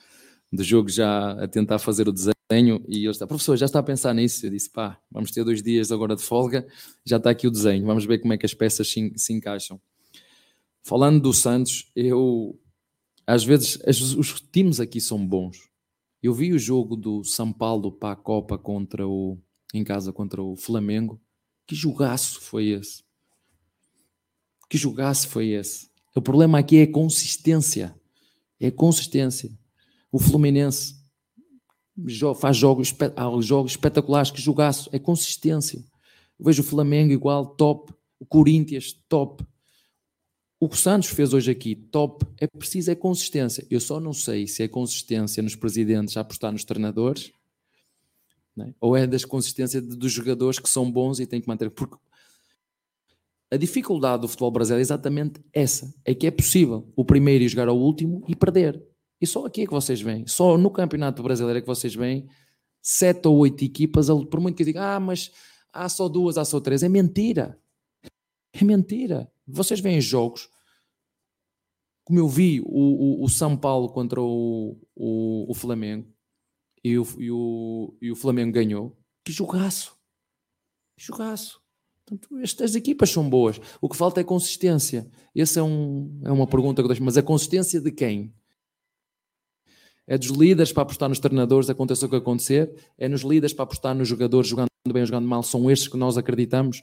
do 0.53 0.63
jogo 0.63 0.89
já 0.89 1.33
a 1.43 1.49
tentar 1.49 1.79
fazer 1.79 2.07
o 2.09 2.13
desenho 2.13 2.85
e 2.87 2.99
ele 2.99 3.11
está, 3.11 3.27
professor, 3.27 3.57
já 3.57 3.67
está 3.67 3.79
a 3.79 3.83
pensar 3.83 4.15
nisso. 4.15 4.45
Eu 4.45 4.51
disse, 4.51 4.71
pá, 4.71 5.01
vamos 5.11 5.31
ter 5.31 5.45
dois 5.45 5.63
dias 5.63 5.91
agora 5.91 6.15
de 6.15 6.23
folga, 6.23 6.67
já 7.05 7.17
está 7.17 7.31
aqui 7.31 7.47
o 7.47 7.51
desenho, 7.51 7.87
vamos 7.87 8.05
ver 8.05 8.19
como 8.19 8.35
é 8.35 8.39
que 8.39 8.45
as 8.45 8.53
peças 8.53 8.89
se, 8.89 9.13
se 9.17 9.33
encaixam. 9.33 9.81
Falando 10.85 11.21
do 11.21 11.33
Santos, 11.33 11.91
eu 11.97 12.59
às 13.27 13.45
vezes 13.45 13.79
os 14.17 14.41
times 14.41 14.81
aqui 14.81 15.01
são 15.01 15.25
bons. 15.25 15.71
Eu 16.23 16.35
vi 16.35 16.53
o 16.53 16.59
jogo 16.59 16.97
do 16.97 17.25
São 17.25 17.53
Paulo 17.53 17.91
para 17.91 18.13
a 18.13 18.17
Copa 18.17 18.59
contra 18.59 19.07
o 19.07 19.39
em 19.73 19.83
casa 19.83 20.13
contra 20.13 20.43
o 20.43 20.55
Flamengo. 20.55 21.21
Que 21.67 21.75
jogaço 21.75 22.41
foi 22.41 22.69
esse? 22.69 23.03
Que 24.69 24.77
jogaço 24.77 25.29
foi 25.29 25.49
esse? 25.49 25.91
O 26.15 26.21
problema 26.21 26.59
aqui 26.59 26.79
é 26.79 26.87
consistência. 26.87 27.95
É 28.61 28.71
consistência. 28.71 29.51
O 30.13 30.19
Fluminense 30.19 30.95
faz 32.39 32.57
jogos, 32.57 32.95
jogos 33.41 33.73
espetaculares. 33.73 34.31
Que 34.31 34.41
jogaço. 34.41 34.91
É 34.93 34.99
consistência. 34.99 35.83
Vejo 36.39 36.63
o 36.63 36.67
Flamengo 36.67 37.13
igual, 37.13 37.47
top. 37.47 37.93
O 38.21 38.27
Corinthians, 38.27 38.93
top. 39.09 39.45
O 40.61 40.69
que 40.69 40.77
o 40.77 40.79
Santos 40.79 41.09
fez 41.09 41.35
hoje 41.35 41.51
aqui, 41.51 41.75
top, 41.75 42.25
é 42.39 42.47
preciso 42.47 42.89
é 42.89 42.95
consistência. 42.95 43.67
Eu 43.69 43.81
só 43.81 43.99
não 43.99 44.13
sei 44.13 44.47
se 44.47 44.63
é 44.63 44.69
consistência 44.69 45.43
nos 45.43 45.57
presidentes 45.57 46.17
a 46.17 46.21
apostar 46.21 46.53
nos 46.53 46.63
treinadores, 46.63 47.33
né? 48.57 48.73
ou 48.81 48.97
é 48.97 49.05
das 49.05 49.25
consistências 49.25 49.83
dos 49.83 50.13
jogadores 50.13 50.61
que 50.61 50.69
são 50.69 50.89
bons 50.89 51.19
e 51.19 51.27
têm 51.27 51.41
que 51.41 51.49
manter. 51.49 51.69
Porque 51.69 51.97
a 53.51 53.57
dificuldade 53.57 54.23
do 54.23 54.29
futebol 54.29 54.53
brasileiro 54.53 54.83
é 54.83 54.83
exatamente 54.83 55.41
essa: 55.53 55.93
é 56.05 56.15
que 56.15 56.29
é 56.29 56.31
possível 56.31 56.89
o 56.95 57.05
primeiro 57.05 57.43
ir 57.43 57.49
jogar 57.49 57.67
ao 57.67 57.77
último 57.77 58.23
e 58.29 58.37
perder. 58.37 58.81
E 59.23 59.27
só 59.27 59.47
aqui 59.47 59.63
é 59.63 59.67
que 59.67 59.73
vocês 59.73 60.01
veem, 60.01 60.27
só 60.27 60.59
no 60.59 60.69
Campeonato 60.69 61.23
Brasileiro 61.23 61.61
é 61.61 61.63
que 61.63 61.67
vocês 61.69 61.95
veem 61.95 62.29
sete 62.83 63.29
ou 63.29 63.39
oito 63.39 63.65
equipas, 63.65 64.09
por 64.09 64.41
muito 64.41 64.57
que 64.57 64.65
digam, 64.65 64.83
ah, 64.83 64.99
mas 64.99 65.31
há 65.73 65.89
só 65.89 66.09
duas, 66.09 66.37
há 66.37 66.45
só 66.45 66.59
três. 66.59 66.83
É 66.83 66.89
mentira. 66.89 67.57
É 68.53 68.65
mentira. 68.65 69.33
Vocês 69.47 69.79
veem 69.79 70.01
jogos, 70.01 70.51
como 72.05 72.19
eu 72.19 72.29
vi 72.29 72.61
o, 72.63 72.65
o, 72.67 73.25
o 73.25 73.29
São 73.29 73.57
Paulo 73.57 73.89
contra 73.91 74.21
o, 74.21 74.77
o, 74.97 75.49
o 75.49 75.55
Flamengo 75.55 76.13
e 76.83 76.99
o, 76.99 77.07
e, 77.17 77.31
o, 77.31 77.97
e 78.03 78.11
o 78.11 78.17
Flamengo 78.17 78.53
ganhou, 78.53 78.99
que 79.25 79.31
jogaço! 79.31 79.97
Que 80.99 81.07
jogaço! 81.07 81.63
Portanto, 82.05 82.39
estas 82.41 82.75
equipas 82.75 83.09
são 83.11 83.31
boas. 83.31 83.61
O 83.81 83.89
que 83.89 83.97
falta 83.97 84.21
é 84.21 84.25
consistência. 84.25 85.09
Essa 85.33 85.61
é, 85.61 85.63
um, 85.63 86.21
é 86.25 86.33
uma 86.33 86.49
pergunta 86.49 86.83
que 86.83 86.87
eu 86.87 86.89
deixo. 86.89 87.05
Mas 87.05 87.17
a 87.17 87.23
consistência 87.23 87.81
de 87.81 87.93
quem? 87.93 88.35
É 90.07 90.19
dos 90.19 90.29
líderes 90.29 90.73
para 90.73 90.83
apostar 90.83 91.09
nos 91.09 91.19
treinadores, 91.19 91.71
aconteça 91.71 92.07
o 92.07 92.09
que 92.09 92.17
acontecer. 92.17 92.75
É 92.99 93.09
nos 93.09 93.23
líderes 93.23 93.53
para 93.53 93.65
apostar 93.65 93.95
nos 93.95 94.09
jogadores, 94.09 94.49
jogando 94.49 94.69
bem 94.89 95.03
ou 95.03 95.07
jogando 95.07 95.29
mal. 95.29 95.43
São 95.43 95.71
estes 95.71 95.89
que 95.89 95.97
nós 95.97 96.19
acreditamos. 96.19 96.83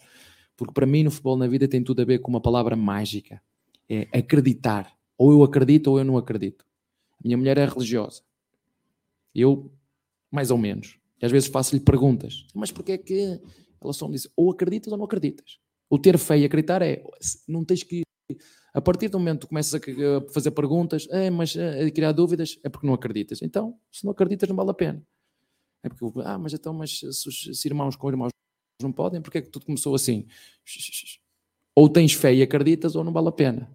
Porque 0.56 0.74
para 0.74 0.86
mim, 0.86 1.04
no 1.04 1.12
futebol, 1.12 1.38
na 1.38 1.48
vida, 1.48 1.68
tem 1.68 1.84
tudo 1.84 2.02
a 2.02 2.06
ver 2.06 2.20
com 2.20 2.30
uma 2.30 2.42
palavra 2.42 2.76
mágica: 2.76 3.42
é 3.88 4.08
acreditar. 4.18 4.94
Ou 5.18 5.32
eu 5.32 5.44
acredito 5.44 5.88
ou 5.88 6.00
eu 6.00 6.06
não 6.06 6.18
acredito. 6.18 6.66
A 7.14 7.22
minha 7.26 7.38
mulher 7.38 7.58
é 7.58 7.66
religiosa. 7.66 8.22
Eu, 9.36 9.72
mais 10.32 10.50
ou 10.52 10.58
menos. 10.58 10.98
E 11.22 11.26
às 11.26 11.32
vezes 11.32 11.50
faço-lhe 11.50 11.82
perguntas: 11.82 12.46
mas 12.54 12.72
porquê 12.72 12.98
que. 12.98 13.40
Ela 13.82 13.94
só 13.94 14.08
me 14.08 14.14
diz: 14.14 14.30
ou 14.36 14.52
acreditas 14.52 14.92
ou 14.92 14.98
não 14.98 15.06
acreditas. 15.06 15.60
O 15.90 15.98
ter 15.98 16.18
fé 16.18 16.38
e 16.38 16.46
acreditar 16.46 16.82
é. 16.82 17.04
Não 17.48 17.66
tens 17.66 17.84
que. 17.84 18.04
A 18.74 18.82
partir 18.82 19.10
do 19.10 19.18
momento 19.20 19.42
que 19.42 19.48
começas 19.48 19.74
a 19.74 20.32
fazer 20.32 20.52
perguntas, 20.52 21.08
é, 21.10 21.30
mas 21.30 21.56
a 21.58 21.90
criar 21.92 22.12
dúvidas, 22.12 22.60
é 22.64 22.70
porque 22.70 22.86
não 22.86 22.94
acreditas. 22.94 23.42
Então, 23.42 23.80
se 23.92 24.04
não 24.06 24.12
acreditas, 24.12 24.48
não 24.48 24.56
vale 24.56 24.72
a 24.72 24.74
pena. 24.74 25.04
É 25.84 25.90
porque, 25.90 26.22
ah, 26.24 26.38
mas 26.38 26.54
então, 26.54 26.74
mas 26.74 27.00
se, 27.00 27.56
se 27.56 27.68
irmãos 27.68 27.96
com 27.96 28.10
irmãos 28.10 28.30
não 28.82 28.92
podem, 28.92 29.22
porque 29.22 29.40
é 29.40 29.42
que 29.42 29.50
tudo 29.50 29.66
começou 29.66 29.96
assim? 29.96 30.28
Ou 31.76 31.90
tens 31.90 32.14
fé 32.14 32.34
e 32.34 32.42
acreditas, 32.42 32.96
ou 32.96 33.04
não 33.04 33.12
vale 33.12 33.30
a 33.30 33.32
pena. 33.32 33.74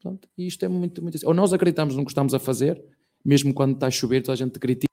Pronto, 0.00 0.28
e 0.36 0.46
isto 0.46 0.64
é 0.64 0.68
muito, 0.68 1.02
muito 1.02 1.16
assim. 1.16 1.26
Ou 1.26 1.34
nós 1.34 1.52
acreditamos 1.52 1.94
no 1.94 2.04
que 2.04 2.10
estamos 2.10 2.32
a 2.32 2.38
fazer, 2.38 2.82
mesmo 3.24 3.52
quando 3.52 3.74
está 3.74 3.86
a 3.86 3.90
chover, 3.90 4.22
toda 4.22 4.32
a 4.32 4.36
gente 4.36 4.58
critica, 4.58 4.88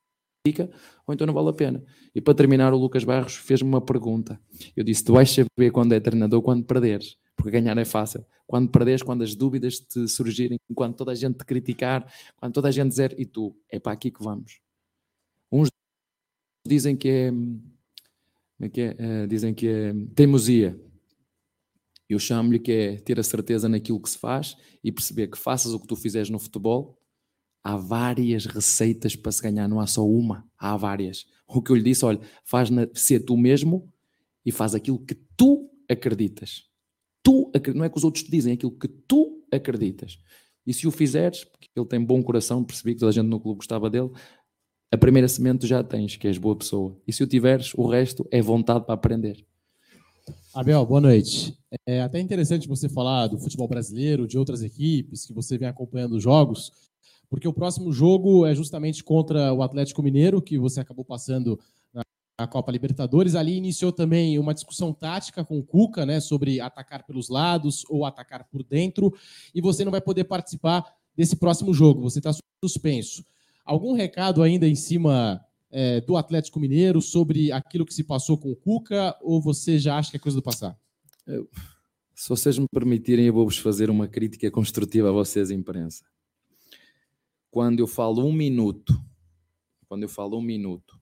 ou 1.05 1.13
então 1.13 1.25
não 1.25 1.33
vale 1.33 1.49
a 1.49 1.53
pena. 1.53 1.83
E 2.13 2.19
para 2.19 2.33
terminar, 2.33 2.73
o 2.73 2.77
Lucas 2.77 3.03
Barros 3.03 3.35
fez-me 3.35 3.69
uma 3.69 3.81
pergunta. 3.81 4.39
Eu 4.75 4.83
disse: 4.83 5.03
Tu 5.03 5.13
vais 5.13 5.29
saber 5.29 5.71
quando 5.71 5.93
é 5.93 5.99
treinador, 5.99 6.41
quando 6.41 6.63
perderes, 6.63 7.17
porque 7.37 7.51
ganhar 7.51 7.77
é 7.77 7.85
fácil. 7.85 8.25
Quando 8.45 8.69
perderes, 8.69 9.01
quando 9.01 9.23
as 9.23 9.35
dúvidas 9.35 9.79
te 9.79 10.07
surgirem, 10.07 10.59
quando 10.75 10.95
toda 10.95 11.11
a 11.11 11.15
gente 11.15 11.37
te 11.37 11.45
criticar, 11.45 12.11
quando 12.35 12.53
toda 12.53 12.67
a 12.67 12.71
gente 12.71 12.89
dizer, 12.89 13.15
e 13.17 13.25
tu, 13.25 13.55
é 13.69 13.79
para 13.79 13.93
aqui 13.93 14.11
que 14.11 14.21
vamos. 14.21 14.59
Uns 15.51 15.69
dizem 16.65 16.97
que 16.97 17.07
é 17.07 17.31
é 18.59 18.69
que 18.69 18.81
é? 18.81 18.91
Uh, 18.91 19.27
dizem 19.27 19.53
que 19.53 19.67
é 19.67 19.93
teimosia. 20.15 20.79
Eu 22.09 22.19
chamo-lhe 22.19 22.59
que 22.59 22.71
é 22.71 22.95
ter 22.97 23.19
a 23.19 23.23
certeza 23.23 23.69
naquilo 23.69 24.01
que 24.01 24.09
se 24.09 24.17
faz 24.17 24.55
e 24.83 24.91
perceber 24.91 25.27
que 25.27 25.37
faças 25.37 25.73
o 25.73 25.79
que 25.79 25.87
tu 25.87 25.95
fizeres 25.95 26.29
no 26.29 26.39
futebol, 26.39 26.97
há 27.63 27.75
várias 27.75 28.45
receitas 28.45 29.15
para 29.15 29.31
se 29.31 29.41
ganhar, 29.41 29.67
não 29.67 29.79
há 29.79 29.85
só 29.87 30.07
uma, 30.07 30.49
há 30.57 30.75
várias. 30.77 31.25
O 31.45 31.61
que 31.61 31.71
eu 31.71 31.75
lhe 31.75 31.83
disse, 31.83 32.05
olha, 32.05 32.19
faz 32.45 32.69
na, 32.69 32.87
ser 32.93 33.19
tu 33.19 33.35
mesmo 33.37 33.91
e 34.45 34.51
faz 34.51 34.73
aquilo 34.73 34.99
que 34.99 35.15
tu 35.35 35.69
acreditas. 35.89 36.66
Tu, 37.23 37.51
não 37.75 37.85
é 37.85 37.89
que 37.89 37.97
os 37.97 38.03
outros 38.03 38.23
te 38.23 38.31
dizem, 38.31 38.51
é 38.51 38.53
aquilo 38.55 38.71
que 38.71 38.87
tu 38.87 39.43
acreditas. 39.51 40.19
E 40.65 40.73
se 40.73 40.87
o 40.87 40.91
fizeres, 40.91 41.43
porque 41.43 41.69
ele 41.75 41.85
tem 41.85 42.03
bom 42.03 42.21
coração, 42.21 42.63
percebi 42.63 42.93
que 42.93 42.99
toda 42.99 43.09
a 43.09 43.13
gente 43.13 43.27
no 43.27 43.39
clube 43.39 43.57
gostava 43.57 43.89
dele, 43.89 44.11
a 44.91 44.97
primeira 44.97 45.27
semente 45.27 45.67
já 45.67 45.83
tens, 45.83 46.15
que 46.15 46.27
és 46.27 46.37
boa 46.37 46.55
pessoa. 46.55 46.97
E 47.07 47.11
se 47.11 47.23
o 47.23 47.27
tiveres, 47.27 47.73
o 47.73 47.87
resto 47.87 48.27
é 48.31 48.41
vontade 48.41 48.85
para 48.85 48.95
aprender. 48.95 49.45
Abel, 50.53 50.85
boa 50.85 51.01
noite. 51.01 51.57
É 51.85 52.01
até 52.01 52.19
interessante 52.19 52.67
você 52.67 52.89
falar 52.89 53.27
do 53.27 53.37
futebol 53.37 53.67
brasileiro, 53.67 54.27
de 54.27 54.37
outras 54.37 54.61
equipes, 54.61 55.25
que 55.25 55.33
você 55.33 55.57
vem 55.57 55.67
acompanhando 55.67 56.15
os 56.15 56.23
jogos, 56.23 56.71
porque 57.29 57.47
o 57.47 57.53
próximo 57.53 57.91
jogo 57.91 58.45
é 58.45 58.55
justamente 58.55 59.03
contra 59.03 59.53
o 59.53 59.61
Atlético 59.61 60.01
Mineiro, 60.01 60.41
que 60.41 60.57
você 60.57 60.79
acabou 60.79 61.03
passando 61.03 61.59
na 62.39 62.47
Copa 62.47 62.71
Libertadores. 62.71 63.35
Ali 63.35 63.55
iniciou 63.55 63.91
também 63.91 64.37
uma 64.37 64.53
discussão 64.53 64.93
tática 64.93 65.43
com 65.43 65.57
o 65.57 65.63
Cuca, 65.63 66.05
né, 66.05 66.19
sobre 66.19 66.59
atacar 66.61 67.05
pelos 67.05 67.29
lados 67.29 67.83
ou 67.89 68.05
atacar 68.05 68.45
por 68.45 68.63
dentro, 68.63 69.13
e 69.53 69.59
você 69.59 69.83
não 69.83 69.91
vai 69.91 70.01
poder 70.01 70.25
participar 70.25 70.85
desse 71.15 71.35
próximo 71.35 71.73
jogo, 71.73 72.01
você 72.01 72.19
está 72.19 72.31
suspenso. 72.63 73.25
Algum 73.65 73.93
recado 73.93 74.43
ainda 74.43 74.67
em 74.67 74.75
cima 74.75 75.43
é, 75.71 75.99
do 76.01 76.15
Atlético 76.15 76.59
Mineiro 76.59 77.01
sobre 77.01 77.51
aquilo 77.51 77.85
que 77.85 77.93
se 77.93 78.03
passou 78.03 78.37
com 78.37 78.51
o 78.51 78.55
Cuca 78.55 79.17
ou 79.21 79.41
você 79.41 79.79
já 79.79 79.97
acha 79.97 80.11
que 80.11 80.17
é 80.17 80.19
coisa 80.19 80.37
do 80.37 80.43
passado? 80.43 80.77
Eu, 81.25 81.49
se 82.15 82.29
vocês 82.29 82.57
me 82.57 82.67
permitirem, 82.71 83.25
eu 83.25 83.33
vou-vos 83.33 83.57
fazer 83.57 83.89
uma 83.89 84.07
crítica 84.07 84.49
construtiva 84.49 85.09
a 85.09 85.11
vocês, 85.11 85.51
imprensa. 85.51 86.05
Quando 87.49 87.79
eu 87.79 87.87
falo 87.87 88.23
um 88.23 88.31
minuto, 88.31 88.99
quando 89.87 90.03
eu 90.03 90.09
falo 90.09 90.37
um 90.37 90.41
minuto 90.41 90.97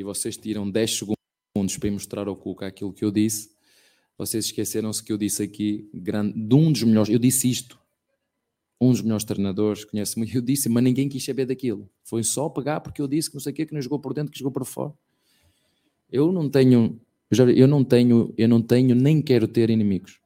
e 0.00 0.02
vocês 0.02 0.36
tiram 0.36 0.68
10 0.68 0.98
segundos 0.98 1.76
para 1.78 1.90
mostrar 1.90 2.26
ao 2.26 2.34
Cuca 2.34 2.66
aquilo 2.66 2.92
que 2.92 3.04
eu 3.04 3.10
disse, 3.10 3.50
vocês 4.16 4.46
esqueceram-se 4.46 5.02
que 5.02 5.12
eu 5.12 5.18
disse 5.18 5.42
aqui 5.42 5.88
de 5.92 6.54
um 6.54 6.72
dos 6.72 6.82
melhores. 6.82 7.10
Eu 7.10 7.18
disse 7.18 7.50
isto 7.50 7.78
um 8.80 8.90
dos 8.90 9.02
melhores 9.02 9.24
treinadores, 9.24 9.84
conhece 9.84 10.16
muito. 10.18 10.34
Eu 10.34 10.40
disse, 10.40 10.68
mas 10.68 10.82
ninguém 10.82 11.08
quis 11.08 11.22
saber 11.22 11.44
daquilo. 11.44 11.88
Foi 12.02 12.22
só 12.22 12.48
pegar 12.48 12.80
porque 12.80 13.02
eu 13.02 13.06
disse 13.06 13.28
que 13.28 13.36
não 13.36 13.40
sei 13.40 13.52
o 13.52 13.54
quê, 13.54 13.66
que 13.66 13.74
não 13.74 13.82
jogou 13.82 13.98
por 13.98 14.14
dentro, 14.14 14.32
que 14.32 14.38
jogou 14.38 14.52
por 14.52 14.64
fora. 14.64 14.94
Eu 16.10 16.32
não 16.32 16.48
tenho, 16.48 16.98
eu 17.30 17.68
não 17.68 17.84
tenho, 17.84 18.34
eu 18.38 18.48
não 18.48 18.62
tenho, 18.62 18.94
nem 18.94 19.20
quero 19.20 19.46
ter 19.46 19.68
inimigos. 19.68 20.18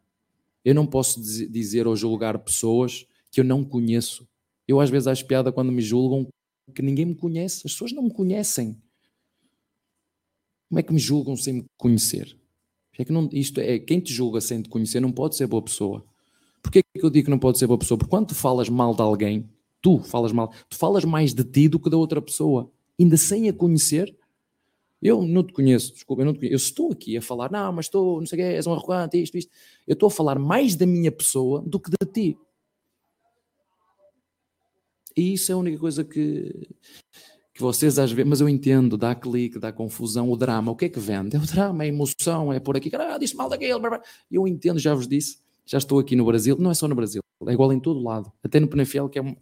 Eu 0.64 0.74
não 0.74 0.86
posso 0.86 1.20
dizer 1.20 1.86
ou 1.86 1.96
julgar 1.96 2.38
pessoas 2.38 3.06
que 3.30 3.40
eu 3.40 3.44
não 3.44 3.64
conheço. 3.64 4.26
Eu 4.68 4.80
às 4.80 4.88
vezes 4.88 5.08
acho 5.08 5.26
piada 5.26 5.52
quando 5.52 5.72
me 5.72 5.82
julgam 5.82 6.28
que 6.74 6.80
ninguém 6.80 7.06
me 7.06 7.14
conhece. 7.14 7.62
As 7.66 7.72
pessoas 7.72 7.92
não 7.92 8.04
me 8.04 8.12
conhecem. 8.12 8.80
Como 10.74 10.80
é 10.80 10.82
que 10.82 10.92
me 10.92 10.98
julgam 10.98 11.36
sem 11.36 11.54
me 11.54 11.64
conhecer? 11.78 12.36
É 12.98 13.04
que 13.04 13.12
não, 13.12 13.28
isto 13.30 13.60
é, 13.60 13.78
quem 13.78 14.00
te 14.00 14.12
julga 14.12 14.40
sem 14.40 14.60
te 14.60 14.68
conhecer 14.68 14.98
não 14.98 15.12
pode 15.12 15.36
ser 15.36 15.46
boa 15.46 15.62
pessoa. 15.62 16.04
Porquê 16.60 16.82
que 16.82 17.00
eu 17.00 17.10
digo 17.10 17.26
que 17.26 17.30
não 17.30 17.38
pode 17.38 17.60
ser 17.60 17.68
boa 17.68 17.78
pessoa? 17.78 17.96
Porque 17.96 18.10
quando 18.10 18.26
tu 18.26 18.34
falas 18.34 18.68
mal 18.68 18.92
de 18.92 19.00
alguém, 19.00 19.48
tu 19.80 20.00
falas 20.00 20.32
mal, 20.32 20.52
tu 20.68 20.76
falas 20.76 21.04
mais 21.04 21.32
de 21.32 21.44
ti 21.44 21.68
do 21.68 21.78
que 21.78 21.88
da 21.88 21.96
outra 21.96 22.20
pessoa, 22.20 22.68
ainda 22.98 23.16
sem 23.16 23.48
a 23.48 23.52
conhecer. 23.52 24.16
Eu 25.00 25.22
não 25.22 25.44
te 25.44 25.52
conheço, 25.52 25.92
desculpa, 25.92 26.22
eu 26.22 26.26
não 26.26 26.32
te 26.32 26.40
conheço. 26.40 26.54
Eu 26.54 26.56
estou 26.56 26.90
aqui 26.90 27.16
a 27.16 27.22
falar, 27.22 27.52
não, 27.52 27.72
mas 27.72 27.86
estou, 27.86 28.18
não 28.18 28.26
sei 28.26 28.36
o 28.36 28.42
quê, 28.42 28.48
és 28.56 28.66
um 28.66 28.72
arrogante, 28.72 29.22
isto, 29.22 29.38
isto. 29.38 29.52
Eu 29.86 29.92
estou 29.92 30.08
a 30.08 30.10
falar 30.10 30.40
mais 30.40 30.74
da 30.74 30.86
minha 30.86 31.12
pessoa 31.12 31.62
do 31.64 31.78
que 31.78 31.88
de 31.88 32.12
ti. 32.12 32.38
E 35.16 35.34
isso 35.34 35.52
é 35.52 35.54
a 35.54 35.58
única 35.58 35.78
coisa 35.78 36.02
que, 36.02 36.66
que 37.54 37.62
vocês 37.62 38.00
às 38.00 38.10
vezes, 38.10 38.28
mas 38.28 38.40
eu 38.40 38.48
entendo, 38.48 38.96
dá 38.96 39.14
clique, 39.14 39.60
dá 39.60 39.72
confusão, 39.72 40.28
o 40.28 40.36
drama, 40.36 40.72
o 40.72 40.76
que 40.76 40.86
é 40.86 40.88
que 40.88 40.98
vende? 40.98 41.36
É 41.36 41.38
o 41.38 41.42
drama, 41.46 41.84
é 41.84 41.86
emoção, 41.86 42.52
é 42.52 42.58
por 42.58 42.76
aqui, 42.76 42.90
ah, 42.96 43.16
diz 43.16 43.32
mal 43.32 43.48
daquele, 43.48 43.78
blá, 43.78 43.90
blá. 43.90 44.02
eu 44.28 44.46
entendo, 44.48 44.80
já 44.80 44.92
vos 44.92 45.06
disse, 45.06 45.38
já 45.64 45.78
estou 45.78 46.00
aqui 46.00 46.16
no 46.16 46.24
Brasil, 46.24 46.56
não 46.58 46.72
é 46.72 46.74
só 46.74 46.88
no 46.88 46.96
Brasil, 46.96 47.22
é 47.46 47.52
igual 47.52 47.72
em 47.72 47.78
todo 47.78 48.02
lado, 48.02 48.32
até 48.42 48.58
no 48.58 48.66
Penafiel, 48.66 49.08
que 49.08 49.20
é 49.20 49.22
um- 49.22 49.36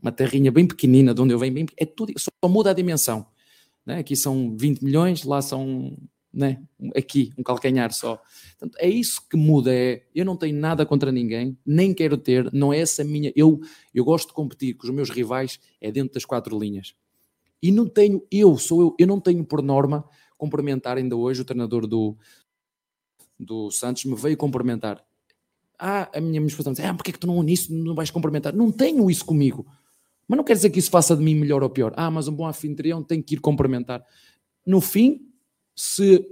uma 0.00 0.12
terrinha 0.12 0.52
bem 0.52 0.66
pequenina, 0.66 1.12
de 1.12 1.20
onde 1.20 1.34
eu 1.34 1.38
venho, 1.38 1.52
bem, 1.52 1.66
é 1.76 1.84
tudo, 1.84 2.12
só 2.16 2.30
muda 2.48 2.70
a 2.70 2.74
dimensão, 2.74 3.26
né? 3.84 3.98
aqui 3.98 4.14
são 4.14 4.56
20 4.56 4.80
milhões, 4.80 5.24
lá 5.24 5.42
são, 5.42 5.98
né? 6.32 6.62
aqui, 6.96 7.32
um 7.36 7.42
calcanhar 7.42 7.92
só, 7.92 8.20
Portanto, 8.56 8.76
é 8.78 8.88
isso 8.88 9.20
que 9.28 9.36
muda, 9.36 9.74
é, 9.74 10.04
eu 10.14 10.24
não 10.24 10.36
tenho 10.36 10.56
nada 10.56 10.86
contra 10.86 11.10
ninguém, 11.10 11.58
nem 11.66 11.92
quero 11.92 12.16
ter, 12.16 12.52
não 12.52 12.72
é 12.72 12.78
essa 12.78 13.02
minha, 13.02 13.32
eu, 13.34 13.60
eu 13.92 14.04
gosto 14.04 14.28
de 14.28 14.34
competir 14.34 14.74
com 14.74 14.86
os 14.86 14.94
meus 14.94 15.10
rivais, 15.10 15.58
é 15.80 15.90
dentro 15.90 16.14
das 16.14 16.24
quatro 16.24 16.56
linhas, 16.56 16.94
e 17.62 17.70
não 17.70 17.88
tenho, 17.88 18.26
eu 18.30 18.58
sou 18.58 18.80
eu, 18.80 18.96
eu 18.98 19.06
não 19.06 19.20
tenho 19.20 19.44
por 19.44 19.62
norma 19.62 20.04
cumprimentar 20.36 20.96
ainda 20.96 21.14
hoje 21.14 21.42
o 21.42 21.44
treinador 21.44 21.86
do, 21.86 22.16
do 23.38 23.70
Santos 23.70 24.04
me 24.04 24.16
veio 24.16 24.36
cumprimentar. 24.36 25.04
Ah, 25.78 26.10
a 26.12 26.20
minha 26.20 26.44
esposa 26.44 26.72
diz, 26.72 26.80
ah, 26.80 26.94
porque 26.94 27.10
é 27.10 27.12
que 27.12 27.18
tu 27.18 27.26
não 27.26 27.42
nisso 27.42 27.72
não 27.72 27.94
vais 27.94 28.10
cumprimentar? 28.10 28.54
Não 28.54 28.70
tenho 28.72 29.08
isso 29.08 29.24
comigo. 29.24 29.66
Mas 30.26 30.36
não 30.36 30.44
quer 30.44 30.54
dizer 30.54 30.70
que 30.70 30.78
isso 30.78 30.90
faça 30.90 31.16
de 31.16 31.22
mim 31.22 31.34
melhor 31.34 31.62
ou 31.62 31.70
pior. 31.70 31.92
Ah, 31.96 32.10
mas 32.10 32.26
um 32.26 32.34
bom 32.34 32.46
anfitrião 32.46 33.02
tem 33.02 33.22
que 33.22 33.34
ir 33.34 33.40
cumprimentar. 33.40 34.04
No 34.66 34.80
fim, 34.80 35.28
se, 35.76 36.24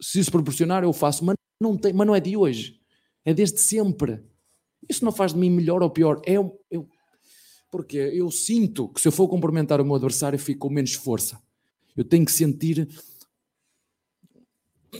se 0.00 0.20
isso 0.20 0.30
proporcionar, 0.30 0.82
eu 0.82 0.92
faço, 0.92 1.24
mas 1.24 1.36
não, 1.60 1.76
tem, 1.76 1.92
mas 1.92 2.06
não 2.06 2.14
é 2.14 2.20
de 2.20 2.36
hoje. 2.36 2.80
É 3.24 3.34
desde 3.34 3.58
sempre. 3.60 4.22
Isso 4.88 5.04
não 5.04 5.12
faz 5.12 5.32
de 5.32 5.38
mim 5.38 5.50
melhor 5.50 5.82
ou 5.82 5.90
pior. 5.90 6.20
É, 6.26 6.34
eu, 6.34 6.88
porque 7.70 7.96
eu 7.96 8.30
sinto 8.30 8.88
que 8.88 9.00
se 9.00 9.08
eu 9.08 9.12
for 9.12 9.28
cumprimentar 9.28 9.80
o 9.80 9.84
meu 9.84 9.94
adversário, 9.94 10.38
fico 10.38 10.68
com 10.68 10.74
menos 10.74 10.94
força. 10.94 11.40
Eu 11.96 12.04
tenho 12.04 12.24
que 12.24 12.32
sentir. 12.32 12.88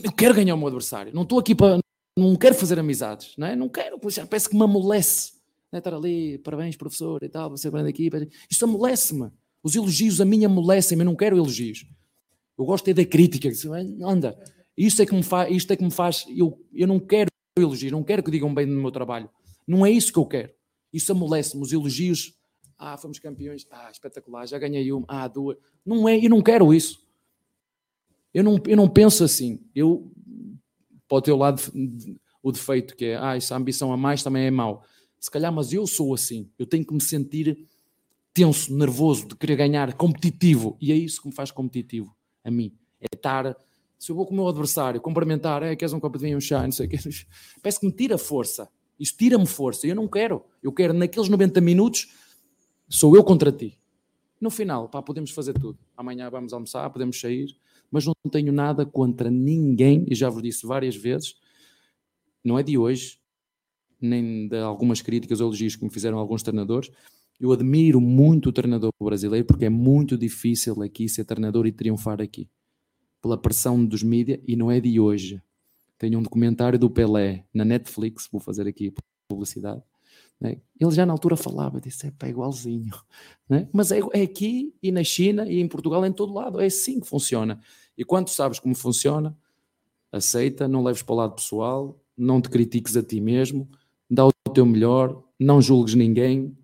Eu 0.03 0.11
quero 0.11 0.35
ganhar 0.35 0.53
o 0.53 0.57
meu 0.57 0.67
adversário. 0.67 1.13
Não 1.13 1.23
estou 1.23 1.39
aqui 1.39 1.55
para. 1.55 1.79
Não 2.17 2.35
quero 2.35 2.55
fazer 2.55 2.77
amizades. 2.77 3.33
Não, 3.37 3.47
é? 3.47 3.55
não 3.55 3.69
quero. 3.69 3.97
pois 3.97 4.15
já 4.15 4.27
Parece 4.27 4.49
que 4.49 4.55
me 4.55 4.63
amolece. 4.63 5.33
É? 5.71 5.77
Estar 5.77 5.93
ali, 5.93 6.37
parabéns, 6.39 6.75
professor 6.75 7.23
e 7.23 7.29
tal, 7.29 7.49
você 7.49 7.69
grande 7.69 7.89
equipa. 7.89 8.27
Isto 8.49 8.65
amolece-me. 8.65 9.31
Os 9.63 9.75
elogios 9.75 10.19
a 10.19 10.25
mim 10.25 10.43
amolecem-me. 10.45 11.03
Eu 11.03 11.05
não 11.05 11.15
quero 11.15 11.37
elogios. 11.37 11.85
Eu 12.57 12.65
gosto 12.65 12.87
é 12.89 12.93
da 12.93 13.05
crítica. 13.05 13.49
Anda. 14.03 14.37
Isto 14.77 15.01
é 15.01 15.05
que 15.05 15.15
me 15.15 15.23
faz. 15.23 15.51
Isto 15.51 15.73
é 15.73 15.77
que 15.77 15.83
me 15.83 15.91
faz 15.91 16.25
eu, 16.29 16.59
eu 16.73 16.87
não 16.87 16.99
quero 16.99 17.29
elogios. 17.57 17.91
Não 17.91 18.03
quero 18.03 18.21
que 18.21 18.31
digam 18.31 18.53
bem 18.53 18.65
do 18.67 18.73
meu 18.73 18.91
trabalho. 18.91 19.29
Não 19.65 19.85
é 19.85 19.91
isso 19.91 20.11
que 20.11 20.19
eu 20.19 20.25
quero. 20.25 20.51
Isso 20.91 21.11
amolece-me. 21.11 21.63
Os 21.63 21.71
elogios. 21.71 22.37
Ah, 22.79 22.97
fomos 22.97 23.19
campeões. 23.19 23.67
Ah, 23.69 23.89
espetacular. 23.91 24.47
Já 24.47 24.57
ganhei 24.57 24.89
uma. 24.93 25.05
Ah, 25.09 25.27
duas. 25.27 25.57
Não 25.85 26.07
é. 26.07 26.17
Eu 26.17 26.29
não 26.29 26.41
quero 26.41 26.73
isso. 26.73 27.05
Eu 28.33 28.43
não, 28.43 28.57
eu 28.65 28.77
não 28.77 28.87
penso 28.87 29.23
assim. 29.23 29.59
Eu, 29.75 30.09
para 31.09 31.33
o 31.33 31.37
lado, 31.37 31.61
o 32.41 32.51
defeito 32.51 32.95
que 32.95 33.05
é, 33.05 33.17
ah, 33.17 33.35
essa 33.35 33.55
ambição 33.55 33.91
a 33.91 33.97
mais 33.97 34.23
também 34.23 34.45
é 34.45 34.51
mau. 34.51 34.83
Se 35.19 35.29
calhar, 35.29 35.51
mas 35.51 35.73
eu 35.73 35.85
sou 35.85 36.13
assim. 36.13 36.49
Eu 36.57 36.65
tenho 36.65 36.85
que 36.85 36.93
me 36.93 37.01
sentir 37.01 37.67
tenso, 38.33 38.73
nervoso, 38.73 39.27
de 39.27 39.35
querer 39.35 39.57
ganhar, 39.57 39.93
competitivo. 39.95 40.77
E 40.79 40.93
é 40.93 40.95
isso 40.95 41.21
que 41.21 41.27
me 41.27 41.33
faz 41.33 41.51
competitivo, 41.51 42.15
a 42.43 42.49
mim. 42.49 42.73
É 43.01 43.13
estar, 43.13 43.57
se 43.97 44.11
eu 44.11 44.15
vou 44.15 44.25
com 44.25 44.33
o 44.33 44.35
meu 44.35 44.47
adversário, 44.47 45.01
cumprimentar, 45.01 45.63
é, 45.63 45.75
queres 45.75 45.91
um 45.91 45.99
copo 45.99 46.17
de 46.17 46.23
vinho, 46.23 46.37
um 46.37 46.41
chá, 46.41 46.63
não 46.63 46.71
sei 46.71 46.85
o 46.85 46.89
quê. 46.89 46.97
Parece 47.61 47.79
que 47.79 47.85
me 47.85 47.91
tira 47.91 48.17
força. 48.17 48.69
Isso 48.97 49.15
tira-me 49.17 49.45
força. 49.45 49.87
Eu 49.87 49.95
não 49.95 50.07
quero. 50.07 50.45
Eu 50.61 50.71
quero, 50.71 50.93
naqueles 50.93 51.27
90 51.27 51.59
minutos, 51.61 52.07
sou 52.89 53.15
eu 53.15 53.23
contra 53.23 53.51
ti. 53.51 53.77
No 54.41 54.49
final, 54.49 54.89
pá, 54.89 55.01
podemos 55.01 55.31
fazer 55.31 55.53
tudo. 55.53 55.77
Amanhã 55.95 56.29
vamos 56.29 56.53
almoçar, 56.53 56.89
podemos 56.89 57.19
sair, 57.19 57.55
mas 57.91 58.05
não 58.05 58.13
tenho 58.31 58.51
nada 58.51 58.85
contra 58.85 59.29
ninguém, 59.29 60.05
e 60.09 60.15
já 60.15 60.29
vos 60.29 60.41
disse 60.41 60.65
várias 60.65 60.95
vezes, 60.95 61.35
não 62.43 62.57
é 62.57 62.63
de 62.63 62.77
hoje, 62.77 63.19
nem 64.01 64.47
de 64.47 64.57
algumas 64.57 65.01
críticas 65.01 65.41
ou 65.41 65.47
elogios 65.47 65.75
que 65.75 65.83
me 65.83 65.91
fizeram 65.91 66.17
alguns 66.17 66.41
treinadores. 66.41 66.89
Eu 67.39 67.51
admiro 67.51 67.99
muito 67.99 68.49
o 68.49 68.51
treinador 68.51 68.91
brasileiro, 68.99 69.45
porque 69.45 69.65
é 69.65 69.69
muito 69.69 70.17
difícil 70.17 70.81
aqui 70.81 71.07
ser 71.07 71.25
treinador 71.25 71.67
e 71.67 71.71
triunfar 71.71 72.21
aqui, 72.21 72.49
pela 73.21 73.37
pressão 73.37 73.85
dos 73.85 74.03
mídias, 74.03 74.39
e 74.47 74.55
não 74.55 74.71
é 74.71 74.79
de 74.79 74.99
hoje. 74.99 75.41
Tenho 75.97 76.19
um 76.19 76.23
documentário 76.23 76.79
do 76.79 76.89
Pelé 76.89 77.45
na 77.53 77.65
Netflix, 77.65 78.27
vou 78.31 78.39
fazer 78.39 78.67
aqui 78.67 78.93
publicidade. 79.27 79.81
Né? 80.39 80.57
Ele 80.79 80.91
já 80.91 81.05
na 81.05 81.13
altura 81.13 81.35
falava, 81.35 81.81
disse, 81.81 82.07
é 82.07 82.29
igualzinho. 82.29 82.93
né? 83.49 83.67
Mas 83.73 83.91
é, 83.91 83.99
é 84.13 84.21
aqui 84.21 84.73
e 84.81 84.91
na 84.91 85.03
China 85.03 85.49
e 85.49 85.59
em 85.59 85.67
Portugal, 85.67 86.05
em 86.05 86.13
todo 86.13 86.33
lado. 86.33 86.61
É 86.61 86.65
assim 86.65 86.99
que 86.99 87.07
funciona. 87.07 87.59
E 87.97 88.05
quando 88.05 88.29
sabes 88.29 88.59
como 88.59 88.73
funciona, 88.73 89.37
aceita, 90.11 90.67
não 90.67 90.83
leves 90.83 91.03
para 91.03 91.13
o 91.13 91.17
lado 91.17 91.35
pessoal, 91.35 91.99
não 92.17 92.41
te 92.41 92.49
critiques 92.49 92.95
a 92.95 93.03
ti 93.03 93.19
mesmo, 93.19 93.69
dá 94.09 94.25
o 94.25 94.31
teu 94.53 94.65
melhor, 94.65 95.23
não 95.39 95.61
julgues 95.61 95.95
ninguém 95.95 96.57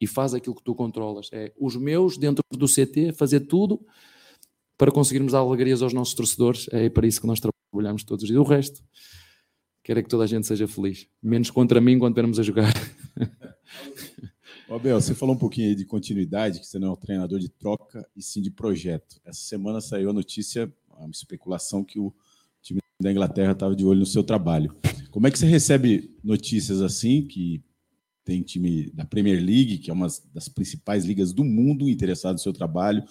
e 0.00 0.06
faz 0.06 0.34
aquilo 0.34 0.54
que 0.54 0.62
tu 0.62 0.74
controlas. 0.74 1.28
É 1.32 1.52
os 1.58 1.76
meus 1.76 2.18
dentro 2.18 2.42
do 2.50 2.66
CT, 2.66 3.12
fazer 3.12 3.40
tudo 3.40 3.80
para 4.76 4.90
conseguirmos 4.90 5.32
dar 5.32 5.38
alegrias 5.38 5.80
aos 5.80 5.92
nossos 5.92 6.14
torcedores. 6.14 6.66
É 6.72 6.90
para 6.90 7.06
isso 7.06 7.20
que 7.20 7.26
nós 7.26 7.40
trabalhamos 7.40 8.04
todos 8.04 8.24
os 8.24 8.28
dias. 8.28 8.40
O 8.40 8.44
resto, 8.44 8.82
quero 9.82 10.00
é 10.00 10.02
que 10.02 10.08
toda 10.08 10.24
a 10.24 10.26
gente 10.26 10.46
seja 10.46 10.66
feliz. 10.66 11.06
Menos 11.22 11.50
contra 11.50 11.80
mim 11.80 11.98
quando 11.98 12.12
estivermos 12.12 12.38
a 12.38 12.42
jogar. 12.42 12.72
Ô, 14.68 14.74
Abel, 14.74 15.00
você 15.00 15.14
falou 15.14 15.34
um 15.34 15.38
pouquinho 15.38 15.68
aí 15.68 15.74
de 15.74 15.84
continuidade, 15.84 16.60
que 16.60 16.66
você 16.66 16.78
não 16.78 16.88
é 16.88 16.90
um 16.92 16.96
treinador 16.96 17.38
de 17.38 17.48
troca 17.48 18.06
e 18.16 18.22
sim 18.22 18.40
de 18.40 18.50
projeto. 18.50 19.20
Essa 19.24 19.40
semana 19.40 19.80
saiu 19.80 20.10
a 20.10 20.12
notícia, 20.12 20.72
uma 20.96 21.10
especulação 21.10 21.84
que 21.84 21.98
o 21.98 22.14
time 22.62 22.80
da 23.00 23.10
Inglaterra 23.10 23.52
estava 23.52 23.74
de 23.74 23.84
olho 23.84 24.00
no 24.00 24.06
seu 24.06 24.22
trabalho. 24.22 24.74
Como 25.10 25.26
é 25.26 25.30
que 25.30 25.38
você 25.38 25.46
recebe 25.46 26.14
notícias 26.22 26.80
assim, 26.80 27.26
que 27.26 27.62
tem 28.24 28.40
time 28.42 28.90
da 28.92 29.04
Premier 29.04 29.42
League, 29.44 29.78
que 29.78 29.90
é 29.90 29.92
uma 29.94 30.08
das 30.32 30.48
principais 30.48 31.04
ligas 31.04 31.32
do 31.32 31.44
mundo 31.44 31.88
interessado 31.88 32.34
no 32.34 32.38
seu 32.38 32.52
trabalho? 32.52 33.02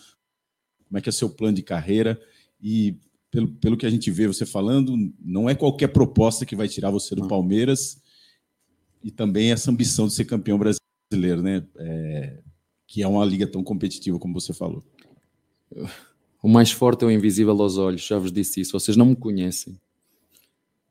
Como 0.88 0.98
é 0.98 1.02
que 1.02 1.10
é 1.10 1.11
o 1.11 1.14
seu 1.14 1.30
plano 1.30 1.56
de 1.56 1.64
carreira? 1.64 2.19
E 2.61 2.98
pelo, 3.30 3.48
pelo 3.56 3.78
que 3.78 3.86
a 3.86 3.90
gente 3.90 4.10
vê 4.10 4.28
você 4.28 4.45
falando, 4.45 4.95
não 5.19 5.49
é 5.49 5.56
qualquer 5.56 5.90
proposta 5.90 6.45
que 6.45 6.56
vai 6.56 6.68
tirar 6.68 6.91
você 6.91 7.15
do 7.15 7.28
Palmeiras 7.28 8.02
e 9.03 9.11
também 9.11 9.52
essa 9.52 9.72
ambição 9.72 10.07
de 10.07 10.14
ser 10.14 10.26
campeão 10.26 10.57
brasileiro, 10.57 11.41
né? 11.41 11.65
É, 11.78 12.40
que 12.88 13.02
é 13.02 13.07
uma 13.07 13.23
liga 13.26 13.48
tão 13.48 13.64
competitiva 13.64 14.19
como 14.19 14.34
você 14.34 14.53
falou. 14.53 14.84
O 16.44 16.49
mais 16.49 16.72
forte 16.72 17.03
é 17.03 17.07
o 17.07 17.11
invisível 17.11 17.60
aos 17.61 17.78
olhos, 17.78 18.06
já 18.06 18.18
vos 18.18 18.32
disse 18.32 18.61
isso. 18.61 18.78
Vocês 18.78 18.98
não 18.98 19.06
me 19.06 19.15
conhecem. 19.15 19.80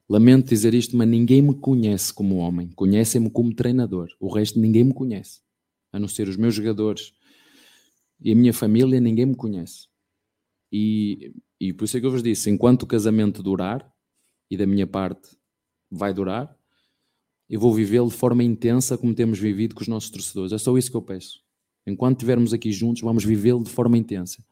Lamento 0.08 0.48
dizer 0.48 0.74
isto, 0.74 0.96
mas 0.96 1.08
ninguém 1.08 1.42
me 1.42 1.54
conhece 1.54 2.12
como 2.12 2.36
homem. 2.36 2.68
Conhecem-me 2.68 3.30
como 3.30 3.54
treinador. 3.54 4.08
O 4.18 4.32
resto 4.32 4.58
ninguém 4.58 4.84
me 4.84 4.94
conhece. 4.94 5.40
A 5.92 5.98
não 5.98 6.08
ser 6.08 6.28
os 6.28 6.36
meus 6.36 6.54
jogadores 6.54 7.12
e 8.20 8.32
a 8.32 8.34
minha 8.34 8.52
família, 8.52 9.00
ninguém 9.00 9.26
me 9.26 9.34
conhece. 9.34 9.88
E, 10.70 11.32
e 11.58 11.72
por 11.72 11.84
isso 11.84 11.96
é 11.96 12.00
que 12.00 12.06
eu 12.06 12.10
vos 12.10 12.22
disse: 12.22 12.50
enquanto 12.50 12.82
o 12.82 12.86
casamento 12.86 13.42
durar, 13.42 13.90
e 14.50 14.56
da 14.56 14.66
minha 14.66 14.86
parte 14.86 15.36
vai 15.90 16.12
durar, 16.12 16.54
eu 17.50 17.58
vou 17.58 17.74
vivê-lo 17.74 18.08
de 18.08 18.14
forma 18.14 18.44
intensa 18.44 18.96
como 18.96 19.12
temos 19.12 19.40
vivido 19.40 19.74
com 19.74 19.82
os 19.82 19.88
nossos 19.88 20.08
torcedores. 20.08 20.52
É 20.52 20.58
só 20.58 20.78
isso 20.78 20.88
que 20.88 20.96
eu 20.96 21.02
peço. 21.02 21.42
Enquanto 21.84 22.18
estivermos 22.18 22.52
aqui 22.52 22.70
juntos, 22.70 23.02
vamos 23.02 23.24
vivê-lo 23.24 23.64
de 23.64 23.70
forma 23.70 23.98
intensa. 23.98 24.44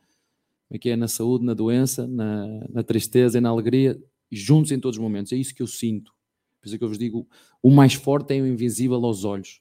Aqui 0.75 0.91
é 0.91 0.97
na 0.97 1.07
saúde, 1.07 1.45
na 1.45 1.55
doença, 1.55 2.09
na, 2.09 2.67
na 2.69 2.83
tristeza 2.83 3.39
e 3.39 3.41
na 3.41 3.51
alegria, 3.51 3.97
juntos 4.33 4.73
em 4.73 4.81
todos 4.81 4.99
os 4.99 5.03
momentos. 5.03 5.33
É 5.33 5.37
isso 5.37 5.55
que 5.55 5.63
eu 5.63 5.67
sinto. 5.69 6.13
Por 6.61 6.67
isso 6.67 6.75
é 6.75 6.79
que 6.79 6.83
eu 6.85 6.89
vos 6.89 6.99
digo: 6.99 7.29
o 7.63 7.71
mais 7.71 7.95
forte 7.95 8.37
é 8.37 8.43
o 8.43 8.47
invisível 8.47 9.03
aos 9.05 9.25
olhos. 9.25 9.61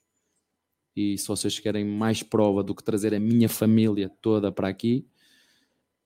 E 0.96 1.16
se 1.16 1.28
vocês 1.28 1.60
querem 1.60 1.86
mais 1.86 2.24
prova 2.24 2.64
do 2.64 2.74
que 2.74 2.84
trazer 2.84 3.14
a 3.14 3.20
minha 3.20 3.48
família 3.48 4.10
toda 4.20 4.52
para 4.52 4.68
aqui, 4.68 5.06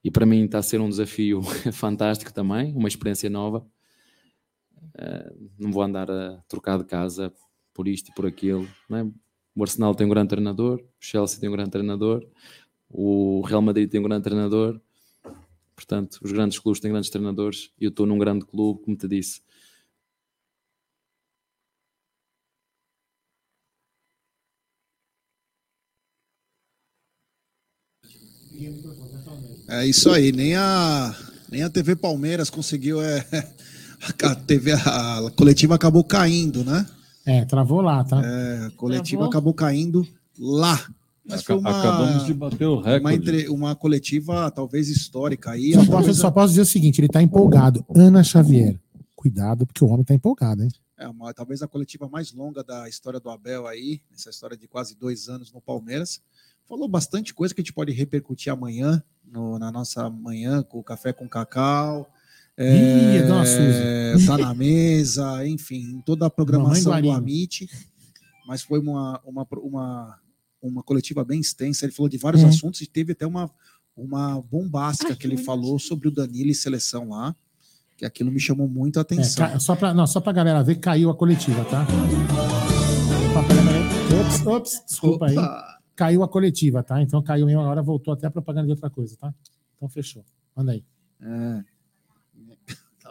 e 0.04 0.12
para 0.12 0.26
mim 0.26 0.44
está 0.44 0.58
a 0.58 0.64
ser 0.64 0.82
um 0.82 0.90
desafio 0.90 1.42
fantástico 1.72 2.34
também, 2.34 2.76
uma 2.76 2.90
experiência 2.90 3.30
nova. 3.30 3.66
Não 5.58 5.72
vou 5.72 5.84
andar 5.84 6.10
a 6.10 6.38
trocar 6.48 6.78
de 6.78 6.86
casa 6.86 7.34
por 7.74 7.88
isto 7.88 8.10
e 8.10 8.14
por 8.14 8.26
aquilo. 8.26 8.68
é? 8.92 9.04
O 9.56 9.64
Arsenal 9.64 9.94
tem 9.94 10.08
um 10.08 10.10
grande 10.10 10.30
treinador, 10.30 10.80
o 10.80 10.86
Chelsea 11.00 11.40
tem 11.40 11.50
um 11.50 11.52
grande 11.52 11.72
treinador, 11.72 12.26
o 12.90 13.42
Real 13.42 13.62
Madrid 13.62 13.90
tem 13.90 14.00
um 14.00 14.04
grande 14.04 14.24
treinador. 14.24 14.80
Portanto, 15.76 16.20
os 16.22 16.32
grandes 16.32 16.60
clubes 16.60 16.80
têm 16.80 16.92
grandes 16.92 17.10
treinadores 17.10 17.72
e 17.80 17.86
eu 17.86 17.90
estou 17.90 18.06
num 18.06 18.18
grande 18.18 18.46
clube, 18.46 18.82
como 18.84 18.96
te 18.96 19.08
disse. 19.08 19.42
É 29.68 29.86
isso 29.86 30.12
aí, 30.12 30.32
nem 30.32 30.56
a, 30.56 31.16
nem 31.50 31.64
a 31.64 31.70
TV 31.70 31.96
Palmeiras 31.96 32.50
conseguiu. 32.50 33.02
É, 33.02 33.26
a 34.24 34.36
TV, 34.36 34.72
a 34.74 35.32
coletiva 35.36 35.76
acabou 35.76 36.04
caindo, 36.04 36.64
né? 36.64 36.86
É, 37.26 37.46
travou 37.46 37.82
lá, 37.82 38.04
tá? 38.04 38.22
É, 38.24 38.66
a 38.66 38.72
coletiva 38.72 39.20
Travou? 39.22 39.30
acabou 39.30 39.54
caindo 39.54 40.08
lá. 40.40 40.84
Mas 41.24 41.44
foi 41.44 41.56
uma, 41.56 41.70
Acabamos 41.80 42.26
de 42.26 42.34
bater 42.34 42.66
o 42.66 42.78
recorde. 42.78 43.00
uma, 43.00 43.14
entre- 43.14 43.48
uma 43.50 43.76
coletiva 43.76 44.50
talvez 44.50 44.90
histórica 44.90 45.52
aí. 45.52 45.74
Só 45.74 45.86
posso, 45.86 45.92
coisa- 45.92 46.14
só 46.20 46.32
posso 46.32 46.50
dizer 46.50 46.62
o 46.62 46.66
seguinte: 46.66 47.00
ele 47.00 47.08
tá 47.08 47.22
empolgado. 47.22 47.86
Ana 47.96 48.24
Xavier. 48.24 48.80
Cuidado, 49.16 49.68
porque 49.68 49.84
o 49.86 49.88
homem 49.88 50.04
tá 50.04 50.16
empolgado, 50.16 50.64
hein? 50.64 50.70
É 50.98 51.08
uma, 51.08 51.32
talvez 51.34 51.62
a 51.62 51.68
coletiva 51.68 52.08
mais 52.10 52.32
longa 52.34 52.64
da 52.64 52.90
história 52.90 53.20
do 53.20 53.30
Abel 53.30 53.68
aí, 53.68 54.02
essa 54.14 54.32
história 54.32 54.58
de 54.58 54.68
quase 54.68 54.96
dois 54.96 55.30
anos 55.30 55.52
no 55.54 55.62
Palmeiras. 55.62 56.20
Falou 56.68 56.88
bastante 56.88 57.34
coisa 57.34 57.54
que 57.54 57.62
a 57.62 57.64
gente 57.64 57.74
pode 57.74 57.92
repercutir 57.92 58.52
amanhã, 58.52 59.02
no- 59.32 59.60
na 59.60 59.72
nossa 59.72 60.10
manhã, 60.10 60.64
com 60.64 60.80
o 60.80 60.84
café 60.84 61.14
com 61.14 61.28
cacau. 61.30 62.10
Ih, 62.62 63.18
É, 63.18 63.24
dona 63.24 63.46
Suzy. 63.46 64.26
tá 64.28 64.38
na 64.38 64.54
mesa, 64.54 65.46
enfim, 65.48 65.96
em 65.98 66.02
toda 66.02 66.26
a 66.26 66.30
programação 66.30 67.02
do. 67.02 67.12
Amit. 67.12 67.70
Mas 68.48 68.62
foi 68.62 68.80
uma, 68.80 69.20
uma, 69.26 69.48
uma, 69.64 70.20
uma 70.62 70.84
coletiva 70.84 71.24
bem 71.24 71.40
extensa. 71.40 71.86
Ele 71.86 71.94
falou 71.94 72.10
de 72.10 72.18
vários 72.18 72.44
É. 72.44 72.48
assuntos 72.48 72.82
e 72.82 72.88
teve 72.88 73.14
até 73.14 73.26
uma, 73.26 73.50
uma 73.96 74.42
bombástica 74.42 75.16
que 75.16 75.26
ele 75.26 75.38
falou 75.38 75.80
sobre 75.80 76.08
o 76.08 76.12
Danilo 76.12 76.50
e 76.50 76.56
seleção 76.56 77.10
lá, 77.10 77.36
que 77.98 78.06
aquilo 78.06 78.32
me 78.32 78.40
chamou 78.40 78.68
muito 78.68 78.98
a 78.98 79.00
É, 79.00 79.04
atenção. 79.04 79.48
ca- 79.48 79.60
só, 79.60 79.76
pra, 79.76 79.94
não, 79.94 80.06
só 80.08 80.20
pra 80.20 80.34
galera 80.34 80.64
ver, 80.64 80.76
caiu 80.76 81.10
a 81.10 81.16
coletiva, 81.16 81.64
tá? 81.66 81.86
Opa. 83.30 83.46
Ops, 84.22 84.46
ops, 84.48 84.84
desculpa 84.88 85.28
aí. 85.28 85.36
Caiu 85.96 86.24
a 86.24 86.28
coletiva, 86.28 86.84
tá? 86.84 87.02
Então 87.02 87.22
caiu 87.22 87.46
mesmo 87.46 87.62
agora, 87.62 87.82
voltou 87.82 88.14
até 88.14 88.28
a 88.28 88.32
propaganda 88.32 88.66
de 88.66 88.72
outra 88.72 88.90
coisa, 88.90 89.16
tá? 89.18 89.34
Então 89.78 89.88
fechou. 89.88 90.24
Manda 90.56 90.72
aí. 90.74 90.84
É. 91.22 91.64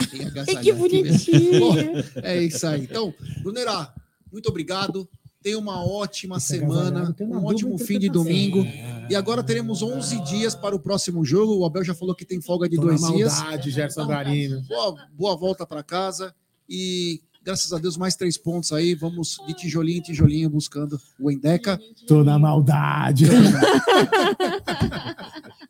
Ai, 0.13 0.25
agasalhado 0.27 0.65
que 0.65 0.71
aqui 0.71 0.73
bonitinho. 0.73 1.95
é 2.23 2.43
isso 2.43 2.67
aí. 2.67 2.83
Então, 2.83 3.15
Brunerá, 3.43 3.95
muito 4.33 4.49
obrigado. 4.49 5.09
Tenha 5.43 5.59
uma 5.59 5.83
ótima 5.83 6.39
semana, 6.39 7.15
tem 7.15 7.27
um 7.27 7.45
ótimo 7.45 7.79
fim 7.79 7.99
de 7.99 8.11
domingo. 8.11 8.63
E 9.09 9.15
agora 9.17 9.43
teremos 9.43 9.83
11 9.83 10.23
dias 10.25 10.55
para 10.55 10.77
o 10.77 10.79
próximo 10.79 11.25
jogo. 11.25 11.57
O 11.59 11.65
Abel 11.65 11.83
já 11.83 11.95
falou 11.95 12.15
que 12.15 12.27
tem 12.27 12.41
folga 12.43 12.69
de 12.69 12.77
Tô 12.77 12.83
na 12.83 12.89
dois 12.89 13.01
dias. 13.13 13.39
maldade, 13.39 13.71
Gerson 13.71 14.07
Garino. 14.07 14.63
Boa, 14.69 15.09
boa 15.13 15.37
volta 15.37 15.67
para 15.67 15.83
casa. 15.83 16.35
E 16.69 17.23
graças 17.51 17.73
a 17.73 17.79
Deus, 17.79 17.97
mais 17.97 18.15
três 18.15 18.39
pontos 18.39 18.73
aí. 18.73 18.95
Vamos 18.95 19.41
de 19.45 19.53
tijolinho 19.55 19.99
em 19.99 20.03
tijolinho 20.03 20.49
buscando 20.49 21.01
o 21.19 21.33
Endeca. 21.33 21.81
Tô 22.07 22.23
na 22.23 22.39
maldade. 22.39 23.27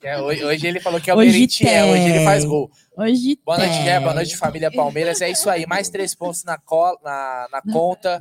É, 0.02 0.19
hoje, 0.19 0.43
hoje 0.43 0.66
ele 0.66 0.81
falou 0.81 0.98
que 0.98 1.11
é 1.11 1.15
o 1.15 1.19
Hoje 1.19 1.31
Merentiel, 1.31 1.89
hoje 1.89 2.02
ele 2.05 2.24
faz 2.24 2.43
gol. 2.43 2.70
Hoje 2.97 3.39
Boa 3.44 3.59
noite, 3.59 3.74
tem. 3.74 3.85
Gé. 3.85 4.01
Boa 4.01 4.15
noite, 4.15 4.35
família 4.35 4.70
Palmeiras. 4.70 5.20
É 5.20 5.31
isso 5.31 5.48
aí. 5.51 5.66
Mais 5.66 5.90
três 5.90 6.15
pontos 6.15 6.43
na, 6.43 6.57
cola, 6.57 6.97
na, 7.05 7.48
na 7.52 7.62
conta. 7.70 8.19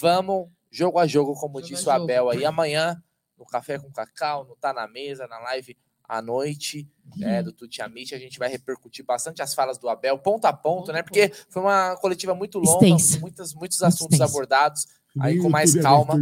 Vamos 0.00 0.46
jogo 0.70 0.96
a 0.96 1.08
jogo, 1.08 1.34
como 1.34 1.60
disse 1.60 1.84
o 1.88 1.90
Abel 1.90 2.30
aí. 2.30 2.44
Amanhã, 2.44 3.02
no 3.36 3.44
Café 3.44 3.80
com 3.80 3.90
Cacau, 3.90 4.44
no 4.44 4.54
Tá 4.54 4.72
na 4.72 4.86
Mesa, 4.86 5.26
na 5.26 5.40
live 5.40 5.76
à 6.08 6.22
noite, 6.22 6.88
né, 7.16 7.42
do 7.42 7.52
Tuti 7.52 7.82
Amit, 7.82 8.14
a 8.14 8.18
gente 8.18 8.38
vai 8.38 8.48
repercutir 8.48 9.04
bastante 9.04 9.42
as 9.42 9.54
falas 9.54 9.76
do 9.78 9.88
Abel, 9.88 10.18
ponto 10.18 10.46
a 10.46 10.52
ponto, 10.52 10.90
né? 10.92 11.02
Porque 11.02 11.30
foi 11.50 11.62
uma 11.62 11.96
coletiva 11.96 12.34
muito 12.34 12.58
longa, 12.58 12.86
Extensa. 12.86 13.20
muitas, 13.20 13.54
muitos 13.54 13.78
Muito 13.80 13.94
assuntos 13.94 14.14
extensa. 14.14 14.24
abordados. 14.32 14.86
Aí 15.20 15.38
com 15.38 15.48
mais 15.50 15.74
calma. 15.74 16.14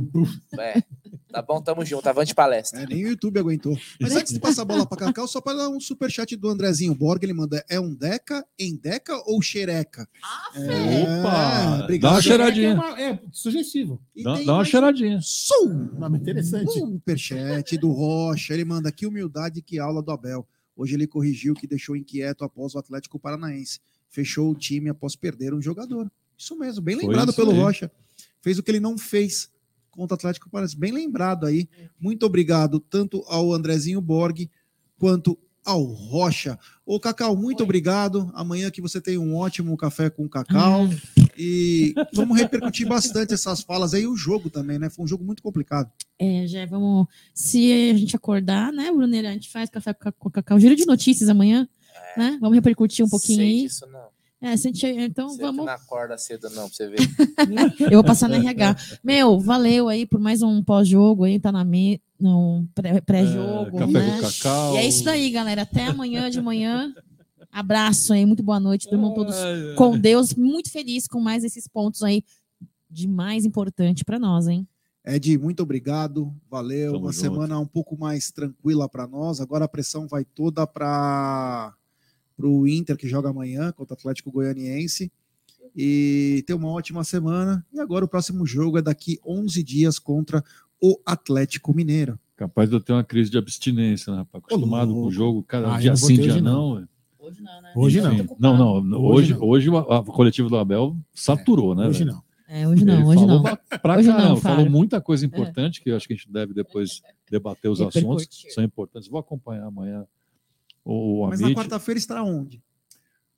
É. 0.58 0.82
Tá 1.30 1.42
bom, 1.42 1.60
tamo 1.60 1.84
junto. 1.84 2.06
Avante 2.08 2.34
palestra. 2.34 2.82
É, 2.82 2.86
nem 2.86 3.04
o 3.04 3.08
YouTube 3.08 3.38
aguentou. 3.38 3.76
Mas 4.00 4.14
antes 4.14 4.32
de 4.32 4.38
passar 4.38 4.62
a 4.62 4.64
bola 4.64 4.86
para 4.86 5.06
Cacau, 5.06 5.26
só 5.26 5.40
para 5.40 5.58
dar 5.58 5.68
um 5.68 5.80
superchat 5.80 6.34
do 6.36 6.48
Andrezinho 6.48 6.94
Borg, 6.94 7.22
ele 7.24 7.32
manda: 7.32 7.64
é 7.68 7.80
um 7.80 7.92
Deca, 7.94 8.46
Endeca 8.58 9.14
ou 9.26 9.42
Xereca? 9.42 10.08
É, 10.54 11.02
Opa, 11.20 11.82
obrigado. 11.84 12.10
dá 12.10 12.14
uma 12.16 12.22
cheiradinha. 12.22 12.68
É, 12.70 12.74
uma- 12.74 13.00
é 13.00 13.20
sugestivo. 13.32 14.00
Dá, 14.22 14.34
dá 14.34 14.40
uma 14.40 14.56
mais 14.58 14.68
cheiradinha. 14.68 15.18
Sou! 15.22 15.68
Nome 15.68 16.18
interessante. 16.18 16.68
Um 16.80 16.92
superchat 16.92 17.76
do 17.76 17.90
Rocha. 17.90 18.54
Ele 18.54 18.64
manda 18.64 18.92
que 18.92 19.04
humildade, 19.06 19.60
que 19.62 19.78
aula 19.78 20.00
do 20.02 20.12
Abel. 20.12 20.46
Hoje 20.76 20.94
ele 20.94 21.06
corrigiu 21.06 21.54
o 21.54 21.56
que 21.56 21.66
deixou 21.66 21.96
inquieto 21.96 22.44
após 22.44 22.74
o 22.74 22.78
Atlético 22.78 23.18
Paranaense. 23.18 23.80
Fechou 24.08 24.50
o 24.50 24.54
time 24.54 24.88
após 24.90 25.16
perder 25.16 25.52
um 25.52 25.60
jogador. 25.60 26.10
Isso 26.38 26.56
mesmo, 26.56 26.82
bem 26.82 26.96
lembrado 26.96 27.32
pelo 27.34 27.50
aí. 27.50 27.58
Rocha. 27.58 27.90
Fez 28.40 28.58
o 28.58 28.62
que 28.62 28.70
ele 28.70 28.80
não 28.80 28.96
fez 28.96 29.50
contra 29.97 30.14
o 30.14 30.18
Atlético 30.18 30.51
Paranaense. 30.51 30.77
Bem 30.78 30.93
lembrado 30.93 31.47
aí. 31.47 31.68
Muito 31.98 32.24
obrigado 32.27 32.78
tanto 32.78 33.24
ao 33.27 33.52
Andrezinho 33.52 34.01
Borg 34.01 34.48
quanto 34.98 35.39
ao 35.64 35.82
Rocha. 35.82 36.56
Ô, 36.85 37.01
Cacau, 37.01 37.35
muito 37.36 37.64
obrigado. 37.64 38.31
Amanhã 38.35 38.70
que 38.70 38.81
você 38.81 39.01
tem 39.01 39.18
um 39.18 39.35
ótimo 39.35 39.77
café 39.77 40.09
com 40.09 40.28
cacau. 40.28 40.89
E 41.36 41.93
vamos 42.14 42.39
repercutir 42.39 42.86
bastante 42.86 43.35
essas 43.35 43.60
falas 43.62 43.93
aí. 43.93 44.06
O 44.06 44.16
jogo 44.16 44.48
também, 44.48 44.78
né? 44.78 44.89
Foi 44.89 45.05
um 45.05 45.09
jogo 45.09 45.24
muito 45.24 45.43
complicado. 45.43 45.90
É, 46.18 46.47
já 46.47 46.64
vamos. 46.66 47.06
Se 47.35 47.90
a 47.90 47.94
gente 47.97 48.14
acordar, 48.14 48.73
né, 48.73 48.90
Bruneira? 48.93 49.28
A 49.31 49.32
gente 49.32 49.51
faz 49.51 49.68
café 49.68 49.93
com 49.93 50.01
ca- 50.01 50.12
com 50.12 50.31
cacau. 50.31 50.59
Giro 50.60 50.77
de 50.77 50.86
notícias 50.86 51.28
amanhã, 51.28 51.68
né? 52.16 52.39
Vamos 52.40 52.55
repercutir 52.55 53.05
um 53.05 53.09
pouquinho 53.09 53.39
Sei 53.39 53.47
aí. 53.47 53.62
disso, 53.64 53.86
não. 53.90 54.15
É, 54.40 54.56
se 54.56 54.68
a 54.68 54.70
gente, 54.72 54.86
então 54.86 55.30
Você 55.30 55.40
vamos. 55.42 55.64
não 55.64 55.72
acorda 55.72 56.16
cedo, 56.18 56.48
não, 56.50 56.68
pra 56.68 56.76
você 56.76 56.88
ver. 56.88 56.98
Eu 57.90 57.98
vou 57.98 58.04
passar 58.04 58.28
na 58.28 58.36
RH. 58.36 58.76
Meu, 59.02 59.40
valeu 59.40 59.88
aí 59.88 60.04
por 60.06 60.20
mais 60.20 60.42
um 60.42 60.62
pós-jogo 60.62 61.24
aí, 61.24 61.38
tá 61.40 61.50
na 61.50 61.64
me... 61.64 62.00
não, 62.20 62.68
pré- 62.74 63.00
pré-jogo, 63.00 63.80
É, 63.82 63.86
né? 63.86 64.20
cacau. 64.20 64.74
E 64.74 64.78
é 64.78 64.86
isso 64.86 65.02
daí, 65.04 65.30
galera. 65.30 65.62
Até 65.62 65.86
amanhã 65.86 66.28
de 66.30 66.40
manhã. 66.40 66.92
Abraço 67.50 68.12
aí, 68.12 68.26
muito 68.26 68.42
boa 68.42 68.60
noite. 68.60 68.88
Durmam 68.90 69.14
todos 69.14 69.34
com 69.76 69.98
Deus. 69.98 70.34
Muito 70.34 70.70
feliz 70.70 71.08
com 71.08 71.18
mais 71.20 71.42
esses 71.42 71.66
pontos 71.66 72.02
aí 72.02 72.22
de 72.90 73.08
mais 73.08 73.44
importante 73.46 74.04
para 74.04 74.18
nós, 74.18 74.46
hein? 74.48 74.68
Ed, 75.04 75.38
muito 75.38 75.62
obrigado. 75.62 76.34
Valeu. 76.50 76.92
Tamo 76.92 77.04
Uma 77.06 77.12
junto. 77.12 77.22
semana 77.22 77.58
um 77.58 77.66
pouco 77.66 77.96
mais 77.96 78.30
tranquila 78.30 78.86
para 78.88 79.06
nós. 79.06 79.40
Agora 79.40 79.64
a 79.64 79.68
pressão 79.68 80.06
vai 80.06 80.24
toda 80.24 80.66
para 80.66 81.72
o 82.44 82.66
Inter, 82.66 82.96
que 82.96 83.08
joga 83.08 83.30
amanhã 83.30 83.72
contra 83.72 83.94
o 83.94 83.98
Atlético 83.98 84.30
Goianiense. 84.32 85.10
E 85.74 86.42
ter 86.46 86.54
uma 86.54 86.68
ótima 86.68 87.04
semana. 87.04 87.64
E 87.72 87.78
agora 87.78 88.04
o 88.04 88.08
próximo 88.08 88.46
jogo 88.46 88.78
é 88.78 88.82
daqui 88.82 89.18
11 89.26 89.62
dias 89.62 89.98
contra 89.98 90.42
o 90.82 90.98
Atlético 91.04 91.74
Mineiro. 91.74 92.18
Capaz 92.36 92.68
de 92.68 92.76
eu 92.76 92.80
ter 92.80 92.92
uma 92.92 93.04
crise 93.04 93.30
de 93.30 93.38
abstinência, 93.38 94.10
né, 94.12 94.18
rapaz? 94.20 94.44
Acostumado 94.44 94.92
com 94.92 95.02
o 95.04 95.10
jogo, 95.10 95.42
cada 95.42 95.74
Ah, 95.74 95.78
dia 95.80 95.90
não 95.90 95.96
sim, 95.96 96.14
dia 96.14 96.32
hoje, 96.32 96.40
não. 96.40 96.74
não. 96.80 96.88
Hoje 97.74 98.00
não. 98.00 98.12
Enfim, 98.14 98.28
Não, 98.38 98.56
não. 98.56 99.00
Hoje 99.04 99.34
Hoje, 99.34 99.34
não. 99.34 99.42
hoje, 99.42 99.70
a, 99.90 99.98
a 99.98 100.02
coletiva 100.02 100.48
do 100.48 100.56
Abel 100.56 100.96
saturou, 101.12 101.74
né? 101.74 101.86
Hoje 101.88 102.04
velho? 102.04 102.12
não. 102.12 102.26
É, 102.48 102.68
hoje 102.68 102.84
não, 102.84 102.94
Ele 102.94 103.04
hoje 103.04 103.14
falou 103.20 103.34
não. 103.36 103.42
Pra, 103.42 103.56
pra 103.78 103.96
Hoje 103.98 104.08
caramba, 104.08 104.28
não, 104.28 104.36
falou 104.36 104.70
muita 104.70 105.00
coisa 105.00 105.26
importante 105.26 105.82
que 105.82 105.90
eu 105.90 105.96
acho 105.96 106.06
que 106.06 106.12
a 106.14 106.16
gente 106.16 106.30
deve 106.30 106.54
depois 106.54 107.02
debater 107.30 107.68
os 107.70 107.80
assuntos. 107.80 108.28
São 108.50 108.62
importantes. 108.62 109.08
Vou 109.08 109.18
acompanhar 109.18 109.66
amanhã 109.66 110.06
o 110.88 111.26
Mas 111.28 111.40
na 111.40 111.46
Amit. 111.48 111.58
quarta-feira 111.58 111.98
estará 111.98 112.22
onde? 112.22 112.62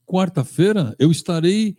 Quarta-feira 0.07 0.95
eu 0.99 1.11
estarei 1.11 1.77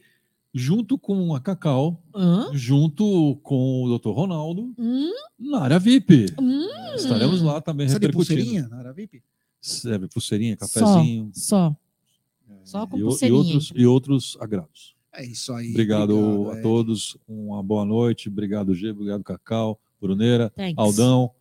junto 0.53 0.97
com 0.97 1.33
a 1.35 1.39
Cacau, 1.39 2.01
Hã? 2.13 2.49
junto 2.53 3.39
com 3.43 3.83
o 3.83 3.97
Dr. 3.97 4.09
Ronaldo, 4.09 4.73
Hum, 4.77 5.11
na 5.37 5.61
área 5.61 5.79
VIP. 5.79 6.25
hum. 6.39 6.67
Estaremos 6.95 7.41
lá 7.41 7.61
também 7.61 7.87
de 7.87 7.93
repercutindo. 7.93 8.35
pulseirinha 8.39 8.67
na 8.67 8.77
área 8.77 8.93
VIP? 8.93 9.21
Serve 9.61 10.07
pulseirinha, 10.07 10.57
Só, 10.59 10.67
cafezinho 10.67 11.31
só. 11.33 11.75
Só 12.63 12.87
com 12.87 12.97
e, 12.97 13.01
o- 13.03 13.05
e 13.05 13.09
pulseirinha. 13.09 13.37
outros, 13.39 13.73
e 13.75 13.85
outros 13.85 14.37
agrados. 14.39 14.95
É 15.13 15.25
isso 15.25 15.51
aí. 15.53 15.71
Obrigado, 15.71 16.17
obrigado, 16.17 16.49
a 16.51 16.53
Ed. 16.55 16.61
todos, 16.63 17.17
uma 17.27 17.61
boa 17.63 17.83
noite. 17.85 18.29
Obrigado, 18.29 18.73
G, 18.75 18.91
obrigado, 18.91 19.23
Cacau, 19.23 19.79
Bruneira, 19.99 20.51
Thanks. 20.55 20.75
Aldão, 20.77 21.31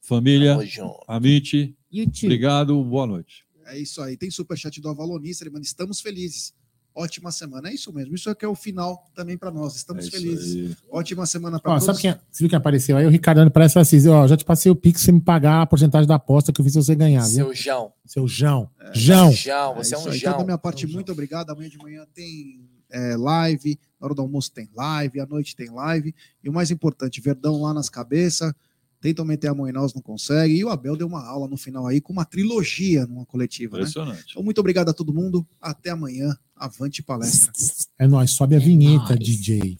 família, 0.00 0.54
Tamo 0.56 0.66
junto. 0.66 1.04
Amit. 1.08 1.76
YouTube. 1.92 2.26
Obrigado, 2.26 2.84
boa 2.84 3.06
noite. 3.06 3.45
É 3.66 3.78
isso 3.78 4.00
aí. 4.02 4.16
Tem 4.16 4.30
superchat 4.30 4.80
do 4.80 4.88
Avalonista, 4.88 5.44
ele 5.44 5.50
manda, 5.50 5.64
estamos 5.64 6.00
felizes. 6.00 6.54
Ótima 6.94 7.30
semana. 7.30 7.68
É 7.68 7.74
isso 7.74 7.92
mesmo. 7.92 8.14
Isso 8.14 8.30
é 8.30 8.34
que 8.34 8.42
é 8.42 8.48
o 8.48 8.54
final 8.54 9.10
também 9.14 9.36
para 9.36 9.50
nós. 9.50 9.76
Estamos 9.76 10.06
É 10.06 10.10
felizes. 10.10 10.54
aí. 10.54 10.76
Ótima 10.90 11.26
semana 11.26 11.60
para 11.60 11.72
todos. 11.72 11.84
sabe 11.84 11.98
quem, 12.00 12.12
você 12.32 12.42
viu 12.42 12.48
quem 12.48 12.56
apareceu 12.56 12.96
aí? 12.96 13.04
O 13.04 13.10
Ricardano 13.10 13.50
parece 13.50 13.78
assim, 13.78 14.08
ó, 14.08 14.26
já 14.26 14.34
te 14.34 14.46
passei 14.46 14.72
o 14.72 14.74
Pix 14.74 15.02
você 15.02 15.12
me 15.12 15.20
pagar 15.20 15.60
a 15.60 15.66
porcentagem 15.66 16.08
da 16.08 16.14
aposta 16.14 16.54
que 16.54 16.60
eu 16.60 16.64
fiz 16.64 16.72
se 16.72 16.82
você 16.82 16.94
ganhar, 16.94 17.22
viu? 17.24 17.46
Seu 17.46 17.54
Jão. 17.54 17.92
Seu 18.06 18.26
Jão. 18.26 18.70
Jão. 18.94 19.30
Jão, 19.30 19.74
você 19.74 19.94
é, 19.94 19.98
isso 19.98 20.08
um 20.08 20.10
aí. 20.12 20.16
Então, 20.18 20.32
da 20.32 20.38
Jão. 20.38 20.46
minha 20.46 20.56
parte, 20.58 20.86
muito 20.86 21.12
obrigado. 21.12 21.50
Amanhã 21.50 21.68
de 21.68 21.76
manhã 21.76 22.06
tem 22.14 22.66
é, 22.90 23.14
live, 23.14 23.78
na 24.00 24.06
hora 24.06 24.14
do 24.14 24.22
almoço 24.22 24.50
tem 24.52 24.70
live, 24.74 25.20
à 25.20 25.26
noite 25.26 25.54
tem 25.54 25.68
live. 25.68 26.14
E 26.42 26.48
o 26.48 26.52
mais 26.52 26.70
importante, 26.70 27.20
Verdão 27.20 27.60
lá 27.60 27.74
nas 27.74 27.90
cabeças 27.90 28.54
tentam 29.00 29.24
meter 29.24 29.48
a 29.48 29.54
mão 29.54 29.68
em 29.68 29.72
nós, 29.72 29.94
não 29.94 30.02
consegue. 30.02 30.54
E 30.54 30.64
o 30.64 30.68
Abel 30.68 30.96
deu 30.96 31.06
uma 31.06 31.24
aula 31.24 31.48
no 31.48 31.56
final 31.56 31.86
aí 31.86 32.00
com 32.00 32.12
uma 32.12 32.24
trilogia 32.24 33.06
numa 33.06 33.24
coletiva. 33.26 33.76
Né? 33.76 33.82
Impressionante. 33.82 34.18
Né? 34.18 34.24
Então, 34.30 34.42
muito 34.42 34.58
obrigado 34.58 34.88
a 34.88 34.92
todo 34.92 35.12
mundo. 35.12 35.46
Até 35.60 35.90
amanhã. 35.90 36.36
Avante 36.54 37.02
palestra. 37.02 37.52
É 37.98 38.06
nóis. 38.06 38.30
Sobe 38.30 38.54
a 38.54 38.58
é 38.58 38.60
vinheta, 38.60 39.12
é 39.12 39.16
DJ. 39.16 39.78